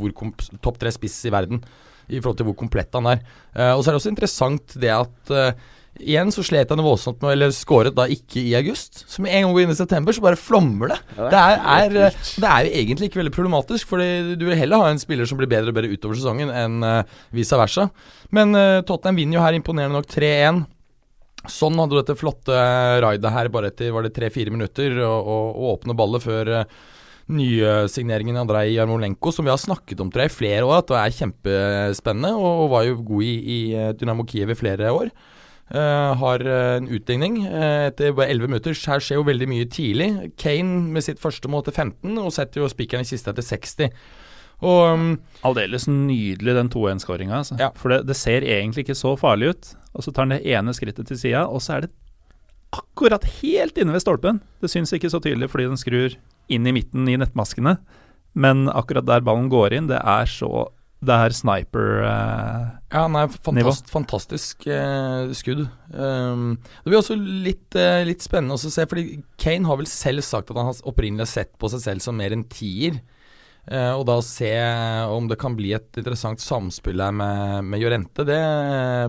topp 0.57 0.81
tre 0.81 0.95
spiss 0.95 1.19
i 1.29 1.35
verden 1.35 1.61
i 2.09 2.17
forhold 2.17 2.41
til 2.41 2.49
hvor 2.49 2.57
komplett 2.59 2.97
han 2.97 3.05
er. 3.13 3.21
Og 3.77 3.79
så 3.79 3.87
er 3.87 3.93
det 3.93 3.99
også 4.01 4.11
interessant 4.11 4.73
det 4.81 4.89
at 4.91 5.31
Igjen 6.01 6.31
så 6.33 6.41
slet 6.41 6.71
han 6.73 6.81
voldsomt 6.81 7.19
med 7.21 7.35
Eller 7.35 7.51
skåret 7.53 7.93
da 7.93 8.07
ikke 8.09 8.41
i 8.41 8.55
august. 8.57 9.03
Så 9.09 9.21
med 9.21 9.33
en 9.33 9.45
gang 9.45 9.53
går 9.53 9.65
inn 9.65 9.73
i 9.75 9.77
september, 9.77 10.15
så 10.15 10.23
bare 10.25 10.39
flommer 10.39 10.89
det. 10.89 10.99
det, 11.19 11.37
er, 11.37 11.59
er, 11.75 11.97
eh, 12.07 12.21
det 12.41 12.49
er 12.49 12.65
jo 12.65 12.71
egentlig 12.79 13.09
ikke 13.09 13.19
veldig 13.21 13.33
problematisk, 13.35 13.91
Fordi 13.91 14.37
du 14.39 14.47
vil 14.47 14.57
heller 14.57 14.81
ha 14.81 14.89
en 14.89 15.01
spiller 15.01 15.29
som 15.29 15.37
blir 15.37 15.51
bedre 15.51 15.69
og 15.69 15.77
bedre 15.77 15.93
utover 15.93 16.17
sesongen, 16.17 16.49
enn 16.49 16.79
uh, 16.81 17.19
vice 17.35 17.59
versa. 17.59 17.87
Men 18.33 18.57
uh, 18.57 18.81
Tottenham 18.87 19.19
vinner 19.21 19.37
jo 19.37 19.43
her 19.45 19.57
imponerende 19.57 19.99
nok 19.99 20.09
3-1. 20.09 20.63
Sånn 21.51 21.77
hadde 21.77 21.93
du 21.93 21.99
dette 21.99 22.17
flotte 22.17 22.57
raidet 23.03 23.33
her 23.35 23.51
bare 23.53 23.69
etter 23.69 23.93
var 23.93 24.07
det 24.07 24.15
tre-fire 24.15 24.53
minutter, 24.53 24.97
og, 25.03 25.29
og, 25.35 25.45
og 25.53 25.69
åpne 25.75 25.97
ballet 25.99 26.25
før 26.25 26.51
uh, 26.63 26.81
nysigneringen 27.29 28.41
Andrej 28.41 28.73
Jarmolenko, 28.79 29.29
som 29.31 29.45
vi 29.45 29.53
har 29.53 29.61
snakket 29.61 30.01
om 30.01 30.09
tror 30.09 30.25
jeg, 30.25 30.33
i 30.33 30.37
flere 30.39 30.65
år, 30.65 30.81
at 30.81 30.89
det 30.89 30.99
er 31.03 31.15
kjempespennende, 31.21 32.33
og, 32.33 32.65
og 32.65 32.73
var 32.73 32.89
jo 32.89 32.97
god 33.05 33.29
i, 33.29 33.37
i 33.37 33.61
Dynamo 33.99 34.25
Kiev 34.25 34.55
i 34.55 34.57
flere 34.57 34.89
år. 34.89 35.13
Uh, 35.73 36.13
har 36.21 36.43
uh, 36.45 36.75
en 36.77 36.85
utligning 36.93 37.39
uh, 37.47 37.87
etter 37.89 38.13
bare 38.13 38.29
11 38.29 38.51
minutter. 38.51 38.77
Her 38.77 39.01
skjer 39.01 39.17
jo 39.17 39.25
veldig 39.25 39.47
mye 39.49 39.69
tidlig. 39.73 40.09
Kane 40.37 40.91
med 40.93 41.05
sitt 41.05 41.21
første 41.21 41.49
mål 41.49 41.65
til 41.65 41.73
15, 41.73 42.11
og 42.21 42.29
setter 42.35 42.61
jo 42.61 42.69
spikeren 42.69 43.01
i 43.01 43.09
kista 43.09 43.33
etter 43.33 43.47
60. 43.47 43.89
Og 44.63 44.83
um, 44.93 45.07
Aldeles 45.43 45.87
nydelig 45.89 46.55
den 46.59 46.69
2-1-skåringa. 46.69 47.39
Altså. 47.41 47.57
Ja. 47.59 47.71
For 47.79 47.89
det, 47.89 48.03
det, 48.11 48.17
ser 48.19 48.45
egentlig 48.45 48.85
ikke 48.85 48.99
så 48.99 49.15
farlig 49.17 49.55
ut. 49.55 49.73
Og 49.97 50.05
så 50.05 50.13
tar 50.13 50.27
han 50.27 50.35
det 50.35 50.43
ene 50.53 50.75
skrittet 50.77 51.09
til 51.09 51.19
sida, 51.19 51.47
og 51.49 51.63
så 51.65 51.77
er 51.77 51.87
det 51.87 51.93
akkurat 52.73 53.25
helt 53.41 53.77
inne 53.77 53.93
ved 53.93 54.05
stolpen. 54.05 54.39
Det 54.61 54.69
syns 54.71 54.93
ikke 54.95 55.11
så 55.13 55.21
tydelig 55.21 55.49
fordi 55.53 55.67
den 55.69 55.81
skrur 55.81 56.15
inn 56.53 56.69
i 56.69 56.73
midten 56.75 57.09
i 57.09 57.17
nettmaskene, 57.19 57.75
men 58.33 58.65
akkurat 58.69 59.05
der 59.05 59.25
ballen 59.25 59.49
går 59.51 59.77
inn, 59.77 59.89
det 59.91 59.99
er 59.99 60.29
så 60.29 60.67
det 61.07 61.17
her 61.19 61.35
sniper 61.35 62.03
uh, 62.03 62.69
Ja, 62.93 63.05
nei, 63.11 63.25
fantast, 63.45 63.89
fantastisk 63.91 64.67
uh, 64.67 65.31
skudd. 65.35 65.65
Um, 65.93 66.55
det 66.83 66.91
blir 66.91 66.99
også 66.99 67.17
litt, 67.17 67.67
uh, 67.77 68.03
litt 68.07 68.23
spennende 68.25 68.57
å 68.57 68.61
se, 68.61 68.85
fordi 68.89 69.19
Kane 69.41 69.69
har 69.69 69.79
vel 69.79 69.89
selv 69.89 70.25
sagt 70.25 70.51
at 70.51 70.59
han 70.59 70.69
har 70.71 70.79
opprinnelig 70.89 71.29
sett 71.33 71.53
på 71.59 71.71
seg 71.73 71.83
selv 71.83 72.05
som 72.05 72.17
mer 72.19 72.35
enn 72.35 72.47
tier. 72.51 73.01
og 73.63 74.01
da 74.09 74.17
se 74.19 74.51
om 75.07 75.29
det 75.29 75.37
kan 75.39 75.53
bli 75.55 75.69
et 75.71 75.99
interessant 76.01 76.41
samspill 76.43 76.99
her 76.99 77.13
med, 77.15 77.63
med 77.63 77.79
Jorente, 77.79 78.25
det, 78.27 78.39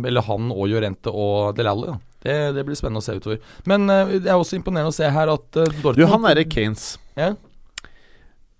eller 0.06 0.28
han 0.28 0.52
og 0.54 0.68
Jorente 0.70 1.10
og 1.10 1.56
Delalle. 1.58 1.98
Det, 2.22 2.36
det, 2.56 2.62
blir 2.64 2.78
spennende 2.78 3.02
å 3.02 3.04
se 3.04 3.16
utover. 3.18 3.40
Men 3.66 3.90
det 3.90 4.30
er 4.30 4.38
også 4.38 4.56
imponerende 4.56 4.94
å 4.94 4.96
se 4.96 5.10
her 5.10 5.32
at 5.32 5.50
Dortmund 5.58 5.98
Du, 5.98 6.06
han 6.08 6.30
er 6.30 6.40
i 6.40 6.46
Kanes. 6.46 6.94
Ja? 7.18 7.34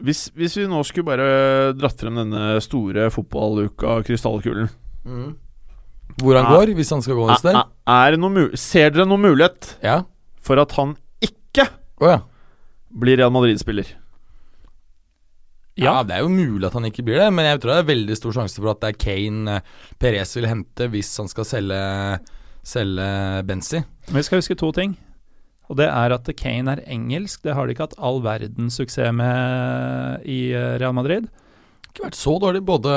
Hvis, 0.05 0.26
hvis, 0.36 0.59
vi 0.59 0.66
nå 0.68 0.82
skulle 0.85 1.09
bare 1.09 1.72
dratt 1.78 2.01
frem 2.01 2.18
denne 2.20 2.59
store 2.64 3.09
fotballuka, 3.14 4.02
krystallkulen 4.05 4.68
mm. 5.06 5.31
Hvor 6.20 6.36
han 6.36 6.47
er, 6.47 6.52
går, 6.52 6.74
hvis 6.76 6.93
han 6.93 7.02
skal 7.02 7.16
gå 7.18 7.26
et 7.32 7.40
sted? 7.40 7.56
Er, 7.56 8.14
er 8.14 8.56
ser 8.60 8.93
dere 8.94 9.06
noen 9.09 9.24
mulighet 9.24 9.74
ja. 9.82 10.02
for 10.44 10.60
at 10.62 10.74
han 10.76 10.94
ikke 11.24 11.66
oh, 12.02 12.10
ja. 12.10 12.18
blir 12.93 13.18
Real 13.18 13.32
Madrid-spiller? 13.35 13.89
Ja. 15.74 15.89
ja. 15.89 15.94
det 16.06 16.18
er 16.18 16.22
jo 16.22 16.31
mulig 16.31 16.68
at 16.68 16.76
han 16.76 16.86
ikke 16.86 17.02
blir 17.06 17.18
det, 17.18 17.31
men 17.35 17.48
jeg 17.48 17.62
tror 17.62 17.72
det 17.72 17.81
er 17.81 17.90
veldig 17.90 18.18
stor 18.18 18.36
sjanse 18.36 18.60
for 18.60 18.70
at 18.74 18.82
det 18.85 18.93
er 18.93 19.01
Kane 19.06 19.56
Perez 19.98 20.36
vil 20.39 20.47
hente 20.51 20.90
hvis 20.93 21.10
han 21.18 21.31
skal 21.32 21.48
selge, 21.48 21.81
selge 22.62 23.09
Benzi. 23.48 23.82
Men 24.10 24.20
vi 24.20 24.26
skal 24.28 24.43
huske 24.43 24.59
to 24.60 24.70
ting. 24.76 24.94
Og 25.73 25.78
det 25.81 25.89
er 25.89 26.12
at 26.12 26.28
Kane 26.36 26.77
er 26.77 26.85
engelsk. 26.91 27.41
Det 27.45 27.55
har 27.57 27.66
de 27.66 27.74
ikke 27.74 27.89
hatt 27.89 27.97
all 27.97 28.20
verdens 28.24 28.77
suksess 28.81 29.15
med 29.16 30.27
i 30.28 30.53
eh, 30.53 30.77
Real 30.82 30.97
Madrid. 30.97 31.31
Ikke 31.95 32.09
vært 32.09 32.16
så 32.19 32.32
dårlig. 32.43 32.61
Både 32.66 32.91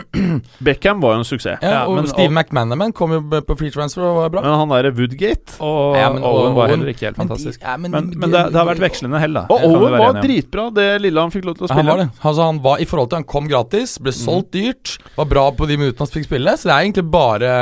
Beckham 0.66 0.98
var 1.00 1.14
jo 1.14 1.22
en 1.22 1.28
suksess. 1.28 1.62
Ja, 1.62 1.84
og 1.86 2.00
men, 2.00 2.08
Steve 2.10 2.32
og, 2.32 2.34
McManaman 2.34 2.90
kom 2.96 3.14
jo 3.14 3.20
på 3.46 3.56
free 3.60 3.70
transfer 3.70 4.02
og 4.02 4.18
var 4.18 4.32
bra. 4.34 4.42
Men 4.42 4.56
han 4.58 4.72
derre 4.74 4.90
Woodgate 4.96 5.54
Og 5.62 5.94
ja, 5.94 6.08
men, 6.10 6.26
Owen 6.26 6.56
var 6.56 6.72
heller 6.72 6.90
ikke 6.90 7.06
helt 7.06 7.20
fantastisk. 7.20 7.62
Men, 7.62 7.70
ja, 7.70 7.76
men, 7.78 7.94
men, 7.94 8.10
men 8.18 8.34
det, 8.34 8.42
det, 8.50 8.58
har 8.58 8.66
vært 8.72 8.82
vekslende 8.82 9.22
hell, 9.22 9.38
da. 9.38 9.46
Og 9.54 9.68
Owen 9.70 9.94
var 10.02 10.18
dritbra, 10.18 10.66
det 10.74 10.88
lille 11.06 11.24
han 11.28 11.30
fikk 11.30 11.46
lov 11.46 11.60
til 11.60 11.68
å 11.68 11.70
spille. 11.70 11.86
Han 11.86 11.92
var 11.92 12.02
det. 12.02 12.08
Altså, 12.20 12.48
han 12.50 12.62
var, 12.66 12.82
I 12.82 12.88
forhold 12.90 13.12
til 13.12 13.22
han 13.22 13.28
kom 13.36 13.46
gratis, 13.48 13.96
ble 14.02 14.16
solgt 14.18 14.50
mm. 14.50 14.56
dyrt, 14.58 14.96
var 15.14 15.30
bra 15.30 15.46
på 15.54 15.70
de 15.70 15.78
minuttene 15.78 16.02
han 16.08 16.16
fikk 16.18 16.26
spille, 16.26 16.56
så 16.58 16.72
det 16.72 16.74
er 16.74 16.88
egentlig 16.88 17.06
bare 17.14 17.52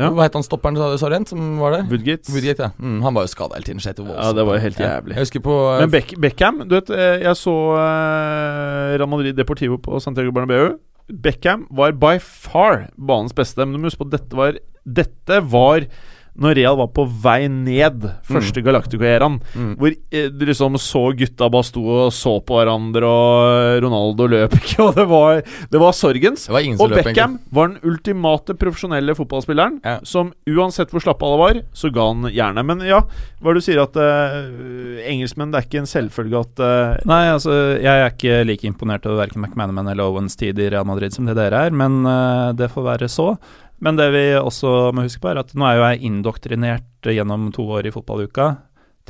ja. 0.00 0.10
Hva 0.16 0.26
het 0.26 0.36
han 0.38 0.44
stopperen 0.46 0.78
igjen, 0.78 1.26
som 1.28 1.40
var 1.60 1.76
det? 1.76 1.80
Woodgate. 1.90 2.32
Woodgate 2.32 2.68
ja. 2.68 2.70
Mm, 2.80 3.00
han 3.04 3.16
var 3.16 3.26
jo 3.26 3.32
skada 3.32 3.58
hele 3.58 3.68
tiden. 3.68 4.10
Ja, 4.10 4.30
det 4.36 4.46
var 4.48 4.56
jo 4.56 4.64
helt 4.64 4.80
jævlig. 4.80 5.16
Jeg 5.16 5.26
husker 5.26 5.44
på 5.44 5.56
uh, 5.68 5.80
Men 5.82 5.92
Beck 5.92 6.14
Beckham 6.20 6.62
Du 6.68 6.76
vet, 6.78 6.92
eh, 6.94 7.24
jeg 7.24 7.36
så 7.38 7.56
uh, 7.74 8.94
Real 8.96 9.10
Madrid 9.10 9.36
Deportivo 9.36 9.78
på 9.82 10.00
Santiago 10.00 10.32
Bernabeu. 10.34 10.78
Beckham 11.10 11.66
var 11.74 11.92
by 11.98 12.16
far 12.22 12.88
banens 12.96 13.34
beste, 13.36 13.64
men 13.64 13.74
du 13.74 13.82
må 13.82 13.90
huske 13.90 14.04
på 14.04 14.10
at 14.10 14.16
dette 14.18 14.38
var 14.38 14.58
Dette 15.00 15.40
var 15.52 15.84
når 16.40 16.56
Real 16.58 16.78
var 16.78 16.90
på 16.94 17.04
vei 17.22 17.48
ned 17.50 18.06
første 18.28 18.60
mm. 18.60 18.66
Galactico-æraen, 18.66 19.38
mm. 19.54 19.72
hvor 19.80 19.92
eh, 19.92 20.28
du 20.30 20.44
liksom 20.48 20.78
så 20.80 21.02
gutta 21.16 21.50
bare 21.52 21.66
sto 21.66 21.82
og 21.90 22.12
så 22.14 22.36
på 22.44 22.58
hverandre, 22.58 23.10
og 23.10 23.84
Ronaldo 23.84 24.28
løp 24.30 24.56
ikke, 24.60 24.78
og 24.84 24.94
det 24.98 25.06
var, 25.10 25.42
det 25.72 25.82
var 25.82 25.96
sorgens. 25.96 26.46
Det 26.48 26.54
var 26.54 26.68
og 26.86 26.96
Beckham 26.96 27.38
var 27.54 27.72
den 27.72 27.90
ultimate 27.90 28.56
profesjonelle 28.60 29.16
fotballspilleren, 29.18 29.80
ja. 29.84 29.98
som 30.06 30.32
uansett 30.48 30.92
hvor 30.92 31.04
slappe 31.04 31.26
alle 31.26 31.40
var, 31.40 31.62
så 31.76 31.92
ga 31.94 32.08
han 32.12 32.30
jernet. 32.34 32.68
Men 32.70 32.84
ja, 32.86 33.02
hva 33.40 33.52
er 33.52 33.58
det 33.58 33.64
du 33.64 33.66
sier 33.66 33.82
at 33.82 33.96
uh, 33.98 35.00
engelskmenn, 35.10 35.52
det 35.52 35.60
er 35.60 35.68
ikke 35.68 35.82
en 35.82 35.90
selvfølge 35.90 36.44
at 36.44 36.62
uh, 36.62 37.00
Nei, 37.08 37.22
altså, 37.32 37.56
jeg 37.80 37.90
er 37.90 38.12
ikke 38.12 38.42
like 38.46 38.68
imponert 38.68 39.08
over 39.08 39.24
verken 39.24 39.42
McManaman 39.44 39.90
eller 39.92 40.10
Owens 40.10 40.38
tid 40.38 40.60
i 40.60 40.70
Real 40.72 40.86
Madrid 40.88 41.14
som 41.16 41.28
det 41.28 41.36
dere 41.38 41.66
er, 41.66 41.74
men 41.74 42.02
uh, 42.06 42.52
det 42.56 42.70
får 42.72 42.86
være 42.86 43.10
så. 43.10 43.34
Men 43.80 43.96
det 43.96 44.10
vi 44.12 44.24
også 44.36 44.90
må 44.94 45.06
huske 45.06 45.22
på, 45.22 45.32
er 45.32 45.40
at 45.40 45.54
nå 45.56 45.66
er 45.66 45.78
jo 45.78 45.86
jeg 45.88 46.02
indoktrinert 46.10 47.08
gjennom 47.08 47.48
to 47.56 47.64
år 47.78 47.88
i 47.88 47.94
fotballuka 47.94 48.52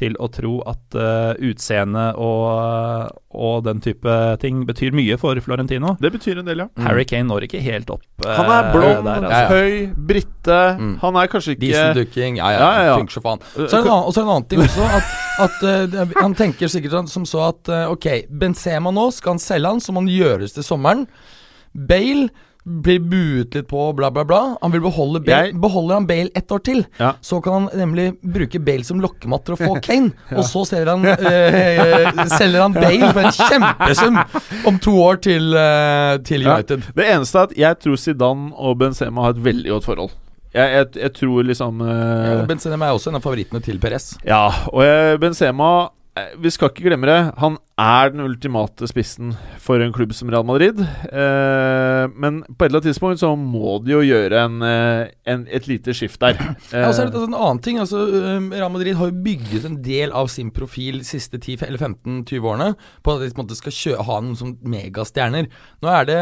til 0.01 0.15
å 0.23 0.29
tro 0.33 0.53
at 0.69 0.97
uh, 0.97 1.33
utseende 1.45 2.07
og, 2.21 3.11
og, 3.37 3.57
den 3.67 3.83
type 3.85 4.15
ting 4.41 4.63
betyr 4.69 4.95
mye 4.97 5.19
for 5.21 5.39
Florentino. 5.45 5.95
Det 6.01 6.13
betyr 6.15 6.41
en 6.41 6.49
del, 6.49 6.63
ja. 6.65 6.69
Mm. 6.71 6.85
Harry 6.87 7.05
Kane 7.09 7.29
når 7.29 7.49
ikke 7.49 7.63
helt 7.65 7.91
opp. 7.93 8.05
Uh, 8.23 8.31
han 8.39 8.53
er 8.55 8.71
blond, 8.73 9.09
der, 9.09 9.27
altså. 9.29 9.59
høy, 9.59 9.75
brite. 10.11 10.61
Mm. 10.81 10.95
Han 11.03 11.21
er 11.21 11.33
kanskje 11.33 11.57
ikke 11.57 11.65
Dieseldukking. 11.67 12.41
Ja, 12.41 12.53
ja, 12.55 12.61
ja, 12.63 12.85
ja. 12.91 12.99
funker 13.03 13.19
så 13.19 13.25
faen. 13.25 13.45
Så 13.59 13.67
er 13.67 13.89
det 13.89 13.97
en 13.97 14.23
en 14.23 14.33
annen 14.37 14.49
ting 14.53 14.65
også. 14.65 14.87
At, 15.01 15.17
at 15.47 15.67
uh, 15.67 16.15
Han 16.21 16.39
tenker 16.39 16.73
sikkert 16.73 17.11
som 17.13 17.27
så 17.29 17.51
at 17.51 17.73
ok, 17.91 18.09
Benzema 18.31 18.95
nå, 18.95 19.11
skal 19.17 19.37
han 19.37 19.43
selge 19.43 19.75
han, 19.75 19.83
så 19.85 19.93
må 19.93 20.05
han 20.05 20.15
gjøres 20.15 20.57
til 20.57 20.67
sommeren. 20.67 21.05
Bale 21.75 22.31
blir 22.65 23.01
buet 23.01 23.55
litt 23.55 23.69
på, 23.69 23.93
bla, 23.97 24.11
bla, 24.11 24.25
bla. 24.25 24.41
Han 24.61 24.73
vil 24.73 24.83
beholde 24.85 25.21
Bale. 25.25 25.51
Jeg... 25.51 25.57
Beholder 25.61 25.95
han 25.95 26.07
Bale 26.07 26.31
ett 26.35 26.53
år 26.53 26.63
til, 26.65 26.83
ja. 27.01 27.13
så 27.21 27.41
kan 27.41 27.53
han 27.57 27.69
nemlig 27.81 28.07
bruke 28.21 28.61
Bale 28.61 28.85
som 28.87 29.01
lokkematt 29.03 29.47
til 29.47 29.57
å 29.57 29.61
få 29.61 29.77
Kane. 29.87 30.13
ja. 30.31 30.39
Og 30.41 30.47
så 30.49 30.65
selger 30.69 30.93
han, 30.93 31.07
øh, 31.07 32.25
selger 32.37 32.65
han 32.67 32.77
Bale 32.77 33.13
for 33.15 33.29
en 33.29 33.39
kjempesum 33.39 34.19
om 34.69 34.81
to 34.83 34.97
år 35.03 35.23
til, 35.25 35.53
øh, 35.57 36.17
til 36.27 36.47
United. 36.47 36.91
Ja. 36.91 36.97
Det 37.01 37.13
eneste 37.15 37.39
er 37.39 37.49
at 37.49 37.57
jeg 37.65 37.81
tror 37.87 38.03
Zidane 38.05 38.51
og 38.57 38.77
Benzema 38.83 39.29
har 39.29 39.39
et 39.39 39.45
veldig 39.45 39.77
godt 39.77 39.89
forhold. 39.89 40.19
Jeg, 40.51 40.67
jeg, 40.75 40.87
jeg 40.99 41.13
tror 41.15 41.45
liksom 41.47 41.83
uh, 41.87 42.41
Benzema 42.49 42.89
er 42.89 42.97
også 42.97 43.13
en 43.13 43.21
av 43.21 43.23
favorittene 43.23 43.61
til 43.63 43.79
Perez. 43.79 44.17
Ja, 44.27 44.49
og 44.75 45.21
Benzema 45.23 45.71
vi 46.43 46.51
skal 46.51 46.71
ikke 46.73 46.89
glemme 46.89 47.07
det. 47.09 47.19
Han 47.39 47.57
er 47.79 48.11
den 48.13 48.25
ultimate 48.25 48.89
spissen 48.91 49.31
for 49.63 49.81
en 49.83 49.93
klubb 49.95 50.13
som 50.17 50.31
Real 50.33 50.45
Madrid. 50.47 50.81
Eh, 50.83 52.05
men 52.11 52.41
på 52.51 52.65
et 52.65 52.69
eller 52.69 52.81
annet 52.81 52.89
tidspunkt 52.91 53.23
så 53.23 53.31
må 53.39 53.79
de 53.85 53.95
jo 53.95 54.01
gjøre 54.05 54.43
en, 54.43 54.57
eh, 54.67 55.13
en, 55.31 55.47
et 55.47 55.69
lite 55.71 55.95
skift 55.97 56.21
der. 56.23 56.35
ja, 56.75 56.89
og 56.89 56.97
så 56.97 57.05
er 57.05 57.13
det 57.13 57.23
en 57.23 57.37
annen 57.39 57.63
ting. 57.63 57.79
Altså, 57.83 58.03
Real 58.51 58.73
Madrid 58.75 58.99
har 58.99 59.13
jo 59.13 59.23
bygget 59.25 59.69
en 59.69 59.79
del 59.85 60.15
av 60.17 60.33
sin 60.33 60.51
profil 60.55 61.01
de 61.01 61.09
siste 61.09 61.39
10-15-20 61.39 62.41
årene 62.43 62.73
på 63.07 63.15
at 63.15 63.25
de 63.25 63.31
på 63.37 63.61
skal 63.61 63.79
kjø 63.79 64.01
ha 64.11 64.19
noen 64.21 64.39
som 64.39 64.57
megastjerner. 64.67 65.49
Nå 65.81 65.95
er 65.95 66.11
det 66.11 66.21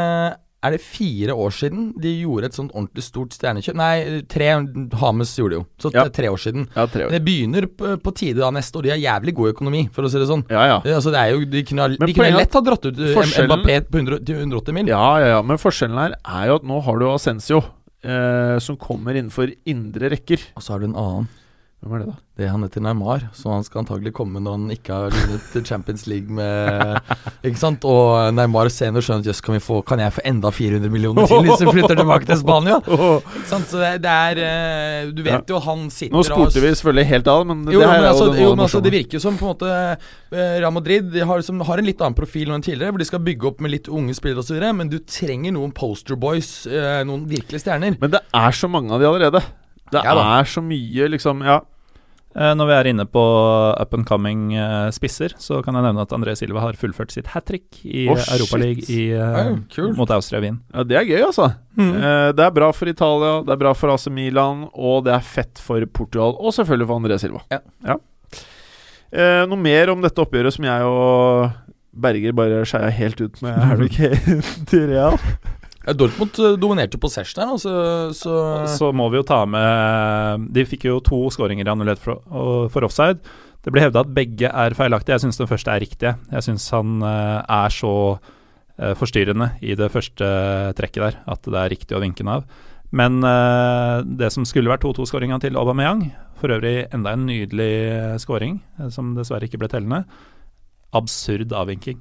er 0.59 0.75
det 0.75 0.81
fire 0.83 1.35
år 1.39 1.53
siden 1.55 1.93
de 2.03 2.11
gjorde 2.19 2.49
et 2.49 2.57
sånt 2.57 2.73
ordentlig 2.75 3.05
stort 3.07 3.35
stjernekjøp? 3.37 3.77
Nei, 3.79 4.23
tre. 4.27 4.49
Hames 4.99 5.35
gjorde 5.39 5.55
det 5.55 5.59
jo. 5.61 5.65
Så 5.85 5.93
ja. 5.95 6.05
tre 6.15 6.33
år 6.33 6.43
siden. 6.43 6.67
Ja, 6.75 6.87
tre 6.91 7.07
år. 7.07 7.15
Det 7.15 7.21
begynner 7.27 7.69
på, 7.71 8.13
tide 8.19 8.43
da 8.43 8.51
neste 8.55 8.81
år. 8.81 8.89
De 8.89 8.93
har 8.97 9.01
jævlig 9.03 9.37
god 9.39 9.53
økonomi, 9.53 9.85
for 9.95 10.09
å 10.09 10.11
si 10.11 10.19
det 10.19 10.27
sånn. 10.31 10.43
Ja, 10.51 10.65
ja. 10.67 10.81
Det, 10.83 10.97
altså, 10.99 11.15
det 11.15 11.23
er 11.23 11.37
jo, 11.37 11.47
de 11.55 11.63
kunne, 11.69 11.89
de 11.95 12.11
kunne 12.17 12.31
lett 12.35 12.59
ha 12.59 12.65
dratt 12.67 12.89
ut 12.91 13.03
eh, 13.07 13.45
Mbappé 13.47 13.81
på 13.87 14.03
100, 14.03 14.23
180 14.27 14.79
mil. 14.81 14.91
Ja, 14.91 15.05
ja, 15.23 15.33
ja. 15.37 15.41
Men 15.47 15.63
forskjellen 15.63 16.03
her 16.03 16.19
er 16.19 16.51
jo 16.51 16.59
at 16.59 16.67
nå 16.67 16.81
har 16.89 16.99
du 16.99 17.07
Ascencio, 17.13 17.63
eh, 18.03 18.57
som 18.65 18.81
kommer 18.83 19.15
innenfor 19.15 19.55
indre 19.71 20.11
rekker. 20.17 20.51
Og 20.59 20.67
så 20.67 20.75
har 20.75 20.83
du 20.83 20.91
en 20.91 20.99
annen. 20.99 21.31
Hvem 21.79 21.93
er 21.95 22.01
det, 22.03 22.07
da? 22.11 22.17
Det 22.39 22.47
Han 22.51 22.63
heter 22.65 22.83
Neymar, 22.83 23.25
så 23.35 23.53
han 23.53 23.65
skal 23.67 23.85
antagelig 23.85 24.11
komme 24.15 24.41
når 24.43 24.55
han 24.57 24.71
ikke 24.75 24.97
har 24.97 25.13
vunnet 25.15 25.67
Champions 25.71 26.09
League 26.11 26.35
med 26.35 26.99
Ikke 27.47 27.61
sant? 27.61 27.87
Og 27.87 28.35
Neymar 28.35 28.71
senere 28.75 29.03
skjønner 29.07 29.31
at 29.31 29.43
kan, 29.47 29.61
kan, 29.87 30.03
jeg 30.03 30.15
få 30.17 30.25
enda 30.27 30.51
400 30.55 30.91
millioner 30.91 31.31
til 31.31 31.47
hvis 31.47 31.63
vi 31.63 31.75
flytter 31.77 32.01
tilbake 32.01 32.27
til 32.27 32.41
Spania? 32.41 32.81
Ikke 33.39 33.47
sant? 33.47 33.71
Så 33.71 33.83
det, 34.03 34.15
er 34.15 34.43
eh, 34.43 35.13
Du 35.15 35.23
vet 35.27 35.55
jo, 35.55 35.61
han 35.63 35.87
sitter 35.95 36.19
Nå 36.19 36.25
spurte 36.27 36.65
vi 36.65 36.73
selvfølgelig 36.73 37.07
helt 37.13 37.31
av, 37.35 37.45
men 37.47 37.63
jo, 37.71 37.79
det 37.79 37.93
her 37.93 38.03
men 38.03 38.09
altså, 38.11 38.27
er 38.33 38.43
jo, 38.43 38.49
jo 38.49 38.57
men 38.57 38.65
altså, 38.67 38.83
Det 38.89 38.95
virker 38.97 39.23
som 39.23 39.39
på 39.39 39.47
en 39.47 39.55
måte 39.55 39.71
eh, 39.79 40.59
Real 40.59 40.75
Madrid 40.75 41.15
har, 41.31 41.47
som, 41.47 41.63
har, 41.63 41.79
en 41.79 41.87
litt 41.87 42.03
annen 42.03 42.19
profil 42.19 42.51
enn 42.55 42.65
tidligere, 42.65 42.91
hvor 42.95 43.05
de 43.05 43.11
skal 43.11 43.23
bygge 43.23 43.51
opp 43.53 43.63
med 43.63 43.75
litt 43.77 43.87
unge 43.91 44.19
spillere 44.19 44.43
osv., 44.43 44.59
men 44.79 44.91
du 44.91 44.99
trenger 45.07 45.55
noen 45.55 45.71
poster 45.75 46.19
boys, 46.19 46.67
eh, 46.67 47.01
noen 47.07 47.23
virkelige 47.31 47.63
stjerner. 47.63 47.95
Men 48.03 48.19
det 48.19 48.25
er 48.35 48.59
så 48.59 48.71
mange 48.71 48.95
av 48.95 49.03
de 49.03 49.11
allerede. 49.11 49.47
Det 49.93 50.05
Ja 50.05 50.15
er 50.41 50.45
så 50.45 50.63
mye, 50.65 51.09
liksom 51.15 51.43
Ja. 51.47 51.61
Eh, 52.37 52.53
Når 52.55 52.67
vi 52.69 52.75
er 52.77 52.89
inne 52.93 53.05
på 53.09 53.23
up 53.81 53.95
and 53.97 54.05
coming 54.07 54.53
eh, 54.55 54.91
spisser, 54.95 55.33
så 55.41 55.63
kan 55.65 55.75
jeg 55.75 55.83
nevne 55.83 56.03
at 56.05 56.13
André 56.15 56.35
Silva 56.37 56.61
har 56.61 56.77
fullført 56.79 57.11
sitt 57.11 57.27
hat 57.33 57.47
trick 57.49 57.81
i 57.89 58.05
oh, 58.13 58.21
Europaligaen 58.35 58.85
eh, 58.85 59.17
Ja, 59.17 59.57
kult. 59.75 59.97
mot 59.97 60.11
Austria 60.15 60.41
Wien. 60.45 60.61
ja 60.75 60.85
det 60.85 60.97
er 61.01 61.09
gøy, 61.09 61.23
altså. 61.25 61.49
Mm. 61.79 61.95
Det 62.37 62.45
er 62.45 62.51
bra 62.55 62.69
for 62.77 62.87
Italia, 62.93 63.33
det 63.47 63.55
er 63.57 63.63
bra 63.65 63.73
for 63.75 63.91
AC 63.95 64.07
Milan, 64.13 64.69
og 64.75 65.05
det 65.09 65.15
er 65.17 65.25
fett 65.25 65.59
for 65.59 65.83
Portugal. 65.87 66.37
Og 66.39 66.53
selvfølgelig 66.55 66.87
for 66.87 67.01
André 67.01 67.19
Silva. 67.19 67.41
Ja. 67.51 67.97
Eh, 69.11 69.47
noe 69.49 69.57
mer 69.59 69.89
om 69.95 70.03
dette 70.05 70.21
oppgjøret 70.21 70.53
som 70.53 70.67
jeg 70.69 70.85
og 70.85 71.49
Berger 71.99 72.35
bare 72.37 72.61
skeia 72.69 72.91
helt 72.93 73.21
ut 73.25 73.41
med 73.43 73.57
Harry 73.65 73.89
Kane 73.89 74.43
til 74.69 74.85
Real? 74.93 75.17
Dortmund 75.97 76.33
dominerte 76.35 76.61
dominerte 76.61 77.01
possession 77.01 77.43
her, 77.43 77.53
altså, 77.55 77.73
så 78.17 78.33
Så 78.69 78.91
må 78.93 79.09
vi 79.13 79.21
jo 79.21 79.27
ta 79.27 79.45
med 79.49 80.49
De 80.53 80.65
fikk 80.69 80.89
jo 80.89 80.99
to 81.05 81.21
skåringer 81.33 81.69
annullert 81.71 82.03
for, 82.03 82.21
for 82.73 82.87
offside. 82.87 83.23
Det 83.65 83.73
ble 83.75 83.85
hevda 83.87 84.05
at 84.05 84.15
begge 84.15 84.49
er 84.49 84.77
feilaktige. 84.77 85.17
Jeg 85.17 85.27
syns 85.27 85.41
den 85.41 85.51
første 85.51 85.73
er 85.73 85.83
riktig. 85.83 86.15
Jeg 86.33 86.47
syns 86.47 86.69
han 86.73 87.03
eh, 87.05 87.41
er 87.43 87.75
så 87.75 87.93
eh, 88.79 88.95
forstyrrende 88.97 89.51
i 89.61 89.75
det 89.79 89.91
første 89.93 90.29
trekket 90.79 91.05
der 91.05 91.19
at 91.35 91.49
det 91.49 91.59
er 91.59 91.73
riktig 91.75 91.99
å 91.99 92.03
vinke 92.05 92.23
den 92.23 92.33
av. 92.39 92.47
Men 92.91 93.21
eh, 93.25 94.01
det 94.21 94.31
som 94.33 94.47
skulle 94.49 94.71
vært 94.71 94.87
2-2-skåringa 94.87 95.41
til 95.43 95.59
Aubameyang, 95.61 96.07
for 96.41 96.55
øvrig 96.55 96.87
enda 96.95 97.13
en 97.13 97.27
nydelig 97.29 97.73
eh, 97.93 98.15
skåring, 98.23 98.61
eh, 98.79 98.89
som 98.95 99.13
dessverre 99.17 99.49
ikke 99.49 99.61
ble 99.61 99.69
tellende, 99.73 100.05
absurd 100.97 101.53
avvinking. 101.53 102.01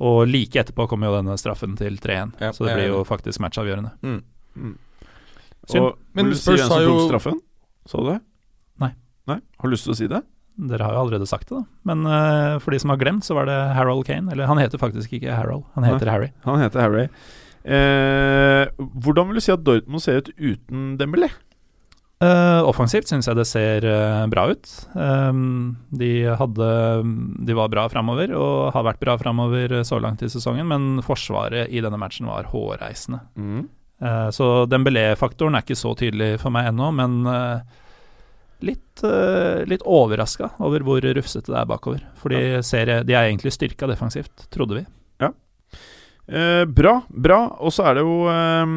Og 0.00 0.26
like 0.26 0.58
etterpå 0.58 0.88
kommer 0.90 1.06
jo 1.06 1.18
denne 1.22 1.36
straffen 1.38 1.76
til 1.78 1.96
3-1, 2.02 2.32
Ja, 2.40 2.50
så 2.52 2.66
det 2.66 2.74
blir 2.74 2.88
jo 2.90 3.04
faktisk 3.06 3.38
matchavgjørende. 3.44 3.92
mm. 4.02 4.76
Synd. 5.70 5.80
Og, 5.80 5.98
Men 6.14 6.34
Spurs 6.34 6.68
har 6.68 6.82
jo- 6.82 7.08
straffen? 7.08 7.38
Så 7.86 7.98
du 8.02 8.10
det? 8.12 8.20
Nei. 8.80 8.90
Nei? 9.26 9.38
Har 9.58 9.68
du 9.68 9.72
lyst 9.74 9.84
til 9.84 9.92
å 9.94 9.96
si 9.96 10.06
det? 10.08 10.22
Dere 10.56 10.84
har 10.84 10.92
jo 10.94 11.00
allerede 11.06 11.26
sagt 11.26 11.48
det, 11.48 11.56
da. 11.58 11.64
Men 11.84 12.06
uh, 12.06 12.58
for 12.62 12.70
de 12.70 12.78
som 12.78 12.90
har 12.90 12.98
glemt, 13.00 13.24
så 13.26 13.34
var 13.34 13.46
det 13.46 13.56
Harold 13.74 14.04
Kane. 14.06 14.30
Eller 14.30 14.46
han 14.46 14.58
heter 14.58 14.78
faktisk 14.78 15.10
ikke 15.12 15.34
Harold, 15.34 15.64
han 15.74 15.84
heter 15.84 16.10
Harry. 16.10 16.28
Han 16.44 16.60
heter 16.60 16.80
Harry. 16.80 17.08
Eh, 17.64 18.68
hvordan 18.76 19.26
vil 19.30 19.34
du 19.34 19.40
si 19.40 19.50
at 19.54 19.64
Dortmund 19.64 20.02
ser 20.04 20.18
ut 20.20 20.28
uten 20.36 20.98
Dembélé? 21.00 21.30
Eh, 22.24 22.60
offensivt 22.68 23.10
syns 23.10 23.26
jeg 23.28 23.36
det 23.36 23.46
ser 23.48 23.84
uh, 23.88 24.24
bra 24.30 24.46
ut. 24.52 24.70
Um, 24.94 25.74
de 25.90 26.12
hadde 26.38 26.68
De 27.44 27.56
var 27.58 27.72
bra 27.72 27.86
framover, 27.92 28.32
og 28.38 28.74
har 28.76 28.86
vært 28.86 29.02
bra 29.02 29.16
framover 29.20 29.80
så 29.86 29.98
langt 30.02 30.22
i 30.24 30.30
sesongen, 30.32 30.68
men 30.70 31.04
forsvaret 31.04 31.72
i 31.72 31.82
denne 31.84 32.00
matchen 32.00 32.30
var 32.30 32.48
hårreisende. 32.52 33.20
Eh, 34.04 34.28
så 34.34 34.48
Dembélé-faktoren 34.70 35.56
er 35.56 35.64
ikke 35.64 35.78
så 35.78 35.94
tydelig 35.98 36.36
for 36.42 36.54
meg 36.54 36.70
ennå, 36.70 36.90
men 36.96 37.20
litt, 38.64 39.02
uh, 39.04 39.64
litt 39.68 39.84
overraska 39.84 40.54
over 40.64 40.84
hvor 40.86 41.04
rufsete 41.04 41.52
det 41.52 41.60
er 41.60 41.68
bakover. 41.68 42.04
For 42.20 42.32
de, 42.32 42.62
ser, 42.64 43.00
de 43.04 43.16
er 43.16 43.28
egentlig 43.28 43.52
styrka 43.54 43.90
defensivt, 43.90 44.46
trodde 44.54 44.80
vi. 44.80 44.86
Eh, 46.24 46.64
bra, 46.64 47.02
bra. 47.08 47.38
Og 47.60 47.72
så 47.74 47.84
er 47.88 47.98
det 47.98 48.04
jo 48.04 48.14
eh, 48.32 48.76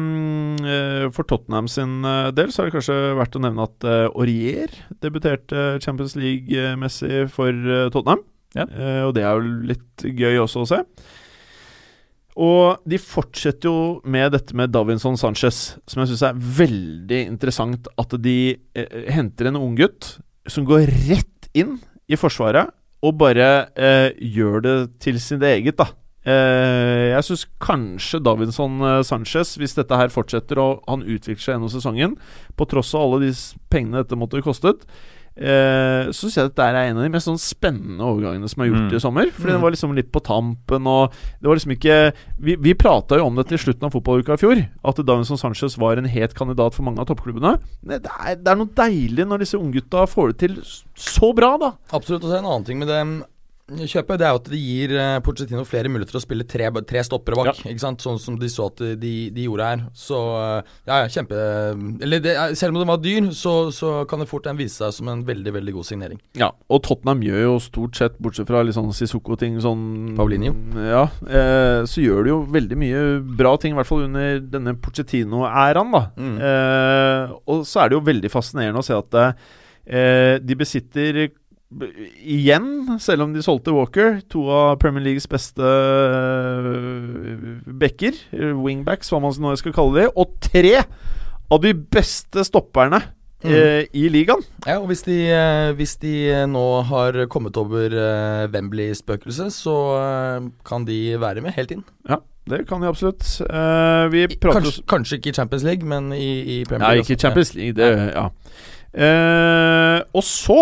eh, 0.68 1.04
For 1.16 1.24
Tottenham 1.28 1.68
sin 1.72 2.02
eh, 2.04 2.30
del 2.36 2.50
så 2.52 2.62
er 2.62 2.68
det 2.68 2.74
kanskje 2.76 2.96
verdt 3.16 3.38
å 3.38 3.42
nevne 3.44 3.64
at 3.64 3.86
eh, 3.88 4.08
Aurier 4.10 4.74
debuterte 5.00 5.78
Champions 5.84 6.16
League-messig 6.18 7.24
for 7.32 7.48
eh, 7.48 7.86
Tottenham. 7.94 8.20
Ja. 8.56 8.66
Eh, 8.68 9.00
og 9.06 9.14
det 9.16 9.24
er 9.24 9.38
jo 9.38 9.62
litt 9.70 10.04
gøy 10.04 10.42
også 10.42 10.64
å 10.64 10.68
se. 10.68 10.82
Og 12.38 12.84
de 12.86 13.00
fortsetter 13.02 13.66
jo 13.66 13.78
med 14.06 14.30
dette 14.36 14.54
med 14.54 14.70
Davinson 14.70 15.16
Sanchez, 15.18 15.78
som 15.90 16.04
jeg 16.04 16.12
syns 16.12 16.26
er 16.28 16.42
veldig 16.60 17.22
interessant. 17.32 17.88
At 17.98 18.12
de 18.22 18.36
henter 19.10 19.48
en 19.50 19.58
unggutt 19.58 20.12
som 20.46 20.68
går 20.68 20.84
rett 21.08 21.48
inn 21.58 21.80
i 22.06 22.20
Forsvaret 22.20 22.70
og 23.02 23.16
bare 23.18 23.48
gjør 24.22 24.62
det 24.62 24.76
til 25.02 25.18
sitt 25.22 25.42
eget, 25.46 25.80
da. 25.80 25.88
Eh, 26.28 27.04
jeg 27.14 27.24
syns 27.28 27.44
kanskje 27.64 28.20
Davinson 28.26 28.80
eh, 28.84 29.02
Sanchez, 29.06 29.54
hvis 29.60 29.76
dette 29.78 29.96
her 29.96 30.10
fortsetter 30.12 30.60
og 30.60 30.82
han 30.90 31.04
utvikler 31.06 31.40
seg 31.44 31.54
gjennom 31.56 31.72
sesongen, 31.72 32.18
på 32.58 32.66
tross 32.68 32.90
av 32.98 33.06
alle 33.06 33.28
de 33.30 33.36
pengene 33.72 34.02
dette 34.02 34.18
måtte 34.18 34.42
kostet, 34.44 34.82
eh, 35.38 36.10
så 36.10 36.26
syns 36.26 36.36
jeg 36.40 36.50
dette 36.50 36.66
er 36.66 36.78
en 36.90 36.98
av 36.98 37.06
de 37.06 37.12
mest 37.14 37.28
sånn 37.30 37.38
spennende 37.40 38.02
overgangene 38.04 38.50
som 38.50 38.64
er 38.64 38.68
gjort 38.72 38.90
Mm. 38.90 38.96
i 38.98 39.00
sommer. 39.04 39.30
Fordi 39.30 39.48
Mm. 39.48 39.54
den 39.54 39.62
var 39.62 39.70
liksom 39.72 39.94
litt 39.94 40.10
på 40.12 40.20
tampen, 40.26 40.86
og 40.90 41.12
det 41.40 41.46
var 41.48 41.54
liksom 41.56 41.76
ikke 41.78 42.12
Vi, 42.40 42.54
vi 42.56 42.74
prata 42.74 43.16
jo 43.18 43.26
om 43.26 43.34
dette 43.36 43.54
i 43.54 43.58
slutten 43.58 43.84
av 43.84 43.92
fotballuka 43.92 44.34
i 44.34 44.42
fjor, 44.42 44.68
at 44.84 44.96
Davinson 45.06 45.38
Sanchez 45.38 45.76
var 45.78 45.96
en 45.98 46.04
het 46.06 46.34
kandidat 46.34 46.74
for 46.74 46.82
mange 46.82 46.98
av 47.00 47.06
toppklubbene. 47.06 47.58
Det 47.84 48.02
er, 48.06 48.34
det 48.36 48.46
er 48.52 48.56
noe 48.56 48.68
deilig 48.74 49.26
når 49.26 49.38
disse 49.40 49.58
unggutta 49.58 50.06
får 50.06 50.28
det 50.34 50.38
til 50.38 50.62
så 50.94 51.32
bra, 51.34 51.56
da. 51.58 51.72
Absolutt. 51.92 52.22
Og 52.24 52.30
så 52.30 52.34
er 52.34 52.38
en 52.38 52.44
annen 52.52 52.64
ting 52.64 52.78
med 52.78 52.88
det 52.88 53.00
mm, 53.06 53.22
kjøpet, 53.68 54.16
det 54.20 54.24
er 54.26 54.32
jo 54.32 54.38
at 54.40 54.46
det 54.48 54.58
gir 54.62 54.92
eh, 54.96 55.18
Pochettino 55.24 55.64
flere 55.68 55.90
muligheter 55.92 56.14
til 56.16 56.20
å 56.20 56.24
spille 56.24 56.44
tre, 56.48 56.68
tre 56.88 57.02
stoppere 57.04 57.36
bak. 57.36 57.58
Ikke 57.68 57.82
sant? 57.82 58.00
Sånn 58.00 58.16
som 58.22 58.38
de 58.40 58.48
så 58.48 58.68
at 58.70 58.80
de, 59.00 59.12
de 59.34 59.44
gjorde 59.44 59.66
her. 59.68 59.82
Så 59.92 60.16
eh, 60.38 60.70
ja, 60.88 61.00
ja, 61.02 61.10
kjempe 61.12 61.36
Eller 62.06 62.22
det, 62.24 62.32
er- 62.40 62.54
selv 62.56 62.72
om 62.72 62.80
den 62.80 62.88
var 62.88 63.02
dyr, 63.04 63.28
så, 63.36 63.54
så 63.74 63.92
kan 64.08 64.22
det 64.24 64.28
fort 64.30 64.48
en 64.48 64.56
vise 64.56 64.78
seg 64.80 64.94
som 64.96 65.10
en 65.12 65.20
veldig, 65.28 65.52
veldig 65.58 65.74
god 65.76 65.88
signering. 65.90 66.20
Ja, 66.40 66.48
og 66.72 66.80
Tottenham 66.86 67.20
gjør 67.26 67.42
jo 67.44 67.54
stort 67.66 68.00
sett, 68.00 68.16
bortsett 68.24 68.48
fra 68.48 68.62
litt 68.64 68.76
sånn 68.78 68.88
Sissoko-ting 68.96 69.60
sånn 69.64 70.14
Paulinho. 70.18 70.54
Ja, 70.88 71.04
eh, 71.28 71.82
så 71.88 72.04
gjør 72.04 72.24
de 72.24 72.32
jo 72.32 72.38
veldig 72.56 72.78
mye 72.80 73.02
bra 73.38 73.52
ting, 73.60 73.76
i 73.76 73.78
hvert 73.80 73.90
fall 73.90 74.06
under 74.08 74.40
denne 74.40 74.76
Pochettino-æraen, 74.80 75.92
da. 75.92 76.02
Mm. 76.16 76.36
Eh, 76.40 77.36
og 77.52 77.66
så 77.68 77.84
er 77.84 77.92
det 77.92 77.98
jo 78.00 78.06
veldig 78.08 78.32
fascinerende 78.32 78.80
å 78.80 78.86
se 78.86 78.96
at 78.96 79.20
eh, 79.20 80.38
de 80.40 80.56
besitter 80.58 81.20
Igjen, 81.68 82.96
selv 82.98 83.26
om 83.26 83.34
de 83.34 83.42
solgte 83.44 83.74
Walker, 83.76 84.22
to 84.32 84.46
av 84.48 84.78
Premier 84.80 85.04
Leagues 85.04 85.26
beste 85.28 85.60
eh, 85.60 87.58
backer, 87.80 88.16
wingbacks, 88.56 89.10
hva 89.12 89.20
man 89.20 89.36
nå 89.42 89.52
skal 89.60 89.74
kalle 89.76 90.00
de, 90.00 90.06
og 90.16 90.32
tre 90.40 90.78
av 90.80 91.60
de 91.64 91.74
beste 91.76 92.44
stopperne 92.48 93.02
Mm. 93.38 93.52
eh, 93.54 93.84
i 93.94 94.08
ligaen. 94.10 94.40
Ja, 94.66 94.80
og 94.80 94.88
hvis 94.90 95.04
de, 95.06 95.14
eh, 95.30 95.68
hvis 95.78 95.92
de 96.02 96.10
nå 96.50 96.62
har 96.88 97.14
kommet 97.30 97.54
over 97.60 97.86
eh, 97.94 98.48
Wembley-spøkelset, 98.50 99.52
så 99.54 99.74
eh, 99.94 100.48
kan 100.66 100.82
de 100.88 100.96
være 101.22 101.38
med 101.44 101.54
helt 101.54 101.70
inn. 101.70 101.84
Ja, 102.10 102.16
det 102.50 102.64
kan 102.66 102.82
de 102.82 102.88
absolutt. 102.90 103.22
Uh, 103.46 104.10
kanskje, 104.42 104.82
kanskje 104.90 105.20
ikke 105.20 105.30
i 105.30 105.36
Champions 105.38 105.62
League, 105.62 105.86
men 105.86 106.10
i, 106.16 106.32
i 106.58 106.64
Premier 106.66 106.82
Ja, 106.88 106.96
League. 106.96 107.06
ikke 107.06 107.14
i 107.14 107.22
Champions 107.22 107.54
League, 107.54 107.76
det 107.78 107.92
Ja. 108.16 108.26
Uh, 108.98 110.02
og 110.18 110.24
så 110.26 110.58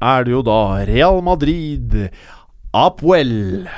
er 0.00 0.24
det 0.24 0.32
jo 0.32 0.42
da 0.46 0.58
Real 0.88 1.20
Madrid 1.24 2.08
Apwell. 2.72 3.68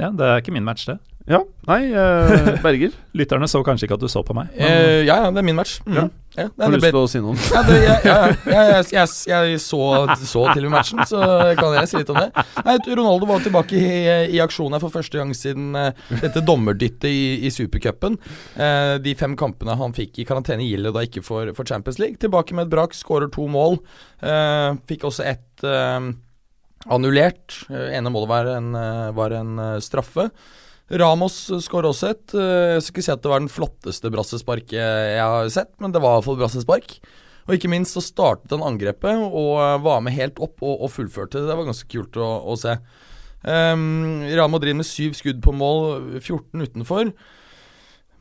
Ja, 0.00 0.10
det 0.10 0.26
er 0.26 0.40
ikke 0.40 0.54
min 0.54 0.64
match, 0.66 0.88
det. 0.88 0.98
Ja, 1.30 1.38
nei, 1.68 1.84
eh, 1.94 2.48
Berger. 2.64 2.90
Lytterne 3.14 3.46
så 3.46 3.60
kanskje 3.62 3.86
ikke 3.86 3.94
at 3.94 4.02
du 4.02 4.08
så 4.10 4.24
på 4.26 4.34
meg. 4.34 4.48
Ja. 4.58 4.66
Men, 4.66 4.80
Eh, 4.82 5.02
ja, 5.06 5.16
ja, 5.22 5.28
det 5.30 5.38
er 5.38 5.44
min 5.46 5.54
match. 5.58 5.76
Mm. 5.86 5.94
Ja. 5.94 6.08
Ja, 6.32 6.46
det, 6.48 6.64
Har 6.64 6.72
du 6.72 6.76
lyst 6.78 6.86
til 6.88 6.96
å 6.96 7.08
si 7.12 7.20
noe? 7.20 7.34
ja, 7.52 7.60
det, 7.68 7.74
ja, 7.84 7.94
ja, 8.08 8.14
ja, 8.48 8.60
jeg, 8.72 8.86
jeg, 8.96 9.08
jeg 9.28 9.58
så, 9.60 9.80
så 10.16 10.44
til 10.54 10.64
og 10.64 10.70
med 10.70 10.74
matchen, 10.78 11.02
så 11.06 11.20
kan 11.58 11.74
jeg 11.76 11.90
si 11.90 12.00
litt 12.00 12.10
om 12.14 12.18
det. 12.22 12.44
Nei, 12.64 12.76
Ronaldo 12.96 13.28
var 13.28 13.44
tilbake 13.44 13.76
i, 13.76 13.90
i 14.32 14.40
aksjon 14.40 14.72
her 14.72 14.80
for 14.80 14.94
første 14.94 15.20
gang 15.20 15.34
siden 15.36 15.76
eh, 15.76 16.00
dette 16.22 16.40
dommerdyttet 16.48 17.04
i, 17.10 17.20
i 17.44 17.52
supercupen. 17.52 18.16
Eh, 18.56 18.94
de 19.04 19.12
fem 19.20 19.36
kampene 19.38 19.76
han 19.76 19.92
fikk 19.94 20.22
i 20.24 20.26
karantene 20.26 20.64
gjelder 20.64 20.96
da 20.96 21.04
ikke 21.04 21.22
for, 21.26 21.52
for 21.58 21.68
Champions 21.68 22.00
League. 22.00 22.16
Tilbake 22.24 22.56
med 22.56 22.66
et 22.66 22.72
brak, 22.78 22.96
skårer 22.96 23.28
to 23.36 23.44
mål. 23.52 23.78
Eh, 24.24 24.70
fikk 24.88 25.04
også 25.10 25.28
ett 25.34 25.68
eh, 25.68 26.10
annullert. 26.88 27.60
Eh, 27.68 27.92
ene 27.98 28.10
målet 28.10 28.32
var 28.32 28.50
en, 28.56 28.72
eh, 28.74 29.12
var 29.20 29.36
en 29.36 29.58
eh, 29.68 29.78
straffe. 29.84 30.30
Ramos 30.92 31.34
skårer 31.64 31.88
også 31.88 32.10
et. 32.12 32.34
Eh, 32.36 32.74
Jeg 32.76 32.82
skal 32.84 32.92
ikke 32.98 33.04
si 33.06 33.12
at 33.14 33.22
det 33.24 33.30
var 33.32 33.40
den 33.40 33.52
flotteste 33.52 34.10
brassesparket 34.12 34.76
jeg 34.76 35.22
har 35.24 35.48
sett, 35.52 35.70
men 35.80 35.92
det 35.94 36.02
var 36.04 36.18
iallfall 36.18 36.36
brassespark. 36.40 36.98
Og 37.48 37.56
ikke 37.56 37.70
minst 37.72 37.96
så 37.96 38.02
startet 38.04 38.52
han 38.54 38.62
angrepet 38.66 39.22
og 39.24 39.54
eh, 39.62 39.78
var 39.82 40.02
med 40.04 40.14
helt 40.18 40.36
opp 40.44 40.60
og, 40.62 40.82
og 40.84 40.92
fullførte. 40.92 41.46
Det 41.48 41.56
var 41.56 41.68
ganske 41.70 41.88
kult 41.90 42.18
å, 42.20 42.28
å 42.44 42.58
se. 42.60 42.76
Um, 43.42 44.20
Real 44.28 44.50
Madrid 44.52 44.76
med 44.78 44.86
syv 44.86 45.16
skudd 45.18 45.40
på 45.42 45.54
mål, 45.56 46.20
14 46.20 46.62
utenfor. 46.68 47.08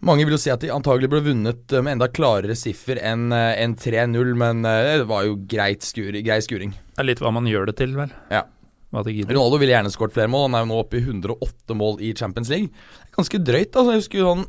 Mange 0.01 0.23
vil 0.25 0.33
jo 0.33 0.39
si 0.41 0.49
at 0.49 0.63
de 0.63 0.71
antagelig 0.73 1.11
ble 1.11 1.19
vunnet 1.27 1.75
eh, 1.75 1.83
med 1.83 1.97
enda 1.97 2.07
klarere 2.09 2.55
siffer 2.57 2.97
enn 3.03 3.27
en 3.35 3.75
3-0, 3.77 4.31
men 4.39 4.63
det 4.65 5.03
var 5.11 5.27
jo 5.27 5.35
greit 5.51 5.85
skur, 5.85 6.15
grei 6.25 6.39
skuring. 6.41 6.73
det 6.95 7.03
er 7.03 7.11
litt 7.11 7.21
hva 7.21 7.35
man 7.35 7.51
gjør 7.51 7.69
det 7.69 7.77
til, 7.83 7.93
vel. 7.99 8.15
Ja. 8.33 8.47
Ronaldo 8.91 9.55
ville 9.61 9.71
gjerne 9.71 9.91
skåret 9.93 10.11
flere 10.15 10.31
mål. 10.31 10.49
Han 10.49 10.55
er 10.57 10.63
jo 10.65 10.71
nå 10.73 10.77
oppe 10.81 10.97
i 10.99 11.05
108 11.05 11.77
mål 11.79 11.93
i 12.03 12.09
Champions 12.17 12.49
League. 12.51 12.69
Ganske 13.15 13.37
drøyt, 13.39 13.75
altså. 13.75 13.91
Jeg 13.93 14.01
husker 14.03 14.17
jo 14.19 14.25
sånn 14.33 14.45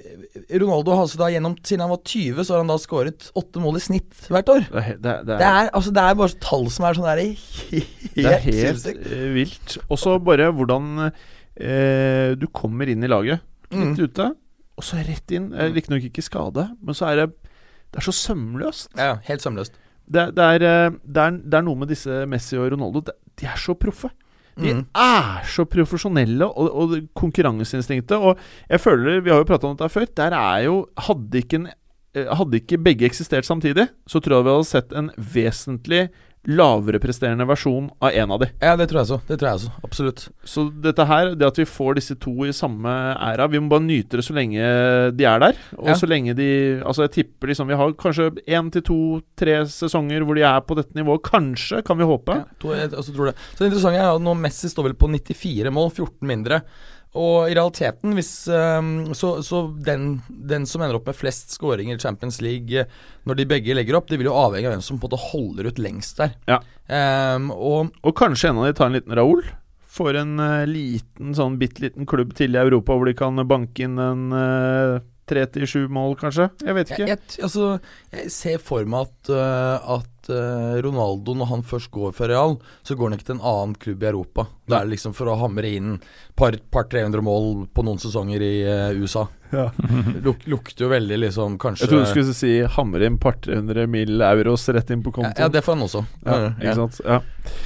Ronaldo 0.60 0.92
har 0.92 1.06
altså 1.06 1.20
da 1.22 1.30
gjennom 1.32 1.54
Siden 1.64 1.80
han 1.86 1.92
var 1.94 2.02
20, 2.04 2.42
så 2.44 2.52
har 2.56 2.64
han 2.66 2.68
da 2.68 2.76
skåret 2.84 3.30
åtte 3.40 3.62
mål 3.64 3.78
i 3.80 3.84
snitt 3.86 4.26
hvert 4.28 4.50
år. 4.52 4.66
Det 4.68 4.82
er, 4.82 4.98
det, 5.00 5.12
er- 5.14 5.24
det, 5.30 5.38
Det 5.40 5.48
er, 5.48 5.70
altså, 5.72 5.94
det 5.96 6.04
er 6.04 6.18
bare 6.20 6.40
tall 6.44 6.66
som 6.74 6.86
er 6.90 6.98
sånn 6.98 7.08
der 7.08 7.22
helt, 7.24 7.94
det 8.18 8.26
er 8.28 8.44
helt 8.44 8.90
eh, 8.92 9.28
vilt. 9.38 9.78
Og 9.88 10.02
så 10.02 10.18
bare 10.20 10.50
hvordan 10.52 10.90
eh, 11.08 12.34
du 12.36 12.48
kommer 12.52 12.90
inn 12.92 13.04
i 13.08 13.12
laget. 13.12 13.40
Litt 13.72 13.98
Mm. 13.98 14.04
ute, 14.06 14.26
og 14.78 14.84
så 14.86 15.00
rett 15.02 15.32
inn. 15.34 15.48
Eh, 15.54 15.72
Riktignok 15.74 16.04
ikke 16.12 16.22
skade, 16.22 16.68
men 16.84 16.94
så 16.94 17.08
er 17.10 17.16
det 17.24 17.30
Det 17.94 18.02
er 18.02 18.06
så 18.12 18.14
sømløst. 18.14 18.90
Ja, 18.98 19.16
helt 19.30 19.42
sømløst. 19.42 19.74
Det, 20.10 20.36
det, 20.36 20.44
er, 20.44 20.60
det, 20.60 21.18
er, 21.24 21.32
det 21.40 21.54
er 21.58 21.62
noe 21.64 21.78
med 21.78 21.88
disse 21.94 22.24
Messi 22.28 22.58
og 22.58 22.72
Ronaldo 22.74 23.02
De 23.06 23.46
er 23.48 23.56
så 23.58 23.76
proffe. 23.78 24.10
De 24.60 24.74
Mm. 24.74 24.86
er 24.94 25.44
så 25.50 25.66
profesjonelle, 25.66 26.46
og, 26.46 26.68
og 26.76 26.92
konkurranseinstinktet 27.18 28.12
Og 28.22 28.38
jeg 28.70 28.80
føler, 28.80 29.22
vi 29.22 29.32
har 29.32 29.38
jo 29.42 29.48
prata 29.50 29.66
om 29.68 29.76
dette 29.78 29.90
før, 29.90 30.06
der 30.18 30.36
er 30.38 30.60
jo 30.68 30.76
Hadde 30.98 31.42
ikke, 31.42 31.56
en, 31.56 31.68
eh, 32.16 32.28
hadde 32.30 32.60
ikke 32.62 32.78
begge 32.78 33.06
eksistert 33.10 33.46
samtidig, 33.46 33.88
så 34.08 34.20
tror 34.22 34.38
jeg 34.38 34.46
vi 34.46 34.54
hadde 34.54 34.70
sett 34.70 34.94
en 34.94 35.10
vesentlig 35.18 36.10
lavere 36.48 37.00
presterende 37.00 37.46
versjon 37.48 37.86
av 38.04 38.12
en 38.12 38.32
av 38.36 38.40
de. 38.42 38.50
Ja, 38.60 38.74
det 38.76 38.90
tror 38.92 39.00
jeg 39.00 39.08
så. 39.14 39.18
Det 39.30 39.38
tror 39.40 39.50
jeg 39.54 39.62
så. 39.64 39.72
Absolutt. 39.88 40.24
Så 40.44 40.66
dette 40.84 41.06
her, 41.08 41.30
det 41.40 41.48
at 41.48 41.60
vi 41.62 41.66
får 41.70 41.96
disse 42.00 42.18
to 42.20 42.34
i 42.44 42.52
samme 42.52 42.92
æra 43.16 43.48
Vi 43.50 43.62
må 43.64 43.70
bare 43.72 43.86
nyte 43.86 44.20
det 44.20 44.26
så 44.28 44.36
lenge 44.36 44.60
de 45.16 45.24
er 45.30 45.40
der. 45.40 45.56
Og 45.78 45.88
Ja. 45.88 45.96
så 45.96 46.08
lenge 46.10 46.36
de 46.36 46.82
Altså, 46.84 47.04
jeg 47.08 47.12
tipper 47.12 47.48
liksom 47.48 47.68
Vi 47.68 47.76
har 47.80 47.94
kanskje 47.94 48.32
én 48.48 48.72
til 48.72 48.82
to, 48.82 49.22
tre 49.38 49.64
sesonger 49.66 50.24
hvor 50.26 50.36
de 50.36 50.42
er 50.44 50.60
på 50.62 50.76
dette 50.76 50.94
nivået. 50.96 51.24
Kanskje, 51.24 51.84
kan 51.86 51.98
vi 51.98 52.04
håpe. 52.04 52.36
Ja, 52.36 52.44
to, 52.60 52.74
jeg 52.76 52.92
altså, 52.92 53.14
tror 53.16 53.26
det. 53.32 53.36
Så 53.56 53.60
det 53.64 53.72
interessante 53.72 54.00
er 54.04 54.16
at 54.16 54.22
nå 54.22 54.34
Messi 54.36 54.68
står 54.68 54.84
vel 54.90 54.94
på 55.00 55.08
94 55.08 55.72
mål, 55.72 55.92
14 55.92 56.28
mindre. 56.28 56.62
Og 57.14 57.46
i 57.46 57.54
realiteten, 57.54 58.16
hvis 58.18 58.32
ehm, 58.50 59.14
Så, 59.18 59.36
så 59.46 59.64
den, 59.86 60.18
den 60.28 60.66
som 60.70 60.82
ender 60.82 60.98
opp 60.98 61.10
med 61.10 61.18
flest 61.18 61.54
skåringer 61.54 62.00
i 62.00 62.02
Champions 62.02 62.42
League 62.42 62.84
eh, 62.84 63.02
når 63.28 63.40
de 63.40 63.50
begge 63.54 63.76
legger 63.78 64.00
opp, 64.00 64.10
det 64.10 64.18
vil 64.20 64.32
jo 64.32 64.38
avhenge 64.38 64.68
av 64.68 64.76
hvem 64.76 64.86
som 64.86 64.98
på 65.00 65.08
en 65.08 65.14
måte 65.14 65.28
holder 65.30 65.70
ut 65.70 65.82
lengst 65.82 66.20
der. 66.20 66.34
Ja. 66.50 66.60
Um, 66.90 67.52
og 67.54 67.94
Og 68.04 68.16
kanskje 68.20 68.50
en 68.50 68.60
av 68.60 68.68
de 68.68 68.74
tar 68.76 68.90
en 68.90 68.98
liten 68.98 69.16
Raoul. 69.16 69.46
Får 69.94 70.18
en 70.24 70.34
eh, 70.42 70.66
liten, 70.68 71.36
sånn 71.38 71.60
bitte 71.62 71.86
liten 71.86 72.10
klubb 72.10 72.34
til 72.36 72.58
i 72.58 72.62
Europa 72.62 72.98
hvor 72.98 73.08
de 73.08 73.16
kan 73.18 73.38
banke 73.48 73.86
inn 73.86 74.00
en 74.02 74.34
uh, 74.34 75.00
til 75.30 75.66
sju 75.70 75.86
mål, 75.94 76.18
kanskje. 76.20 76.50
Jeg 76.66 76.76
vet 76.76 76.92
ikke. 76.92 77.08
jeg, 77.08 77.20
altså, 77.46 77.70
jeg 78.12 78.34
ser 78.34 78.60
for 78.62 78.86
meg 78.90 79.08
at, 79.08 79.32
uh, 79.32 79.96
at 80.00 80.23
eh, 80.30 80.80
Ronaldo, 80.86 81.34
når 81.36 81.50
han 81.52 81.64
først 81.68 81.92
går 81.92 82.14
for 82.16 82.28
Real, 82.32 82.58
så 82.84 82.96
går 82.96 83.10
han 83.12 83.18
ikke 83.20 83.30
til 83.32 83.38
en 83.40 83.46
annen 83.54 83.76
klubb 83.76 84.04
i 84.04 84.12
Europa. 84.12 84.48
Det 84.68 84.78
er 84.80 84.88
liksom 84.88 85.12
for 85.14 85.28
å 85.28 85.36
hamre 85.42 85.68
inn 85.76 85.98
par, 86.40 86.56
par 86.72 86.86
300 86.88 87.20
mål 87.26 87.66
på 87.76 87.84
noen 87.84 88.00
sesonger 88.00 88.42
i 88.46 88.54
eh, 88.64 89.00
USA. 89.02 89.26
Ja. 89.54 89.68
Luk, 90.26 90.48
lukter 90.50 90.88
jo 90.88 90.88
veldig 90.90 91.18
liksom 91.28 91.60
kanskje 91.62 91.84
Jeg 91.86 91.90
trodde 91.92 92.06
du 92.08 92.10
skulle 92.10 92.34
si 92.34 92.54
hamre 92.74 93.06
inn 93.06 93.20
par 93.22 93.36
300 93.44 93.84
mill. 93.92 94.22
euros 94.26 94.64
rett 94.74 94.90
inn 94.96 95.04
på 95.06 95.12
kontoen. 95.14 95.36
ja, 95.38 95.50
det 95.54 95.62
får 95.62 95.76
han 95.76 95.84
også. 95.86 96.02
Ja, 96.26 96.38
Ja, 96.40 96.48
ikke 96.58 96.74
sant? 96.80 96.98
Ja. 97.06 97.20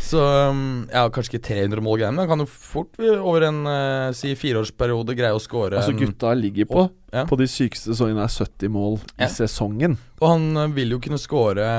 Så 0.04 0.20
um, 0.50 0.66
ja, 0.92 1.06
kanskje 1.16 1.38
ikke 1.38 1.46
300 1.48 1.84
mål 1.86 2.02
greier 2.02 2.12
men 2.12 2.26
han 2.26 2.32
kan 2.34 2.44
jo 2.44 2.50
fort 2.50 3.00
over 3.06 3.46
en 3.48 3.62
eh, 3.72 4.10
si 4.18 4.34
fireårsperiode 4.36 5.16
greie 5.16 5.32
å 5.38 5.40
score 5.40 5.78
Altså, 5.80 5.94
en- 5.96 6.02
gutta 6.02 6.34
ligger 6.36 6.68
på 6.74 6.90
Ja. 7.14 7.24
På 7.30 7.38
de 7.40 7.48
sykeste 7.48 7.94
sesongene 7.94 8.26
er 8.26 8.34
70 8.36 8.68
mål 8.74 8.98
i 9.24 9.30
sesongen. 9.32 9.96
Og 10.20 10.28
han 10.34 10.74
vil 10.76 10.92
jo 10.92 11.00
kunne 11.00 11.18
score 11.22 11.70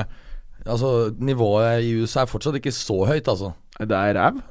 Altså, 0.65 1.11
nivået 1.17 1.83
i 1.87 1.93
USA 2.01 2.21
er 2.25 2.31
fortsatt 2.31 2.55
ikke 2.59 2.73
så 2.75 3.05
høyt, 3.07 3.27
altså. 3.31 3.53
Det 3.79 3.91
er 3.95 4.17
ræv. 4.19 4.41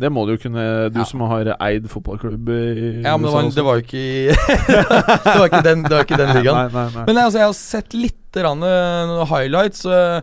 Det 0.00 0.08
må 0.12 0.22
du 0.24 0.32
jo 0.32 0.40
kunne 0.40 0.62
Du 0.92 1.00
Ja. 1.00 1.04
som 1.04 1.20
har 1.28 1.48
eid 1.60 1.88
fotballklubb 1.90 2.48
i 2.48 3.02
Ja, 3.02 3.16
men 3.16 3.26
det 3.26 3.32
var, 3.34 3.48
det 3.56 3.64
var 3.64 3.74
jo 3.76 3.82
ikke 3.84 4.00
i 4.00 4.28
Det 5.26 5.34
var 5.40 5.48
ikke 5.50 5.64
den, 5.66 5.82
det 5.84 5.90
var 5.92 6.04
ikke 6.06 6.20
den 6.20 6.30
ligaen. 6.38 6.56
Nei, 6.56 6.68
nei, 6.72 6.86
nei. 6.94 7.04
Men 7.08 7.18
altså, 7.24 7.38
jeg 7.42 7.46
har 7.50 7.58
sett 7.58 7.96
litt 7.98 8.38
rann, 8.40 8.62
eh, 8.62 9.24
highlights. 9.28 9.84
eh, 9.84 10.20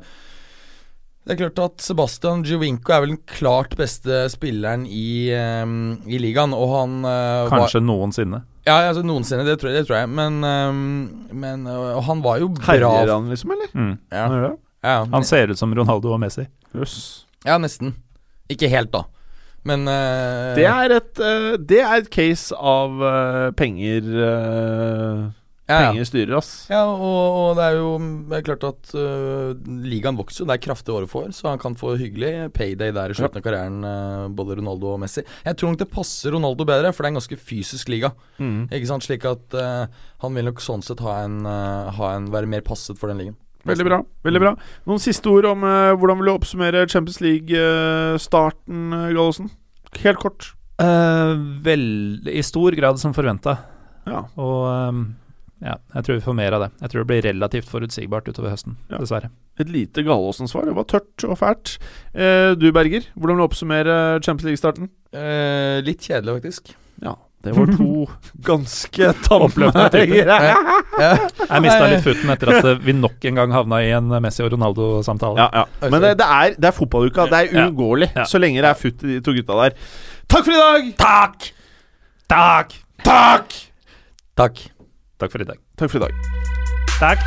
det 1.27 1.35
er 1.35 1.41
klart 1.49 1.59
at 1.59 1.81
Sebastian 1.83 2.41
Giovinco 2.47 2.93
er 2.95 3.01
vel 3.03 3.09
den 3.17 3.23
klart 3.27 3.73
beste 3.75 4.29
spilleren 4.31 4.85
i, 4.87 5.27
um, 5.35 5.97
i 6.07 6.21
ligaen. 6.23 6.53
Og 6.55 6.69
han 6.71 7.01
var 7.03 7.49
Kanskje 7.51 7.81
noensinne. 7.83 8.39
Ja, 8.65 8.77
altså 8.87 9.03
noensinne, 9.03 9.43
det 9.43 9.57
tror 9.59 9.73
jeg. 9.73 9.81
Det 9.81 9.89
tror 9.89 9.97
jeg. 9.99 10.09
Men, 10.15 10.39
um, 10.47 11.27
men 11.35 11.67
uh, 11.67 11.99
han 12.07 12.23
var 12.23 12.39
jo 12.39 12.47
bra 12.55 12.69
Herjer 12.71 13.11
han 13.11 13.27
liksom, 13.27 13.51
eller? 13.57 13.73
Mm. 13.75 13.91
Ja, 14.07 14.23
Han 14.23 14.37
gjør 14.37 14.47
det? 14.47 14.55
Ja, 14.88 14.97
Han 15.11 15.27
ser 15.27 15.51
ut 15.51 15.59
som 15.59 15.76
Ronaldo 15.76 16.14
og 16.15 16.22
Messi. 16.23 16.47
Yes. 16.77 16.97
ja, 17.43 17.59
nesten. 17.59 17.95
Ikke 18.51 18.69
helt, 18.72 18.93
da. 18.95 19.03
Men 19.68 19.88
uh, 19.89 20.53
Det 20.57 20.68
er 20.69 20.93
et 20.99 21.19
uh, 21.19 21.55
Det 21.59 21.81
er 21.84 22.03
et 22.03 22.14
case 22.14 22.55
av 22.55 23.01
uh, 23.01 23.49
penger 23.57 24.07
ja, 25.68 25.81
ja. 25.81 25.89
Penger 25.89 26.05
styrer, 26.07 26.31
ass. 26.38 26.51
Ja, 26.72 26.85
og, 26.88 27.23
og 27.41 27.57
det 27.57 27.64
er 27.65 27.73
jo 27.76 27.88
det 28.31 28.38
er 28.38 28.43
klart 28.47 28.61
at 28.64 28.91
ligaen 29.84 30.15
vokser 30.15 30.45
jo. 30.45 30.47
Det 30.47 30.55
er 30.55 30.61
kraftig 30.64 30.93
året 30.95 31.11
for, 31.11 31.27
så 31.35 31.49
han 31.49 31.59
kan 31.59 31.76
få 31.76 31.97
hyggelig 31.99 32.53
payday 32.55 32.93
der 32.95 33.11
i 33.11 33.18
slutten 33.19 33.41
av 33.41 33.43
karrieren, 33.43 33.84
både 34.38 34.55
Ronaldo 34.61 34.93
og 34.93 35.01
Messi. 35.03 35.26
Jeg 35.43 35.59
tror 35.59 35.73
nok 35.73 35.81
det 35.81 35.89
passer 35.91 36.31
Ronaldo 36.31 36.64
bedre, 36.72 36.93
for 36.95 37.03
det 37.03 37.09
er 37.09 37.15
en 37.18 37.19
ganske 37.19 37.39
fysisk 37.49 37.91
liga. 37.91 38.14
Mm. 38.39 38.69
Ikke 38.72 38.88
sant, 38.93 39.03
Slik 39.09 39.27
at 39.27 39.57
han 40.23 40.39
vil 40.39 40.47
nok 40.47 40.64
sånn 40.64 40.88
sett 40.88 41.03
ha 41.03 41.18
en, 41.26 41.41
ha 41.43 42.14
en 42.14 42.31
være 42.31 42.47
mer 42.55 42.64
passet 42.64 42.95
for 42.95 43.11
den 43.11 43.19
ligaen. 43.26 43.39
Veldig 43.68 43.85
bra. 43.88 43.99
veldig 44.23 44.41
bra 44.44 44.52
Noen 44.88 44.99
siste 45.03 45.30
ord 45.31 45.45
om 45.49 45.64
eh, 45.68 45.94
hvordan 45.99 46.18
vil 46.22 46.30
du 46.30 46.34
oppsummere 46.34 46.85
Champions 46.89 47.19
League-starten, 47.23 48.94
uh, 48.94 49.07
Gallosen? 49.14 49.49
Helt 50.03 50.19
kort. 50.22 50.52
Eh, 50.81 51.31
vel, 51.65 51.85
I 52.30 52.44
stor 52.45 52.76
grad 52.77 52.99
som 53.02 53.14
forventa. 53.15 53.57
Ja. 54.07 54.22
Og 54.38 54.60
ehm, 54.69 54.99
ja, 55.64 55.73
jeg 55.95 56.06
tror 56.06 56.19
vi 56.19 56.26
får 56.27 56.35
mer 56.38 56.53
av 56.53 56.61
det. 56.65 56.69
Jeg 56.84 56.91
tror 56.91 57.02
det 57.02 57.10
blir 57.10 57.26
relativt 57.26 57.69
forutsigbart 57.72 58.27
utover 58.30 58.53
høsten, 58.53 58.76
Ja. 58.91 58.99
dessverre. 59.02 59.31
Et 59.60 59.69
lite 59.73 60.03
Gallosen-svar. 60.06 60.68
Det 60.69 60.76
var 60.77 60.85
tørt 60.85 61.26
og 61.26 61.38
fælt. 61.39 61.77
Eh, 62.14 62.53
du, 62.60 62.68
Berger, 62.72 63.07
hvordan 63.18 63.35
vil 63.39 63.41
du 63.41 63.48
oppsummere 63.48 63.95
Champions 64.22 64.52
League-starten? 64.52 64.91
Eh, 65.18 65.81
litt 65.88 66.06
kjedelig, 66.06 66.38
faktisk. 66.44 66.76
Ja, 67.02 67.15
det 67.48 67.56
var 67.57 67.72
to 67.78 68.06
ganske. 68.49 69.02
Ja, 69.02 70.38
Ja. 70.98 71.11
Jeg 71.48 71.61
mista 71.64 71.88
litt 71.91 72.03
futen 72.06 72.30
etter 72.34 72.52
at 72.57 72.65
eh, 72.72 72.80
vi 72.84 72.94
nok 72.98 73.26
en 73.30 73.36
gang 73.41 73.52
havna 73.56 73.82
i 73.86 73.91
en 73.98 74.07
Messi 74.24 74.44
og 74.45 74.52
Ronaldo-samtale. 74.56 75.48
ja. 75.53 75.65
Men 75.88 76.02
det, 76.03 76.14
det, 76.22 76.28
er, 76.28 76.56
det 76.57 76.72
er 76.72 76.76
fotballuka. 76.78 77.28
Det 77.32 77.40
er 77.41 77.48
Ja. 77.53 77.68
uunngåelig 77.68 78.11
Ja. 78.15 78.26
så 78.30 78.40
lenge 78.41 78.61
det 78.61 78.69
er 78.72 78.80
futt 78.82 79.03
i 79.03 79.15
de 79.15 79.22
to 79.22 79.34
gutta 79.38 79.53
der. 79.64 79.78
Takk 80.28 80.44
for 80.45 80.52
i 80.52 80.60
dag! 80.60 80.90
Takk! 80.99 81.52
Takk! 82.28 82.74
Takk! 83.06 83.53
Takk. 84.38 84.57
Takk 85.19 85.32
for 85.32 85.41
i 85.41 85.45
dag. 85.48 85.57
Takk 85.80 85.90
for 85.91 85.98
i 85.98 86.07
dag. 86.07 86.11
Takk. 86.99 87.19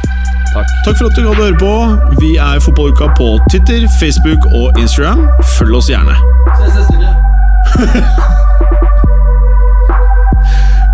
Takk 0.85 0.97
for 0.99 1.07
at 1.07 1.15
du 1.17 1.23
hadde 1.29 1.45
høre 1.47 1.59
på. 1.63 1.73
Vi 2.21 2.33
er 2.43 2.59
Fotballuka 2.61 3.09
på 3.17 3.29
Twitter, 3.51 3.87
Facebook 4.01 4.43
og 4.59 4.77
Instagram. 4.83 5.25
Følg 5.57 5.79
oss 5.79 5.89
gjerne. 5.91 6.17
Ses 6.59 6.75
neste 6.75 6.99
uke. 6.99 8.97